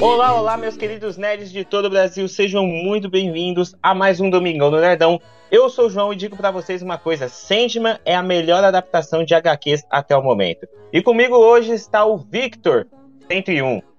Olá, 0.00 0.34
olá, 0.34 0.56
meus 0.56 0.76
queridos 0.76 1.16
nerds 1.16 1.52
de 1.52 1.64
todo 1.64 1.86
o 1.86 1.90
Brasil, 1.90 2.26
sejam 2.28 2.66
muito 2.66 3.08
bem-vindos 3.08 3.74
a 3.82 3.94
mais 3.94 4.20
um 4.20 4.28
Domingão 4.28 4.70
do 4.70 4.80
Nerdão. 4.80 5.20
Eu 5.50 5.70
sou 5.70 5.86
o 5.86 5.90
João 5.90 6.12
e 6.12 6.16
digo 6.16 6.36
pra 6.36 6.50
vocês 6.50 6.82
uma 6.82 6.98
coisa: 6.98 7.28
Sandman 7.28 7.98
é 8.04 8.14
a 8.14 8.22
melhor 8.22 8.64
adaptação 8.64 9.24
de 9.24 9.34
HQs 9.34 9.84
até 9.88 10.16
o 10.16 10.22
momento. 10.22 10.66
E 10.92 11.00
comigo 11.00 11.36
hoje 11.36 11.72
está 11.72 12.04
o 12.04 12.18
Victor 12.18 12.86
101. 13.30 13.91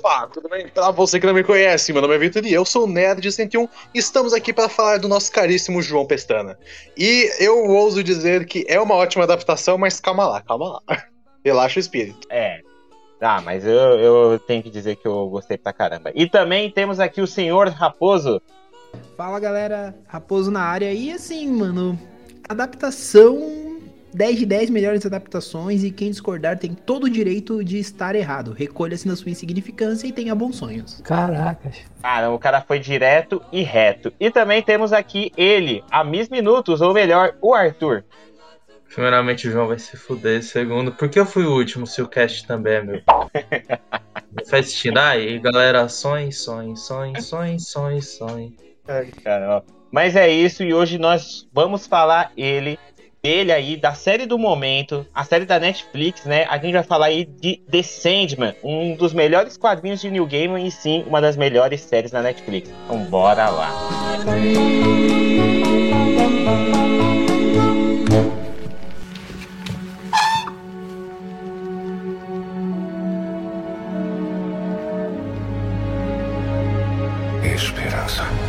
Opa, 0.00 0.26
tudo 0.32 0.48
bem? 0.48 0.66
Pra 0.68 0.90
você 0.90 1.20
que 1.20 1.26
não 1.26 1.34
me 1.34 1.44
conhece, 1.44 1.92
meu 1.92 2.00
nome 2.00 2.14
é 2.14 2.18
Vitor 2.18 2.42
e 2.46 2.52
eu 2.54 2.64
sou 2.64 2.84
o 2.84 2.90
Nerd 2.90 3.20
de 3.20 3.30
101 3.30 3.68
e 3.94 3.98
estamos 3.98 4.32
aqui 4.32 4.50
para 4.50 4.66
falar 4.66 4.98
do 4.98 5.06
nosso 5.06 5.30
caríssimo 5.30 5.82
João 5.82 6.06
Pestana. 6.06 6.58
E 6.96 7.30
eu 7.38 7.66
ouso 7.66 8.02
dizer 8.02 8.46
que 8.46 8.64
é 8.66 8.80
uma 8.80 8.94
ótima 8.94 9.24
adaptação, 9.24 9.76
mas 9.76 10.00
calma 10.00 10.26
lá, 10.26 10.40
calma 10.40 10.80
lá. 10.88 11.06
Relaxa 11.44 11.78
o 11.78 11.80
espírito. 11.80 12.26
É. 12.30 12.62
Ah, 13.20 13.42
mas 13.42 13.66
eu, 13.66 13.72
eu 13.72 14.38
tenho 14.38 14.62
que 14.62 14.70
dizer 14.70 14.96
que 14.96 15.06
eu 15.06 15.28
gostei 15.28 15.58
pra 15.58 15.70
caramba. 15.70 16.10
E 16.14 16.26
também 16.26 16.70
temos 16.70 16.98
aqui 16.98 17.20
o 17.20 17.26
senhor 17.26 17.68
Raposo. 17.68 18.40
Fala 19.18 19.38
galera, 19.38 19.94
Raposo 20.06 20.50
na 20.50 20.62
área. 20.62 20.90
E 20.94 21.12
assim, 21.12 21.46
mano, 21.46 22.00
adaptação 22.48 23.69
10 24.12 24.38
de 24.38 24.46
10 24.46 24.70
melhores 24.70 25.06
adaptações 25.06 25.84
e 25.84 25.90
quem 25.90 26.10
discordar 26.10 26.58
tem 26.58 26.74
todo 26.74 27.04
o 27.04 27.10
direito 27.10 27.64
de 27.64 27.78
estar 27.78 28.14
errado. 28.14 28.52
Recolha-se 28.52 29.06
na 29.06 29.16
sua 29.16 29.30
insignificância 29.30 30.06
e 30.06 30.12
tenha 30.12 30.34
bons 30.34 30.56
sonhos. 30.56 31.00
Caracas. 31.02 31.78
Cara, 32.02 32.30
o 32.30 32.38
cara 32.38 32.60
foi 32.60 32.78
direto 32.78 33.42
e 33.52 33.62
reto. 33.62 34.12
E 34.18 34.30
também 34.30 34.62
temos 34.62 34.92
aqui 34.92 35.32
ele, 35.36 35.84
a 35.90 36.02
Miss 36.02 36.28
Minutos, 36.28 36.80
ou 36.80 36.92
melhor, 36.92 37.36
o 37.40 37.54
Arthur. 37.54 38.04
Primeiramente, 38.92 39.46
o 39.46 39.52
João 39.52 39.68
vai 39.68 39.78
se 39.78 39.96
fuder. 39.96 40.42
Segundo, 40.42 40.90
por 40.90 41.08
que 41.08 41.20
eu 41.20 41.26
fui 41.26 41.44
o 41.44 41.52
último 41.52 41.86
se 41.86 42.02
o 42.02 42.08
cast 42.08 42.44
também 42.46 42.74
é 42.74 42.82
meu? 42.82 43.02
Sentido. 44.42 44.98
Aí, 44.98 45.38
galera, 45.38 45.88
sonhe, 45.88 46.32
sonhe, 46.32 46.76
sonhe, 46.76 47.20
sonhe, 47.22 47.60
sonhe, 47.60 48.02
sonhe. 48.02 48.56
Cara, 49.22 49.58
ó. 49.58 49.80
Mas 49.92 50.14
é 50.14 50.28
isso, 50.28 50.62
e 50.62 50.72
hoje 50.72 50.98
nós 50.98 51.48
vamos 51.52 51.86
falar 51.86 52.32
ele, 52.36 52.78
dele 53.22 53.52
aí, 53.52 53.76
da 53.76 53.94
série 53.94 54.26
do 54.26 54.38
momento, 54.38 55.06
a 55.14 55.24
série 55.24 55.44
da 55.44 55.58
Netflix, 55.58 56.24
né? 56.24 56.46
A 56.48 56.56
gente 56.56 56.72
vai 56.72 56.82
falar 56.82 57.06
aí 57.06 57.24
de 57.24 57.56
The 57.70 57.82
Sandman, 57.82 58.54
um 58.64 58.96
dos 58.96 59.12
melhores 59.12 59.56
quadrinhos 59.56 60.00
de 60.00 60.10
New 60.10 60.26
Gaiman 60.26 60.66
e 60.66 60.70
sim, 60.70 61.04
uma 61.06 61.20
das 61.20 61.36
melhores 61.36 61.82
séries 61.82 62.10
da 62.10 62.22
Netflix. 62.22 62.70
Então 62.84 63.04
bora 63.04 63.48
lá. 63.48 63.70
Esperança. 77.44 78.39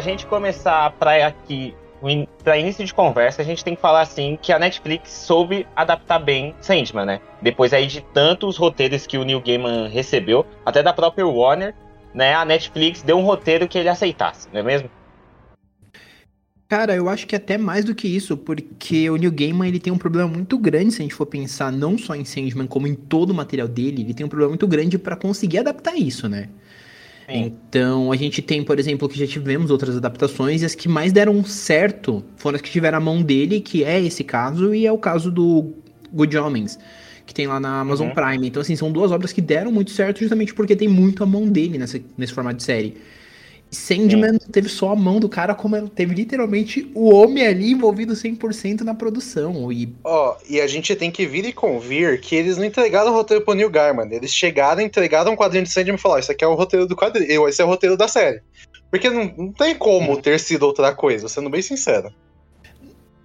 Pra 0.00 0.10
gente 0.10 0.24
começar 0.24 0.90
pra 0.92 1.26
aqui, 1.26 1.74
pra 2.42 2.56
início 2.56 2.82
de 2.86 2.94
conversa, 2.94 3.42
a 3.42 3.44
gente 3.44 3.62
tem 3.62 3.74
que 3.74 3.82
falar 3.82 4.00
assim 4.00 4.38
que 4.40 4.50
a 4.50 4.58
Netflix 4.58 5.10
soube 5.10 5.66
adaptar 5.76 6.18
bem 6.18 6.54
Sandman, 6.62 7.04
né? 7.04 7.20
Depois 7.42 7.74
aí 7.74 7.86
de 7.86 8.00
tantos 8.00 8.56
roteiros 8.56 9.06
que 9.06 9.18
o 9.18 9.24
Neil 9.24 9.42
Gaiman 9.42 9.88
recebeu, 9.88 10.46
até 10.64 10.82
da 10.82 10.94
própria 10.94 11.26
Warner, 11.26 11.74
né? 12.14 12.32
A 12.34 12.46
Netflix 12.46 13.02
deu 13.02 13.18
um 13.18 13.24
roteiro 13.24 13.68
que 13.68 13.76
ele 13.76 13.90
aceitasse, 13.90 14.48
não 14.50 14.60
é 14.60 14.62
mesmo? 14.62 14.90
Cara, 16.66 16.96
eu 16.96 17.06
acho 17.06 17.26
que 17.26 17.36
até 17.36 17.58
mais 17.58 17.84
do 17.84 17.94
que 17.94 18.08
isso, 18.08 18.38
porque 18.38 19.10
o 19.10 19.16
Neil 19.16 19.32
Gaiman 19.32 19.68
ele 19.68 19.80
tem 19.80 19.92
um 19.92 19.98
problema 19.98 20.28
muito 20.28 20.56
grande 20.56 20.92
se 20.92 21.00
a 21.00 21.02
gente 21.02 21.14
for 21.14 21.26
pensar 21.26 21.70
não 21.70 21.98
só 21.98 22.14
em 22.14 22.24
Sandman, 22.24 22.66
como 22.66 22.86
em 22.86 22.94
todo 22.94 23.32
o 23.32 23.34
material 23.34 23.68
dele, 23.68 24.00
ele 24.00 24.14
tem 24.14 24.24
um 24.24 24.30
problema 24.30 24.48
muito 24.48 24.66
grande 24.66 24.96
pra 24.96 25.14
conseguir 25.14 25.58
adaptar 25.58 25.94
isso, 25.94 26.26
né? 26.26 26.48
Sim. 27.30 27.56
Então, 27.68 28.10
a 28.12 28.16
gente 28.16 28.42
tem, 28.42 28.62
por 28.64 28.78
exemplo, 28.78 29.08
que 29.08 29.18
já 29.18 29.26
tivemos 29.26 29.70
outras 29.70 29.96
adaptações 29.96 30.62
e 30.62 30.64
as 30.64 30.74
que 30.74 30.88
mais 30.88 31.12
deram 31.12 31.44
certo 31.44 32.24
foram 32.36 32.56
as 32.56 32.62
que 32.62 32.70
tiveram 32.70 32.98
a 32.98 33.00
mão 33.00 33.22
dele, 33.22 33.60
que 33.60 33.84
é 33.84 34.00
esse 34.00 34.24
caso, 34.24 34.74
e 34.74 34.86
é 34.86 34.92
o 34.92 34.98
caso 34.98 35.30
do 35.30 35.72
Good 36.12 36.36
Homens, 36.36 36.78
que 37.26 37.32
tem 37.34 37.46
lá 37.46 37.60
na 37.60 37.80
Amazon 37.80 38.08
Uhum. 38.08 38.14
Prime. 38.14 38.46
Então, 38.48 38.60
assim, 38.62 38.74
são 38.76 38.90
duas 38.90 39.12
obras 39.12 39.32
que 39.32 39.40
deram 39.40 39.70
muito 39.72 39.90
certo 39.92 40.20
justamente 40.20 40.54
porque 40.54 40.74
tem 40.74 40.88
muito 40.88 41.22
a 41.22 41.26
mão 41.26 41.48
dele 41.48 41.78
nessa, 41.78 42.00
nesse 42.16 42.32
formato 42.32 42.56
de 42.56 42.64
série. 42.64 42.96
Sandman 43.70 44.32
não 44.32 44.38
teve 44.38 44.68
só 44.68 44.90
a 44.90 44.96
mão 44.96 45.20
do 45.20 45.28
cara, 45.28 45.54
como 45.54 45.76
ela 45.76 45.88
teve 45.88 46.14
literalmente 46.14 46.90
o 46.94 47.14
homem 47.14 47.46
ali 47.46 47.70
envolvido 47.70 48.14
100% 48.14 48.80
na 48.80 48.94
produção. 48.94 49.70
E 49.72 49.94
Ó, 50.02 50.36
e 50.48 50.60
a 50.60 50.66
gente 50.66 50.94
tem 50.96 51.10
que 51.10 51.26
vir 51.26 51.44
e 51.44 51.52
convir 51.52 52.20
que 52.20 52.34
eles 52.34 52.56
não 52.56 52.64
entregaram 52.64 53.12
o 53.12 53.14
roteiro 53.14 53.44
pro 53.44 53.54
Neil 53.54 53.70
Gaiman. 53.70 54.08
Eles 54.10 54.32
chegaram, 54.32 54.80
entregaram 54.80 55.32
um 55.32 55.36
quadrinho 55.36 55.64
de 55.64 55.70
Sandman 55.70 55.94
e 55.94 55.98
falaram: 55.98 56.20
Isso 56.20 56.32
aqui 56.32 56.44
é 56.44 56.48
o 56.48 56.54
roteiro 56.54 56.86
do 56.86 56.96
quadrinho, 56.96 57.48
esse 57.48 57.62
é 57.62 57.64
o 57.64 57.68
roteiro 57.68 57.96
da 57.96 58.08
série. 58.08 58.42
Porque 58.90 59.08
não, 59.08 59.32
não 59.36 59.52
tem 59.52 59.74
como 59.74 60.20
ter 60.20 60.40
sido 60.40 60.64
outra 60.64 60.92
coisa, 60.92 61.28
sendo 61.28 61.48
bem 61.48 61.62
sincero. 61.62 62.12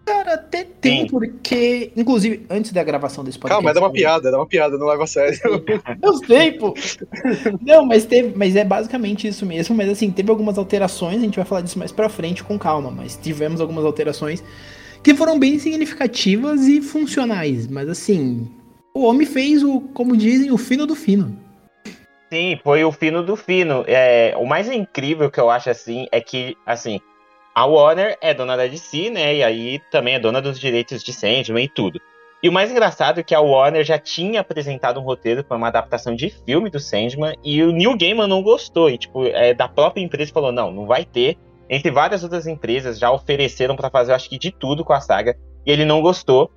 Cara, 0.06 0.36
até 0.36 0.64
tem, 0.64 1.02
Sim. 1.02 1.08
porque. 1.08 1.92
Inclusive, 1.98 2.46
antes 2.48 2.72
da 2.72 2.84
gravação 2.84 3.24
desse 3.24 3.40
podcast. 3.40 3.64
Calma, 3.64 3.72
era 3.72 3.80
uma 3.80 3.92
piada, 3.92 4.28
era 4.28 4.38
uma 4.38 4.46
piada, 4.46 4.78
não 4.78 4.86
leva 4.86 5.04
a 5.04 5.08
sério. 5.08 5.40
Eu 6.02 6.14
sei, 6.18 6.52
pô. 6.52 6.76
Não, 7.62 7.84
mas 7.84 8.06
teve, 8.06 8.34
mas 8.36 8.56
é 8.56 8.64
basicamente 8.64 9.28
isso 9.28 9.46
mesmo. 9.46 9.76
Mas 9.76 9.90
assim, 9.90 10.12
teve 10.12 10.30
algumas 10.30 10.60
alterações, 10.60 11.18
a 11.18 11.22
gente 11.22 11.38
vai 11.38 11.46
falar 11.46 11.62
disso 11.62 11.80
mais 11.80 11.92
pra 11.92 12.08
frente 12.08 12.44
com 12.44 12.60
calma. 12.60 12.92
Mas 12.92 13.18
tivemos 13.18 13.60
algumas 13.60 13.84
alterações 13.84 14.44
que 15.02 15.16
foram 15.16 15.40
bem 15.40 15.58
significativas 15.58 16.68
e 16.68 16.82
funcionais. 16.82 17.68
Mas 17.68 17.90
assim, 17.90 18.48
o 18.94 19.04
homem 19.06 19.26
fez 19.26 19.64
o, 19.64 19.82
como 19.82 20.16
dizem, 20.16 20.52
o 20.52 20.58
fino 20.58 20.86
do 20.86 20.96
fino. 20.96 21.36
Sim, 22.32 22.60
foi 22.64 22.84
o 22.84 22.92
fino 22.92 23.24
do 23.24 23.36
fino. 23.36 23.84
É, 23.88 24.36
o 24.38 24.46
mais 24.46 24.70
incrível 24.70 25.32
que 25.32 25.40
eu 25.40 25.50
acho 25.50 25.70
assim 25.70 26.08
é 26.12 26.22
que, 26.22 26.56
assim, 26.66 27.00
a 27.56 27.66
Warner 27.66 28.18
é 28.20 28.34
dona 28.34 28.58
da 28.58 28.68
DC, 28.68 29.10
né? 29.10 29.38
E 29.38 29.42
aí 29.42 29.80
também 29.90 30.16
é 30.16 30.20
dona 30.20 30.42
dos 30.42 30.60
direitos 30.60 31.02
de 31.02 31.14
Sandman 31.14 31.64
e 31.64 31.70
tudo. 31.70 32.02
E 32.44 32.50
o 32.50 32.52
mais 32.52 32.70
engraçado 32.70 33.20
é 33.20 33.24
que 33.24 33.34
a 33.34 33.40
Warner 33.40 33.84
já 33.86 33.98
tinha 33.98 34.42
apresentado 34.42 35.00
um 35.00 35.04
roteiro 35.04 35.42
para 35.42 35.56
uma 35.56 35.70
adaptação 35.70 36.14
de 36.14 36.30
filme 36.30 36.70
do 36.70 36.82
Sandman 36.82 37.34
e 37.42 37.64
o 37.64 37.72
Neil 37.72 37.98
Gaiman 37.98 38.28
não 38.28 38.44
gostou. 38.44 38.90
E, 38.90 38.98
tipo, 38.98 39.26
é, 39.26 39.54
da 39.54 39.70
própria 39.70 40.04
empresa 40.04 40.34
falou: 40.34 40.52
não, 40.52 40.70
não 40.70 40.86
vai 40.86 41.06
ter. 41.06 41.38
Entre 41.70 41.90
várias 41.90 42.24
outras 42.24 42.46
empresas 42.46 43.00
já 43.00 43.10
ofereceram 43.10 43.76
para 43.76 43.90
fazer, 43.90 44.12
acho 44.12 44.30
que 44.30 44.38
de 44.38 44.52
tudo 44.52 44.84
com 44.84 44.94
a 44.94 45.00
saga. 45.00 45.38
E 45.66 45.72
ele 45.72 45.86
não 45.86 46.02
gostou. 46.02 46.52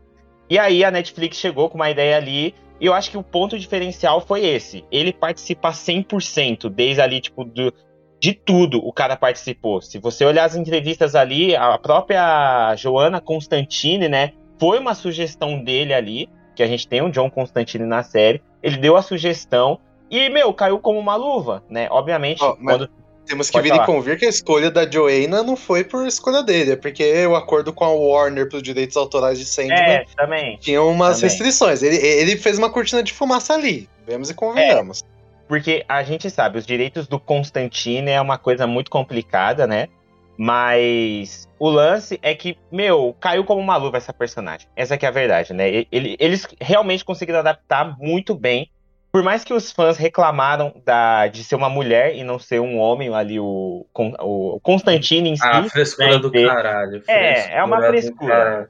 E 0.50 0.58
aí 0.58 0.84
a 0.84 0.90
Netflix 0.90 1.36
chegou 1.36 1.70
com 1.70 1.76
uma 1.76 1.90
ideia 1.90 2.16
ali 2.16 2.54
e 2.80 2.86
eu 2.86 2.94
acho 2.94 3.10
que 3.10 3.18
o 3.18 3.22
ponto 3.22 3.58
diferencial 3.58 4.20
foi 4.20 4.44
esse. 4.44 4.84
Ele 4.90 5.12
participar 5.12 5.72
100%, 5.72 6.68
desde 6.68 7.00
ali, 7.00 7.20
tipo, 7.20 7.44
do, 7.44 7.72
de 8.20 8.32
tudo 8.32 8.78
o 8.84 8.92
cara 8.92 9.16
participou. 9.16 9.80
Se 9.80 9.98
você 9.98 10.24
olhar 10.24 10.44
as 10.44 10.56
entrevistas 10.56 11.14
ali, 11.14 11.54
a 11.54 11.78
própria 11.78 12.74
Joana 12.76 13.20
Constantine, 13.20 14.08
né? 14.08 14.32
Foi 14.58 14.78
uma 14.78 14.94
sugestão 14.94 15.62
dele 15.62 15.94
ali, 15.94 16.28
que 16.56 16.62
a 16.62 16.66
gente 16.66 16.88
tem 16.88 17.00
o 17.00 17.10
John 17.10 17.30
Constantine 17.30 17.84
na 17.84 18.02
série. 18.02 18.42
Ele 18.62 18.76
deu 18.76 18.96
a 18.96 19.02
sugestão 19.02 19.78
e, 20.10 20.28
meu, 20.28 20.52
caiu 20.52 20.78
como 20.80 20.98
uma 20.98 21.14
luva, 21.14 21.62
né? 21.70 21.86
Obviamente, 21.90 22.42
mas- 22.42 22.78
quando. 22.78 22.90
Temos 23.24 23.50
que 23.50 23.60
vir 23.60 23.74
e 23.74 23.84
convir 23.84 24.18
que 24.18 24.24
a 24.24 24.28
escolha 24.30 24.70
da 24.70 24.90
Joanna 24.90 25.42
não 25.42 25.54
foi 25.54 25.84
por 25.84 26.06
escolha 26.06 26.42
dele, 26.42 26.72
é 26.72 26.76
porque 26.76 27.26
o 27.26 27.36
acordo 27.36 27.74
com 27.74 27.84
a 27.84 27.90
Warner 27.90 28.48
pelos 28.48 28.62
direitos 28.62 28.96
autorais 28.96 29.38
de 29.38 29.44
Sandman 29.44 29.76
É, 29.78 30.04
também. 30.16 30.56
tinha 30.58 30.82
umas 30.82 31.16
também. 31.18 31.28
restrições. 31.30 31.82
Ele, 31.82 31.96
ele 31.98 32.38
fez 32.38 32.56
uma 32.56 32.70
cortina 32.70 33.02
de 33.02 33.12
fumaça 33.12 33.52
ali. 33.52 33.86
Vemos 34.06 34.30
e 34.30 34.34
convenhamos. 34.34 35.04
Porque 35.48 35.84
a 35.88 36.02
gente 36.02 36.28
sabe, 36.30 36.58
os 36.58 36.66
direitos 36.66 37.08
do 37.08 37.18
Constantine 37.18 38.10
é 38.10 38.20
uma 38.20 38.36
coisa 38.38 38.66
muito 38.66 38.90
complicada, 38.90 39.66
né? 39.66 39.88
Mas 40.36 41.48
o 41.58 41.68
lance 41.68 42.18
é 42.22 42.34
que, 42.34 42.56
meu, 42.70 43.16
caiu 43.18 43.44
como 43.44 43.60
uma 43.60 43.76
luva 43.76 43.96
essa 43.96 44.12
personagem. 44.12 44.68
Essa 44.76 44.96
que 44.96 45.04
é 45.04 45.08
a 45.08 45.12
verdade, 45.12 45.52
né? 45.52 45.68
Ele- 45.90 46.16
eles 46.20 46.46
realmente 46.60 47.04
conseguiram 47.04 47.40
adaptar 47.40 47.96
muito 47.98 48.34
bem. 48.34 48.70
Por 49.10 49.22
mais 49.22 49.42
que 49.42 49.52
os 49.54 49.72
fãs 49.72 49.96
reclamaram 49.96 50.72
da, 50.84 51.26
de 51.26 51.42
ser 51.42 51.54
uma 51.56 51.68
mulher 51.68 52.14
e 52.14 52.22
não 52.22 52.38
ser 52.38 52.60
um 52.60 52.78
homem 52.78 53.12
ali, 53.12 53.40
o, 53.40 53.84
o 53.94 54.60
Constantine 54.62 55.30
em 55.30 55.36
si. 55.36 55.42
Ah, 55.44 55.62
frescura 55.64 56.10
né, 56.12 56.18
do 56.18 56.30
ter- 56.30 56.46
caralho. 56.46 57.02
É, 57.08 57.56
é 57.56 57.64
uma 57.64 57.78
frescura. 57.80 58.68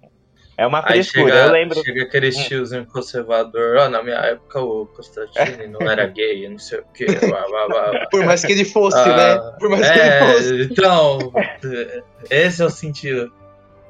É 0.59 0.67
uma 0.67 0.83
frescura. 0.83 1.33
chega, 1.33 1.47
eu 1.47 1.53
lembro. 1.53 1.83
chega 1.85 2.03
aquele 2.03 2.31
tiozinho 2.33 2.85
conservador, 2.85 3.77
ó, 3.77 3.89
na 3.89 4.03
minha 4.03 4.17
época 4.17 4.61
o 4.61 4.87
Constantine 4.87 5.69
não 5.69 5.89
era 5.89 6.05
gay, 6.11 6.49
não 6.49 6.59
sei 6.59 6.81
o 6.81 6.85
quê. 6.93 7.07
Blá, 7.07 7.47
blá, 7.47 7.69
blá. 7.69 8.07
Por 8.11 8.25
mais 8.25 8.45
que 8.45 8.51
ele 8.53 8.65
fosse, 8.65 8.99
Ah, 8.99 9.17
né? 9.17 9.57
Por 9.61 9.69
mais 9.71 9.89
que 9.89 9.99
ele 9.99 10.09
É, 10.09 10.33
fosse. 10.35 10.63
então, 10.65 11.33
esse 12.29 12.61
é 12.61 12.65
o 12.65 12.71
sentido. 12.71 13.33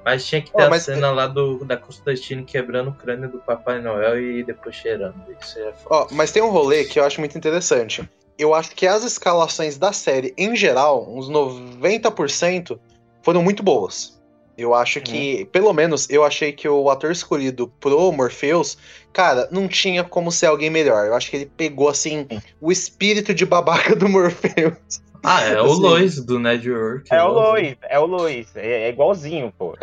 Mas 0.04 0.24
tinha 0.26 0.40
que 0.42 0.52
ter 0.52 0.62
a 0.62 0.68
mas- 0.70 0.82
cena 0.84 1.10
lá 1.10 1.26
do, 1.26 1.64
da 1.64 1.76
Constantine 1.76 2.44
quebrando 2.44 2.90
o 2.90 2.94
crânio 2.94 3.30
do 3.30 3.38
Papai 3.38 3.80
Noel 3.80 4.20
e 4.20 4.42
depois 4.42 4.74
cheirando. 4.74 5.14
Isso 5.40 5.58
é 5.58 5.72
foda. 5.72 5.86
Ó, 5.90 6.06
mas 6.12 6.30
tem 6.32 6.42
um 6.42 6.50
rolê 6.50 6.84
que 6.84 7.00
eu 7.00 7.04
acho 7.04 7.18
muito 7.20 7.36
interessante. 7.36 8.06
Eu 8.38 8.54
acho 8.54 8.70
que 8.74 8.86
as 8.86 9.04
escalações 9.04 9.76
da 9.78 9.92
série, 9.92 10.32
em 10.38 10.54
geral, 10.54 11.04
uns 11.10 11.28
90%, 11.28 12.78
foram 13.22 13.42
muito 13.42 13.62
boas. 13.62 14.17
Eu 14.58 14.74
acho 14.74 15.00
que, 15.00 15.44
pelo 15.52 15.72
menos, 15.72 16.10
eu 16.10 16.24
achei 16.24 16.52
que 16.52 16.68
o 16.68 16.90
ator 16.90 17.12
escolhido 17.12 17.68
pro 17.78 18.10
Morpheus, 18.10 18.76
cara, 19.12 19.48
não 19.52 19.68
tinha 19.68 20.02
como 20.02 20.32
ser 20.32 20.46
alguém 20.46 20.68
melhor. 20.68 21.06
Eu 21.06 21.14
acho 21.14 21.30
que 21.30 21.36
ele 21.36 21.46
pegou, 21.56 21.88
assim, 21.88 22.26
o 22.60 22.72
espírito 22.72 23.32
de 23.32 23.46
babaca 23.46 23.94
do 23.94 24.08
Morpheus. 24.08 25.00
Ah, 25.22 25.42
é 25.42 25.62
o 25.62 25.66
Assim. 25.66 25.80
Lois 25.80 26.24
do 26.24 26.40
Network. 26.40 27.06
É 27.14 27.22
o 27.22 27.28
Lois, 27.28 27.76
é 27.88 27.98
o 28.00 28.06
Lois. 28.06 28.48
É, 28.56 28.86
é 28.86 28.88
igualzinho, 28.88 29.52
pô. 29.56 29.76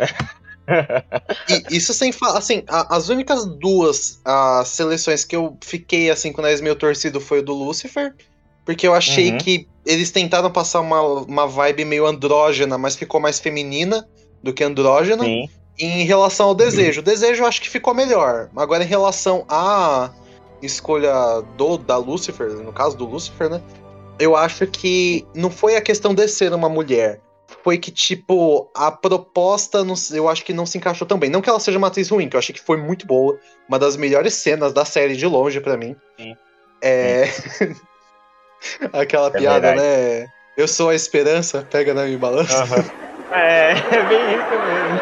E 1.48 1.76
isso 1.76 1.94
sem 1.94 2.12
falar, 2.12 2.38
assim, 2.38 2.62
a- 2.68 2.94
as 2.96 3.08
únicas 3.08 3.46
duas 3.46 4.20
ah, 4.24 4.62
seleções 4.66 5.24
que 5.24 5.34
eu 5.36 5.56
fiquei, 5.64 6.10
assim, 6.10 6.32
com 6.32 6.40
o 6.40 6.42
nariz 6.42 6.60
meio 6.60 6.76
torcido 6.76 7.18
foi 7.20 7.38
o 7.38 7.42
do 7.42 7.54
Lucifer, 7.54 8.14
porque 8.64 8.86
eu 8.86 8.92
achei 8.94 9.30
Uhum. 9.30 9.38
que 9.38 9.66
eles 9.86 10.10
tentaram 10.10 10.50
passar 10.50 10.80
uma, 10.80 11.00
uma 11.00 11.46
vibe 11.46 11.84
meio 11.84 12.04
andrógena, 12.06 12.76
mas 12.76 12.96
ficou 12.96 13.20
mais 13.20 13.38
feminina 13.38 14.06
do 14.42 14.52
que 14.52 14.62
andrógena. 14.64 15.24
Sim. 15.24 15.48
Em 15.78 16.04
relação 16.04 16.46
ao 16.48 16.54
desejo, 16.54 17.00
o 17.00 17.04
desejo 17.04 17.42
eu 17.42 17.46
acho 17.46 17.60
que 17.60 17.68
ficou 17.68 17.92
melhor. 17.92 18.48
Agora, 18.56 18.82
em 18.82 18.86
relação 18.86 19.44
à 19.48 20.10
escolha 20.62 21.12
do 21.56 21.76
da 21.76 21.98
Lucifer, 21.98 22.48
no 22.62 22.72
caso 22.72 22.96
do 22.96 23.04
Lucifer, 23.04 23.50
né? 23.50 23.60
Eu 24.18 24.34
acho 24.34 24.66
que 24.66 25.26
não 25.34 25.50
foi 25.50 25.76
a 25.76 25.82
questão 25.82 26.14
de 26.14 26.26
ser 26.28 26.52
uma 26.54 26.68
mulher. 26.68 27.20
Foi 27.62 27.76
que, 27.76 27.90
tipo, 27.90 28.70
a 28.74 28.90
proposta, 28.90 29.84
não- 29.84 29.94
eu 30.14 30.28
acho 30.28 30.42
que 30.44 30.54
não 30.54 30.64
se 30.64 30.78
encaixou 30.78 31.06
tão 31.06 31.18
bem. 31.18 31.28
Não 31.28 31.42
que 31.42 31.50
ela 31.50 31.60
seja 31.60 31.76
uma 31.76 31.88
atriz 31.88 32.08
ruim, 32.08 32.28
que 32.28 32.36
eu 32.36 32.38
achei 32.38 32.54
que 32.54 32.60
foi 32.60 32.76
muito 32.78 33.06
boa. 33.06 33.38
Uma 33.68 33.78
das 33.78 33.96
melhores 33.96 34.32
cenas 34.34 34.72
da 34.72 34.84
série 34.84 35.14
de 35.14 35.26
longe 35.26 35.60
pra 35.60 35.76
mim. 35.76 35.94
Sim. 36.18 36.34
É. 36.80 37.24
Aquela 38.92 39.28
É 39.28 39.30
piada, 39.32 39.60
verdade. 39.60 39.80
né? 39.80 40.26
Eu 40.56 40.66
sou 40.66 40.88
a 40.88 40.94
esperança, 40.94 41.66
pega 41.70 41.92
na 41.92 42.04
minha 42.04 42.18
balança. 42.18 42.62
Aham. 42.62 42.84
É, 43.30 43.72
é 43.98 44.02
bem 44.04 44.38
isso 44.38 44.58
mesmo. 44.60 45.00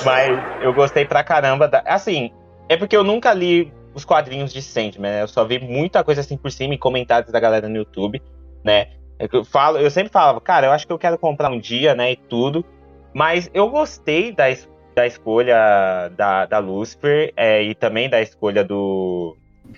Mas 0.00 0.44
eu 0.60 0.72
gostei 0.72 1.04
pra 1.04 1.24
caramba. 1.24 1.68
Da... 1.68 1.82
Assim, 1.86 2.30
é 2.68 2.76
porque 2.76 2.96
eu 2.96 3.04
nunca 3.04 3.32
li 3.32 3.72
os 3.94 4.04
quadrinhos 4.04 4.52
de 4.52 4.62
Sandman, 4.62 5.10
né? 5.10 5.22
Eu 5.22 5.28
só 5.28 5.44
vi 5.44 5.58
muita 5.58 6.04
coisa 6.04 6.20
assim 6.20 6.36
por 6.36 6.50
cima 6.50 6.74
em 6.74 6.78
comentários 6.78 7.32
da 7.32 7.40
galera 7.40 7.68
no 7.68 7.76
YouTube, 7.76 8.22
né? 8.64 8.88
É 9.18 9.28
Eu, 9.32 9.44
falo, 9.44 9.78
eu 9.78 9.90
sempre 9.90 10.12
falava, 10.12 10.40
cara, 10.40 10.66
eu 10.66 10.72
acho 10.72 10.86
que 10.86 10.92
eu 10.92 10.98
quero 10.98 11.18
comprar 11.18 11.50
um 11.50 11.58
dia, 11.58 11.94
né? 11.94 12.12
E 12.12 12.16
tudo. 12.16 12.64
Mas 13.12 13.50
eu 13.52 13.68
gostei 13.70 14.32
da, 14.32 14.48
es- 14.50 14.68
da 14.94 15.06
escolha 15.06 16.08
da, 16.16 16.46
da 16.46 16.58
Lucifer 16.58 17.32
é, 17.36 17.62
e 17.62 17.74
também 17.74 18.08
da 18.08 18.20
escolha 18.20 18.62
do, 18.62 19.36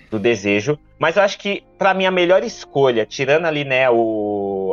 do 0.09 0.19
Desejo. 0.19 0.77
Mas 0.99 1.15
eu 1.15 1.23
acho 1.23 1.39
que, 1.39 1.63
pra 1.77 1.93
mim, 1.93 2.05
a 2.05 2.11
melhor 2.11 2.43
escolha, 2.43 3.05
tirando 3.05 3.45
ali, 3.45 3.63
né, 3.63 3.89
o, 3.89 3.95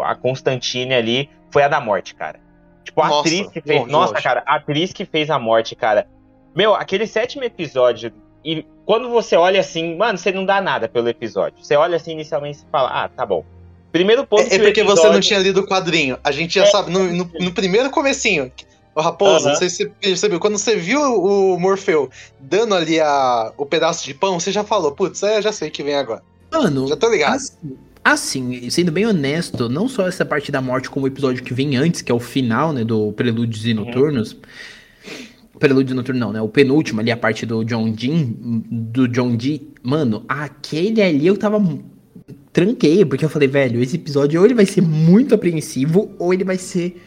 a 0.02 0.14
Constantine 0.14 0.94
ali, 0.94 1.30
foi 1.50 1.62
a 1.62 1.68
da 1.68 1.80
morte, 1.80 2.14
cara. 2.14 2.40
Tipo, 2.84 3.02
a 3.02 3.08
Nossa, 3.08 3.20
atriz 3.28 3.48
que 3.48 3.60
fez. 3.60 3.80
longe, 3.80 3.92
Nossa, 3.92 4.14
cara, 4.14 4.42
a 4.46 4.56
atriz 4.56 4.92
que 4.92 5.04
fez 5.04 5.30
a 5.30 5.38
morte, 5.38 5.74
cara. 5.76 6.06
Meu, 6.54 6.74
aquele 6.74 7.06
sétimo 7.06 7.44
episódio. 7.44 8.12
E 8.44 8.64
quando 8.86 9.10
você 9.10 9.36
olha 9.36 9.60
assim, 9.60 9.96
mano, 9.96 10.16
você 10.18 10.32
não 10.32 10.44
dá 10.44 10.60
nada 10.60 10.88
pelo 10.88 11.08
episódio. 11.08 11.62
Você 11.62 11.76
olha 11.76 11.96
assim 11.96 12.12
inicialmente 12.12 12.58
e 12.60 12.70
fala, 12.70 12.88
ah, 13.04 13.08
tá 13.08 13.26
bom. 13.26 13.44
Primeiro 13.92 14.26
ponto 14.26 14.42
É, 14.42 14.46
é 14.46 14.48
que 14.48 14.56
o 14.56 14.64
porque 14.64 14.82
você 14.82 14.90
episódio- 14.92 15.12
não 15.12 15.20
tinha 15.20 15.38
lido 15.38 15.60
o 15.60 15.66
quadrinho. 15.66 16.18
A 16.24 16.30
gente 16.32 16.54
já 16.54 16.66
sabe, 16.66 16.90
no, 16.90 17.04
no, 17.12 17.30
no 17.40 17.52
primeiro 17.52 17.90
comecinho. 17.90 18.50
Ô, 18.94 19.00
Raposo, 19.00 19.44
Aham. 19.44 19.52
não 19.52 19.56
sei 19.56 19.68
se 19.70 19.76
você 19.76 19.88
percebeu, 20.00 20.40
quando 20.40 20.58
você 20.58 20.74
viu 20.76 21.00
o 21.00 21.58
Morfeu 21.60 22.10
dando 22.40 22.74
ali 22.74 22.98
a, 23.00 23.52
o 23.56 23.64
pedaço 23.66 24.04
de 24.04 24.12
pão, 24.14 24.40
você 24.40 24.50
já 24.50 24.64
falou, 24.64 24.92
putz, 24.92 25.22
é, 25.22 25.40
já 25.42 25.52
sei 25.52 25.70
que 25.70 25.82
vem 25.82 25.94
agora. 25.94 26.22
Mano, 26.50 26.88
Já 26.88 26.96
tô 26.96 27.08
ligado. 27.10 27.36
Assim, 27.36 27.76
assim, 28.12 28.68
sendo 28.70 28.92
bem 28.92 29.06
honesto, 29.06 29.68
não 29.68 29.88
só 29.88 30.06
essa 30.06 30.24
parte 30.24 30.52
da 30.52 30.60
morte, 30.60 30.90
como 30.90 31.04
o 31.04 31.08
episódio 31.08 31.42
que 31.42 31.54
vem 31.54 31.76
antes, 31.76 32.02
que 32.02 32.12
é 32.12 32.14
o 32.14 32.20
final, 32.20 32.72
né, 32.72 32.84
do 32.84 33.12
Prelúdios 33.12 33.66
e 33.66 33.70
Uhum. 33.70 33.84
Noturnos. 33.84 34.36
Prelúdio 35.58 35.94
Noturno 35.94 36.20
não, 36.20 36.32
né? 36.32 36.40
O 36.40 36.48
penúltimo 36.48 37.00
ali, 37.00 37.10
a 37.10 37.16
parte 37.16 37.44
do 37.44 37.64
John 37.64 37.90
Dean, 37.90 38.32
do 38.70 39.08
John 39.08 39.36
Dee. 39.36 39.68
Mano, 39.82 40.24
aquele 40.28 41.02
ali 41.02 41.26
eu 41.26 41.36
tava. 41.36 41.60
Tranquei, 42.52 43.04
porque 43.04 43.24
eu 43.24 43.28
falei, 43.28 43.48
velho, 43.48 43.82
esse 43.82 43.96
episódio 43.96 44.40
ou 44.40 44.46
ele 44.46 44.54
vai 44.54 44.66
ser 44.66 44.80
muito 44.80 45.34
apreensivo, 45.34 46.10
ou 46.18 46.32
ele 46.32 46.44
vai 46.44 46.56
ser 46.56 47.00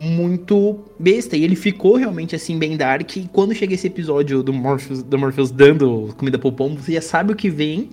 muito 0.00 0.84
besta. 0.98 1.36
E 1.36 1.44
ele 1.44 1.56
ficou 1.56 1.96
realmente 1.96 2.34
assim, 2.34 2.58
bem 2.58 2.76
dark. 2.76 3.16
E 3.16 3.28
quando 3.32 3.54
chega 3.54 3.74
esse 3.74 3.86
episódio 3.86 4.42
do 4.42 4.52
Morpheus, 4.52 5.02
do 5.02 5.18
Morpheus 5.18 5.50
dando 5.50 6.14
comida 6.16 6.38
pro 6.38 6.52
pombo, 6.52 6.80
você 6.80 6.92
já 6.92 7.00
sabe 7.00 7.32
o 7.32 7.36
que 7.36 7.48
vem. 7.48 7.90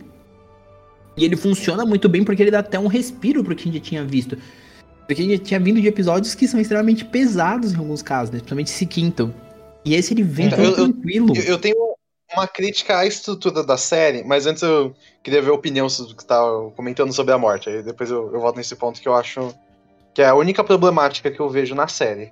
E 1.17 1.25
ele 1.25 1.35
funciona 1.35 1.85
muito 1.85 2.07
bem 2.07 2.23
porque 2.23 2.41
ele 2.41 2.51
dá 2.51 2.59
até 2.59 2.79
um 2.79 2.87
respiro 2.87 3.43
pro 3.43 3.55
que 3.55 3.63
a 3.63 3.71
gente 3.71 3.83
já 3.83 3.89
tinha 3.89 4.03
visto. 4.05 4.37
Porque 5.07 5.21
a 5.21 5.25
gente 5.25 5.39
tinha 5.39 5.59
vindo 5.59 5.81
de 5.81 5.87
episódios 5.87 6.33
que 6.33 6.47
são 6.47 6.59
extremamente 6.59 7.03
pesados 7.03 7.73
em 7.73 7.77
alguns 7.77 8.01
casos, 8.01 8.29
né? 8.31 8.37
Principalmente 8.39 8.67
esse 8.67 8.85
quinto. 8.85 9.33
E 9.83 9.95
esse 9.95 10.13
ele 10.13 10.23
vem 10.23 10.47
Então, 10.47 10.57
tão 10.59 10.65
eu- 10.65 10.71
eu- 10.71 10.93
tranquilo. 10.93 11.35
Eu, 11.35 11.43
eu 11.43 11.57
tenho 11.57 11.75
uma 12.33 12.47
crítica 12.47 12.99
à 12.99 13.05
estrutura 13.05 13.61
da 13.63 13.75
série, 13.75 14.23
mas 14.23 14.45
antes 14.45 14.63
eu 14.63 14.95
queria 15.21 15.41
ver 15.41 15.49
a 15.49 15.53
opinião 15.53 15.87
do 15.87 16.15
que 16.15 16.25
tá 16.25 16.39
comentando 16.77 17.11
sobre 17.11 17.33
a 17.33 17.37
morte. 17.37 17.67
Aí 17.69 17.83
depois 17.83 18.09
eu, 18.09 18.31
eu 18.33 18.39
volto 18.39 18.55
nesse 18.55 18.75
ponto 18.75 19.01
que 19.01 19.07
eu 19.07 19.13
acho 19.13 19.53
que 20.13 20.21
é 20.21 20.27
a 20.27 20.35
única 20.35 20.63
problemática 20.63 21.29
que 21.29 21.39
eu 21.39 21.49
vejo 21.49 21.75
na 21.75 21.87
série. 21.89 22.31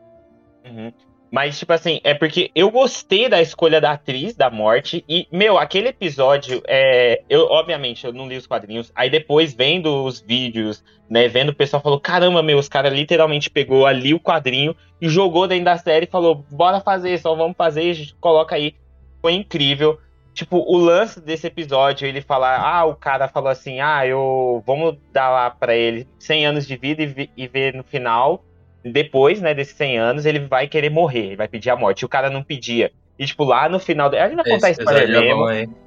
Uhum. 0.66 0.92
Mas, 1.32 1.60
tipo 1.60 1.72
assim, 1.72 2.00
é 2.04 2.14
porque 2.14 2.50
eu 2.56 2.72
gostei 2.72 3.30
da 3.30 3.40
escolha 3.42 3.80
da 3.80 3.92
atriz 3.92 4.36
da 4.36 4.50
morte. 4.50 5.06
E, 5.08 5.28
meu, 5.32 5.60
aquele 5.60 5.90
episódio, 5.90 6.62
é, 6.68 7.22
eu, 7.30 7.46
obviamente, 7.46 8.06
eu 8.06 8.12
não 8.12 8.28
li 8.28 8.36
os 8.36 8.48
quadrinhos. 8.48 8.92
Aí 8.96 9.10
depois, 9.10 9.54
vendo 9.54 10.04
os 10.06 10.20
vídeos, 10.20 10.84
né, 11.08 11.28
vendo 11.28 11.50
o 11.50 11.56
pessoal, 11.56 11.84
falou: 11.84 12.00
caramba, 12.00 12.42
meu, 12.42 12.58
os 12.58 12.68
caras 12.68 12.94
literalmente 12.94 13.50
pegou 13.50 13.86
ali 13.86 14.14
o 14.14 14.20
quadrinho 14.20 14.76
e 15.00 15.08
jogou 15.08 15.48
dentro 15.48 15.66
da 15.66 15.78
série 15.78 16.06
e 16.06 16.10
falou: 16.10 16.44
bora 16.50 16.82
fazer, 16.82 17.20
só 17.20 17.36
vamos 17.36 17.56
fazer, 17.56 17.94
gente 17.94 18.16
coloca 18.16 18.56
aí. 18.56 18.74
Foi 19.22 19.34
incrível. 19.34 20.00
Tipo, 20.34 20.58
o 20.58 20.78
lance 20.78 21.20
desse 21.20 21.48
episódio, 21.48 22.08
ele 22.08 22.22
falar, 22.22 22.62
ah, 22.62 22.86
o 22.86 22.96
cara 22.96 23.28
falou 23.28 23.50
assim, 23.50 23.82
ah, 23.82 24.08
eu 24.08 24.64
vamos 24.66 24.96
dar 25.12 25.30
lá 25.30 25.50
pra 25.50 25.76
ele 25.76 26.08
100 26.18 26.46
anos 26.46 26.68
de 26.68 26.78
vida 26.78 27.04
e, 27.04 27.30
e 27.36 27.48
ver 27.48 27.74
no 27.74 27.84
final 27.84 28.46
depois, 28.84 29.42
né, 29.42 29.54
desses 29.54 29.76
100 29.76 29.98
anos, 29.98 30.26
ele 30.26 30.40
vai 30.40 30.68
querer 30.68 30.90
morrer, 30.90 31.28
ele 31.28 31.36
vai 31.36 31.48
pedir 31.48 31.70
a 31.70 31.76
morte. 31.76 32.02
E 32.02 32.06
o 32.06 32.10
cara 32.10 32.30
não 32.30 32.44
pedia. 32.44 32.92
E, 33.18 33.26
tipo, 33.26 33.44
lá 33.44 33.68
no 33.68 33.80
final. 33.80 34.10
A 34.10 34.28
gente 34.28 34.38
vai 34.38 34.46
contar 34.46 34.70
Esse 34.70 34.82
spoiler 34.82 35.10
é 35.10 35.22
mesmo. 35.22 35.78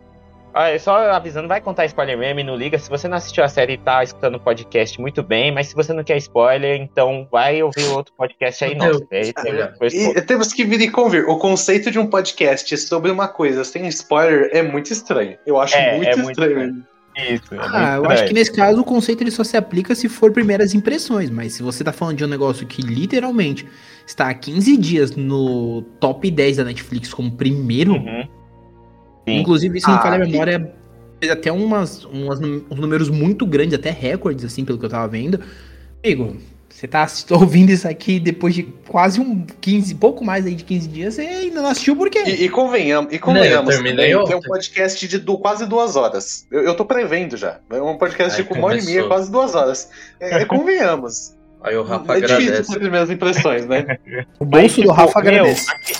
Ah, 0.55 0.79
Só 0.79 1.11
avisando, 1.11 1.49
vai 1.49 1.63
contar 1.63 1.87
spoiler 1.87 2.19
mesmo 2.19 2.41
e 2.41 2.45
não 2.45 2.55
liga. 2.55 2.79
Se 2.79 2.91
você 2.91 3.09
não 3.09 3.17
assistiu 3.17 3.43
a 3.43 3.49
série 3.49 3.73
e 3.73 3.79
tá 3.79 4.05
escutando 4.05 4.35
o 4.35 4.41
podcast, 4.41 5.01
muito 5.01 5.23
bem. 5.23 5.51
Mas 5.51 5.69
se 5.69 5.75
você 5.75 5.95
não 5.95 6.05
quer 6.05 6.19
spoiler, 6.19 6.79
então 6.79 7.27
vai 7.33 7.63
ouvir 7.63 7.85
o 7.85 7.95
outro 7.95 8.13
podcast 8.19 8.63
aí, 8.63 8.77
Meu, 8.77 8.93
nossa. 8.93 9.07
Aí 9.11 9.33
E 9.95 10.21
temos 10.21 10.53
que 10.53 10.65
vir 10.65 10.83
e 10.83 10.91
convir. 10.91 11.27
O 11.27 11.39
conceito 11.39 11.91
de 11.91 11.99
um 11.99 12.07
podcast 12.07 12.77
sobre 12.77 13.11
uma 13.11 13.29
coisa 13.29 13.65
sem 13.65 13.87
spoiler 13.89 14.51
é 14.53 14.63
muito 14.63 14.93
estranho. 14.93 15.39
Eu 15.47 15.59
acho 15.59 15.75
É, 15.75 15.97
muito 15.97 16.11
é 16.11 16.17
muito 16.17 16.31
estranho. 16.43 16.87
Isso, 17.17 17.55
é 17.55 17.59
Ah, 17.61 17.95
eu 17.97 18.11
acho 18.11 18.27
que 18.27 18.33
nesse 18.33 18.53
caso 18.53 18.81
o 18.81 18.85
conceito 18.85 19.23
ele 19.23 19.31
só 19.31 19.45
se 19.45 19.57
aplica 19.57 19.95
se 19.95 20.09
for 20.09 20.33
primeiras 20.33 20.75
impressões, 20.75 21.31
mas 21.31 21.53
se 21.53 21.63
você 21.63 21.85
tá 21.85 21.93
falando 21.93 22.17
de 22.17 22.25
um 22.25 22.29
negócio 22.29 22.67
que 22.67 22.81
literalmente 22.83 23.67
está 24.07 24.29
há 24.31 24.35
15 24.35 24.77
dias 24.77 25.15
no 25.15 25.83
top 26.01 26.31
10 26.31 26.57
da 26.57 26.65
Netflix 26.65 27.13
como 27.13 27.33
primeiro, 27.33 27.95
Uhum. 27.95 28.29
Inclusive 29.27 29.81
se 29.81 29.89
não 29.89 29.97
Ah, 29.97 30.01
falha 30.01 30.17
a 30.17 30.27
memória, 30.27 30.75
fez 31.21 31.31
até 31.31 31.53
umas, 31.53 32.05
umas 32.05 32.41
uns 32.41 32.79
números 32.79 33.09
muito 33.09 33.47
grandes, 33.47 33.75
até 33.75 33.91
recordes, 33.91 34.45
assim, 34.45 34.65
pelo 34.65 34.79
que 34.79 34.85
eu 34.85 34.91
tava 34.91 35.07
vendo. 35.09 35.41
Amigo, 36.05 36.37
você 36.73 36.89
tá 36.89 37.07
ouvindo 37.31 37.71
isso 37.71 37.87
aqui 37.87 38.19
depois 38.19 38.55
de 38.55 38.63
quase 38.89 39.21
um 39.21 39.45
15, 39.61 39.95
pouco 39.97 40.25
mais 40.25 40.47
aí 40.47 40.55
de 40.55 40.65
15 40.65 40.89
dias, 40.89 41.15
você 41.15 41.23
ainda 41.23 41.63
não 41.63 41.69
assistiu 41.71 41.95
por 41.97 42.09
quê? 42.11 42.23
E, 42.27 42.45
e 42.45 42.49
convenhamos, 42.49 43.13
e 43.13 43.17
eu 43.17 43.21
convenhamos 43.21 43.75
terminei 43.75 44.11
também, 44.13 44.17
ontem. 44.17 44.33
é 44.33 44.37
um 44.37 44.41
podcast 44.41 45.07
de 45.09 45.19
du- 45.19 45.39
quase 45.39 45.67
duas 45.67 45.95
horas. 45.97 46.47
Eu, 46.51 46.63
eu 46.63 46.75
tô 46.75 46.85
prevendo 46.85 47.37
já. 47.37 47.59
É 47.71 47.81
um 47.81 47.97
podcast 47.99 48.41
Aí 48.41 48.47
de 48.49 48.53
uma 48.59 48.67
hora 48.67 48.79
e 48.79 48.85
meia, 48.85 49.07
quase 49.07 49.31
duas 49.31 49.55
horas. 49.55 49.91
É, 50.19 50.43
é, 50.43 50.45
convenhamos. 50.45 51.35
Aí 51.63 51.77
o 51.77 51.85
Rafa 51.85 52.17
é 52.17 52.21
difícil 52.21 52.37
agradece. 52.49 52.73
ter 52.73 52.79
primeiras 52.81 53.11
impressões, 53.11 53.67
né? 53.67 53.99
O 54.41 54.45
Mas, 54.45 54.63
bolso 54.63 54.75
do 54.77 54.83
tipo, 54.83 54.93
Rafa 54.93 55.21
meu, 55.21 55.31
agradece. 55.31 55.67
aque- 55.71 55.95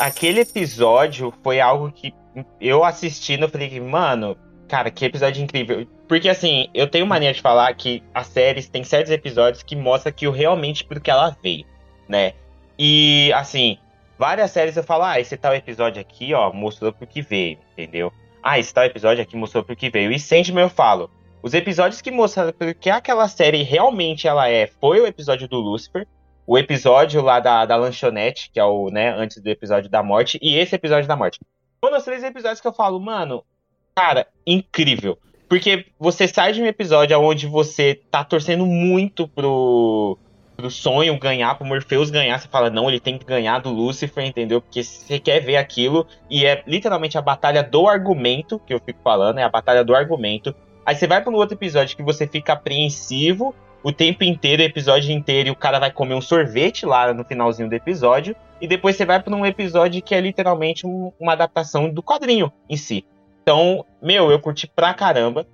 a- 0.00 0.06
aquele 0.06 0.40
episódio 0.40 1.32
foi 1.42 1.60
algo 1.60 1.92
que 1.92 2.12
eu 2.60 2.82
assistindo, 2.82 3.42
eu 3.42 3.48
falei, 3.50 3.68
que, 3.68 3.78
mano, 3.80 4.34
cara, 4.72 4.90
que 4.90 5.04
episódio 5.04 5.44
incrível. 5.44 5.86
Porque 6.08 6.30
assim, 6.30 6.66
eu 6.72 6.88
tenho 6.88 7.06
mania 7.06 7.34
de 7.34 7.42
falar 7.42 7.74
que 7.74 8.02
as 8.14 8.26
séries 8.28 8.70
tem 8.70 8.82
certos 8.82 9.12
episódios 9.12 9.62
que 9.62 9.76
mostram 9.76 10.14
que 10.14 10.26
o 10.26 10.30
realmente 10.30 10.82
por 10.82 10.98
que 10.98 11.10
ela 11.10 11.36
veio, 11.42 11.66
né? 12.08 12.32
E 12.78 13.30
assim, 13.34 13.76
várias 14.18 14.50
séries 14.50 14.74
eu 14.74 14.82
falo, 14.82 15.04
ah, 15.04 15.20
esse 15.20 15.36
tal 15.36 15.54
episódio 15.54 16.00
aqui, 16.00 16.32
ó, 16.32 16.50
mostrou 16.50 16.90
pro 16.90 17.06
que 17.06 17.20
veio, 17.20 17.58
entendeu? 17.72 18.10
Ah, 18.42 18.58
esse 18.58 18.72
tal 18.72 18.84
episódio 18.84 19.22
aqui 19.22 19.36
mostrou 19.36 19.62
pro 19.62 19.76
que 19.76 19.90
veio. 19.90 20.10
E 20.10 20.18
Sandman 20.18 20.62
eu 20.64 20.70
falo, 20.70 21.10
os 21.42 21.52
episódios 21.52 22.00
que 22.00 22.10
mostraram 22.10 22.54
porque 22.54 22.88
aquela 22.88 23.28
série 23.28 23.62
realmente 23.62 24.26
ela 24.26 24.48
é, 24.48 24.66
foi 24.80 25.00
o 25.00 25.06
episódio 25.06 25.46
do 25.46 25.60
Lucifer, 25.60 26.08
o 26.46 26.56
episódio 26.56 27.20
lá 27.20 27.40
da, 27.40 27.66
da 27.66 27.76
lanchonete, 27.76 28.50
que 28.50 28.58
é 28.58 28.64
o, 28.64 28.88
né, 28.88 29.10
antes 29.10 29.36
do 29.36 29.48
episódio 29.50 29.90
da 29.90 30.02
morte, 30.02 30.38
e 30.40 30.56
esse 30.56 30.74
episódio 30.74 31.06
da 31.06 31.14
morte. 31.14 31.38
Foram 31.78 31.98
os 31.98 32.04
três 32.04 32.24
episódios 32.24 32.62
que 32.62 32.66
eu 32.66 32.72
falo, 32.72 32.98
mano, 32.98 33.44
cara, 33.94 34.26
incrível. 34.46 35.18
Porque 35.48 35.86
você 35.98 36.26
sai 36.26 36.52
de 36.52 36.62
um 36.62 36.66
episódio 36.66 37.18
onde 37.20 37.46
você 37.46 38.00
tá 38.10 38.24
torcendo 38.24 38.64
muito 38.64 39.28
pro, 39.28 40.18
pro 40.56 40.70
sonho 40.70 41.18
ganhar, 41.18 41.56
pro 41.56 41.66
Morpheus 41.66 42.10
ganhar, 42.10 42.38
você 42.38 42.48
fala, 42.48 42.70
não, 42.70 42.88
ele 42.88 43.00
tem 43.00 43.18
que 43.18 43.26
ganhar 43.26 43.58
do 43.58 43.70
Lucifer, 43.70 44.24
entendeu? 44.24 44.62
Porque 44.62 44.82
você 44.82 45.18
quer 45.18 45.40
ver 45.40 45.56
aquilo, 45.56 46.06
e 46.30 46.46
é 46.46 46.62
literalmente 46.66 47.18
a 47.18 47.22
batalha 47.22 47.62
do 47.62 47.86
argumento, 47.86 48.58
que 48.60 48.72
eu 48.72 48.80
fico 48.80 49.00
falando, 49.02 49.38
é 49.38 49.42
a 49.42 49.48
batalha 49.48 49.84
do 49.84 49.94
argumento. 49.94 50.54
Aí 50.86 50.94
você 50.94 51.06
vai 51.06 51.20
para 51.20 51.30
um 51.30 51.36
outro 51.36 51.54
episódio 51.54 51.96
que 51.96 52.02
você 52.02 52.26
fica 52.26 52.54
apreensivo 52.54 53.54
o 53.82 53.92
tempo 53.92 54.24
inteiro, 54.24 54.62
o 54.62 54.66
episódio 54.66 55.12
inteiro, 55.12 55.48
e 55.48 55.52
o 55.52 55.56
cara 55.56 55.78
vai 55.78 55.90
comer 55.90 56.14
um 56.14 56.20
sorvete 56.20 56.86
lá 56.86 57.12
no 57.12 57.24
finalzinho 57.24 57.68
do 57.68 57.74
episódio, 57.74 58.34
e 58.60 58.66
depois 58.66 58.96
você 58.96 59.04
vai 59.04 59.20
para 59.20 59.34
um 59.34 59.44
episódio 59.44 60.00
que 60.00 60.14
é 60.14 60.20
literalmente 60.20 60.86
um, 60.86 61.12
uma 61.18 61.32
adaptação 61.32 61.90
do 61.90 62.02
quadrinho 62.02 62.50
em 62.70 62.76
si. 62.76 63.04
Então, 63.42 63.84
meu, 64.00 64.30
eu 64.30 64.38
curti 64.40 64.66
pra 64.66 64.94
caramba. 64.94 65.46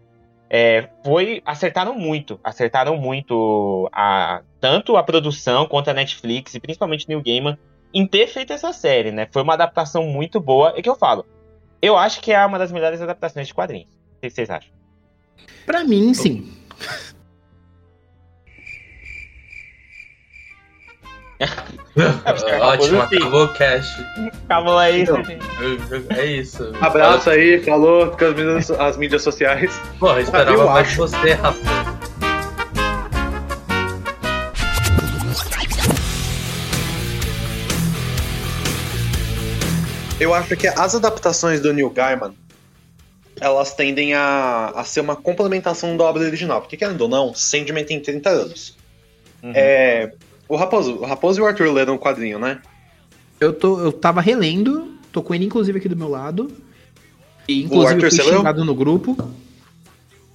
É, 0.51 0.89
foi 1.05 1.43
acertaram 1.45 1.95
muito, 1.95 2.41
acertaram 2.43 2.97
muito 2.97 3.89
a 3.93 4.41
tanto 4.59 4.97
a 4.97 5.03
produção 5.03 5.67
quanto 5.67 5.91
a 5.91 5.95
Netflix 5.95 6.55
e 6.55 6.61
principalmente 6.61 7.07
New 7.07 7.23
Gaiman 7.23 7.59
em 7.93 8.07
ter 8.07 8.27
feito 8.29 8.53
essa 8.53 8.73
série, 8.73 9.11
né? 9.11 9.29
Foi 9.31 9.43
uma 9.43 9.53
adaptação 9.53 10.05
muito 10.05 10.41
boa. 10.41 10.73
É 10.75 10.81
que 10.81 10.89
eu 10.89 10.97
falo, 10.97 11.27
eu 11.83 11.97
acho 11.97 12.21
que 12.21 12.33
é 12.33 12.45
uma 12.45 12.59
das 12.59 12.73
melhores 12.73 13.01
adaptações 13.01 13.47
de 13.47 13.55
quadrinhos. 13.55 13.93
O 14.17 14.21
que 14.23 14.31
vocês 14.31 14.49
acham? 14.49 14.71
Pra 15.67 15.85
mim, 15.85 16.15
sim. 16.15 16.51
Ótimo, 22.61 23.01
acabou 23.01 23.45
o 23.45 23.55
cast. 23.55 24.05
Acabou 24.45 24.79
aí. 24.79 25.03
Então. 25.03 25.23
É 26.17 26.27
isso. 26.27 26.73
Abraço 26.81 27.31
aí, 27.31 27.63
falou 27.65 28.11
com 28.11 28.25
as 28.25 28.35
mídias, 28.35 28.71
as 28.73 28.97
mídias 28.97 29.23
sociais. 29.23 29.81
Porra, 30.01 30.17
eu 30.17 30.23
esperava 30.23 30.53
eu 30.53 30.67
mais 30.67 30.89
acho. 30.89 30.97
você, 30.97 31.33
Rafa. 31.35 31.99
Eu 40.21 40.35
acho 40.35 40.57
que 40.57 40.67
as 40.67 40.97
adaptações 40.97 41.61
do 41.61 41.73
Neil 41.73 41.91
Gaiman, 41.91 42.35
elas 43.41 43.73
tendem 43.75 44.15
a, 44.15 44.73
a 44.75 44.83
ser 44.83 45.01
uma 45.01 45.15
complementação 45.15 45.97
da 45.97 46.03
obra 46.03 46.25
original. 46.25 46.61
Porque, 46.61 46.77
querendo 46.77 47.03
ou 47.03 47.09
não, 47.09 47.33
Sandman 47.33 47.85
tem 47.85 48.01
30 48.01 48.29
anos. 48.29 48.77
Uhum. 49.41 49.53
É, 49.55 50.13
o, 50.49 50.57
Raposo, 50.57 50.95
o 50.97 51.05
Raposo 51.05 51.41
e 51.41 51.43
o 51.43 51.47
Arthur 51.47 51.73
leram 51.73 51.95
o 51.95 51.99
quadrinho, 51.99 52.39
né? 52.39 52.61
Eu, 53.41 53.53
tô, 53.53 53.81
eu 53.81 53.93
tava 53.93 54.21
relendo, 54.21 54.95
tô 55.13 55.23
com 55.23 55.35
ele 55.35 55.45
inclusive 55.45 55.79
aqui 55.79 55.89
do 55.89 55.97
meu 55.97 56.09
lado. 56.09 56.51
E 57.47 57.63
O 57.63 57.67
inclusive 57.67 57.95
Arthur, 57.95 58.07
eu 58.07 58.11
fui 58.11 58.19
você 58.23 58.31
leu? 58.31 58.39
xingado 58.39 58.65
no 58.65 58.75
grupo. 58.75 59.17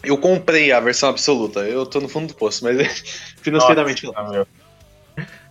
Eu 0.04 0.18
comprei 0.18 0.72
a 0.72 0.80
versão 0.80 1.10
absoluta. 1.10 1.62
Eu 1.62 1.86
tô 1.86 2.00
no 2.00 2.10
fundo 2.10 2.28
do 2.28 2.34
poço, 2.34 2.64
mas 2.64 3.04
financeiramente 3.42 4.06
não. 4.06 4.14
Ah, 4.16 4.30
meu. 4.30 4.48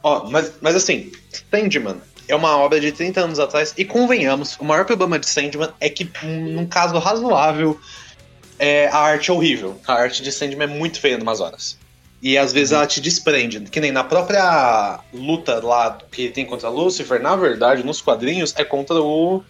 Ó, 0.02 0.28
mas, 0.30 0.52
mas 0.60 0.74
assim, 0.74 1.12
Sandman 1.50 1.96
é 2.28 2.34
uma 2.34 2.56
obra 2.56 2.80
de 2.80 2.90
30 2.92 3.20
anos 3.20 3.38
atrás, 3.38 3.74
e 3.76 3.84
convenhamos, 3.84 4.56
o 4.58 4.64
maior 4.64 4.84
problema 4.84 5.18
de 5.18 5.28
Sandman 5.28 5.70
é 5.80 5.88
que, 5.88 6.10
num 6.24 6.66
caso 6.66 6.98
razoável, 6.98 7.78
é, 8.58 8.88
a 8.88 8.98
arte 8.98 9.30
é 9.30 9.34
horrível. 9.34 9.78
A 9.86 9.94
arte 9.94 10.22
de 10.22 10.32
Sandman 10.32 10.64
é 10.64 10.66
muito 10.66 11.00
feia 11.00 11.16
em 11.16 11.22
umas 11.22 11.40
horas. 11.40 11.78
E 12.22 12.38
às 12.38 12.52
vezes 12.52 12.70
ela 12.70 12.86
te 12.86 13.00
desprende. 13.00 13.60
Que 13.62 13.80
nem 13.80 13.90
na 13.90 14.04
própria 14.04 15.00
luta 15.12 15.60
lá 15.64 15.98
que 16.10 16.30
tem 16.30 16.46
contra 16.46 16.68
Lucifer, 16.68 17.20
na 17.20 17.34
verdade, 17.34 17.84
nos 17.84 18.00
quadrinhos, 18.00 18.54
é 18.56 18.64
contra 18.64 18.94
o 18.94 19.42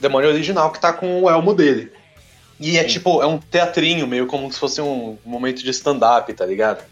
demônio 0.00 0.30
original 0.30 0.72
que 0.72 0.80
tá 0.80 0.92
com 0.92 1.22
o 1.22 1.28
elmo 1.28 1.52
dele. 1.52 1.92
E 2.58 2.78
é 2.78 2.82
Sim. 2.82 2.88
tipo, 2.88 3.22
é 3.22 3.26
um 3.26 3.38
teatrinho, 3.38 4.06
meio 4.06 4.26
como 4.26 4.50
se 4.50 4.58
fosse 4.58 4.80
um 4.80 5.18
momento 5.24 5.62
de 5.62 5.70
stand-up, 5.70 6.32
tá 6.32 6.46
ligado? 6.46 6.82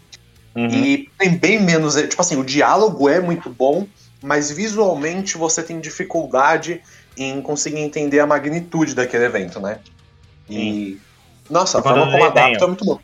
Uhum. 0.55 0.67
E 0.67 1.09
tem 1.17 1.35
bem 1.35 1.59
menos. 1.59 1.95
Tipo 1.95 2.21
assim, 2.21 2.37
o 2.37 2.43
diálogo 2.43 3.09
é 3.09 3.19
muito 3.19 3.49
bom, 3.49 3.87
mas 4.21 4.51
visualmente 4.51 5.35
você 5.35 5.63
tem 5.63 5.79
dificuldade 5.79 6.79
em 7.17 7.41
conseguir 7.41 7.79
entender 7.79 8.19
a 8.19 8.27
magnitude 8.27 8.93
daquele 8.93 9.25
evento, 9.25 9.59
né? 9.59 9.79
E. 10.47 10.99
Nossa, 11.49 11.79
a 11.79 11.81
forma 11.81 12.11
como 12.11 12.23
adapta 12.23 12.63
é 12.63 12.67
muito 12.67 12.85
bom. 12.85 12.99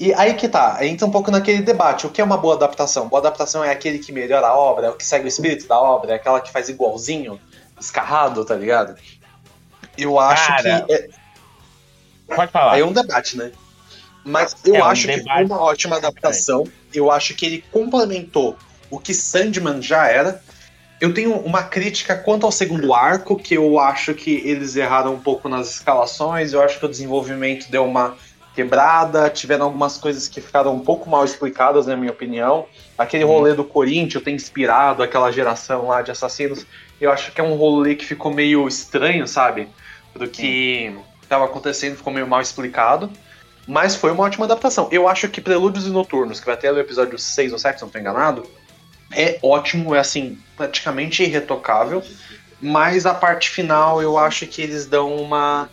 E 0.00 0.14
aí 0.14 0.32
que 0.32 0.48
tá, 0.48 0.78
entra 0.80 1.06
um 1.06 1.10
pouco 1.10 1.30
naquele 1.30 1.60
debate. 1.60 2.06
O 2.06 2.10
que 2.10 2.22
é 2.22 2.24
uma 2.24 2.38
boa 2.38 2.54
adaptação? 2.54 3.06
Boa 3.06 3.20
adaptação 3.20 3.62
é 3.62 3.70
aquele 3.70 3.98
que 3.98 4.10
melhora 4.10 4.46
a 4.46 4.56
obra, 4.56 4.86
é 4.86 4.90
o 4.90 4.94
que 4.94 5.04
segue 5.04 5.26
o 5.26 5.28
espírito 5.28 5.68
da 5.68 5.78
obra, 5.78 6.12
é 6.12 6.14
aquela 6.14 6.40
que 6.40 6.50
faz 6.50 6.70
igualzinho, 6.70 7.38
escarrado, 7.78 8.42
tá 8.42 8.54
ligado? 8.54 8.94
Eu 9.98 10.18
acho 10.18 10.46
Cara, 10.46 10.86
que. 10.86 10.92
É, 10.94 11.08
Pode 12.34 12.50
falar. 12.50 12.72
Aí 12.72 12.80
é 12.80 12.84
um 12.86 12.94
debate, 12.94 13.36
né? 13.36 13.52
Mas 14.24 14.56
eu 14.64 14.76
É 14.76 14.82
um 14.82 14.84
acho 14.86 15.06
que 15.06 15.22
foi 15.22 15.44
uma 15.44 15.60
ótima 15.60 15.96
adaptação. 15.96 16.64
Eu 16.94 17.10
acho 17.10 17.34
que 17.34 17.44
ele 17.44 17.64
complementou 17.70 18.56
o 18.90 18.98
que 18.98 19.12
Sandman 19.12 19.82
já 19.82 20.06
era. 20.06 20.42
Eu 20.98 21.12
tenho 21.12 21.34
uma 21.40 21.62
crítica 21.62 22.16
quanto 22.16 22.46
ao 22.46 22.52
segundo 22.52 22.94
arco, 22.94 23.36
que 23.36 23.54
eu 23.54 23.78
acho 23.78 24.14
que 24.14 24.30
eles 24.46 24.76
erraram 24.76 25.12
um 25.12 25.20
pouco 25.20 25.46
nas 25.46 25.70
escalações. 25.70 26.54
Eu 26.54 26.62
acho 26.62 26.78
que 26.78 26.86
o 26.86 26.88
desenvolvimento 26.88 27.70
deu 27.70 27.84
uma 27.84 28.16
quebrada. 28.54 29.30
Tiveram 29.30 29.66
algumas 29.66 29.96
coisas 29.96 30.28
que 30.28 30.40
ficaram 30.40 30.74
um 30.74 30.80
pouco 30.80 31.08
mal 31.08 31.24
explicadas, 31.24 31.86
na 31.86 31.96
minha 31.96 32.12
opinião. 32.12 32.66
Aquele 32.96 33.24
rolê 33.24 33.54
do 33.54 33.64
Corinthians 33.64 34.22
tem 34.22 34.34
inspirado 34.34 35.02
aquela 35.02 35.30
geração 35.30 35.88
lá 35.88 36.02
de 36.02 36.10
assassinos. 36.10 36.66
Eu 37.00 37.10
acho 37.10 37.32
que 37.32 37.40
é 37.40 37.44
um 37.44 37.54
rolê 37.54 37.94
que 37.94 38.04
ficou 38.04 38.32
meio 38.32 38.68
estranho, 38.68 39.26
sabe? 39.26 39.68
Do 40.14 40.28
que 40.28 40.94
estava 41.22 41.44
acontecendo, 41.44 41.96
ficou 41.96 42.12
meio 42.12 42.26
mal 42.26 42.40
explicado. 42.40 43.10
Mas 43.66 43.94
foi 43.94 44.10
uma 44.10 44.24
ótima 44.24 44.46
adaptação. 44.46 44.88
Eu 44.90 45.06
acho 45.06 45.28
que 45.28 45.40
Prelúdios 45.40 45.86
e 45.86 45.90
Noturnos, 45.90 46.40
que 46.40 46.46
vai 46.46 46.56
ter 46.56 46.72
no 46.72 46.80
episódio 46.80 47.18
6 47.18 47.52
ou 47.52 47.58
7, 47.58 47.76
se 47.76 47.82
não 47.82 47.88
estou 47.88 48.00
enganado, 48.00 48.46
é 49.12 49.38
ótimo, 49.42 49.94
é 49.94 49.98
assim, 49.98 50.38
praticamente 50.56 51.22
irretocável. 51.22 52.02
Mas 52.60 53.06
a 53.06 53.14
parte 53.14 53.48
final 53.48 54.02
eu 54.02 54.18
acho 54.18 54.46
que 54.46 54.60
eles 54.60 54.86
dão 54.86 55.14
uma, 55.14 55.68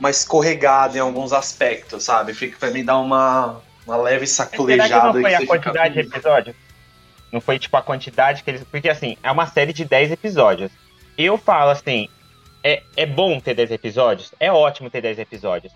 uma 0.00 0.10
escorregada 0.10 0.96
em 0.96 1.00
alguns 1.00 1.32
aspectos, 1.32 2.02
sabe? 2.04 2.32
Fica 2.34 2.56
pra 2.58 2.70
mim 2.70 2.82
dar 2.84 2.98
uma, 2.98 3.60
uma 3.86 3.96
leve 3.98 4.26
Será 4.26 4.46
que 4.48 4.56
sacolejada. 4.56 5.04
não 5.12 5.12
foi 5.20 5.34
a 5.34 5.38
você 5.38 5.42
fica- 5.46 5.58
quantidade 5.58 5.94
de 5.94 6.00
episódios? 6.00 6.56
Não 7.30 7.40
foi 7.40 7.58
tipo 7.60 7.76
a 7.76 7.82
quantidade 7.82 8.42
que 8.42 8.50
eles. 8.50 8.64
Porque 8.64 8.88
assim, 8.88 9.16
é 9.22 9.30
uma 9.30 9.46
série 9.46 9.72
de 9.72 9.84
10 9.84 10.10
episódios. 10.10 10.72
Eu 11.16 11.36
falo 11.38 11.70
assim, 11.70 12.08
é, 12.64 12.82
é 12.96 13.06
bom 13.06 13.38
ter 13.38 13.54
10 13.54 13.70
episódios? 13.70 14.32
É 14.40 14.50
ótimo 14.50 14.90
ter 14.90 15.00
10 15.02 15.18
episódios. 15.20 15.72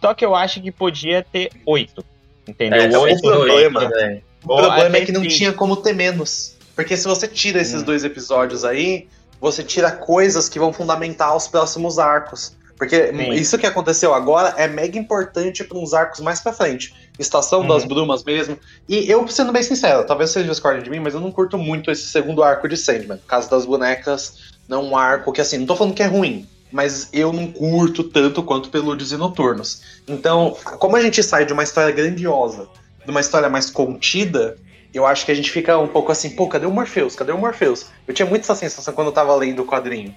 Só 0.00 0.14
que 0.14 0.24
eu 0.24 0.34
acho 0.34 0.62
que 0.62 0.70
podia 0.70 1.22
ter 1.22 1.50
8. 1.66 2.04
Entendeu? 2.46 2.80
É, 2.80 2.96
o 2.98 3.00
oito, 3.02 3.20
problema- 3.22 3.80
oito, 3.80 3.90
velho. 3.92 4.22
O 4.44 4.56
problema 4.56 4.96
é 4.98 5.04
que 5.04 5.12
não 5.12 5.22
cinco. 5.22 5.34
tinha 5.34 5.52
como 5.52 5.76
ter 5.78 5.94
menos. 5.94 6.56
Porque 6.76 6.96
se 6.96 7.06
você 7.08 7.26
tira 7.26 7.60
esses 7.60 7.80
Hum. 7.82 7.84
dois 7.84 8.04
episódios 8.04 8.64
aí, 8.64 9.08
você 9.40 9.62
tira 9.62 9.90
coisas 9.90 10.48
que 10.48 10.58
vão 10.58 10.72
fundamentar 10.72 11.34
os 11.34 11.48
próximos 11.48 11.98
arcos. 11.98 12.54
Porque 12.76 13.08
Sim. 13.12 13.32
isso 13.32 13.56
que 13.56 13.66
aconteceu 13.66 14.12
agora 14.12 14.54
é 14.56 14.66
mega 14.66 14.98
importante 14.98 15.62
para 15.62 15.78
uns 15.78 15.94
arcos 15.94 16.20
mais 16.20 16.40
pra 16.40 16.52
frente. 16.52 16.92
Estação 17.18 17.60
Uhum. 17.60 17.68
das 17.68 17.84
Brumas 17.84 18.24
mesmo. 18.24 18.58
E 18.88 19.08
eu, 19.10 19.26
sendo 19.28 19.52
bem 19.52 19.62
sincero, 19.62 20.04
talvez 20.04 20.30
vocês 20.30 20.44
discordem 20.46 20.82
de 20.82 20.90
mim, 20.90 20.98
mas 20.98 21.14
eu 21.14 21.20
não 21.20 21.30
curto 21.30 21.56
muito 21.56 21.90
esse 21.90 22.06
segundo 22.06 22.42
arco 22.42 22.68
de 22.68 22.76
Sandman. 22.76 23.20
Casa 23.28 23.48
das 23.48 23.64
Bonecas 23.64 24.34
não 24.68 24.80
é 24.80 24.84
um 24.84 24.96
arco 24.96 25.32
que, 25.32 25.40
assim, 25.40 25.58
não 25.58 25.66
tô 25.66 25.76
falando 25.76 25.94
que 25.94 26.02
é 26.02 26.06
ruim, 26.06 26.48
mas 26.72 27.08
eu 27.12 27.32
não 27.32 27.46
curto 27.52 28.02
tanto 28.02 28.42
quanto 28.42 28.70
Pelúdios 28.70 29.12
e 29.12 29.16
Noturnos. 29.16 29.82
Então, 30.08 30.56
como 30.80 30.96
a 30.96 31.00
gente 31.00 31.22
sai 31.22 31.44
de 31.46 31.52
uma 31.52 31.62
história 31.62 31.94
grandiosa, 31.94 32.66
de 33.04 33.10
uma 33.10 33.20
história 33.20 33.48
mais 33.48 33.70
contida, 33.70 34.56
eu 34.92 35.06
acho 35.06 35.24
que 35.24 35.30
a 35.30 35.34
gente 35.34 35.50
fica 35.50 35.78
um 35.78 35.86
pouco 35.88 36.10
assim, 36.10 36.30
pô, 36.30 36.48
cadê 36.48 36.66
o 36.66 36.70
Morpheus? 36.70 37.14
Cadê 37.14 37.30
o 37.30 37.38
Morpheus? 37.38 37.86
Eu 38.08 38.14
tinha 38.14 38.26
muito 38.26 38.42
essa 38.42 38.54
sensação 38.56 38.92
quando 38.94 39.08
eu 39.08 39.12
tava 39.12 39.34
lendo 39.36 39.62
o 39.62 39.66
quadrinho. 39.66 40.14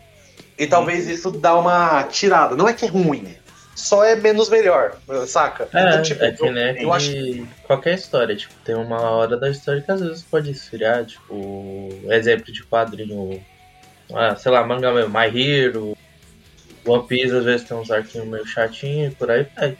E 0.57 0.65
talvez 0.67 1.07
isso 1.07 1.31
dá 1.31 1.55
uma 1.57 2.03
tirada. 2.05 2.55
Não 2.55 2.67
é 2.67 2.73
que 2.73 2.85
é 2.85 2.87
ruim, 2.87 3.35
só 3.75 4.03
é 4.03 4.15
menos 4.15 4.49
melhor, 4.49 4.99
saca? 5.27 5.69
É, 5.73 5.89
Então, 5.89 6.01
tipo, 6.01 6.23
é 6.23 6.31
que 6.31 6.43
eu- 6.45 6.51
nem 6.51 6.81
eu 6.81 6.91
acho 6.91 7.11
qualquer 7.63 7.93
história, 7.93 8.35
tipo, 8.35 8.53
tem 8.63 8.75
uma 8.75 8.99
hora 9.11 9.37
da 9.37 9.49
história 9.49 9.83
que 9.83 9.91
às 9.91 10.01
vezes 10.01 10.23
pode 10.23 10.49
esfriar, 10.49 11.05
tipo, 11.05 12.01
exemplo 12.09 12.51
de 12.51 12.65
quadrinho, 12.67 13.39
ah, 14.13 14.35
sei 14.35 14.51
lá, 14.51 14.65
manga 14.65 14.91
mesmo, 14.91 15.11
My 15.11 15.27
Hero, 15.27 15.93
One 16.85 17.05
Piece 17.07 17.35
às 17.35 17.43
vezes 17.43 17.67
tem 17.67 17.77
uns 17.77 17.91
arquinhos 17.91 18.27
meio 18.27 18.45
chatinhos 18.47 19.13
e 19.13 19.15
por 19.15 19.29
aí 19.29 19.45
vai. 19.55 19.77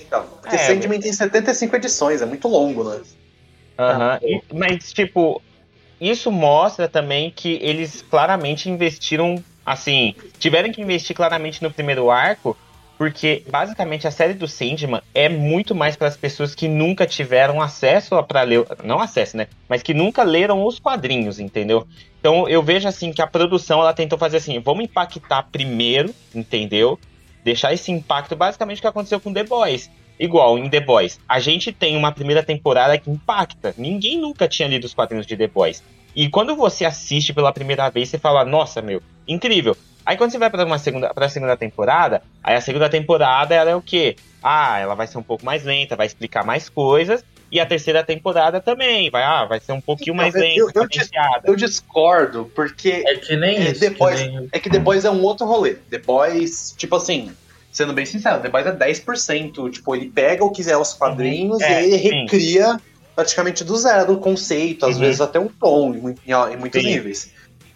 Então, 0.00 0.26
porque 0.40 0.56
É, 0.56 0.58
Sandman 0.58 1.00
tem 1.00 1.12
75 1.12 1.76
edições, 1.76 2.22
é 2.22 2.26
muito 2.26 2.48
longo, 2.48 2.84
né? 2.88 3.02
Aham. 3.78 4.18
E- 4.22 4.40
Mas, 4.54 4.92
tipo, 4.92 5.42
isso 6.00 6.30
mostra 6.30 6.88
também 6.88 7.30
que 7.30 7.58
eles 7.62 8.02
claramente 8.02 8.70
investiram, 8.70 9.42
assim, 9.66 10.14
tiveram 10.38 10.70
que 10.70 10.80
investir 10.80 11.16
claramente 11.16 11.60
no 11.60 11.72
primeiro 11.72 12.08
arco, 12.08 12.56
porque 12.96 13.42
basicamente 13.50 14.06
a 14.06 14.10
série 14.10 14.32
do 14.32 14.48
Sandman 14.48 15.02
é 15.12 15.28
muito 15.28 15.74
mais 15.74 15.96
para 15.96 16.08
as 16.08 16.16
pessoas 16.16 16.54
que 16.54 16.66
nunca 16.68 17.06
tiveram 17.06 17.60
acesso 17.60 18.22
para 18.22 18.42
ler, 18.42 18.64
não 18.84 19.00
acesso, 19.00 19.36
né? 19.36 19.48
Mas 19.68 19.82
que 19.82 19.92
nunca 19.92 20.22
leram 20.22 20.64
os 20.64 20.78
quadrinhos, 20.78 21.38
entendeu? 21.38 21.86
Então 22.20 22.48
eu 22.48 22.62
vejo 22.62 22.88
assim 22.88 23.12
que 23.12 23.20
a 23.20 23.26
produção 23.26 23.80
ela 23.80 23.92
tentou 23.92 24.18
fazer 24.18 24.38
assim, 24.38 24.58
vamos 24.60 24.84
impactar 24.84 25.42
primeiro, 25.50 26.14
entendeu? 26.34 26.98
Deixar 27.44 27.72
esse 27.72 27.92
impacto 27.92 28.34
basicamente 28.34 28.78
o 28.78 28.80
que 28.80 28.86
aconteceu 28.86 29.20
com 29.20 29.32
The 29.32 29.44
Boys. 29.44 29.90
Igual 30.18 30.56
em 30.56 30.70
The 30.70 30.80
Boys, 30.80 31.20
a 31.28 31.38
gente 31.38 31.72
tem 31.72 31.96
uma 31.96 32.10
primeira 32.10 32.42
temporada 32.42 32.96
que 32.96 33.10
impacta. 33.10 33.74
Ninguém 33.76 34.18
nunca 34.18 34.48
tinha 34.48 34.66
lido 34.66 34.84
os 34.84 34.94
quadrinhos 34.94 35.26
de 35.26 35.36
The 35.36 35.48
Boys. 35.48 35.82
E 36.14 36.30
quando 36.30 36.56
você 36.56 36.86
assiste 36.86 37.34
pela 37.34 37.52
primeira 37.52 37.90
vez, 37.90 38.08
você 38.08 38.18
fala, 38.18 38.42
nossa, 38.42 38.80
meu, 38.80 39.02
incrível. 39.26 39.76
Aí 40.04 40.16
quando 40.16 40.30
você 40.30 40.38
vai 40.38 40.48
para 40.50 40.64
uma 40.64 40.78
segunda, 40.78 41.12
pra 41.12 41.28
segunda 41.28 41.56
temporada, 41.56 42.22
aí 42.42 42.54
a 42.54 42.60
segunda 42.60 42.88
temporada 42.88 43.54
ela 43.54 43.70
é 43.70 43.74
o 43.76 43.82
quê? 43.82 44.16
Ah, 44.42 44.78
ela 44.78 44.94
vai 44.94 45.06
ser 45.08 45.18
um 45.18 45.22
pouco 45.22 45.44
mais 45.44 45.64
lenta, 45.64 45.96
vai 45.96 46.06
explicar 46.06 46.44
mais 46.44 46.68
coisas. 46.68 47.24
E 47.50 47.60
a 47.60 47.66
terceira 47.66 48.02
temporada 48.02 48.60
também, 48.60 49.08
vai, 49.08 49.22
ah, 49.22 49.44
vai 49.44 49.60
ser 49.60 49.72
um 49.72 49.80
pouquinho 49.80 50.14
mais 50.16 50.34
lenta. 50.34 50.58
Eu, 50.58 50.70
eu, 50.74 50.88
eu, 51.44 51.56
discordo, 51.56 52.50
porque. 52.54 53.04
É 53.06 53.14
que 53.16 53.36
nem 53.36 53.56
é, 53.58 53.70
isso. 53.70 53.88
Boys, 53.94 54.20
que 54.20 54.28
nem... 54.28 54.48
É 54.52 54.58
que 54.58 54.68
The 54.68 54.78
Boys 54.80 55.04
é 55.04 55.10
um 55.10 55.22
outro 55.22 55.46
rolê. 55.46 55.74
The 55.88 55.98
Boys, 55.98 56.74
tipo 56.76 56.96
assim, 56.96 57.32
sendo 57.70 57.92
bem 57.92 58.04
sincero, 58.04 58.40
The 58.40 58.48
Boys 58.48 58.66
é 58.66 58.72
10%. 58.72 59.70
Tipo, 59.70 59.94
ele 59.94 60.10
pega 60.10 60.44
o 60.44 60.50
que 60.50 60.68
é 60.68 60.76
os 60.76 60.92
quadrinhos 60.92 61.58
Uhum. 61.58 61.64
É, 61.64 61.82
e 61.82 61.86
ele 61.94 61.98
sim. 61.98 62.20
recria 62.22 62.80
praticamente 63.14 63.64
do 63.64 63.76
zero 63.76 64.14
o 64.14 64.18
conceito, 64.18 64.84
às 64.84 64.96
Uhum. 64.96 65.00
vezes 65.00 65.20
até 65.20 65.38
um 65.38 65.48
tom 65.48 65.94
em- 65.94 66.16
em 66.52 66.56
muitos 66.56 66.82
Sim. 66.82 66.88
níveis. 66.88 67.30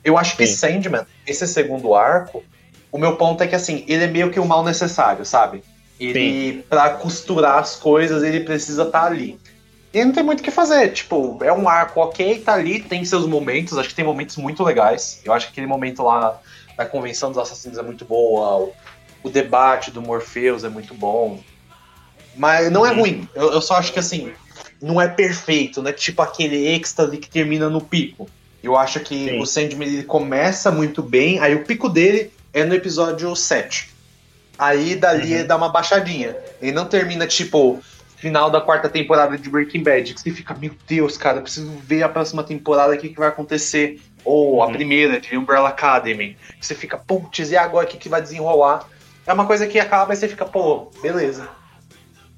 Eu 0.05 0.17
acho 0.17 0.37
que 0.37 0.47
Sim. 0.47 0.83
Sandman, 0.83 1.07
esse 1.27 1.47
segundo 1.47 1.95
arco, 1.95 2.43
o 2.91 2.99
meu 2.99 3.17
ponto 3.17 3.43
é 3.43 3.47
que 3.47 3.55
assim, 3.55 3.85
ele 3.87 4.05
é 4.05 4.07
meio 4.07 4.31
que 4.31 4.41
o 4.41 4.45
mal 4.45 4.65
necessário, 4.65 5.25
sabe? 5.25 5.63
Ele, 5.99 6.65
pra 6.69 6.91
costurar 6.91 7.59
as 7.59 7.77
coisas, 7.77 8.23
ele 8.23 8.41
precisa 8.41 8.85
estar 8.85 9.05
ali. 9.05 9.39
E 9.93 10.05
não 10.05 10.13
tem 10.13 10.23
muito 10.23 10.41
o 10.41 10.43
que 10.43 10.51
fazer, 10.51 10.93
tipo, 10.93 11.39
é 11.43 11.53
um 11.53 11.69
arco 11.69 12.01
ok, 12.01 12.41
tá 12.41 12.55
ali, 12.55 12.81
tem 12.81 13.05
seus 13.05 13.27
momentos, 13.27 13.77
acho 13.77 13.89
que 13.89 13.95
tem 13.95 14.05
momentos 14.05 14.37
muito 14.37 14.63
legais. 14.63 15.21
Eu 15.25 15.33
acho 15.33 15.47
que 15.47 15.53
aquele 15.53 15.67
momento 15.67 16.03
lá 16.03 16.41
da 16.77 16.87
convenção 16.87 17.31
dos 17.31 17.39
assassinos 17.39 17.77
é 17.77 17.83
muito 17.83 18.05
boa, 18.05 18.57
o, 18.57 18.73
o 19.25 19.29
debate 19.29 19.91
do 19.91 20.01
Morpheus 20.01 20.65
é 20.65 20.69
muito 20.69 20.95
bom. 20.95 21.41
Mas 22.37 22.71
não 22.71 22.87
é 22.87 22.93
ruim, 22.93 23.29
eu, 23.35 23.53
eu 23.53 23.61
só 23.61 23.75
acho 23.75 23.93
que 23.93 23.99
assim, 23.99 24.33
não 24.81 25.01
é 25.01 25.09
perfeito, 25.09 25.83
né? 25.83 25.93
Tipo 25.93 26.23
aquele 26.23 26.69
êxtase 26.69 27.19
que 27.19 27.29
termina 27.29 27.69
no 27.69 27.81
pico. 27.81 28.29
Eu 28.63 28.77
acho 28.77 29.01
que 29.01 29.29
Sim. 29.31 29.41
o 29.41 29.47
Sandman 29.47 29.89
ele 29.89 30.03
começa 30.05 30.71
muito 30.71 31.03
bem, 31.03 31.39
aí 31.41 31.55
o 31.55 31.65
pico 31.65 31.89
dele 31.89 32.31
é 32.53 32.65
no 32.65 32.75
episódio 32.75 33.35
7. 33.35 33.91
Aí 34.59 34.95
dali 34.95 35.29
Uhum. 35.33 35.39
ele 35.39 35.45
dá 35.45 35.57
uma 35.57 35.71
baixadinha. 35.71 36.37
Ele 36.61 36.73
não 36.73 36.85
termina, 36.85 37.27
tipo, 37.27 37.81
final 38.17 38.51
da 38.51 38.61
quarta 38.61 38.89
temporada 38.89 39.39
de 39.39 39.49
Breaking 39.49 39.83
Bad, 39.83 40.13
que 40.13 40.21
você 40.21 40.31
fica, 40.31 40.53
meu 40.55 40.73
Deus, 40.87 41.17
cara, 41.17 41.39
eu 41.39 41.43
preciso 41.43 41.71
ver 41.85 42.03
a 42.03 42.09
próxima 42.09 42.43
temporada, 42.45 42.93
o 42.95 42.99
que, 42.99 43.09
que 43.09 43.19
vai 43.19 43.29
acontecer. 43.29 43.99
Ou 44.23 44.63
a 44.63 44.67
Uhum. 44.67 44.73
primeira 44.73 45.19
de 45.19 45.35
Umbrella 45.39 45.71
Academy. 45.71 46.37
Que 46.59 46.67
você 46.67 46.75
fica, 46.75 46.99
putz, 46.99 47.51
e 47.51 47.57
agora 47.57 47.87
o 47.87 47.89
que, 47.89 47.97
que 47.97 48.09
vai 48.11 48.21
desenrolar? 48.21 48.87
É 49.27 49.33
uma 49.33 49.47
coisa 49.47 49.67
que 49.67 49.79
acaba 49.81 50.13
e 50.13 50.17
você 50.17 50.29
fica, 50.29 50.45
pô, 50.45 50.91
beleza. 51.01 51.49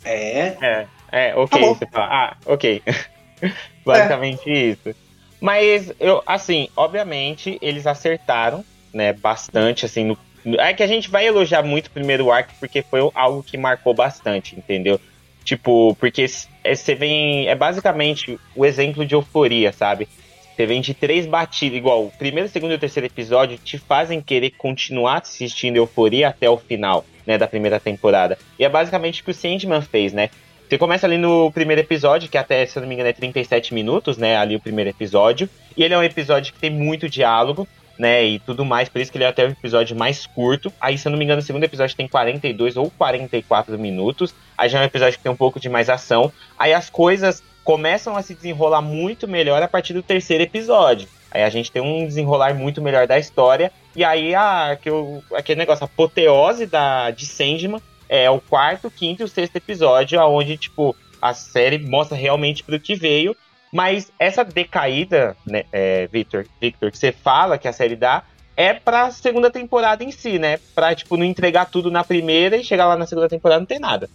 É. 0.04 0.56
É, 0.60 0.86
é, 1.10 1.34
ok. 1.34 1.60
Tá 1.60 1.66
você 1.66 1.86
fala, 1.86 2.06
ah, 2.06 2.36
ok. 2.46 2.82
Basicamente 3.84 4.48
isso. 4.48 4.94
Mas 5.42 5.92
eu, 5.98 6.22
assim, 6.24 6.68
obviamente, 6.76 7.58
eles 7.60 7.84
acertaram, 7.84 8.64
né, 8.94 9.12
bastante, 9.12 9.84
assim, 9.84 10.04
no, 10.04 10.16
é 10.60 10.72
que 10.72 10.84
a 10.84 10.86
gente 10.86 11.10
vai 11.10 11.26
elogiar 11.26 11.64
muito 11.64 11.88
o 11.88 11.90
primeiro 11.90 12.30
arco, 12.30 12.52
porque 12.60 12.80
foi 12.80 13.00
algo 13.12 13.42
que 13.42 13.58
marcou 13.58 13.92
bastante, 13.92 14.56
entendeu? 14.56 15.00
Tipo, 15.42 15.96
porque 15.96 16.26
é, 16.62 16.74
você 16.76 16.94
vem. 16.94 17.48
É 17.48 17.56
basicamente 17.56 18.38
o 18.54 18.64
exemplo 18.64 19.04
de 19.04 19.16
euforia, 19.16 19.72
sabe? 19.72 20.06
Você 20.54 20.64
vem 20.64 20.80
de 20.80 20.94
três 20.94 21.26
batidas, 21.26 21.76
igual 21.76 22.04
o 22.04 22.12
primeiro, 22.12 22.48
segundo 22.48 22.70
e 22.70 22.74
o 22.76 22.78
terceiro 22.78 23.08
episódio 23.08 23.58
te 23.58 23.78
fazem 23.78 24.20
querer 24.20 24.50
continuar 24.50 25.22
assistindo 25.22 25.76
Euforia 25.76 26.28
até 26.28 26.48
o 26.48 26.58
final, 26.58 27.04
né, 27.26 27.36
da 27.36 27.48
primeira 27.48 27.80
temporada. 27.80 28.38
E 28.58 28.64
é 28.64 28.68
basicamente 28.68 29.22
o 29.22 29.24
que 29.24 29.30
o 29.32 29.34
Sandman 29.34 29.82
fez, 29.82 30.12
né? 30.12 30.30
Você 30.68 30.78
começa 30.78 31.06
ali 31.06 31.18
no 31.18 31.50
primeiro 31.52 31.82
episódio, 31.82 32.28
que 32.30 32.38
até, 32.38 32.64
se 32.64 32.78
eu 32.78 32.80
não 32.80 32.88
me 32.88 32.94
engano, 32.94 33.10
é 33.10 33.12
37 33.12 33.74
minutos, 33.74 34.16
né? 34.16 34.36
Ali 34.36 34.56
o 34.56 34.60
primeiro 34.60 34.88
episódio. 34.88 35.48
E 35.76 35.82
ele 35.84 35.92
é 35.92 35.98
um 35.98 36.02
episódio 36.02 36.52
que 36.52 36.58
tem 36.58 36.70
muito 36.70 37.08
diálogo, 37.10 37.68
né? 37.98 38.24
E 38.24 38.38
tudo 38.38 38.64
mais, 38.64 38.88
por 38.88 38.98
isso 39.00 39.12
que 39.12 39.18
ele 39.18 39.24
é 39.24 39.28
até 39.28 39.44
o 39.44 39.50
episódio 39.50 39.94
mais 39.94 40.24
curto. 40.26 40.72
Aí, 40.80 40.96
se 40.96 41.06
eu 41.06 41.10
não 41.10 41.18
me 41.18 41.24
engano, 41.26 41.40
o 41.42 41.44
segundo 41.44 41.64
episódio 41.64 41.94
tem 41.94 42.08
42 42.08 42.78
ou 42.78 42.90
44 42.96 43.78
minutos. 43.78 44.34
Aí 44.56 44.68
já 44.70 44.78
é 44.78 44.82
um 44.82 44.86
episódio 44.86 45.18
que 45.18 45.22
tem 45.22 45.30
um 45.32 45.36
pouco 45.36 45.60
de 45.60 45.68
mais 45.68 45.90
ação. 45.90 46.32
Aí 46.58 46.72
as 46.72 46.88
coisas 46.88 47.42
começam 47.62 48.16
a 48.16 48.22
se 48.22 48.34
desenrolar 48.34 48.80
muito 48.80 49.28
melhor 49.28 49.62
a 49.62 49.68
partir 49.68 49.92
do 49.92 50.02
terceiro 50.02 50.42
episódio. 50.42 51.06
Aí 51.30 51.42
a 51.42 51.50
gente 51.50 51.70
tem 51.70 51.82
um 51.82 52.06
desenrolar 52.06 52.54
muito 52.54 52.80
melhor 52.80 53.06
da 53.06 53.18
história. 53.18 53.70
E 53.94 54.02
aí 54.02 54.34
a, 54.34 54.76
que 54.80 54.88
eu- 54.88 55.22
aquele 55.34 55.58
negócio, 55.58 55.84
a 55.84 55.86
apoteose 55.86 56.64
da, 56.66 57.10
de 57.10 57.26
Sandman 57.26 57.80
é 58.14 58.28
o 58.28 58.38
quarto, 58.40 58.90
quinto 58.90 59.22
e 59.22 59.24
o 59.24 59.28
sexto 59.28 59.56
episódio, 59.56 60.20
onde, 60.20 60.58
tipo, 60.58 60.94
a 61.20 61.32
série 61.32 61.78
mostra 61.78 62.14
realmente 62.14 62.62
pro 62.62 62.78
que 62.78 62.94
veio. 62.94 63.34
Mas 63.72 64.12
essa 64.18 64.44
decaída, 64.44 65.34
né, 65.46 65.64
é, 65.72 66.06
Victor, 66.08 66.44
Victor, 66.60 66.90
que 66.90 66.98
você 66.98 67.10
fala 67.10 67.56
que 67.56 67.66
a 67.66 67.72
série 67.72 67.96
dá, 67.96 68.22
é 68.54 68.74
pra 68.74 69.10
segunda 69.10 69.50
temporada 69.50 70.04
em 70.04 70.10
si, 70.10 70.38
né? 70.38 70.58
Pra, 70.74 70.94
tipo, 70.94 71.16
não 71.16 71.24
entregar 71.24 71.70
tudo 71.70 71.90
na 71.90 72.04
primeira 72.04 72.58
e 72.58 72.64
chegar 72.64 72.86
lá 72.86 72.96
na 72.98 73.06
segunda 73.06 73.30
temporada 73.30 73.60
não 73.60 73.66
tem 73.66 73.78
nada. 73.78 74.10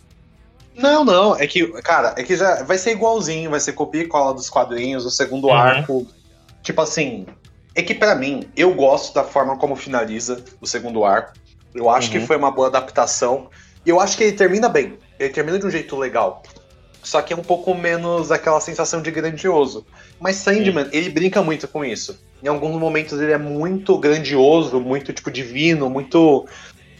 Não, 0.75 1.03
não, 1.03 1.35
é 1.35 1.47
que, 1.47 1.65
cara, 1.81 2.13
é 2.15 2.21
que 2.21 2.35
já 2.35 2.61
vai 2.63 2.77
ser 2.77 2.91
igualzinho, 2.91 3.49
vai 3.49 3.59
ser 3.59 3.73
copia 3.73 4.03
e 4.03 4.07
cola 4.07 4.31
dos 4.31 4.47
quadrinhos, 4.47 5.07
o 5.07 5.09
segundo 5.09 5.47
Uhum. 5.47 5.55
arco. 5.55 6.07
Tipo 6.61 6.81
assim, 6.83 7.25
é 7.73 7.81
que 7.81 7.95
pra 7.95 8.13
mim, 8.13 8.47
eu 8.55 8.75
gosto 8.75 9.11
da 9.15 9.23
forma 9.23 9.57
como 9.57 9.75
finaliza 9.75 10.43
o 10.61 10.67
segundo 10.67 11.03
arco. 11.03 11.33
Eu 11.73 11.89
acho 11.89 12.07
Uhum. 12.13 12.19
que 12.19 12.27
foi 12.27 12.37
uma 12.37 12.51
boa 12.51 12.67
adaptação. 12.67 13.49
E 13.87 13.89
eu 13.89 14.01
acho 14.01 14.17
que 14.17 14.25
ele 14.25 14.33
termina 14.33 14.67
bem. 14.67 14.97
Ele 15.17 15.29
termina 15.29 15.57
de 15.57 15.65
um 15.65 15.69
jeito 15.71 15.95
legal. 15.95 16.43
Só 17.01 17.21
que 17.21 17.31
é 17.31 17.37
um 17.37 17.41
pouco 17.41 17.73
menos 17.73 18.33
aquela 18.33 18.59
sensação 18.59 19.01
de 19.01 19.09
grandioso. 19.09 19.85
Mas 20.19 20.35
Sandman, 20.35 20.89
ele 20.91 21.09
brinca 21.09 21.41
muito 21.41 21.69
com 21.69 21.85
isso. 21.85 22.19
Em 22.43 22.49
alguns 22.49 22.77
momentos 22.77 23.17
ele 23.17 23.31
é 23.31 23.37
muito 23.37 23.97
grandioso, 23.97 24.81
muito 24.81 25.13
tipo 25.13 25.31
divino, 25.31 25.89
muito 25.89 26.45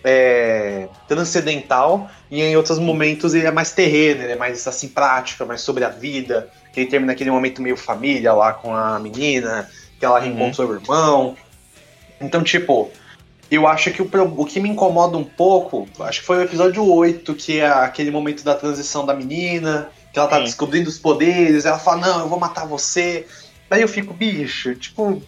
é, 0.01 0.87
transcendental. 1.09 2.09
E 2.31 2.41
em 2.41 2.55
outros 2.55 2.79
momentos 2.79 3.33
ele 3.33 3.47
é 3.47 3.51
mais 3.51 3.73
terreno, 3.73 4.23
ele 4.23 4.31
é 4.31 4.37
mais 4.37 4.65
assim 4.65 4.87
prático, 4.87 5.45
mais 5.45 5.59
sobre 5.59 5.83
a 5.83 5.89
vida. 5.89 6.49
Que 6.71 6.79
ele 6.79 6.89
termina 6.89 7.11
aquele 7.11 7.31
momento 7.31 7.61
meio 7.61 7.75
família 7.75 8.31
lá 8.31 8.53
com 8.53 8.73
a 8.73 8.97
menina, 8.97 9.69
que 9.99 10.05
ela 10.05 10.19
Uhum. 10.19 10.25
reencontra 10.25 10.65
o 10.65 10.73
irmão. 10.73 11.35
Então, 12.21 12.41
tipo, 12.41 12.89
eu 13.49 13.67
acho 13.67 13.91
que 13.91 14.01
o, 14.01 14.09
o 14.37 14.45
que 14.45 14.59
me 14.59 14.69
incomoda 14.69 15.17
um 15.17 15.23
pouco, 15.23 15.87
acho 16.01 16.19
que 16.19 16.25
foi 16.25 16.37
o 16.37 16.43
episódio 16.43 16.85
8, 16.85 17.33
que 17.35 17.59
é 17.59 17.67
aquele 17.67 18.11
momento 18.11 18.43
da 18.43 18.55
transição 18.55 19.05
da 19.05 19.13
menina, 19.13 19.89
que 20.11 20.19
ela 20.19 20.27
tá 20.27 20.37
Sim. 20.37 20.43
descobrindo 20.43 20.89
os 20.89 20.99
poderes, 20.99 21.65
ela 21.65 21.79
fala, 21.79 22.07
não, 22.07 22.19
eu 22.21 22.29
vou 22.29 22.39
matar 22.39 22.65
você. 22.65 23.25
Daí 23.69 23.81
eu 23.81 23.87
fico, 23.87 24.13
bicho, 24.13 24.75
tipo, 24.75 25.21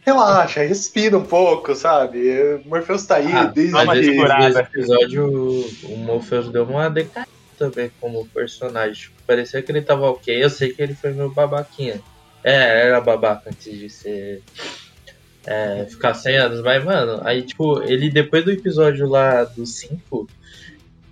relaxa, 0.00 0.62
respira 0.62 1.16
um 1.16 1.24
pouco, 1.24 1.74
sabe? 1.74 2.60
O 2.64 2.68
Morpheus 2.68 3.06
tá 3.06 3.16
aí 3.16 3.32
Ah, 3.32 3.44
desde 3.44 3.74
uma 3.74 3.84
Mas 3.84 4.00
esse, 4.00 4.10
segurada. 4.10 4.48
esse 4.48 4.58
episódio, 4.58 5.70
o 5.84 5.96
Morpheus 5.96 6.50
deu 6.50 6.64
uma 6.64 6.88
decaída 6.88 7.28
também 7.58 7.90
como 8.00 8.26
personagem. 8.28 8.94
Tipo, 8.94 9.22
parecia 9.26 9.62
que 9.62 9.70
ele 9.70 9.82
tava 9.82 10.10
ok. 10.10 10.42
Eu 10.42 10.50
sei 10.50 10.72
que 10.72 10.82
ele 10.82 10.94
foi 10.94 11.12
meu 11.12 11.30
babaquinha. 11.30 12.00
É, 12.42 12.86
era 12.86 13.00
babaca 13.00 13.48
antes 13.48 13.72
de 13.78 13.88
ser. 13.88 14.42
É, 15.46 15.86
ficar 15.86 16.14
100 16.14 16.36
anos. 16.36 16.62
Mas, 16.62 16.84
mano, 16.84 17.20
aí, 17.24 17.42
tipo, 17.42 17.82
ele 17.82 18.10
depois 18.10 18.44
do 18.44 18.50
episódio 18.50 19.06
lá 19.06 19.44
do 19.44 19.66
5, 19.66 20.28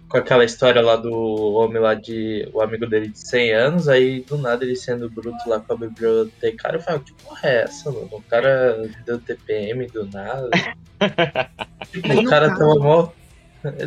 com 0.08 0.18
aquela 0.18 0.44
história 0.44 0.82
lá 0.82 0.96
do 0.96 1.10
homem 1.54 1.80
lá 1.80 1.94
de. 1.94 2.46
o 2.52 2.60
amigo 2.60 2.86
dele 2.86 3.08
de 3.08 3.18
100 3.18 3.52
anos, 3.52 3.88
aí 3.88 4.20
do 4.20 4.36
nada 4.36 4.64
ele 4.64 4.76
sendo 4.76 5.08
bruto 5.08 5.48
lá 5.48 5.58
com 5.60 5.72
a 5.72 5.76
bibliotecária, 5.76 6.76
eu 6.76 6.82
falo, 6.82 7.00
que 7.00 7.14
porra 7.14 7.40
é 7.48 7.62
essa, 7.62 7.90
mano? 7.90 8.08
O 8.12 8.22
cara 8.22 8.90
deu 9.06 9.18
TPM 9.18 9.86
do 9.86 10.06
nada. 10.06 10.50
tipo, 11.90 12.08
Mas 12.08 12.18
o 12.18 12.24
cara 12.24 12.50
tava 12.54 12.74
mó. 12.74 13.08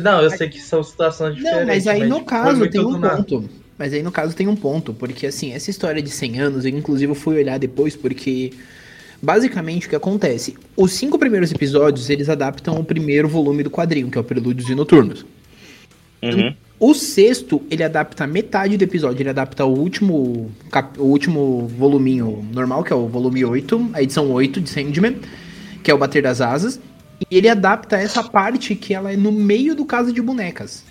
Não, 0.02 0.22
eu 0.22 0.30
sei 0.30 0.48
que 0.48 0.60
são 0.60 0.82
situações 0.82 1.36
diferentes. 1.36 1.60
Não, 1.60 1.66
mas 1.66 1.86
aí 1.86 2.06
no 2.06 2.16
tipo, 2.16 2.26
caso 2.26 2.70
tem 2.70 2.84
um 2.84 2.98
nada. 2.98 3.16
ponto. 3.16 3.48
Mas 3.78 3.92
aí 3.92 4.02
no 4.02 4.10
caso 4.10 4.34
tem 4.34 4.48
um 4.48 4.56
ponto, 4.56 4.94
porque 4.94 5.26
assim, 5.26 5.52
essa 5.52 5.70
história 5.70 6.02
de 6.02 6.10
100 6.10 6.40
anos, 6.40 6.64
eu 6.64 6.70
inclusive 6.70 7.14
fui 7.14 7.36
olhar 7.36 7.58
depois, 7.58 7.94
porque 7.94 8.52
basicamente 9.22 9.86
o 9.86 9.90
que 9.90 9.96
acontece? 9.96 10.56
Os 10.76 10.92
cinco 10.92 11.18
primeiros 11.18 11.50
episódios, 11.52 12.10
eles 12.10 12.28
adaptam 12.28 12.78
o 12.78 12.84
primeiro 12.84 13.28
volume 13.28 13.62
do 13.62 13.70
quadrinho, 13.70 14.10
que 14.10 14.18
é 14.18 14.20
o 14.20 14.24
Prelúdios 14.24 14.68
e 14.68 14.74
Noturnos. 14.74 15.24
Uhum. 16.22 16.54
O 16.78 16.92
sexto, 16.92 17.62
ele 17.70 17.82
adapta 17.82 18.26
metade 18.26 18.76
do 18.76 18.82
episódio, 18.84 19.22
ele 19.22 19.30
adapta 19.30 19.64
o 19.64 19.72
último, 19.72 20.50
cap, 20.70 20.98
o 21.00 21.04
último 21.04 21.66
voluminho 21.68 22.46
normal, 22.52 22.84
que 22.84 22.92
é 22.92 22.96
o 22.96 23.08
volume 23.08 23.44
8, 23.44 23.90
a 23.94 24.02
edição 24.02 24.30
8 24.30 24.60
de 24.60 24.68
Sandman, 24.68 25.16
que 25.82 25.90
é 25.90 25.94
o 25.94 25.98
Bater 25.98 26.22
das 26.22 26.42
Asas, 26.42 26.78
e 27.30 27.36
ele 27.36 27.48
adapta 27.48 27.96
essa 27.96 28.22
parte 28.22 28.74
que 28.74 28.92
ela 28.92 29.10
é 29.10 29.16
no 29.16 29.32
meio 29.32 29.74
do 29.74 29.86
caso 29.86 30.12
de 30.12 30.20
bonecas. 30.20 30.84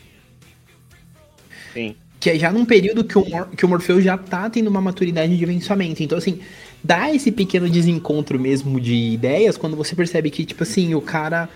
Sim. 1.71 1.95
Que 2.19 2.31
é 2.31 2.39
já 2.39 2.51
num 2.51 2.65
período 2.65 3.03
que 3.03 3.17
o, 3.17 3.29
Mor 3.29 3.47
que 3.55 3.63
o 3.63 3.69
Morfeu 3.69 4.01
já 4.01 4.17
tá 4.17 4.49
tendo 4.49 4.67
uma 4.67 4.81
maturidade 4.81 5.38
de 5.38 5.45
vencimento. 5.45 6.01
Então, 6.01 6.17
assim, 6.17 6.39
dá 6.86 7.12
esse 7.12 7.32
pequeno 7.32 7.67
desencontro 7.67 8.39
mesmo 8.39 8.80
de 8.80 8.93
ideias 8.93 9.58
quando 9.58 9.76
você 9.76 9.95
percebe 9.95 10.30
que, 10.30 10.45
tipo 10.45 10.62
assim, 10.62 10.93
o 10.93 11.02
cara 11.02 11.50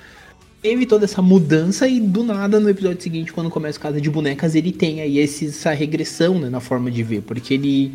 teve 0.59 0.87
toda 0.87 1.05
essa 1.05 1.21
mudança 1.21 1.87
e 1.87 1.99
do 1.99 2.23
nada 2.23 2.59
no 2.59 2.67
episódio 2.67 3.01
seguinte, 3.01 3.31
quando 3.31 3.49
começa 3.49 3.77
a 3.77 3.81
Casa 3.81 4.01
de 4.01 4.09
Bonecas, 4.09 4.55
ele 4.55 4.71
tem 4.71 5.01
aí 5.01 5.19
esse, 5.19 5.47
essa 5.47 5.71
regressão 5.71 6.39
né, 6.39 6.49
na 6.49 6.59
forma 6.59 6.89
de 6.89 7.03
ver, 7.03 7.21
porque 7.21 7.53
ele 7.53 7.91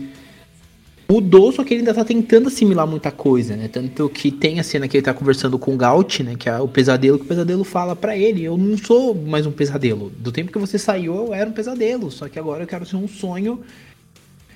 mudou, 1.11 1.51
só 1.53 1.65
que 1.65 1.75
ele 1.75 1.81
ainda 1.81 1.93
tá 1.93 2.05
tentando 2.05 2.47
assimilar 2.47 2.87
muita 2.87 3.11
coisa, 3.11 3.57
né? 3.57 3.69
Tanto 3.69 4.09
que 4.09 4.31
tem 4.31 4.59
a 4.59 4.63
cena 4.63 4.89
que 4.89 4.97
ele 4.97 5.05
tá 5.05 5.13
conversando 5.13 5.59
com 5.59 5.75
o 5.75 5.77
Gaut, 5.77 6.23
né? 6.23 6.35
Que 6.39 6.49
é 6.49 6.59
o 6.59 6.69
pesadelo, 6.69 7.19
que 7.19 7.25
o 7.25 7.29
pesadelo 7.29 7.65
fala 7.65 7.95
para 7.95 8.17
ele, 8.17 8.45
eu 8.45 8.57
não 8.57 8.79
sou 8.79 9.15
mais 9.15 9.45
um 9.45 9.53
pesadelo. 9.53 10.11
Do 10.19 10.33
tempo 10.33 10.51
que 10.51 10.59
você 10.59 10.79
saiu, 10.79 11.15
eu 11.15 11.35
era 11.35 11.51
um 11.51 11.53
pesadelo, 11.53 12.11
só 12.11 12.29
que 12.29 12.39
agora 12.39 12.63
eu 12.63 12.67
quero 12.67 12.87
ser 12.87 12.97
um 12.97 13.09
sonho. 13.09 13.61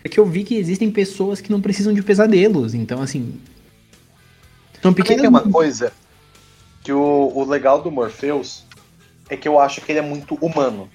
É 0.09 0.11
que 0.11 0.19
eu 0.19 0.25
vi 0.25 0.43
que 0.43 0.57
existem 0.57 0.91
pessoas 0.91 1.39
que 1.39 1.53
não 1.53 1.61
precisam 1.61 1.93
de 1.93 2.03
pesadelos, 2.03 2.73
então 2.73 3.03
assim... 3.03 3.39
São 4.81 4.95
pequenas... 4.95 5.21
Tem 5.21 5.29
uma 5.29 5.43
coisa 5.43 5.93
que 6.83 6.91
o, 6.93 7.31
o 7.35 7.45
legal 7.45 7.83
do 7.83 7.91
Morpheus 7.91 8.65
é 9.29 9.37
que 9.37 9.47
eu 9.47 9.61
acho 9.61 9.83
que 9.83 9.93
ele 9.93 9.99
é 9.99 10.03
muito 10.03 10.35
humano. 10.37 10.89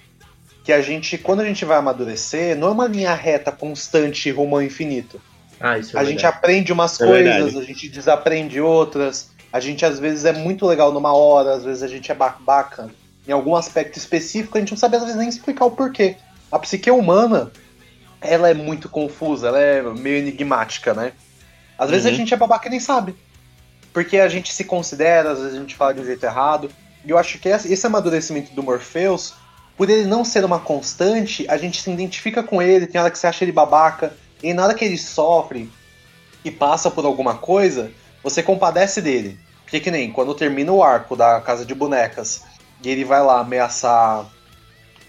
Que 0.63 0.73
a 0.73 0.82
gente, 0.82 1.15
quando 1.17 1.41
a 1.41 1.45
gente 1.45 1.63
vai 1.63 1.78
amadurecer, 1.78 2.58
não 2.58 2.69
é 2.69 2.71
uma 2.71 2.88
linha 2.88 3.13
reta 3.13 3.52
constante 3.52 4.32
rumo 4.32 4.56
ao 4.56 4.63
infinito. 4.63 5.21
Ah, 5.60 5.78
isso 5.78 5.95
é 5.95 5.99
a 5.99 6.04
verdade. 6.04 6.10
gente 6.10 6.26
aprende 6.26 6.73
umas 6.73 6.99
É 6.99 7.06
coisas, 7.06 7.36
verdade. 7.36 7.58
a 7.60 7.62
gente 7.62 7.89
desaprende 7.89 8.60
outras. 8.60 9.30
A 9.52 9.60
gente 9.60 9.86
às 9.86 9.99
vezes 9.99 10.26
é 10.26 10.34
muito 10.34 10.65
legal 10.65 10.91
numa 10.91 11.13
hora, 11.13 11.54
às 11.54 11.63
vezes 11.63 11.84
a 11.84 11.88
gente 11.88 12.12
é 12.12 12.15
babaca 12.15 12.89
em 13.28 13.32
algum 13.32 13.56
aspecto 13.56 13.97
específico, 13.99 14.58
a 14.58 14.62
gente 14.62 14.71
não 14.71 14.78
sabe 14.78 14.95
às 14.95 15.04
vezes 15.04 15.17
nem 15.17 15.30
explicar 15.30 15.65
o 15.65 15.71
porquê. 15.71 16.15
A 16.52 16.58
psique 16.58 16.89
humana, 16.89 17.52
ela 18.23 18.49
é 18.49 18.53
muito 18.53 18.89
confusa, 18.89 19.47
ela 19.49 19.59
é 19.59 19.81
meio 19.81 20.17
enigmática, 20.17 20.93
né? 20.93 21.12
Às 21.77 21.89
vezes 21.89 22.05
a 22.05 22.09
Uhum. 22.09 22.15
gente 22.15 22.33
é 22.33 22.38
babaca 22.38 22.67
e 22.67 22.71
nem 22.71 22.79
sabe. 22.79 23.15
Porque 23.91 24.17
a 24.17 24.27
gente 24.27 24.53
se 24.53 24.63
considera, 24.63 25.31
às 25.31 25.39
vezes 25.39 25.55
a 25.55 25.59
gente 25.59 25.75
fala 25.75 25.93
de 25.93 26.01
um 26.01 26.05
jeito 26.05 26.23
errado. 26.25 26.69
E 27.05 27.09
eu 27.09 27.17
acho 27.17 27.38
que 27.39 27.49
esse 27.49 27.71
esse 27.71 27.86
amadurecimento 27.86 28.53
do 28.53 28.63
Morpheus, 28.63 29.33
por 29.77 29.89
ele 29.89 30.05
não 30.07 30.23
ser 30.23 30.43
uma 30.45 30.59
constante, 30.59 31.45
a 31.49 31.57
gente 31.57 31.81
se 31.81 31.91
identifica 31.91 32.41
com 32.41 32.62
ele, 32.62 32.88
tem 32.88 32.99
hora 32.99 33.12
que 33.12 33.17
você 33.19 33.27
acha 33.27 33.43
ele 33.43 33.51
babaca, 33.51 34.13
e 34.41 34.53
na 34.53 34.63
hora 34.65 34.73
que 34.73 34.86
ele 34.86 34.97
sofre 34.97 35.69
e 36.43 36.51
passa 36.51 36.89
por 36.91 37.05
alguma 37.05 37.36
coisa, 37.36 37.91
você 38.23 38.41
compadece 38.41 39.01
dele. 39.01 39.38
Porque 39.63 39.79
que 39.79 39.91
nem 39.91 40.12
quando 40.12 40.33
termina 40.36 40.71
o 40.71 40.83
arco 40.83 41.15
da 41.15 41.39
Casa 41.41 41.65
de 41.65 41.73
Bonecas 41.73 42.43
e 42.83 42.89
ele 42.89 43.03
vai 43.03 43.21
lá 43.23 43.39
ameaçar 43.39 44.25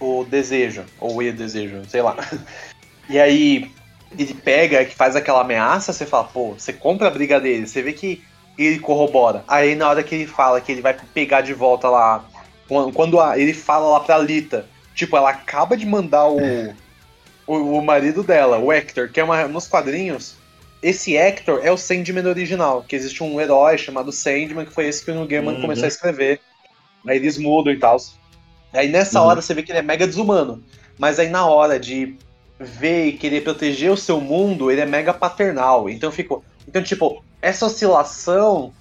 o 0.01 0.25
desejo, 0.25 0.85
ou 1.01 1.17
o 1.19 1.33
desejo, 1.33 1.83
sei 1.89 2.03
lá. 2.03 2.17
E 3.09 3.19
aí 3.19 3.71
ele 4.19 4.35
pega, 4.35 4.85
que 4.85 4.95
faz 4.95 5.17
aquela 5.17 5.41
ameaça, 5.41 5.93
você 5.93 6.07
fala, 6.07 6.25
pô, 6.25 6.53
você 6.53 6.73
compra 6.73 7.09
a 7.09 7.11
briga 7.11 7.41
dele, 7.41 7.67
você 7.67 7.83
vê 7.83 7.93
que 7.93 8.23
ele 8.57 8.79
corrobora. 8.79 9.45
Aí 9.49 9.75
na 9.75 9.89
hora 9.89 10.03
que 10.03 10.15
ele 10.15 10.27
fala 10.27 10.61
que 10.61 10.71
ele 10.71 10.81
vai 10.81 10.95
pegar 11.13 11.41
de 11.41 11.53
volta 11.53 11.89
lá, 11.89 12.25
quando, 12.95 13.21
a- 13.21 13.39
ele 13.39 13.53
fala 13.53 13.89
lá 13.89 14.01
pra 14.01 14.19
Lita, 14.19 14.67
tipo, 14.95 15.17
ela 15.17 15.31
acaba 15.31 15.77
de 15.77 15.85
mandar 15.85 16.29
o, 16.29 16.73
o, 17.47 17.55
o 17.79 17.85
marido 17.85 18.23
dela, 18.23 18.59
o 18.59 18.73
Hector, 18.73 19.11
que 19.11 19.21
é 19.21 19.25
uma, 19.25 19.47
nos 19.49 19.67
quadrinhos, 19.67 20.37
esse 20.83 21.17
Hector 21.17 21.61
é 21.65 21.71
o 21.73 21.77
Sandman 21.79 22.27
original, 22.29 22.85
que 22.87 22.95
existe 22.95 23.23
um 23.25 23.41
herói 23.41 23.77
chamado 23.79 24.13
Sandman, 24.13 24.67
que 24.67 24.73
foi 24.73 24.87
esse 24.87 25.05
que 25.05 25.11
o 25.11 25.15
Neil 25.15 25.27
Gaiman 25.27 25.55
Uhum. 25.55 25.61
começou 25.63 25.87
a 25.87 25.89
escrever. 25.89 26.41
Aí 27.07 27.17
eles 27.17 27.39
mudam 27.39 27.73
e 27.73 27.79
tal. 27.79 27.97
Aí 28.73 28.89
nessa 28.89 29.21
Uhum. 29.21 29.27
hora 29.29 29.43
você 29.43 29.55
vê 29.55 29.63
que 29.63 29.73
ele 29.73 29.79
é 29.79 29.83
mega 29.83 30.07
desumano. 30.07 30.63
Mas 30.99 31.19
aí 31.19 31.29
na 31.29 31.47
hora 31.47 31.81
de 31.81 32.17
ver 32.59 33.07
e 33.07 33.13
querer 33.13 33.43
proteger 33.43 33.91
o 33.91 33.97
seu 33.97 34.21
mundo, 34.21 34.71
ele 34.71 34.81
é 34.81 34.87
mega 34.87 35.13
paternal. 35.13 35.89
Então 35.89 36.11
ficou. 36.11 36.45
Então, 36.67 36.83
tipo, 36.83 37.23
essa 37.41 37.67
oscilação 37.67 38.73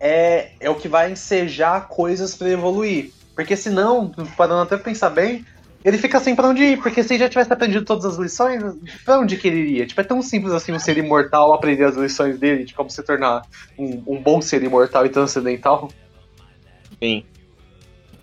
é, 0.00 0.50
é 0.60 0.70
o 0.70 0.74
que 0.74 0.88
vai 0.88 1.10
ensejar 1.10 1.88
coisas 1.88 2.34
pra 2.34 2.48
evoluir. 2.48 3.10
Porque 3.34 3.56
senão, 3.56 4.10
parando 4.36 4.62
até 4.62 4.76
pensar 4.78 5.10
bem, 5.10 5.44
ele 5.84 5.98
fica 5.98 6.18
sem 6.18 6.34
pra 6.34 6.48
onde 6.48 6.62
ir. 6.62 6.82
Porque 6.82 7.02
se 7.02 7.14
ele 7.14 7.24
já 7.24 7.28
tivesse 7.28 7.52
aprendido 7.52 7.84
todas 7.84 8.04
as 8.04 8.16
lições, 8.16 8.62
pra 9.04 9.18
onde 9.18 9.36
que 9.36 9.48
ele 9.48 9.58
iria? 9.58 9.86
Tipo, 9.86 10.00
é 10.00 10.04
tão 10.04 10.22
simples 10.22 10.52
assim 10.52 10.72
um 10.72 10.78
ser 10.78 10.96
imortal 10.96 11.52
aprender 11.52 11.84
as 11.84 11.96
lições 11.96 12.38
dele, 12.38 12.64
de 12.64 12.74
como 12.74 12.90
se 12.90 13.02
tornar 13.02 13.42
um, 13.78 14.02
um 14.06 14.22
bom 14.22 14.40
ser 14.40 14.62
imortal 14.62 15.04
e 15.04 15.10
transcendental. 15.10 15.90
Sim. 17.02 17.24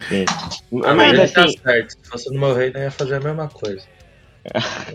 Sim. 0.10 0.26
Mas 0.72 0.96
mas 0.96 1.14
ele 1.14 1.28
tá 1.28 1.44
assim, 1.46 1.58
certo. 1.58 1.92
Se 1.92 2.10
fosse 2.10 2.34
no 2.34 2.40
meu 2.40 2.54
reino, 2.54 2.78
eu 2.78 2.84
ia 2.84 2.92
fazer 2.92 3.16
a 3.16 3.20
mesma 3.20 3.48
coisa. 3.48 3.93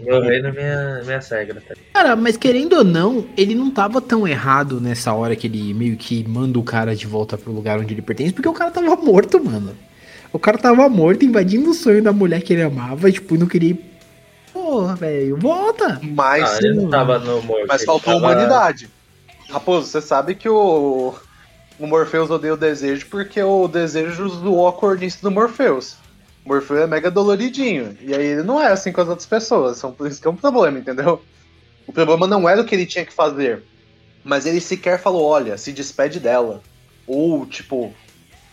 Meu 0.05 0.21
reino, 0.21 0.53
minha, 0.53 1.03
minha 1.05 1.19
regra. 1.21 1.63
Tá? 1.67 1.75
Cara, 1.95 2.15
mas 2.17 2.37
querendo 2.37 2.75
ou 2.77 2.85
não, 2.85 3.27
ele 3.37 3.55
não 3.55 3.71
tava 3.71 4.01
tão 4.01 4.29
errado 4.29 4.81
nessa 4.81 5.13
hora 5.13 5.35
que 5.35 5.47
ele 5.47 5.73
meio 5.73 5.97
que 5.97 6.23
manda 6.29 6.59
o 6.59 6.63
cara 6.63 6.95
de 6.95 7.07
volta 7.07 7.39
pro 7.39 7.53
lugar 7.53 7.79
onde 7.79 7.95
ele 7.95 8.03
pertence, 8.03 8.33
porque 8.33 8.49
o 8.49 8.53
cara 8.53 8.71
tava 8.71 8.95
morto, 8.97 9.43
mano. 9.43 9.75
O 10.33 10.39
cara 10.39 10.59
tava 10.59 10.87
morto, 10.89 11.25
invadindo 11.25 11.71
o 11.71 11.75
sonho 11.75 12.03
da 12.03 12.13
mulher 12.13 12.43
que 12.43 12.53
ele 12.53 12.63
amava, 12.63 13.09
e, 13.09 13.13
tipo, 13.13 13.37
não 13.37 13.47
queria. 13.47 13.71
ir. 13.71 13.85
Porra, 14.53 14.95
velho, 14.97 15.37
volta! 15.39 15.99
Mas, 16.03 16.45
Ah, 16.45 16.59
ele 16.59 16.75
não 16.75 16.91
tava 16.91 17.19
no 17.19 17.41
morto. 17.43 17.65
mas 17.67 17.85
faltou 17.85 18.21
tava- 18.21 18.33
humanidade. 18.35 18.91
Raposo, 19.49 19.87
você 19.87 20.03
sabe 20.03 20.35
que 20.35 20.47
o, 20.49 21.15
o 21.81 21.87
Morpheus 21.87 22.29
odeia 22.29 22.53
o 22.53 22.57
desejo 22.57 23.07
porque 23.11 23.43
o 23.43 23.67
desejo 23.67 24.29
zoou 24.29 24.69
a 24.69 24.73
cornice 24.75 25.23
do 25.23 25.31
Morpheus. 25.31 25.97
O 26.49 26.55
Morpheus 26.55 26.81
é 26.81 26.87
mega 26.87 27.11
doloridinho. 27.11 27.95
E 28.01 28.15
aí 28.15 28.25
ele 28.25 28.43
não 28.43 28.59
é 28.59 28.69
assim 28.73 28.91
com 28.91 29.03
as 29.03 29.09
outras 29.09 29.27
pessoas. 29.29 29.77
São 29.77 29.93
por 29.93 30.09
isso 30.09 30.19
que 30.19 30.27
é 30.27 30.31
um 30.31 30.37
problema, 30.37 30.79
entendeu? 30.79 31.23
O 31.87 31.93
problema 31.93 32.27
não 32.27 32.49
era 32.49 32.63
o 32.63 32.65
que 32.65 32.75
ele 32.75 32.87
tinha 32.87 33.05
que 33.05 33.13
fazer. 33.13 33.67
Mas 34.25 34.47
ele 34.47 34.61
sequer 34.61 34.99
falou, 34.99 35.25
olha, 35.27 35.59
se 35.59 35.73
despede 35.73 36.19
dela. 36.19 36.63
Ou, 37.07 37.47
tipo, 37.47 37.95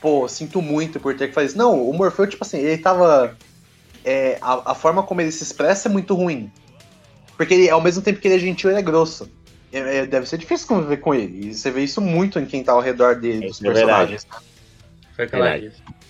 pô, 0.01 0.27
sinto 0.27 0.61
muito 0.61 0.99
por 0.99 1.15
ter 1.15 1.29
que 1.29 1.33
fazer 1.33 1.47
isso. 1.47 1.57
Não, 1.57 1.89
o 1.89 1.93
Morpheus, 1.93 2.29
tipo 2.29 2.43
assim, 2.43 2.57
ele 2.57 2.81
tava. 2.81 3.37
é, 4.03 4.37
a, 4.41 4.71
a 4.71 4.75
forma 4.75 5.01
como 5.03 5.21
ele 5.21 5.31
se 5.31 5.43
expressa 5.43 5.87
é 5.87 5.91
muito 5.91 6.13
ruim. 6.15 6.51
Porque 7.37 7.53
ele, 7.53 7.69
ao 7.69 7.81
mesmo 7.81 8.03
tempo 8.03 8.19
que 8.19 8.27
ele 8.27 8.35
é 8.35 8.39
gentil, 8.39 8.69
ele 8.69 8.79
é 8.79 8.83
grosso. 8.83 9.31
É- 9.71 9.99
é- 9.99 10.05
deve 10.05 10.25
ser 10.25 10.37
difícil 10.37 10.67
conviver 10.67 10.97
com 10.97 11.13
ele. 11.15 11.49
E 11.49 11.53
você 11.53 11.71
vê 11.71 11.83
isso 11.83 12.01
muito 12.01 12.39
em 12.39 12.45
quem 12.45 12.63
tá 12.63 12.73
ao 12.73 12.81
redor 12.81 13.15
dele, 13.15 13.41
dos 13.47 13.57
Isso 13.57 13.67
é 13.67 13.73
verdade. 13.73 14.17
personagens. 14.17 14.25
Foi 15.15 15.25
aquela 15.25 15.45
Verdade. 15.45 16.04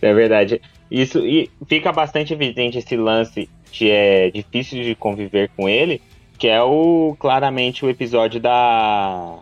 É 0.00 0.14
verdade. 0.14 0.60
Isso 0.90 1.24
e 1.26 1.50
fica 1.66 1.92
bastante 1.92 2.32
evidente 2.32 2.78
esse 2.78 2.96
lance 2.96 3.48
que 3.70 3.90
é 3.90 4.30
difícil 4.30 4.82
de 4.82 4.94
conviver 4.94 5.50
com 5.56 5.68
ele, 5.68 6.02
que 6.38 6.46
é 6.48 6.62
o 6.62 7.16
claramente 7.18 7.84
o 7.84 7.90
episódio 7.90 8.40
da 8.40 9.38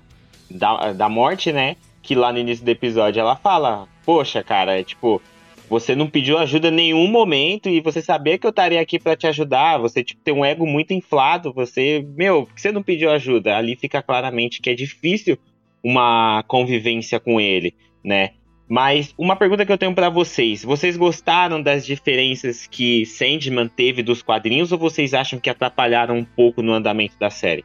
da, 0.50 0.92
da 0.92 1.08
morte, 1.08 1.52
né? 1.52 1.76
Que 2.02 2.14
lá 2.14 2.32
no 2.32 2.38
início 2.38 2.64
do 2.64 2.68
episódio 2.68 3.20
ela 3.20 3.36
fala: 3.36 3.88
"Poxa, 4.04 4.42
cara, 4.42 4.78
é 4.78 4.84
tipo, 4.84 5.20
você 5.68 5.94
não 5.94 6.08
pediu 6.08 6.38
ajuda 6.38 6.68
em 6.68 6.72
nenhum 6.72 7.06
momento 7.08 7.68
e 7.68 7.80
você 7.80 8.00
sabia 8.02 8.38
que 8.38 8.46
eu 8.46 8.50
estaria 8.50 8.80
aqui 8.80 8.98
pra 8.98 9.16
te 9.16 9.26
ajudar. 9.26 9.78
Você 9.78 10.04
tipo 10.04 10.20
tem 10.22 10.34
um 10.34 10.44
ego 10.44 10.66
muito 10.66 10.92
inflado, 10.92 11.52
você, 11.52 12.06
meu, 12.16 12.46
por 12.46 12.54
que 12.54 12.60
você 12.60 12.72
não 12.72 12.82
pediu 12.82 13.10
ajuda?" 13.10 13.56
Ali 13.56 13.76
fica 13.76 14.02
claramente 14.02 14.60
que 14.60 14.70
é 14.70 14.74
difícil 14.74 15.38
uma 15.82 16.44
convivência 16.46 17.18
com 17.18 17.40
ele, 17.40 17.74
né? 18.04 18.30
Mas 18.70 19.12
uma 19.18 19.34
pergunta 19.34 19.66
que 19.66 19.72
eu 19.72 19.76
tenho 19.76 19.92
pra 19.92 20.08
vocês: 20.08 20.62
vocês 20.62 20.96
gostaram 20.96 21.60
das 21.60 21.84
diferenças 21.84 22.68
que 22.70 23.04
Sandman 23.04 23.66
teve 23.66 24.00
dos 24.00 24.22
quadrinhos 24.22 24.70
ou 24.70 24.78
vocês 24.78 25.12
acham 25.12 25.40
que 25.40 25.50
atrapalharam 25.50 26.16
um 26.16 26.24
pouco 26.24 26.62
no 26.62 26.72
andamento 26.72 27.18
da 27.18 27.30
série? 27.30 27.64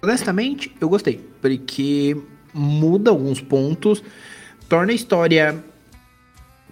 Honestamente, 0.00 0.72
eu 0.80 0.88
gostei, 0.88 1.20
porque 1.40 2.16
muda 2.54 3.10
alguns 3.10 3.40
pontos, 3.40 4.00
torna 4.68 4.92
a 4.92 4.94
história. 4.94 5.60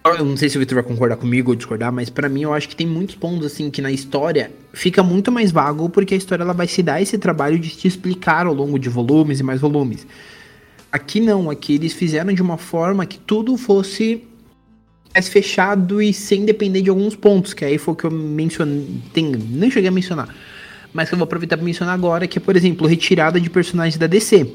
Eu 0.05 0.25
não 0.25 0.37
sei 0.37 0.49
se 0.49 0.57
o 0.57 0.61
Victor 0.61 0.77
vai 0.77 0.85
concordar 0.85 1.17
comigo 1.17 1.51
ou 1.51 1.57
discordar, 1.57 1.93
mas 1.93 2.09
pra 2.09 2.29
mim 2.29 2.43
eu 2.43 2.55
acho 2.55 2.69
que 2.69 2.77
tem 2.77 2.87
muitos 2.87 3.17
pontos 3.17 3.45
assim 3.45 3.69
que 3.69 3.83
na 3.83 3.91
história 3.91 4.53
fica 4.73 5.03
muito 5.03 5.33
mais 5.33 5.51
vago, 5.51 5.91
porque 5.91 6.15
a 6.15 6.17
história 6.17 6.45
ela 6.45 6.55
vai 6.55 6.69
se 6.69 6.85
dar 6.85 7.03
esse 7.03 7.19
trabalho 7.19 7.59
de 7.59 7.69
te 7.71 7.89
explicar 7.89 8.47
ao 8.47 8.55
longo 8.55 8.79
de 8.79 8.89
volumes 8.89 9.41
e 9.41 9.43
mais 9.43 9.61
volumes. 9.61 10.07
Aqui 10.93 11.21
não, 11.21 11.51
aqui 11.51 11.75
eles 11.75 11.93
fizeram 11.93 12.33
de 12.33 12.43
uma 12.43 12.57
forma 12.59 13.07
que 13.07 13.19
tudo 13.19 13.57
fosse 13.57 14.25
mais 15.15 15.29
fechado 15.29 16.01
e 16.03 16.13
sem 16.13 16.45
depender 16.45 16.83
de 16.83 16.91
alguns 16.91 17.15
pontos, 17.17 17.53
que 17.55 17.65
aí 17.65 17.79
foi 17.79 17.95
o 17.95 17.97
que 17.97 18.05
eu 18.05 18.11
mencionei, 18.11 18.87
tem, 19.13 19.25
nem 19.27 19.71
cheguei 19.71 19.89
a 19.89 19.93
mencionar, 19.93 20.35
mas 20.93 21.09
que 21.09 21.15
eu 21.15 21.19
vou 21.19 21.25
aproveitar 21.25 21.57
para 21.57 21.65
mencionar 21.65 21.95
agora, 21.95 22.27
que 22.27 22.39
é, 22.39 22.41
por 22.41 22.57
exemplo, 22.57 22.87
retirada 22.87 23.41
de 23.41 23.49
personagens 23.51 23.97
da 23.99 24.07
DC. 24.07 24.47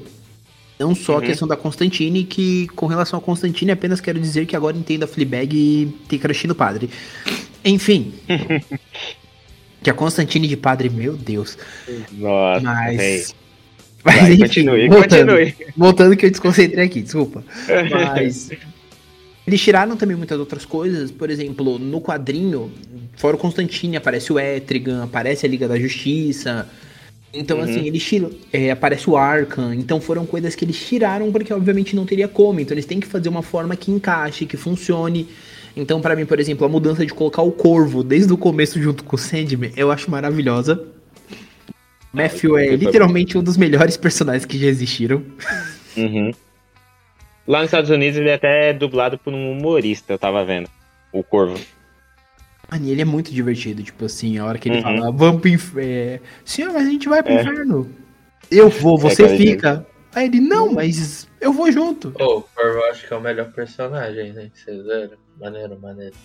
Não 0.78 0.93
só 0.93 1.19
a 1.19 1.21
Uhum. 1.21 1.21
questão 1.21 1.48
da 1.48 1.56
Constantine, 1.56 2.26
que 2.26 2.67
com 2.76 2.86
relação 2.88 3.17
a 3.17 3.21
Constantine 3.21 3.71
apenas 3.71 4.02
quero 4.02 4.19
dizer 4.19 4.45
que 4.45 4.56
agora 4.58 4.76
entendo 4.78 5.04
a 5.04 5.08
Fleabag 5.08 5.56
e 5.56 5.86
tem 6.08 6.19
crush 6.19 6.48
no 6.48 6.56
padre. 6.56 6.89
Enfim. 7.63 8.13
que 9.82 9.89
a 9.89 9.93
Constantine 9.93 10.48
de 10.48 10.58
padre, 10.58 10.89
meu 10.89 11.15
Deus. 11.15 11.58
Nossa, 12.12 12.62
Mas. 12.62 12.98
véi. 12.98 13.26
Mas 14.06 14.15
Vai, 14.22 14.32
enfim, 14.34 14.41
continue, 14.44 14.88
voltando, 14.88 15.32
continue. 15.32 15.56
voltando 15.76 16.15
que 16.15 16.26
eu 16.28 16.30
desconcentrei 16.32 16.86
aqui, 16.86 17.02
desculpa. 17.02 17.44
Mas. 17.91 18.52
Eles 19.48 19.62
tiraram 19.62 19.96
também 19.96 20.15
muitas 20.18 20.39
outras 20.39 20.65
coisas, 20.65 21.12
por 21.12 21.30
exemplo, 21.30 21.78
no 21.78 22.02
quadrinho, 22.02 22.72
fora 23.15 23.36
o 23.36 23.39
Constantine, 23.39 23.98
aparece 23.98 24.32
o 24.34 24.39
Etrigan, 24.39 25.04
aparece 25.04 25.46
a 25.46 25.50
Liga 25.50 25.68
da 25.68 25.78
Justiça. 25.80 26.68
Então, 27.34 27.58
Uhum. 27.58 27.63
assim, 27.63 27.86
eles 27.86 28.04
tiram. 28.04 28.32
é, 28.54 28.72
aparece 28.72 29.10
o 29.10 29.18
Arkham. 29.18 29.74
Então 29.74 30.00
foram 30.02 30.26
coisas 30.26 30.56
que 30.56 30.63
eles 30.65 30.78
tiraram 30.78 31.32
porque, 31.32 31.54
obviamente, 31.54 31.96
não 31.96 32.06
teria 32.06 32.28
como. 32.28 32.60
Então 32.60 32.74
eles 32.74 32.86
têm 32.86 33.00
que 33.00 33.06
fazer 33.08 33.28
uma 33.30 33.41
forma 33.44 33.76
que 33.76 33.91
encaixe, 33.91 34.46
que 34.46 34.56
funcione. 34.58 35.28
Então, 35.76 36.00
pra 36.00 36.15
mim, 36.15 36.26
por 36.26 36.39
exemplo, 36.39 36.65
a 36.65 36.70
mudança 36.70 37.06
de 37.06 37.13
colocar 37.13 37.41
o 37.41 37.52
Corvo 37.52 38.04
desde 38.04 38.32
o 38.32 38.38
começo 38.38 38.82
junto 38.82 39.04
com 39.04 39.15
o 39.15 39.20
Sandman, 39.20 39.72
eu 39.76 39.91
acho 39.91 40.10
maravilhosa. 40.10 40.82
Matthew 42.15 42.58
é 42.58 42.75
literalmente 42.75 43.38
um 43.38 43.43
dos 43.43 43.58
melhores 43.58 43.97
personagens 43.97 44.45
que 44.45 44.58
já 44.58 44.67
existiram. 44.67 45.23
Uhum. 45.97 46.32
Lá 47.47 47.60
nos 47.60 47.67
Estados 47.67 47.89
Unidos 47.89 48.19
ele 48.19 48.32
até 48.32 48.69
é 48.69 48.73
dublado 48.73 49.17
por 49.19 49.34
um 49.34 49.51
humorista, 49.51 50.13
eu 50.13 50.17
tava 50.19 50.43
vendo. 50.43 50.69
O 51.12 51.23
Corvo. 51.23 51.60
Mano, 52.71 52.89
ele 52.89 53.01
é 53.01 53.06
muito 53.06 53.32
divertido, 53.32 53.84
tipo 53.84 54.06
assim, 54.06 54.38
a 54.39 54.45
hora 54.45 54.58
que 54.58 54.67
ele 54.67 54.78
Uhum. 54.78 54.84
fala, 54.84 55.12
vamos 55.12 55.41
pro 55.41 55.49
inferno. 55.51 56.19
Senhor, 56.43 56.73
mas 56.73 56.88
a 56.88 56.89
gente 56.89 57.08
vai 57.08 57.21
pro 57.21 57.34
É. 57.34 57.41
inferno. 57.41 57.89
Eu 58.49 58.69
vou, 58.69 58.97
você 58.97 59.23
cara, 59.23 59.36
ele- 59.36 59.51
fica. 59.51 59.86
Aí 60.15 60.25
ele, 60.25 60.39
não, 60.39 60.71
mas 60.71 61.28
eu 61.41 61.51
vou 61.54 61.71
junto. 61.71 62.10
O 62.10 62.41
Corvo 62.41 62.84
acho 62.89 63.08
que 63.08 63.13
é 63.13 63.17
o 63.17 63.21
melhor 63.21 63.51
personagem, 63.51 64.32
né? 64.34 64.49
Vocês 64.54 64.82
viram? 64.84 65.17
Maneiro, 65.39 65.78
maneiro. 65.80 66.15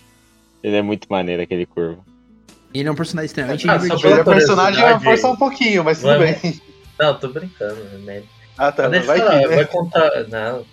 Ele 0.62 0.76
é 0.76 0.82
muito 0.82 1.06
maneiro, 1.10 1.42
aquele 1.42 1.66
Corvo. 1.66 2.04
Ele 2.72 2.88
é 2.88 2.92
um 2.92 2.94
personagem 2.94 3.26
extremamente 3.26 3.68
Ah, 3.68 3.78
só 3.80 3.94
divertido. 3.96 4.24
pela 4.24 4.36
O 4.36 4.38
personagem 4.38 4.80
vai 4.82 5.00
forçar 5.00 5.30
um 5.32 5.36
pouquinho, 5.36 5.84
mas 5.84 5.98
tudo 6.00 6.18
Vai- 6.18 6.34
bem. 6.34 6.60
Não, 6.98 7.18
tô 7.18 7.28
brincando, 7.28 7.82
né? 8.00 8.22
Ah, 8.56 8.70
tá. 8.70 8.88
Mas 8.88 9.06
Vai 9.06 9.18
eu 9.18 9.22
que, 9.22 9.28
falar, 9.28 9.40
né? 9.48 9.56
vai 9.56 9.64
contar. 9.66 10.10
Não. 10.28 10.66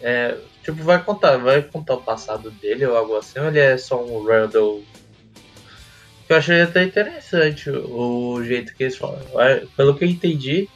É, 0.00 0.36
tipo, 0.64 0.82
vai 0.82 1.02
contar, 1.02 1.36
vai 1.38 1.62
contar 1.62 1.94
o 1.94 2.02
passado 2.02 2.50
dele 2.50 2.84
ou 2.84 2.96
algo 2.96 3.16
assim, 3.16 3.38
ou 3.38 3.46
ele 3.46 3.60
é 3.60 3.78
só 3.78 4.02
um 4.04 4.24
Randall? 4.26 4.82
Eu 6.28 6.36
achei 6.36 6.62
até 6.62 6.82
interessante 6.82 7.70
o, 7.70 8.34
o 8.34 8.44
jeito 8.44 8.74
que 8.74 8.82
eles 8.84 8.96
falam. 8.96 9.20
Vai- 9.32 9.66
Pelo 9.76 9.94
que 9.94 10.04
eu 10.04 10.08
entendi, 10.08 10.68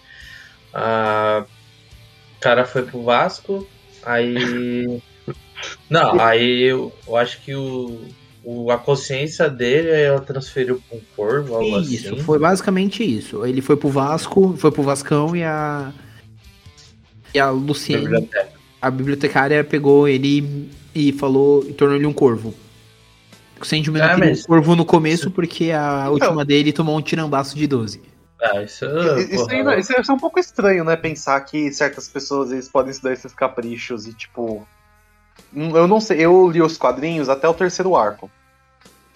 a 0.72 1.44
o 2.36 2.38
cara 2.40 2.64
foi 2.64 2.82
pro 2.82 3.02
Vasco, 3.02 3.66
aí. 4.04 5.02
Não, 5.90 6.20
aí 6.20 6.62
eu, 6.62 6.92
eu 7.08 7.16
acho 7.16 7.40
que 7.40 7.54
o, 7.54 8.00
o, 8.48 8.70
a 8.70 8.78
consciência 8.78 9.50
dele 9.50 9.90
ela 9.90 10.20
transferiu 10.20 10.80
pra 10.88 10.96
um 10.96 11.00
corvo, 11.16 11.56
algo 11.56 11.80
Isso, 11.80 12.14
assim. 12.14 12.22
foi 12.22 12.38
basicamente 12.38 13.02
isso. 13.02 13.44
Ele 13.44 13.60
foi 13.60 13.76
pro 13.76 13.88
Vasco, 13.88 14.54
foi 14.56 14.70
pro 14.70 14.84
Vascão 14.84 15.34
e 15.34 15.42
a. 15.42 15.92
E 17.34 17.40
a 17.40 17.50
Luciene, 17.50 18.02
Biblioteca. 18.04 18.48
a 18.80 18.90
bibliotecária, 18.90 19.64
pegou 19.64 20.06
ele 20.08 20.70
e 20.94 21.12
falou 21.12 21.64
e 21.68 21.72
tornou 21.72 21.96
ele 21.96 22.06
um 22.06 22.12
corvo. 22.12 22.54
O 23.60 23.64
Sandman 23.64 24.00
Ah, 24.02 24.08
não 24.08 24.14
queria 24.14 24.30
mas- 24.30 24.44
um 24.44 24.46
corvo 24.46 24.76
no 24.76 24.84
começo 24.84 25.30
porque 25.30 25.70
a 25.72 26.02
Então- 26.04 26.12
última 26.12 26.44
dele 26.44 26.72
tomou 26.72 26.96
um 26.96 27.02
tirambaço 27.02 27.56
de 27.56 27.66
12. 27.66 28.00
Ah, 28.40 28.62
isso, 28.62 28.84
Isso, 29.30 29.50
aí 29.50 29.62
não- 29.64 29.76
isso 29.78 29.92
é 29.92 30.12
um 30.12 30.18
pouco 30.18 30.38
estranho, 30.38 30.84
né? 30.84 30.94
Pensar 30.94 31.40
que 31.40 31.72
certas 31.72 32.06
pessoas 32.06 32.52
eles 32.52 32.68
podem 32.68 32.92
se 32.92 33.02
dar 33.02 33.12
esses 33.12 33.32
caprichos 33.34 34.06
e, 34.06 34.12
tipo. 34.14 34.66
Hum, 35.54 35.76
Eu 35.76 35.86
não 35.88 36.00
sei, 36.00 36.20
eu 36.24 36.48
li 36.50 36.60
os 36.62 36.76
quadrinhos 36.76 37.28
até 37.28 37.48
o 37.48 37.54
terceiro 37.54 37.96
arco. 37.96 38.30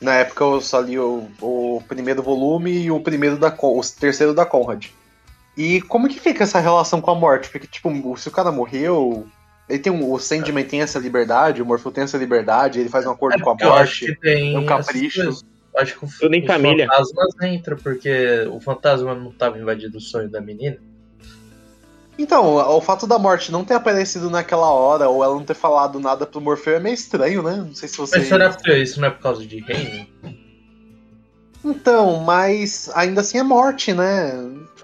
Na 0.01 0.15
época 0.15 0.43
eu 0.45 0.61
só 0.61 0.81
li 0.81 0.99
o, 0.99 1.29
o 1.41 1.83
primeiro 1.87 2.23
volume 2.23 2.71
e 2.85 2.91
o 2.91 3.01
primeiro 3.01 3.37
da 3.37 3.51
Con- 3.51 3.79
o 3.79 3.83
terceiro 3.83 4.33
da 4.35 4.47
Conrad. 4.47 4.87
E 5.57 5.83
como 5.83 6.09
que 6.09 6.19
fica 6.19 6.45
essa 6.45 6.59
relação 6.59 7.01
com 7.01 7.11
a 7.11 7.15
morte? 7.15 7.51
Porque, 7.51 7.67
tipo, 7.67 8.17
se 8.17 8.29
o 8.29 8.33
cara 8.33 8.51
morreu. 8.51 9.27
Ele 9.69 9.79
tem 9.79 9.93
um, 9.93 10.11
o 10.13 10.19
Sandman 10.19 10.65
tem 10.65 10.81
essa 10.83 10.99
liberdade, 10.99 11.63
o 11.63 11.67
Morpho 11.67 11.93
tem 11.93 12.03
essa 12.03 12.19
liberdade, 12.19 12.81
ele 12.81 12.89
faz 12.89 13.07
um 13.07 13.11
acordo 13.13 13.41
com 13.41 13.51
a 13.51 13.57
É, 13.61 13.65
Eu 13.65 13.73
acho 13.75 14.05
morte. 14.05 14.07
que 14.15 14.21
tem 14.21 14.55
é 14.57 14.59
um 14.59 14.67
capricho. 14.67 15.23
coisas. 15.23 15.45
Acho 15.77 15.97
que 15.99 16.05
o, 16.05 16.09
Tudo 16.19 16.35
em 16.35 16.41
os 16.41 16.47
família. 16.49 16.87
fantasmas 16.89 17.35
entram, 17.43 17.77
porque 17.77 18.49
o 18.51 18.61
fantasma 18.61 19.15
não 19.15 19.31
tava 19.31 19.59
invadindo 19.59 19.99
o 19.99 20.01
sonho 20.01 20.29
da 20.29 20.41
menina. 20.41 20.79
Então, 22.19 22.57
o 22.77 22.81
fato 22.83 23.07
da 23.07 23.19
morte 23.19 23.51
não 23.51 23.65
ter 23.65 23.75
aparecido 23.75 24.29
naquela 24.29 24.71
hora, 24.71 25.09
ou 25.09 25.25
ela 25.25 25.35
não 25.35 25.45
ter 25.45 25.55
falado 25.55 25.99
nada 25.99 26.27
pro 26.27 26.41
Morfeu 26.41 26.77
é 26.77 26.81
meio 26.81 26.95
estranho, 26.95 27.43
né? 27.43 27.57
Não 27.67 27.75
sei 27.75 27.89
se 27.89 27.97
você. 27.97 28.19
Mas 28.19 28.29
será 28.29 28.53
que 28.53 28.73
isso 28.77 29.01
não 29.01 29.09
é 29.09 29.11
por 29.11 29.23
causa 29.23 29.45
de 29.47 29.59
reino? 29.61 30.07
Então, 31.65 32.17
mas 32.21 32.91
ainda 32.95 33.21
assim 33.21 33.39
é 33.39 33.43
morte, 33.43 33.93
né? 33.93 34.33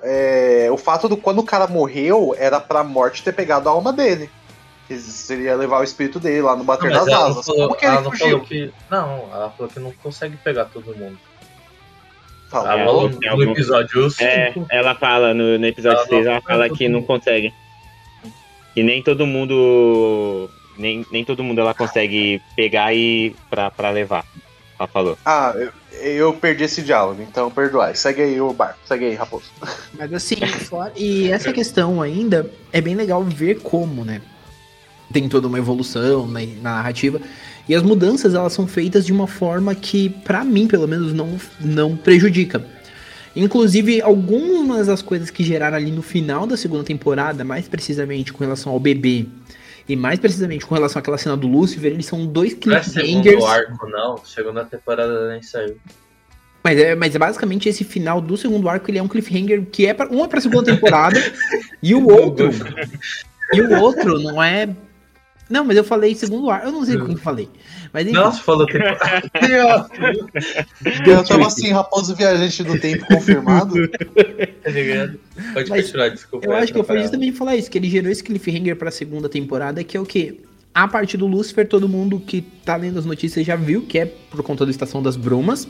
É, 0.02 0.68
o 0.70 0.76
fato 0.76 1.08
do 1.08 1.16
quando 1.16 1.38
o 1.40 1.44
cara 1.44 1.66
morreu 1.66 2.34
era 2.38 2.60
pra 2.60 2.84
morte 2.84 3.22
ter 3.22 3.32
pegado 3.32 3.68
a 3.68 3.72
alma 3.72 3.92
dele. 3.92 4.30
Que 4.86 4.96
Seria 4.98 5.56
levar 5.56 5.80
o 5.80 5.84
espírito 5.84 6.20
dele 6.20 6.42
lá 6.42 6.54
no 6.54 6.62
bater 6.64 6.90
Não, 6.90 6.98
das 7.04 7.06
não 7.06 7.26
asas. 7.26 7.46
falou, 7.46 7.62
Como 7.68 7.78
que 7.78 7.84
ela 7.86 7.94
ele 7.96 8.04
não 8.04 8.10
fugiu? 8.12 8.26
falou 8.28 8.40
que. 8.46 8.72
Não, 8.90 9.08
ela 9.32 9.50
falou 9.50 9.72
que 9.72 9.80
não 9.80 9.92
consegue 10.02 10.36
pegar 10.36 10.66
todo 10.66 10.94
mundo. 10.96 11.18
Falou. 12.50 12.68
Ela 12.70 12.80
É, 12.80 12.84
falou 12.84 13.08
tem 13.10 13.18
no 13.20 13.28
algum- 13.30 13.52
episódio 13.52 14.06
É, 14.20 14.52
5. 14.52 14.66
ela 14.70 14.94
fala 14.94 15.34
no, 15.34 15.58
no 15.58 15.66
episódio 15.66 15.98
Ela 15.98 16.06
6, 16.08 16.24
não 16.24 16.32
ela 16.32 16.40
fala 16.40 16.70
que 16.70 16.88
não 16.88 17.02
consegue. 17.02 17.52
Que 18.74 18.82
nem 18.82 19.02
todo 19.02 19.26
mundo. 19.26 20.50
Nem, 20.78 21.04
nem 21.10 21.24
todo 21.24 21.42
mundo 21.42 21.60
ela 21.60 21.72
consegue 21.74 22.40
pegar 22.54 22.92
e 22.94 23.34
pra, 23.48 23.70
pra 23.70 23.90
levar. 23.90 24.24
Ela 24.78 24.86
falou. 24.86 25.16
Ah, 25.24 25.54
eu, 25.56 25.72
eu 26.02 26.32
perdi 26.34 26.64
esse 26.64 26.82
diálogo, 26.82 27.22
então 27.22 27.50
perdoai. 27.50 27.94
Segue 27.94 28.20
aí 28.22 28.40
o 28.40 28.52
barco, 28.52 28.78
segue 28.84 29.06
aí, 29.06 29.14
Raposo. 29.14 29.46
Mas 29.94 30.12
assim, 30.12 30.36
fora- 30.36 30.92
e 30.94 31.30
essa 31.32 31.50
questão 31.52 32.02
ainda 32.02 32.50
é 32.70 32.80
bem 32.82 32.94
legal 32.94 33.24
ver 33.24 33.60
como, 33.62 34.04
né? 34.04 34.20
Tem 35.10 35.28
toda 35.28 35.48
uma 35.48 35.56
evolução 35.58 36.26
na, 36.26 36.40
na 36.40 36.70
narrativa. 36.76 37.18
E 37.68 37.74
as 37.74 37.82
mudanças, 37.82 38.34
elas 38.34 38.52
são 38.52 38.66
feitas 38.66 39.04
de 39.04 39.12
uma 39.12 39.26
forma 39.26 39.74
que, 39.74 40.08
pra 40.08 40.44
mim, 40.44 40.66
pelo 40.68 40.86
menos, 40.86 41.12
não, 41.12 41.36
não 41.60 41.96
prejudica. 41.96 42.64
Inclusive, 43.34 44.00
algumas 44.00 44.86
das 44.86 45.02
coisas 45.02 45.30
que 45.30 45.44
geraram 45.44 45.76
ali 45.76 45.90
no 45.90 46.00
final 46.00 46.46
da 46.46 46.56
segunda 46.56 46.84
temporada, 46.84 47.44
mais 47.44 47.68
precisamente 47.68 48.32
com 48.32 48.42
relação 48.44 48.72
ao 48.72 48.80
bebê, 48.80 49.26
e 49.88 49.94
mais 49.94 50.18
precisamente 50.18 50.64
com 50.64 50.74
relação 50.74 50.98
àquela 51.00 51.18
cena 51.18 51.36
do 51.36 51.46
Lucifer, 51.46 51.92
eles 51.92 52.06
são 52.06 52.24
dois 52.26 52.56
Não 52.64 52.76
é 52.76 52.80
cliffhangers. 52.80 53.44
arco, 53.44 53.88
não. 53.88 54.16
Segunda 54.24 54.64
temporada 54.64 55.28
nem 55.30 55.42
saiu. 55.42 55.76
Mas 56.64 56.78
é, 56.78 56.94
mas 56.96 57.14
é 57.14 57.18
basicamente 57.18 57.68
esse 57.68 57.84
final 57.84 58.20
do 58.20 58.36
segundo 58.36 58.68
arco, 58.68 58.90
ele 58.90 58.98
é 58.98 59.02
um 59.02 59.06
cliffhanger 59.06 59.64
que 59.66 59.86
é 59.86 59.94
pra, 59.94 60.08
um 60.08 60.24
é 60.24 60.28
pra 60.28 60.40
segunda 60.40 60.64
temporada 60.64 61.16
e 61.80 61.94
o 61.94 62.08
outro. 62.08 62.50
E 63.52 63.60
o 63.60 63.80
outro 63.80 64.18
não 64.18 64.42
é. 64.42 64.68
Não, 65.48 65.64
mas 65.64 65.76
eu 65.76 65.84
falei 65.84 66.14
segundo 66.14 66.50
arco. 66.50 66.66
Eu 66.66 66.72
não 66.72 66.84
sei 66.84 66.96
o 66.96 67.06
que 67.06 67.12
eu 67.12 67.18
falei. 67.18 67.48
Mas 67.92 68.04
enfim, 68.06 68.16
Nossa, 68.16 68.42
falou 68.42 68.66
temporada. 68.66 69.30
Eu 71.06 71.24
tava 71.24 71.46
assim, 71.46 71.70
Raposo 71.70 72.14
Viajante 72.16 72.64
do 72.64 72.78
Tempo 72.80 73.06
confirmado. 73.06 73.88
tá 73.88 74.70
ligado? 74.70 75.20
Pode 75.54 75.70
Mas 75.70 75.82
continuar, 75.86 76.08
desculpa. 76.08 76.46
eu 76.46 76.52
acho 76.52 76.72
que 76.72 76.78
eu 76.78 76.84
fui 76.84 76.96
atrapalhar. 76.96 77.02
justamente 77.02 77.36
falar 77.36 77.56
isso, 77.56 77.70
que 77.70 77.78
ele 77.78 77.88
gerou 77.88 78.10
esse 78.10 78.22
cliffhanger 78.24 78.76
pra 78.76 78.90
segunda 78.90 79.28
temporada, 79.28 79.82
que 79.84 79.96
é 79.96 80.00
o 80.00 80.04
quê? 80.04 80.40
A 80.74 80.86
parte 80.88 81.16
do 81.16 81.26
Lucifer, 81.26 81.66
todo 81.66 81.88
mundo 81.88 82.18
que 82.20 82.42
tá 82.42 82.76
lendo 82.76 82.98
as 82.98 83.06
notícias 83.06 83.46
já 83.46 83.56
viu 83.56 83.82
que 83.82 83.98
é 83.98 84.06
por 84.06 84.42
conta 84.42 84.64
da 84.64 84.70
Estação 84.70 85.02
das 85.02 85.16
Brumas. 85.16 85.66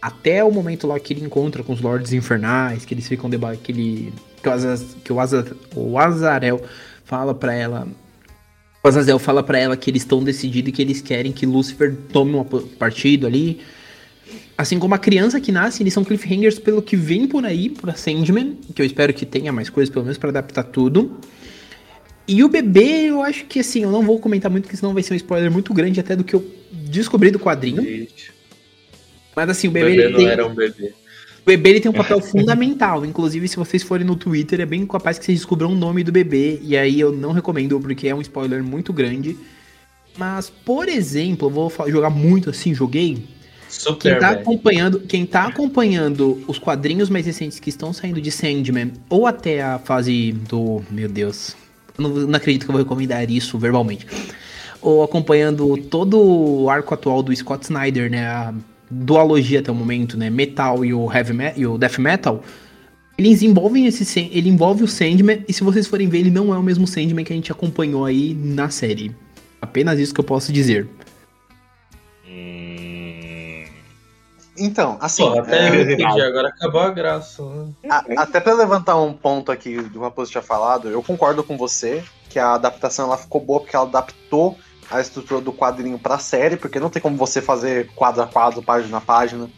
Até 0.00 0.42
o 0.44 0.50
momento 0.50 0.86
lá 0.86 0.98
que 0.98 1.12
ele 1.14 1.24
encontra 1.24 1.62
com 1.62 1.72
os 1.72 1.80
Lordes 1.80 2.12
Infernais, 2.12 2.84
que 2.84 2.92
eles 2.94 3.06
ficam 3.08 3.28
debatendo, 3.30 3.62
que 3.62 3.72
ele. 3.72 4.12
Que 4.42 4.48
o, 4.48 4.52
Azaz, 4.52 4.96
que 5.04 5.12
o, 5.12 5.20
Azaz, 5.20 5.46
o 5.74 5.98
Azarel 5.98 6.62
fala 7.04 7.34
pra 7.34 7.54
ela. 7.54 7.86
O 8.84 8.88
Azazel 8.88 9.18
fala 9.18 9.42
pra 9.42 9.58
ela 9.58 9.78
que 9.78 9.90
eles 9.90 10.02
estão 10.02 10.22
decididos 10.22 10.68
e 10.68 10.72
que 10.72 10.82
eles 10.82 11.00
querem 11.00 11.32
que 11.32 11.46
Lucifer 11.46 11.96
tome 12.12 12.34
um 12.34 12.44
partido 12.44 13.26
ali. 13.26 13.60
Assim 14.58 14.78
como 14.78 14.94
a 14.94 14.98
criança 14.98 15.40
que 15.40 15.50
nasce, 15.50 15.82
eles 15.82 15.94
são 15.94 16.04
cliffhangers 16.04 16.58
pelo 16.58 16.82
que 16.82 16.94
vem 16.94 17.26
por 17.26 17.46
aí, 17.46 17.70
pra 17.70 17.94
Sandman, 17.94 18.58
que 18.74 18.82
eu 18.82 18.84
espero 18.84 19.14
que 19.14 19.24
tenha 19.24 19.50
mais 19.50 19.70
coisas, 19.70 19.90
pelo 19.90 20.04
menos, 20.04 20.18
pra 20.18 20.28
adaptar 20.28 20.64
tudo. 20.64 21.18
E 22.28 22.44
o 22.44 22.48
bebê, 22.48 23.08
eu 23.08 23.22
acho 23.22 23.46
que 23.46 23.58
assim, 23.60 23.84
eu 23.84 23.90
não 23.90 24.02
vou 24.02 24.18
comentar 24.18 24.50
muito, 24.50 24.64
porque 24.64 24.76
senão 24.76 24.92
vai 24.92 25.02
ser 25.02 25.14
um 25.14 25.16
spoiler 25.16 25.50
muito 25.50 25.72
grande 25.72 25.98
até 25.98 26.14
do 26.14 26.22
que 26.22 26.34
eu 26.34 26.44
descobri 26.70 27.30
do 27.30 27.38
quadrinho. 27.38 27.82
Gente, 27.82 28.32
Mas 29.34 29.48
assim, 29.48 29.68
o 29.68 29.70
O 29.70 29.72
bebê, 29.72 29.92
bebê 29.92 30.02
ele 30.02 30.10
não 30.10 30.18
tem, 30.18 30.28
era 30.28 30.46
um 30.46 30.54
bebê. 30.54 30.92
O 31.44 31.46
bebê 31.46 31.70
ele 31.70 31.80
tem 31.80 31.90
um 31.90 31.94
papel 31.94 32.22
fundamental. 32.22 33.04
Inclusive, 33.04 33.46
se 33.48 33.56
vocês 33.56 33.82
forem 33.82 34.06
no 34.06 34.16
Twitter, 34.16 34.62
é 34.62 34.66
bem 34.66 34.86
capaz 34.86 35.18
que 35.18 35.26
vocês 35.26 35.40
descubram 35.40 35.72
o 35.72 35.74
nome 35.74 36.02
do 36.02 36.10
bebê. 36.10 36.58
E 36.62 36.74
aí 36.74 36.98
eu 36.98 37.12
não 37.12 37.32
recomendo, 37.32 37.78
porque 37.78 38.08
é 38.08 38.14
um 38.14 38.22
spoiler 38.22 38.64
muito 38.64 38.94
grande. 38.94 39.36
Mas, 40.16 40.48
por 40.48 40.88
exemplo, 40.88 41.48
eu 41.48 41.52
vou 41.52 41.72
jogar 41.88 42.08
muito 42.08 42.48
assim, 42.48 42.72
joguei. 42.72 43.22
Quem 44.00 44.18
tá 44.18 44.30
acompanhando, 44.30 45.00
quem 45.00 45.26
tá 45.26 45.44
acompanhando 45.44 46.42
os 46.48 46.58
quadrinhos 46.58 47.10
mais 47.10 47.26
recentes 47.26 47.60
que 47.60 47.68
estão 47.68 47.92
saindo 47.92 48.22
de 48.22 48.30
Sandman, 48.30 48.92
ou 49.10 49.26
até 49.26 49.62
a 49.62 49.78
fase 49.78 50.32
do. 50.32 50.82
Meu 50.90 51.10
Deus. 51.10 51.54
não, 51.98 52.08
não 52.08 52.36
acredito 52.36 52.64
que 52.64 52.70
eu 52.70 52.72
vou 52.72 52.82
recomendar 52.82 53.30
isso 53.30 53.58
verbalmente. 53.58 54.06
Ou 54.80 55.02
acompanhando 55.02 55.76
todo 55.76 56.18
o 56.18 56.70
arco 56.70 56.94
atual 56.94 57.22
do 57.22 57.36
Scott 57.36 57.64
Snyder, 57.64 58.10
né? 58.10 58.26
A 58.26 58.54
dualogia 59.02 59.60
até 59.60 59.70
o 59.70 59.74
momento, 59.74 60.16
né? 60.16 60.30
Metal 60.30 60.84
e 60.84 60.94
o 60.94 61.12
heavy 61.12 61.32
metal, 61.32 61.58
e 61.60 61.66
o 61.66 61.78
death 61.78 61.98
metal. 61.98 62.42
Eles 63.16 63.42
envolvem 63.42 63.86
esse 63.86 64.20
ele 64.32 64.48
envolve 64.48 64.82
o 64.82 64.88
Sandman 64.88 65.44
e 65.46 65.52
se 65.52 65.62
vocês 65.62 65.86
forem 65.86 66.08
ver, 66.08 66.18
ele 66.18 66.30
não 66.30 66.52
é 66.52 66.58
o 66.58 66.62
mesmo 66.62 66.86
Sandman 66.86 67.24
que 67.24 67.32
a 67.32 67.36
gente 67.36 67.52
acompanhou 67.52 68.04
aí 68.04 68.34
na 68.34 68.70
série. 68.70 69.14
Apenas 69.62 69.98
isso 69.98 70.12
que 70.12 70.20
eu 70.20 70.24
posso 70.24 70.52
dizer. 70.52 70.88
Hum... 72.28 73.64
Então, 74.58 74.98
assim. 75.00 75.22
Pô, 75.22 75.38
até 75.40 75.68
é, 75.68 75.76
eu 75.76 75.82
entendi, 75.82 76.20
agora 76.20 76.48
acabou 76.48 76.80
a 76.80 76.90
graça. 76.90 77.42
Né? 77.42 77.72
a- 77.88 78.04
até 78.18 78.40
pra 78.40 78.54
levantar 78.54 78.96
um 79.00 79.12
ponto 79.12 79.50
aqui 79.50 79.80
do 79.80 80.00
Raposo 80.00 80.30
tinha 80.30 80.42
falado, 80.42 80.88
eu 80.88 81.02
concordo 81.02 81.42
com 81.42 81.56
você 81.56 82.02
que 82.28 82.38
a 82.38 82.54
adaptação 82.54 83.06
ela 83.06 83.16
ficou 83.16 83.40
boa 83.40 83.60
porque 83.60 83.74
ela 83.76 83.86
adaptou 83.86 84.58
a 84.90 85.00
estrutura 85.00 85.40
do 85.40 85.52
quadrinho 85.52 85.98
pra 85.98 86.18
série, 86.18 86.56
porque 86.56 86.80
não 86.80 86.90
tem 86.90 87.00
como 87.00 87.16
você 87.16 87.40
fazer 87.40 87.90
quadro 87.94 88.22
a 88.22 88.26
quadro, 88.26 88.62
página 88.62 88.98
a 88.98 89.00
página, 89.00 89.50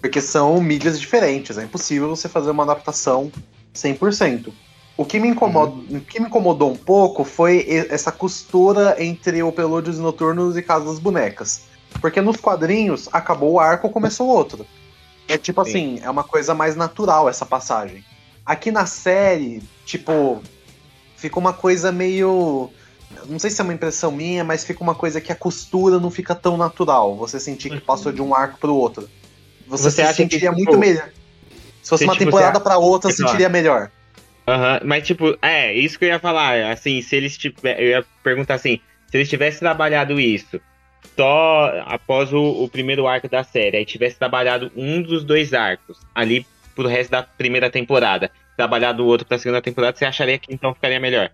porque 0.00 0.20
são 0.20 0.60
mídias 0.60 0.98
diferentes, 0.98 1.58
é 1.58 1.64
impossível 1.64 2.08
você 2.08 2.28
fazer 2.28 2.50
uma 2.50 2.64
adaptação 2.64 3.30
100%. 3.74 4.52
O 4.96 5.04
que 5.04 5.18
me, 5.18 5.28
incomoda, 5.28 5.72
o 5.72 6.00
que 6.00 6.20
me 6.20 6.26
incomodou 6.26 6.70
um 6.70 6.76
pouco 6.76 7.24
foi 7.24 7.66
essa 7.88 8.12
costura 8.12 8.96
entre 9.02 9.42
o 9.42 9.50
Pelúdios 9.50 9.98
Noturnos 9.98 10.56
e 10.56 10.62
Casa 10.62 10.84
das 10.84 10.98
Bonecas. 10.98 11.62
Porque 12.00 12.20
nos 12.20 12.36
quadrinhos 12.36 13.08
acabou 13.12 13.52
o 13.52 13.60
arco, 13.60 13.88
começou 13.88 14.28
outro. 14.28 14.66
É 15.28 15.38
tipo 15.38 15.64
Sim. 15.64 15.70
assim, 15.70 16.00
é 16.02 16.10
uma 16.10 16.24
coisa 16.24 16.54
mais 16.54 16.76
natural 16.76 17.28
essa 17.28 17.46
passagem. 17.46 18.04
Aqui 18.44 18.70
na 18.70 18.86
série, 18.86 19.62
tipo, 19.86 20.42
fica 21.16 21.38
uma 21.38 21.52
coisa 21.52 21.92
meio. 21.92 22.70
Não 23.28 23.38
sei 23.38 23.50
se 23.50 23.60
é 23.60 23.64
uma 23.64 23.74
impressão 23.74 24.10
minha, 24.10 24.44
mas 24.44 24.64
fica 24.64 24.82
uma 24.82 24.94
coisa 24.94 25.20
que 25.20 25.32
a 25.32 25.36
costura 25.36 25.98
não 25.98 26.10
fica 26.10 26.34
tão 26.34 26.56
natural. 26.56 27.16
Você 27.16 27.38
sentir 27.38 27.70
que 27.70 27.80
passou 27.80 28.12
de 28.12 28.22
um 28.22 28.34
arco 28.34 28.58
pro 28.58 28.74
outro. 28.74 29.08
Você, 29.66 29.84
Você 29.84 29.90
se 29.90 30.02
acha 30.02 30.12
que, 30.14 30.22
sentiria 30.22 30.50
tipo, 30.50 30.62
muito 30.62 30.78
melhor. 30.78 31.10
Se 31.82 31.90
fosse 31.90 32.04
se, 32.04 32.04
uma 32.04 32.14
tipo, 32.14 32.24
temporada 32.26 32.60
pra 32.60 32.78
outra, 32.78 33.10
sentiria 33.10 33.48
melhor. 33.48 33.90
Aham, 34.46 34.80
mas 34.84 35.06
tipo, 35.06 35.36
é, 35.40 35.72
isso 35.72 35.98
que 35.98 36.04
eu 36.04 36.08
ia 36.08 36.18
falar, 36.18 36.72
assim, 36.72 37.00
se 37.00 37.14
eles 37.14 37.38
tiver, 37.38 37.80
eu 37.80 37.88
ia 37.88 38.04
perguntar 38.24 38.54
assim, 38.54 38.80
se 39.08 39.16
eles 39.16 39.28
tivessem 39.28 39.60
trabalhado 39.60 40.18
isso 40.18 40.60
só 41.16 41.70
após 41.86 42.32
o, 42.32 42.64
o 42.64 42.68
primeiro 42.68 43.06
arco 43.06 43.28
da 43.28 43.44
série, 43.44 43.76
aí 43.76 43.84
tivesse 43.84 44.18
trabalhado 44.18 44.72
um 44.74 45.00
dos 45.02 45.24
dois 45.24 45.52
arcos 45.52 45.98
ali 46.14 46.46
pro 46.74 46.88
resto 46.88 47.10
da 47.10 47.22
primeira 47.22 47.70
temporada, 47.70 48.30
trabalhado 48.56 49.04
o 49.04 49.06
outro 49.06 49.26
pra 49.26 49.38
segunda 49.38 49.60
temporada, 49.60 49.96
você 49.96 50.04
acharia 50.04 50.38
que 50.38 50.52
então 50.52 50.74
ficaria 50.74 50.98
melhor? 50.98 51.30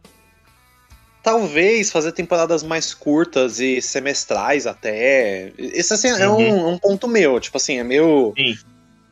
Talvez 1.23 1.91
fazer 1.91 2.13
temporadas 2.13 2.63
mais 2.63 2.95
curtas 2.95 3.61
e 3.61 3.83
semestrais 3.83 4.67
até. 4.67 5.53
Esse 5.59 5.93
assim, 5.95 6.09
é, 6.09 6.29
Uhum. 6.29 6.37
um, 6.39 6.69
é 6.69 6.73
um 6.73 6.79
ponto 6.79 7.07
meu. 7.09 7.39
Tipo 7.41 7.57
assim, 7.57 7.79
é 7.79 7.85
meu. 7.85 8.33
Sim. 8.37 8.55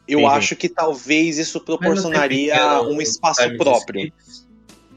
Eu 0.08 0.20
Sim, 0.20 0.24
sim. 0.24 0.30
acho 0.30 0.56
que 0.56 0.68
talvez 0.68 1.36
isso 1.36 1.60
proporcionaria 1.60 2.80
um 2.82 3.00
espaço 3.02 3.42
próprio. 3.56 4.00
skips? 4.06 4.46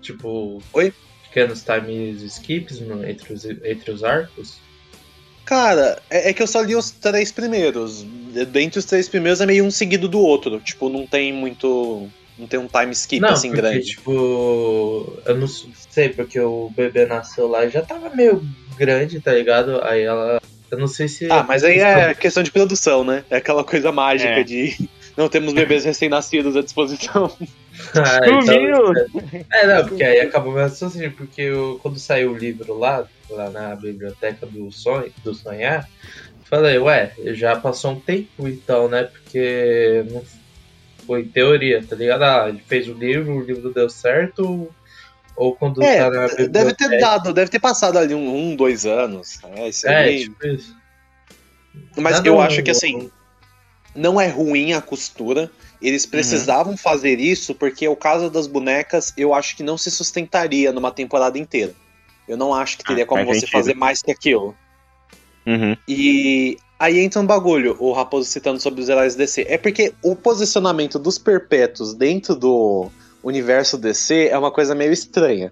Tipo. 0.02 0.62
Oi? 0.72 0.94
Pequenos 1.24 1.64
times 1.64 2.22
skips 2.22 2.80
no- 2.80 3.04
entre, 3.08 3.34
os, 3.34 3.44
entre 3.46 3.92
os 3.92 4.04
arcos? 4.04 4.58
Cara, 5.46 6.02
é, 6.10 6.30
é 6.30 6.34
que 6.34 6.44
eu 6.44 6.48
só 6.48 6.62
li 6.62 6.76
os 6.76 6.92
três 6.92 7.32
primeiros. 7.32 8.04
Dentre 8.52 8.78
os 8.80 8.86
três 8.86 9.10
primeiros 9.10 9.42
é 9.42 9.46
meio 9.48 9.66
um 9.66 9.72
seguido 9.72 10.08
do 10.08 10.20
outro. 10.20 10.60
Tipo, 10.60 10.90
não 10.90 11.08
tem 11.08 11.34
muito. 11.34 12.08
Não 12.40 12.48
tem 12.48 12.60
um 12.60 12.68
time 12.68 12.92
skip 12.94 13.20
não, 13.22 13.30
assim 13.30 13.50
porque, 13.50 13.62
grande. 13.62 13.86
tipo. 13.86 15.20
Eu 15.26 15.38
não 15.38 15.48
sei, 15.48 16.10
porque 16.10 16.40
o 16.40 16.72
bebê 16.76 17.06
nasceu 17.06 17.48
lá 17.48 17.66
e 17.66 17.70
já 17.70 17.82
tava 17.82 18.10
meio 18.16 18.42
grande, 18.78 19.20
tá 19.20 19.34
ligado? 19.34 19.84
Aí 19.84 20.04
ela. 20.04 20.42
Eu 20.72 20.78
não 20.78 20.88
sei 20.88 21.08
se. 21.08 21.30
Ah, 21.32 21.44
mas 21.44 21.64
aí 21.64 21.80
é 21.80 22.14
questão 22.14 22.42
de 22.42 22.52
produção, 22.52 23.04
né? 23.04 23.24
É 23.30 23.38
aquela 23.38 23.64
coisa 23.64 23.92
mágica 23.92 24.40
É. 24.40 24.44
de. 24.44 24.90
Não 25.18 25.28
temos 25.28 25.52
bebês 25.54 25.84
recém-nascidos 25.84 26.56
à 26.56 26.62
disposição. 26.62 27.30
Ah, 27.96 28.20
então- 28.26 28.42
Sumiu! 28.42 28.94
É, 29.52 29.66
não, 29.68 29.88
porque 29.88 30.04
aí 30.04 30.20
acabou 30.20 30.52
meu 30.54 30.62
raciocínio, 30.64 31.12
porque 31.14 31.42
eu, 31.44 31.80
quando 31.82 31.98
saiu 31.98 32.32
o 32.32 32.38
livro 32.38 32.78
lá, 32.78 33.06
lá 33.30 33.50
na 33.50 33.76
biblioteca 33.76 34.46
do 34.46 34.70
sonho, 34.72 35.12
do 35.24 35.34
sonhar, 35.34 35.88
falei, 36.44 36.78
ué, 36.78 37.14
já 37.28 37.56
passou 37.56 37.92
um 37.92 38.00
tempo 38.00 38.48
então, 38.48 38.90
né? 38.90 39.04
Porque 39.04 40.04
não 40.12 40.22
foi 41.10 41.24
teoria, 41.26 41.84
tá 41.84 41.96
ligado? 41.96 42.22
Ah, 42.24 42.50
ele 42.50 42.62
fez 42.68 42.88
o 42.88 42.94
livro, 42.94 43.34
o 43.38 43.42
livro 43.44 43.74
deu 43.74 43.90
certo, 43.90 44.70
ou 45.36 45.56
quando 45.56 45.82
É, 45.82 45.98
tá 45.98 46.10
na 46.12 46.28
deve 46.48 46.76
ter 46.76 47.00
dado, 47.00 47.34
deve 47.34 47.50
ter 47.50 47.60
passado 47.60 47.98
ali 47.98 48.14
um, 48.14 48.52
um 48.52 48.56
dois 48.56 48.86
anos. 48.86 49.40
É, 49.44 49.70
isso 49.70 49.88
É, 49.88 50.04
aí. 50.04 50.20
tipo 50.20 50.48
isso. 50.48 50.76
Mas 51.98 52.18
Nada 52.18 52.28
eu 52.30 52.36
um- 52.36 52.40
acho 52.42 52.62
que 52.62 52.70
assim, 52.70 53.10
não 53.96 54.22
é 54.22 54.28
ruim 54.28 54.74
a 54.74 54.82
costura. 54.84 55.50
Eles 55.82 56.04
Uhum. 56.04 56.12
precisavam 56.12 56.78
fazer 56.78 57.20
isso 57.20 57.56
porque 57.56 57.88
o 57.88 57.96
caso 57.96 58.30
das 58.30 58.46
bonecas 58.46 59.12
eu 59.18 59.34
acho 59.34 59.58
que 59.58 59.64
não 59.64 59.80
se 59.80 59.90
sustentaria 59.90 60.72
numa 60.72 60.92
temporada 60.92 61.40
inteira. 61.40 61.74
Eu 62.28 62.38
não 62.38 62.54
acho 62.54 62.78
que 62.78 62.84
teria 62.84 63.04
Ah, 63.06 63.08
como 63.08 63.26
você 63.26 63.40
sentido. 63.40 63.52
fazer 63.52 63.74
mais 63.74 64.04
que 64.04 64.12
aquilo. 64.12 64.56
Uhum. 65.48 65.76
E 65.88 66.60
aí 66.80 67.00
entra 67.00 67.20
um 67.20 67.26
bagulho, 67.26 67.76
o 67.80 67.92
Raposo 67.92 68.30
citando 68.30 68.60
sobre 68.60 68.82
os 68.82 68.90
heróis 68.90 69.16
DC. 69.16 69.46
É 69.50 69.58
porque 69.58 69.94
o 70.02 70.16
posicionamento 70.16 70.98
dos 70.98 71.18
perpétuos 71.18 71.94
dentro 71.94 72.36
do 72.36 72.88
universo 73.24 73.78
DC 73.78 74.30
é 74.30 74.38
uma 74.38 74.50
coisa 74.52 74.74
meio 74.74 74.92
estranha. 74.94 75.52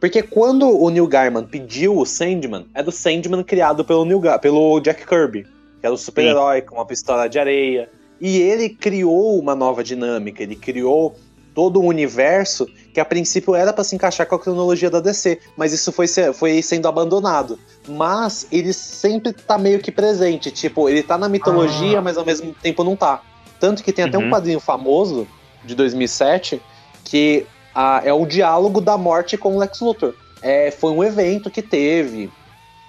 Porque 0.00 0.22
quando 0.22 0.68
o 0.68 0.90
Neil 0.90 1.06
Gaiman 1.06 1.44
pediu 1.44 1.96
o 1.96 2.04
Sandman, 2.04 2.66
é 2.74 2.82
do 2.82 2.92
Sandman 2.92 3.42
criado 3.42 3.84
pelo, 3.84 4.04
Neil 4.04 4.20
Ga- 4.20 4.38
pelo 4.38 4.78
Jack 4.80 5.06
Kirby, 5.06 5.44
que 5.80 5.86
era 5.86 5.94
o 5.94 5.96
super-herói 5.98 6.60
com 6.62 6.74
uma 6.74 6.84
pistola 6.84 7.28
de 7.28 7.38
areia. 7.38 7.88
E 8.20 8.38
ele 8.38 8.68
criou 8.68 9.38
uma 9.38 9.54
nova 9.54 9.82
dinâmica, 9.84 10.42
ele 10.42 10.56
criou 10.56 11.14
todo 11.56 11.80
um 11.80 11.86
universo 11.86 12.68
que 12.92 13.00
a 13.00 13.04
princípio 13.04 13.54
era 13.54 13.72
pra 13.72 13.82
se 13.82 13.96
encaixar 13.96 14.26
com 14.26 14.34
a 14.34 14.38
cronologia 14.38 14.90
da 14.90 15.00
DC, 15.00 15.40
mas 15.56 15.72
isso 15.72 15.90
foi, 15.90 16.06
foi 16.34 16.60
sendo 16.62 16.86
abandonado. 16.86 17.58
Mas 17.88 18.46
ele 18.52 18.72
sempre 18.74 19.32
tá 19.32 19.56
meio 19.56 19.80
que 19.80 19.90
presente, 19.90 20.50
tipo, 20.50 20.86
ele 20.88 21.02
tá 21.02 21.16
na 21.16 21.28
mitologia, 21.30 21.98
Ah. 21.98 22.02
mas 22.02 22.18
ao 22.18 22.26
mesmo 22.26 22.54
tempo 22.62 22.84
não 22.84 22.94
tá. 22.94 23.22
Tanto 23.58 23.82
que 23.82 23.90
tem 23.90 24.04
até 24.04 24.18
um 24.18 24.24
Uhum. 24.24 24.30
quadrinho 24.30 24.60
famoso 24.60 25.26
de 25.64 25.74
2007 25.74 26.60
que 27.04 27.46
ah, 27.74 28.02
é 28.04 28.12
o 28.12 28.26
diálogo 28.26 28.80
da 28.80 28.98
morte 28.98 29.36
com 29.38 29.56
o 29.56 29.58
Lex 29.58 29.80
Luthor. 29.80 30.14
É, 30.42 30.70
foi 30.70 30.92
um 30.92 31.02
evento 31.02 31.50
que 31.50 31.62
teve 31.62 32.30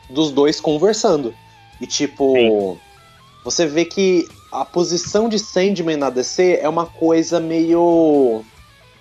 dos 0.09 0.29
dois 0.31 0.59
conversando. 0.59 1.33
E 1.79 1.87
tipo, 1.87 2.33
Sim. 2.35 2.77
você 3.45 3.65
vê 3.65 3.85
que 3.85 4.27
a 4.51 4.63
posição 4.65 5.27
de 5.29 5.37
Sandman 5.39 5.97
na 5.97 6.09
DC 6.09 6.59
é 6.61 6.67
uma 6.69 6.85
coisa 6.85 7.39
meio. 7.39 8.43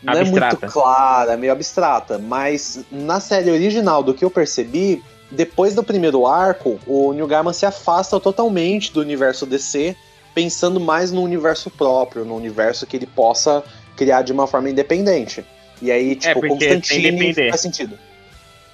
Não 0.02 0.12
é 0.14 0.20
Abstrata. 0.20 0.58
muito 0.60 0.72
clara, 0.72 1.32
é 1.32 1.36
meio 1.36 1.52
abstrata. 1.52 2.18
Mas 2.18 2.80
na 2.90 3.18
série 3.20 3.50
original, 3.50 4.02
do 4.02 4.14
que 4.14 4.24
eu 4.24 4.30
percebi, 4.30 5.02
depois 5.30 5.74
do 5.74 5.82
primeiro 5.82 6.26
arco, 6.26 6.78
o 6.86 7.12
Neil 7.12 7.26
Gaiman 7.26 7.52
se 7.52 7.66
afasta 7.66 8.20
totalmente 8.20 8.92
do 8.92 9.00
universo 9.00 9.44
DC, 9.46 9.96
pensando 10.34 10.78
mais 10.78 11.10
no 11.10 11.22
universo 11.22 11.70
próprio, 11.70 12.24
no 12.24 12.36
universo 12.36 12.86
que 12.86 12.96
ele 12.96 13.06
possa 13.06 13.64
criar 13.96 14.22
de 14.22 14.32
uma 14.32 14.46
forma 14.46 14.68
independente. 14.70 15.44
E 15.80 15.90
aí, 15.90 16.14
tipo, 16.14 16.40
porque 16.40 16.64
sem 16.64 16.74
Constantine 16.80 17.34
faz 17.50 17.60
sentido. 17.60 17.98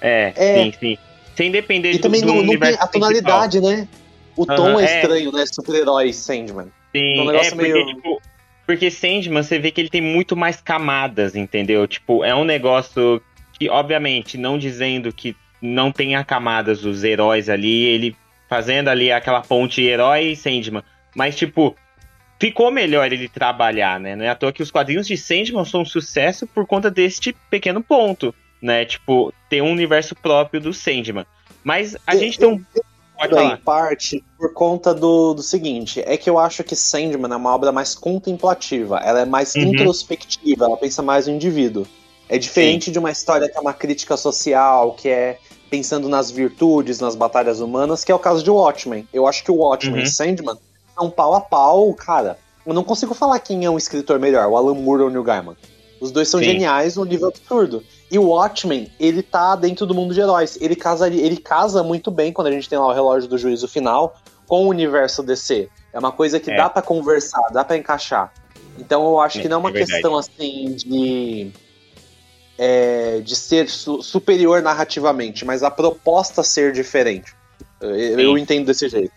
É, 0.01 0.33
É. 0.35 0.63
sim, 0.63 0.73
sim. 0.79 0.97
Sem 1.35 1.51
depender 1.51 1.93
E 1.93 1.99
também 1.99 2.21
do 2.21 2.27
não, 2.27 2.43
não 2.43 2.59
tem 2.59 2.75
a 2.79 2.85
tonalidade, 2.87 3.59
né? 3.59 3.87
O 4.35 4.45
tom 4.45 4.67
Aham, 4.71 4.81
é 4.81 4.83
é. 4.83 4.95
estranho, 5.01 5.31
né? 5.31 5.43
Super-herói 5.51 6.11
Sandman. 6.13 6.67
Sim, 6.95 7.19
Um 7.19 7.23
é 7.23 7.25
negócio 7.31 7.55
porque, 7.55 7.71
meio- 7.73 7.85
tipo, 7.87 8.21
porque 8.65 8.89
Sandman, 8.89 9.43
você 9.43 9.59
vê 9.59 9.71
que 9.71 9.81
ele 9.81 9.89
tem 9.89 10.01
muito 10.01 10.35
mais 10.35 10.61
camadas, 10.61 11.35
entendeu? 11.35 11.87
Tipo, 11.87 12.23
é 12.23 12.33
um 12.33 12.43
negócio 12.45 13.21
que, 13.53 13.69
obviamente, 13.69 14.37
não 14.37 14.57
dizendo 14.57 15.11
que 15.13 15.35
não 15.61 15.91
tenha 15.91 16.23
camadas 16.23 16.83
os 16.85 17.03
heróis 17.03 17.49
ali, 17.49 17.83
ele 17.85 18.15
fazendo 18.49 18.89
ali 18.89 19.11
aquela 19.11 19.41
ponte 19.41 19.81
herói 19.81 20.31
e 20.31 20.35
Sandman. 20.35 20.83
Mas, 21.15 21.35
tipo, 21.35 21.75
ficou 22.39 22.71
melhor 22.71 23.11
ele 23.11 23.27
trabalhar, 23.29 23.99
né? 23.99 24.15
Não 24.15 24.25
é 24.25 24.29
à 24.29 24.35
toa 24.35 24.51
que 24.51 24.61
os 24.61 24.71
quadrinhos 24.71 25.07
de 25.07 25.15
Sandman 25.17 25.65
são 25.65 25.81
um 25.81 25.85
sucesso 25.85 26.45
por 26.47 26.65
conta 26.67 26.91
deste 26.91 27.33
pequeno 27.49 27.81
ponto, 27.81 28.33
né? 28.61 28.85
Tipo, 28.85 29.33
ter 29.49 29.61
um 29.61 29.71
universo 29.71 30.15
próprio 30.15 30.59
do 30.59 30.73
Sandman. 30.73 31.25
Mas 31.63 31.95
a 32.05 32.13
Eu- 32.15 32.19
gente 32.19 32.37
tem 32.39 32.47
um. 32.49 32.63
Pode 33.29 33.53
Em 33.53 33.57
parte 33.57 34.23
por 34.37 34.53
conta 34.53 34.93
do, 34.93 35.33
do 35.33 35.41
seguinte, 35.43 36.01
é 36.05 36.17
que 36.17 36.29
eu 36.29 36.37
acho 36.37 36.63
que 36.63 36.75
Sandman 36.75 37.31
é 37.31 37.35
uma 37.35 37.53
obra 37.53 37.71
mais 37.71 37.95
contemplativa, 37.95 38.97
ela 38.99 39.21
é 39.21 39.25
mais 39.25 39.55
Uhum. 39.55 39.63
introspectiva, 39.73 40.65
ela 40.65 40.77
pensa 40.77 41.01
mais 41.01 41.27
no 41.27 41.33
indivíduo. 41.33 41.85
É 42.29 42.37
diferente 42.37 42.91
de 42.91 42.97
uma 42.99 43.11
história 43.11 43.47
que 43.49 43.57
é 43.57 43.61
uma 43.61 43.73
crítica 43.73 44.17
social, 44.17 44.93
que 44.93 45.09
é 45.09 45.37
pensando 45.69 46.07
nas 46.09 46.29
virtudes, 46.31 46.99
nas 46.99 47.15
batalhas 47.15 47.59
humanas, 47.59 48.03
que 48.03 48.11
é 48.11 48.15
o 48.15 48.19
caso 48.19 48.43
de 48.43 48.49
Watchmen. 48.49 49.07
Eu 49.13 49.27
acho 49.27 49.43
que 49.43 49.51
o 49.51 49.55
Watchmen 49.55 49.97
Uhum. 49.99 50.03
e 50.03 50.09
Sandman 50.09 50.55
são 50.95 51.09
pau 51.09 51.33
a 51.35 51.41
pau, 51.41 51.93
cara. 51.93 52.37
Eu 52.65 52.73
não 52.73 52.83
consigo 52.83 53.13
falar 53.13 53.39
quem 53.39 53.65
é 53.65 53.69
um 53.69 53.77
escritor 53.77 54.19
melhor, 54.19 54.47
o 54.47 54.55
Alan 54.55 54.73
Moore 54.75 55.01
ou 55.01 55.07
o 55.07 55.11
Neil 55.11 55.23
Gaiman. 55.23 55.55
Os 55.99 56.11
dois 56.11 56.27
são 56.29 56.39
Sim. 56.39 56.45
geniais 56.47 56.95
num 56.95 57.05
nível 57.05 57.27
absurdo. 57.29 57.83
E 58.13 58.19
o 58.19 58.27
Watchmen, 58.27 58.91
ele 58.99 59.23
tá 59.23 59.55
dentro 59.55 59.87
do 59.87 59.95
mundo 59.95 60.13
de 60.13 60.21
heróis. 60.21 60.55
Ele 60.61 60.75
casa, 60.75 61.07
ele 61.07 61.35
casa 61.37 61.81
muito 61.81 62.11
bem 62.11 62.31
quando 62.31 62.45
a 62.45 62.51
gente 62.51 62.69
tem 62.69 62.77
lá 62.77 62.85
o 62.85 62.93
relógio 62.93 63.27
do 63.27 63.39
juízo 63.39 63.67
final 63.67 64.15
com 64.47 64.65
o 64.65 64.69
universo 64.69 65.23
DC. 65.23 65.67
É 65.91 65.97
uma 65.97 66.11
coisa 66.11 66.39
que 66.39 66.51
É. 66.51 66.55
dá 66.55 66.69
pra 66.69 66.83
conversar, 66.83 67.41
dá 67.51 67.63
pra 67.65 67.75
encaixar. 67.75 68.31
Então 68.77 69.03
eu 69.07 69.19
acho 69.19 69.39
que 69.41 69.47
É, 69.47 69.49
não 69.49 69.57
é 69.57 69.59
uma 69.61 69.69
é 69.71 69.73
questão 69.73 70.15
assim 70.15 70.75
de 70.75 71.51
é, 72.55 73.19
de 73.21 73.35
ser 73.35 73.67
su- 73.67 74.03
superior 74.03 74.61
narrativamente, 74.61 75.43
mas 75.43 75.63
a 75.63 75.71
proposta 75.71 76.43
ser 76.43 76.71
diferente. 76.71 77.33
Eu, 77.81 78.19
eu 78.19 78.37
entendo 78.37 78.67
desse 78.67 78.87
jeito. 78.87 79.11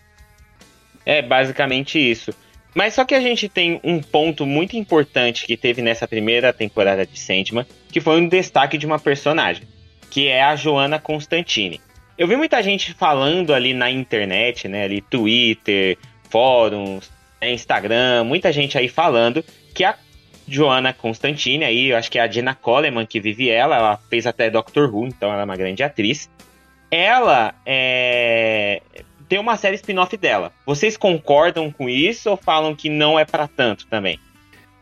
É 1.05 1.21
basicamente 1.21 1.99
isso. 1.99 2.31
Mas 2.77 2.93
só 2.93 3.03
que 3.03 3.15
a 3.15 3.19
gente 3.19 3.49
tem 3.49 3.81
um 3.83 3.99
ponto 3.99 4.45
muito 4.45 4.77
importante 4.77 5.47
que 5.47 5.57
teve 5.57 5.81
nessa 5.81 6.07
primeira 6.07 6.53
temporada 6.53 7.07
de 7.07 7.19
Sandman, 7.19 7.65
que 7.91 7.99
foi 7.99 8.21
um 8.21 8.27
destaque 8.27 8.77
de 8.77 8.85
uma 8.85 8.99
personagem, 8.99 9.63
que 10.11 10.27
é 10.27 10.43
a 10.43 10.55
Joana 10.55 10.99
Constantine. 10.99 11.81
Eu 12.15 12.27
vi 12.27 12.35
muita 12.35 12.61
gente 12.61 12.93
falando 12.93 13.51
ali 13.51 13.73
na 13.73 13.89
internet, 13.89 14.67
né, 14.67 14.83
ali 14.83 15.01
Twitter, 15.01 15.97
fóruns, 16.29 17.11
né, 17.41 17.51
Instagram, 17.51 18.23
muita 18.25 18.53
gente 18.53 18.77
aí 18.77 18.87
falando 18.87 19.43
que 19.73 19.83
a 19.83 19.97
Joana 20.47 20.93
Constantine, 20.93 21.65
aí 21.65 21.87
eu 21.87 21.97
acho 21.97 22.11
que 22.11 22.19
é 22.19 22.21
a 22.21 22.27
Jenna 22.27 22.53
Coleman 22.53 23.07
que 23.07 23.19
vive 23.19 23.49
ela, 23.49 23.75
ela 23.75 23.97
fez 24.07 24.27
até 24.27 24.51
Doctor 24.51 24.93
Who, 24.93 25.07
então 25.07 25.33
ela 25.33 25.41
é 25.41 25.45
uma 25.45 25.57
grande 25.57 25.81
atriz. 25.81 26.29
Ela 26.91 27.55
é 27.65 28.83
tem 29.27 29.39
uma 29.39 29.57
série 29.57 29.75
spin-off 29.75 30.15
dela. 30.17 30.51
Vocês 30.65 30.95
concordam 30.97 31.71
com 31.71 31.89
isso 31.89 32.29
ou 32.29 32.37
falam 32.37 32.75
que 32.75 32.89
não 32.89 33.17
é 33.19 33.25
pra 33.25 33.47
tanto 33.47 33.85
também? 33.87 34.19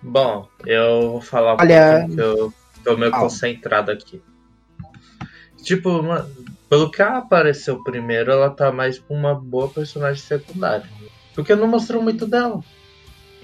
Bom, 0.01 0.47
eu 0.65 1.11
vou 1.13 1.21
falar 1.21 1.53
um 1.55 1.57
Olha- 1.59 1.99
pouquinho 2.07 2.15
que 2.15 2.21
eu 2.21 2.53
tô 2.83 2.97
meio 2.97 3.13
Ah. 3.15 3.19
concentrado 3.19 3.91
aqui. 3.91 4.21
Tipo, 5.63 6.03
mano, 6.03 6.29
pelo 6.69 6.91
que 6.91 7.01
ela 7.01 7.17
apareceu 7.17 7.81
primeiro, 7.83 8.31
ela 8.31 8.49
tá 8.49 8.71
mais 8.71 8.99
pra 8.99 9.15
uma 9.15 9.33
boa 9.33 9.67
personagem 9.67 10.21
secundária. 10.21 10.85
Porque 11.33 11.55
não 11.55 11.67
mostrou 11.67 12.01
muito 12.01 12.27
dela, 12.27 12.61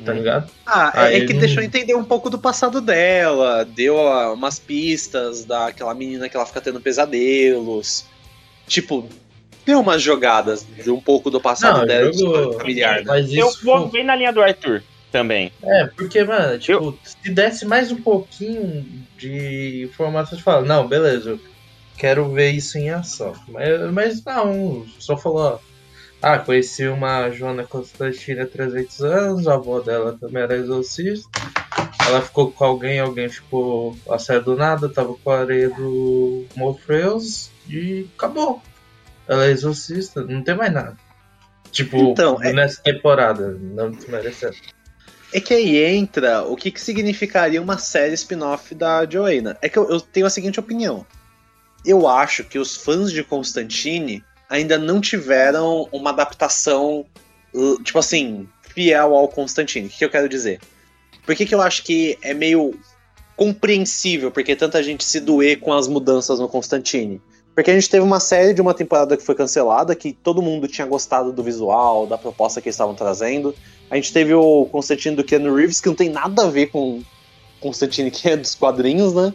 tá 0.05 0.13
ligado? 0.13 0.51
Ah, 0.65 0.91
Ah, 0.93 1.09
é, 1.09 1.13
é 1.13 1.17
ele 1.17 1.25
que 1.27 1.33
não- 1.33 1.39
deixou 1.39 1.63
entender 1.63 1.95
um 1.95 2.03
pouco 2.03 2.29
do 2.29 2.37
passado 2.37 2.79
dela, 2.79 3.65
deu 3.65 3.95
umas 4.33 4.59
pistas 4.59 5.45
daquela 5.45 5.93
menina 5.95 6.29
que 6.29 6.37
ela 6.37 6.45
fica 6.45 6.61
tendo 6.61 6.79
pesadelos. 6.79 8.05
Tipo, 8.67 9.09
deu 9.65 9.79
umas 9.79 10.01
jogadas 10.01 10.65
de 10.65 10.89
um 10.89 10.99
pouco 10.99 11.29
do 11.29 11.39
passado 11.39 11.79
Não, 11.79 11.85
dela, 11.87 12.09
história 12.09 12.53
familiar. 12.53 12.97
né? 12.97 13.03
Mas 13.05 13.31
Eu 13.33 13.47
isso 13.47 13.63
vou 13.63 13.87
bem 13.87 14.03
na 14.03 14.15
linha 14.15 14.31
do 14.31 14.41
Arthur 14.41 14.83
também. 15.11 15.51
É, 15.61 15.87
porque, 15.87 16.23
mano, 16.23 16.57
tipo, 16.57 16.97
se 17.03 17.29
desse 17.29 17.65
mais 17.65 17.91
um 17.91 18.01
pouquinho 18.01 18.85
de 19.17 19.83
informação, 19.83 20.37
você 20.37 20.43
fala, 20.43 20.65
não, 20.65 20.87
beleza, 20.87 21.31
eu 21.31 21.39
quero 21.97 22.29
ver 22.31 22.51
isso 22.51 22.77
em 22.77 22.89
ação. 22.89 23.33
Mas, 23.47 23.91
mas 23.91 24.23
não, 24.23 24.85
só 24.97 25.17
falou, 25.17 25.39
ó, 25.39 25.59
ah, 26.21 26.37
conheci 26.37 26.87
uma 26.87 27.29
Joana 27.31 27.63
Constantina 27.63 28.43
há 28.43 28.47
300 28.47 29.01
anos, 29.01 29.47
a 29.47 29.55
avó 29.55 29.79
dela 29.79 30.17
também 30.19 30.43
era 30.43 30.55
exorcista. 30.55 31.29
Ela 32.07 32.21
ficou 32.21 32.51
com 32.51 32.63
alguém, 32.63 32.99
alguém 32.99 33.27
ficou 33.27 33.97
a 34.09 34.19
sair 34.19 34.41
do 34.41 34.55
nada, 34.55 34.87
tava 34.87 35.15
com 35.15 35.31
a 35.31 35.39
areia 35.39 35.69
do 35.69 36.45
Morpheus 36.55 37.49
e 37.67 38.07
acabou. 38.15 38.61
Ela 39.31 39.45
é 39.45 39.51
exorcista, 39.51 40.21
não 40.25 40.43
tem 40.43 40.53
mais 40.53 40.73
nada. 40.73 40.97
Tipo, 41.71 42.11
Então, 42.11 42.37
é- 42.43 42.51
nessa 42.51 42.81
temporada, 42.83 43.57
não 43.61 43.89
desmerecendo. 43.89 44.57
É 45.33 45.39
que 45.39 45.53
aí 45.53 45.77
entra 45.77 46.43
o 46.43 46.57
que, 46.57 46.69
que 46.69 46.81
significaria 46.81 47.61
uma 47.61 47.77
série 47.77 48.13
spin-off 48.13 48.75
da 48.75 49.09
Joanna. 49.09 49.57
É 49.61 49.69
que 49.69 49.79
eu, 49.79 49.89
eu 49.89 50.01
tenho 50.01 50.25
a 50.25 50.29
seguinte 50.29 50.59
opinião. 50.59 51.05
Eu 51.85 52.09
acho 52.09 52.43
que 52.43 52.59
os 52.59 52.75
fãs 52.75 53.09
de 53.09 53.23
Constantine 53.23 54.21
ainda 54.49 54.77
não 54.77 54.99
tiveram 54.99 55.87
uma 55.93 56.09
adaptação, 56.09 57.05
uh, 57.53 57.81
tipo 57.81 57.99
assim, 57.99 58.49
fiel 58.75 59.15
ao 59.15 59.29
Constantine. 59.29 59.87
O 59.87 59.89
que, 59.89 59.99
que 59.99 60.03
eu 60.05 60.09
quero 60.09 60.27
dizer? 60.27 60.59
Por 61.25 61.33
que, 61.35 61.45
que 61.45 61.55
eu 61.55 61.61
acho 61.61 61.83
que 61.83 62.17
é 62.21 62.33
meio 62.33 62.77
compreensível 63.37 64.29
porque 64.29 64.57
tanta 64.57 64.83
gente 64.83 65.05
se 65.05 65.21
doer 65.21 65.61
com 65.61 65.71
as 65.71 65.87
mudanças 65.87 66.37
no 66.37 66.49
Constantine? 66.49 67.21
Porque 67.53 67.69
a 67.69 67.73
gente 67.73 67.89
teve 67.89 68.03
uma 68.03 68.19
série 68.19 68.53
de 68.53 68.61
uma 68.61 68.73
temporada 68.73 69.17
que 69.17 69.23
foi 69.23 69.35
cancelada, 69.35 69.95
que 69.95 70.13
todo 70.13 70.41
mundo 70.41 70.67
tinha 70.67 70.87
gostado 70.87 71.33
do 71.33 71.43
visual, 71.43 72.07
da 72.07 72.17
proposta 72.17 72.61
que 72.61 72.69
eles 72.69 72.75
estavam 72.75 72.95
trazendo. 72.95 73.53
A 73.89 73.95
gente 73.95 74.13
teve 74.13 74.33
o 74.33 74.65
Constantine 74.71 75.15
do 75.15 75.23
Keanu 75.23 75.53
Reeves, 75.53 75.81
que 75.81 75.87
não 75.87 75.95
tem 75.95 76.09
nada 76.09 76.43
a 76.43 76.49
ver 76.49 76.67
com 76.67 77.01
Constantine 77.59 78.09
que 78.09 78.29
é 78.29 78.37
dos 78.37 78.55
quadrinhos, 78.55 79.13
né? 79.13 79.33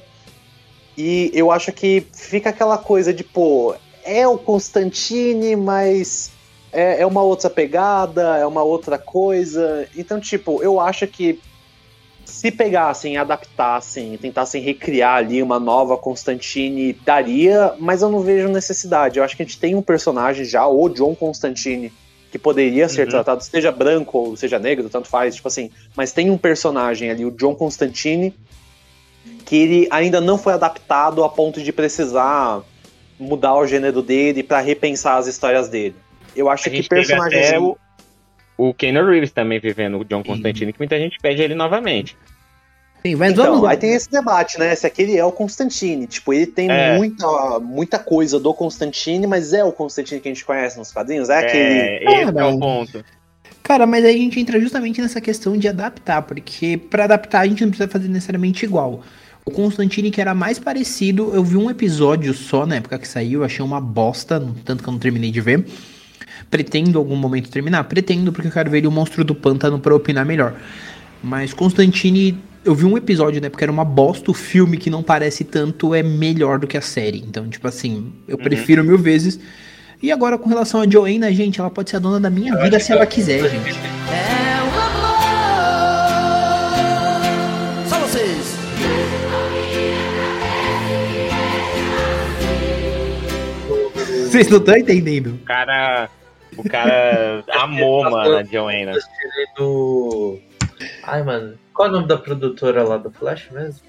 E 0.96 1.30
eu 1.34 1.50
acho 1.50 1.70
que 1.72 2.06
fica 2.12 2.48
aquela 2.48 2.78
coisa 2.78 3.12
de, 3.12 3.22
pô, 3.22 3.74
é 4.02 4.26
o 4.26 4.38
Constantine, 4.38 5.54
mas 5.54 6.30
é, 6.72 7.02
é 7.02 7.06
uma 7.06 7.22
outra 7.22 7.50
pegada, 7.50 8.38
é 8.38 8.46
uma 8.46 8.62
outra 8.62 8.96
coisa. 8.96 9.86
Então, 9.94 10.18
tipo, 10.18 10.62
eu 10.62 10.80
acho 10.80 11.06
que 11.06 11.38
se 12.26 12.50
pegassem, 12.50 13.16
adaptassem, 13.16 14.18
tentassem 14.18 14.60
recriar 14.60 15.18
ali 15.18 15.40
uma 15.42 15.60
nova 15.60 15.96
Constantine, 15.96 16.92
daria, 17.04 17.72
mas 17.78 18.02
eu 18.02 18.10
não 18.10 18.20
vejo 18.20 18.48
necessidade. 18.48 19.18
Eu 19.18 19.24
acho 19.24 19.36
que 19.36 19.42
a 19.42 19.46
gente 19.46 19.58
tem 19.58 19.74
um 19.76 19.80
personagem 19.80 20.44
já, 20.44 20.66
o 20.66 20.88
John 20.88 21.14
Constantine, 21.14 21.92
que 22.30 22.38
poderia 22.38 22.88
ser 22.88 23.02
Uhum. 23.04 23.10
tratado, 23.10 23.44
seja 23.44 23.70
branco 23.70 24.18
ou 24.18 24.36
seja 24.36 24.58
negro, 24.58 24.88
tanto 24.90 25.08
faz, 25.08 25.36
tipo 25.36 25.46
assim, 25.46 25.70
mas 25.96 26.12
tem 26.12 26.28
um 26.28 26.36
personagem 26.36 27.08
ali, 27.10 27.24
o 27.24 27.30
John 27.30 27.54
Constantine, 27.54 28.34
que 29.44 29.56
ele 29.56 29.88
ainda 29.90 30.20
não 30.20 30.36
foi 30.36 30.52
adaptado 30.52 31.22
a 31.22 31.28
ponto 31.28 31.62
de 31.62 31.72
precisar 31.72 32.60
mudar 33.18 33.54
o 33.54 33.66
gênero 33.66 34.02
dele 34.02 34.42
pra 34.42 34.60
repensar 34.60 35.16
as 35.16 35.28
histórias 35.28 35.68
dele. 35.68 35.94
Eu 36.34 36.50
acho 36.50 36.68
que 36.68 36.82
personagens. 36.86 37.46
até 37.46 37.58
o, 37.58 37.78
o 38.56 38.72
Keanu 38.74 39.08
Reeves 39.08 39.30
também 39.32 39.58
vivendo 39.60 39.98
o 39.98 40.04
John 40.04 40.22
Constantine, 40.22 40.72
que 40.72 40.78
muita 40.78 40.98
gente 40.98 41.18
pede 41.20 41.42
ele 41.42 41.54
novamente. 41.54 42.16
Sim, 43.04 43.14
mas 43.14 43.34
vamos 43.34 43.50
Então, 43.52 43.62
lá. 43.62 43.70
aí 43.72 43.76
tem 43.76 43.92
esse 43.94 44.10
debate, 44.10 44.58
né? 44.58 44.74
Se 44.74 44.86
aquele 44.86 45.16
é 45.16 45.24
o 45.24 45.30
Constantine. 45.30 46.06
Tipo, 46.06 46.32
ele 46.32 46.46
tem 46.46 46.68
É. 46.70 46.96
muita, 46.96 47.60
muita 47.60 47.98
coisa 47.98 48.40
do 48.40 48.52
Constantine, 48.52 49.26
mas 49.26 49.52
é 49.52 49.62
o 49.62 49.70
Constantine 49.70 50.20
que 50.20 50.28
a 50.28 50.32
gente 50.32 50.44
conhece 50.44 50.78
nos 50.78 50.90
quadrinhos? 50.90 51.28
É 51.28 51.38
aquele. 51.38 51.62
É, 51.62 52.04
esse 52.04 52.22
é 52.22 52.32
não. 52.32 52.56
o 52.56 52.58
ponto. 52.58 53.04
Cara, 53.62 53.86
mas 53.86 54.04
aí 54.04 54.14
a 54.14 54.18
gente 54.18 54.38
entra 54.40 54.58
justamente 54.60 55.00
nessa 55.00 55.20
questão 55.20 55.56
de 55.56 55.68
adaptar, 55.68 56.22
porque 56.22 56.76
pra 56.76 57.04
adaptar 57.04 57.40
a 57.40 57.46
gente 57.46 57.62
não 57.62 57.70
precisa 57.70 57.88
fazer 57.88 58.08
necessariamente 58.08 58.64
igual. 58.64 59.02
O 59.44 59.50
Constantine, 59.50 60.10
que 60.10 60.20
era 60.20 60.34
mais 60.34 60.58
parecido, 60.58 61.32
eu 61.34 61.44
vi 61.44 61.56
um 61.56 61.70
episódio 61.70 62.32
só 62.34 62.66
na 62.66 62.76
época 62.76 62.98
que 62.98 63.06
saiu, 63.06 63.44
achei 63.44 63.64
uma 63.64 63.80
bosta, 63.80 64.40
tanto 64.64 64.82
que 64.82 64.88
eu 64.88 64.92
não 64.92 64.98
terminei 64.98 65.30
de 65.30 65.40
ver. 65.40 65.64
Pretendo 66.50 66.98
algum 66.98 67.16
momento 67.16 67.50
terminar? 67.50 67.84
Pretendo, 67.84 68.32
porque 68.32 68.48
eu 68.48 68.52
quero 68.52 68.70
ver 68.70 68.78
ele 68.78 68.86
o 68.86 68.90
Monstro 68.90 69.24
do 69.24 69.34
Pântano 69.34 69.78
pra 69.78 69.94
opinar 69.94 70.24
melhor. 70.24 70.54
Mas 71.22 71.52
Constantine, 71.52 72.38
eu 72.64 72.74
vi 72.74 72.84
um 72.84 72.96
episódio, 72.96 73.40
né? 73.40 73.48
Porque 73.48 73.64
era 73.64 73.72
uma 73.72 73.84
bosta. 73.84 74.30
O 74.30 74.34
filme 74.34 74.76
que 74.76 74.88
não 74.90 75.02
parece 75.02 75.44
tanto 75.44 75.94
é 75.94 76.02
melhor 76.02 76.58
do 76.58 76.66
que 76.66 76.76
a 76.76 76.80
série. 76.80 77.18
Então, 77.18 77.48
tipo 77.48 77.66
assim, 77.66 78.12
eu 78.28 78.38
prefiro 78.38 78.84
mil 78.84 78.98
vezes. 78.98 79.38
E 80.02 80.12
agora, 80.12 80.36
com 80.36 80.48
relação 80.48 80.80
a 80.82 80.88
Joanna, 80.88 81.32
gente, 81.32 81.58
ela 81.58 81.70
pode 81.70 81.90
ser 81.90 81.96
a 81.96 81.98
dona 81.98 82.20
da 82.20 82.30
minha 82.30 82.54
vida 82.56 82.78
se 82.78 82.92
ela 82.92 83.06
quiser, 83.06 83.48
gente. 83.48 83.70
É 83.70 84.62
o 84.62 84.68
amor. 84.80 85.16
Só 87.88 87.98
vocês. 88.00 88.56
Vocês 94.30 94.48
não 94.48 94.58
estão 94.58 94.76
entendendo. 94.76 95.38
Cara. 95.46 96.10
O 96.56 96.68
cara 96.68 97.44
amou, 97.52 98.02
mano, 98.10 98.36
a 98.36 98.42
Joanna. 98.44 98.92
Do. 99.56 100.38
Ai, 101.02 101.22
mano. 101.22 101.58
Qual 101.74 101.88
é 101.88 101.90
o 101.90 101.94
nome 101.94 102.08
da 102.08 102.16
produtora 102.16 102.82
lá 102.82 102.96
do 102.96 103.10
Flash 103.10 103.50
mesmo? 103.50 103.80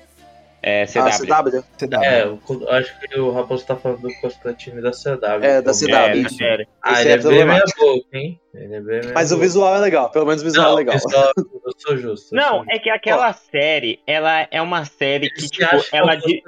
É, 0.61 0.86
CW. 0.86 0.99
Ah, 1.32 1.43
CW? 1.43 1.63
Dá. 1.88 2.03
É, 2.03 2.26
o- 2.28 2.39
acho 2.72 2.99
que 2.99 3.18
o 3.20 3.32
Raposo 3.32 3.65
tá 3.65 3.76
falando 3.76 4.01
do 4.01 4.13
Constantine 4.15 4.82
da 4.82 4.91
CW. 4.91 5.43
É, 5.45 5.61
da 5.61 5.72
CW. 5.72 5.95
É, 5.95 6.18
isso. 6.18 6.36
série. 6.36 6.68
Ah, 6.84 6.93
Esse 6.93 7.01
ele 7.03 7.09
é 7.11 7.13
é 7.13 7.18
bem 7.20 7.45
meia 7.45 7.63
boca, 7.78 8.07
hein? 8.18 8.41
Ele 8.53 8.76
é 8.76 8.82
bem 8.82 8.99
meia 9.01 9.13
Mas 9.13 9.32
o 9.32 9.36
boca. 9.36 9.45
visual 9.47 9.76
é 9.76 9.80
legal, 9.80 10.09
pelo 10.11 10.26
menos 10.26 10.41
o 10.41 10.45
visual 10.45 10.65
Não, 10.65 10.74
é 10.74 10.78
legal. 10.78 10.95
visual, 10.95 11.32
eu 11.38 11.72
sou 11.78 11.97
justo. 11.97 12.36
eu 12.36 12.38
Não, 12.41 12.49
sou 12.49 12.57
justo. 12.59 12.72
é 12.72 12.80
que 12.80 12.89
aquela 12.89 13.32
série, 13.34 13.99
ela 14.05 14.47
é 14.51 14.61
uma 14.61 14.84
série 14.84 15.30
que, 15.30 15.41
Você 15.43 15.47
tipo, 15.49 15.76
é 15.76 15.80
ela, 15.93 16.15
di- 16.15 16.41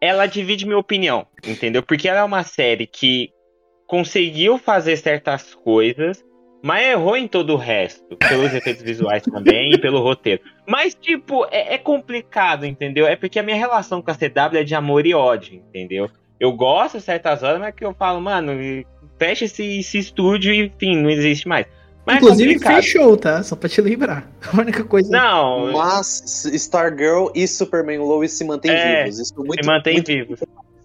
ela 0.00 0.26
divide 0.26 0.66
minha 0.66 0.78
opinião, 0.78 1.26
entendeu? 1.46 1.82
Porque 1.82 2.08
ela 2.08 2.18
é 2.20 2.24
uma 2.24 2.42
série 2.42 2.86
que 2.86 3.30
conseguiu 3.90 4.56
fazer 4.56 4.96
certas 4.96 5.52
coisas, 5.52 6.24
mas 6.62 6.86
errou 6.86 7.16
em 7.16 7.26
todo 7.26 7.54
o 7.54 7.56
resto. 7.56 8.16
Pelos 8.16 8.54
efeitos 8.54 8.82
visuais 8.84 9.24
também 9.24 9.72
e 9.72 9.78
pelo 9.78 10.00
roteiro. 10.00 10.40
Mas, 10.64 10.94
tipo, 10.94 11.44
é, 11.50 11.74
é 11.74 11.78
complicado, 11.78 12.64
entendeu? 12.64 13.04
É 13.04 13.16
porque 13.16 13.40
a 13.40 13.42
minha 13.42 13.56
relação 13.56 14.00
com 14.00 14.08
a 14.10 14.14
CW 14.14 14.58
é 14.58 14.62
de 14.62 14.76
amor 14.76 15.04
e 15.06 15.12
ódio, 15.12 15.54
entendeu? 15.56 16.08
Eu 16.38 16.52
gosto 16.52 17.00
certas 17.00 17.42
horas, 17.42 17.58
mas 17.58 17.74
que 17.74 17.84
eu 17.84 17.92
falo, 17.92 18.20
mano, 18.20 18.52
fecha 19.18 19.44
esse, 19.46 19.80
esse 19.80 19.98
estúdio 19.98 20.54
e, 20.54 20.66
enfim, 20.66 20.96
não 20.96 21.10
existe 21.10 21.48
mais. 21.48 21.66
Mas 22.06 22.16
é 22.16 22.18
Inclusive 22.18 22.52
complicado. 22.54 22.76
fechou, 22.76 23.16
tá? 23.16 23.42
Só 23.42 23.56
pra 23.56 23.68
te 23.68 23.80
lembrar. 23.80 24.30
A 24.56 24.60
única 24.60 24.84
coisa. 24.84 25.10
Não, 25.10 25.72
Mas 25.72 26.44
Stargirl 26.54 27.26
e 27.34 27.46
Superman 27.48 27.98
Lois 27.98 28.32
se 28.32 28.44
mantêm 28.44 28.70
É, 28.70 29.02
vivos. 29.04 29.18
Estou 29.18 29.44
muito, 29.44 29.64
se 29.64 29.68
mantém 29.68 29.94
muito 29.94 30.06
vivo. 30.06 30.36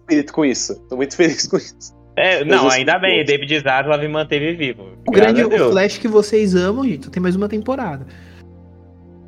feliz 0.08 0.30
com 0.32 0.44
isso. 0.44 0.74
Tô 0.88 0.96
muito 0.96 1.14
feliz 1.16 1.46
com 1.46 1.56
isso. 1.56 1.94
É, 2.16 2.44
não, 2.44 2.68
ainda 2.70 2.98
bem, 2.98 3.18
que- 3.18 3.24
David 3.24 3.60
Zaslav 3.60 4.02
manteve 4.08 4.54
vivo. 4.54 4.88
O 5.06 5.10
grande 5.12 5.42
o. 5.44 5.70
Flash 5.70 5.98
que 5.98 6.08
vocês 6.08 6.54
amam, 6.54 6.84
gente, 6.84 7.04
só 7.04 7.10
tem 7.10 7.22
mais 7.22 7.36
uma 7.36 7.48
temporada. 7.48 8.06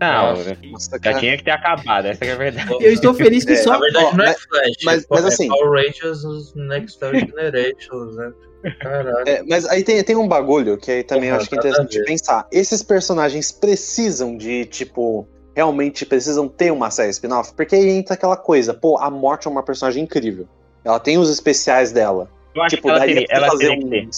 Não, 0.01 0.29
Nossa. 0.71 0.93
Já 0.93 0.99
cara. 1.01 1.19
tinha 1.19 1.37
que 1.37 1.43
ter 1.45 1.51
acabado, 1.51 2.07
essa 2.07 2.21
que 2.25 2.31
é 2.31 2.33
a 2.33 2.37
verdade. 2.37 2.71
Eu 2.81 2.93
estou 2.93 3.13
feliz 3.13 3.45
que 3.45 3.53
É, 3.53 3.57
só. 3.57 3.73
Na 3.73 3.79
verdade, 3.81 4.05
Ó, 4.07 4.17
não 4.17 4.25
é 4.25 4.29
mas- 4.29 4.43
Flash, 4.45 4.77
mas- 4.85 5.07
pô, 5.07 5.15
mas 5.17 5.25
é 5.25 5.29
assim- 5.29 5.49
Power 5.49 5.71
Rangers 5.85 6.25
os 6.25 6.55
Next 6.55 6.99
Generations, 7.01 8.17
né? 8.17 8.33
Caralho. 8.81 9.29
É, 9.29 9.43
mas 9.49 9.67
aí 9.67 9.83
tem, 9.83 10.03
tem 10.05 10.17
um 10.17 10.27
bagulho 10.29 10.79
que 10.79 10.91
aí 10.91 11.03
também 11.03 11.31
eu 11.31 11.37
acho 11.37 11.49
que 11.49 11.57
é 11.57 11.59
interessante 11.59 12.03
pensar. 12.05 12.47
Esses 12.53 12.83
personagens 12.83 13.51
precisam 13.53 14.37
de, 14.37 14.65
tipo, 14.67 15.27
realmente 15.55 16.07
precisam 16.07 16.49
ter 16.49 16.71
uma 16.73 16.91
série 16.91 17.11
spin-off? 17.11 17.53
Porque 17.55 17.75
aí 17.75 17.89
entra 17.91 18.15
aquela 18.15 18.37
coisa, 18.37 18.73
pô, 18.73 18.99
a 18.99 19.11
Morte 19.11 19.47
é 19.49 19.51
uma 19.51 19.63
personagem 19.65 20.05
incrível. 20.05 20.47
Ela 20.85 21.01
tem 21.01 21.19
os 21.19 21.29
especiais 21.29 21.91
dela. 21.93 22.31
Eu 22.59 22.63
acho 22.65 22.77
tipo, 22.77 22.83
que 22.89 22.91
ela 22.91 22.99
daria 22.99 23.15
teria, 23.15 23.29
ela 23.31 23.47
fazer 23.49 23.69
teria 23.69 23.79
que 23.85 23.89
ter. 23.91 24.09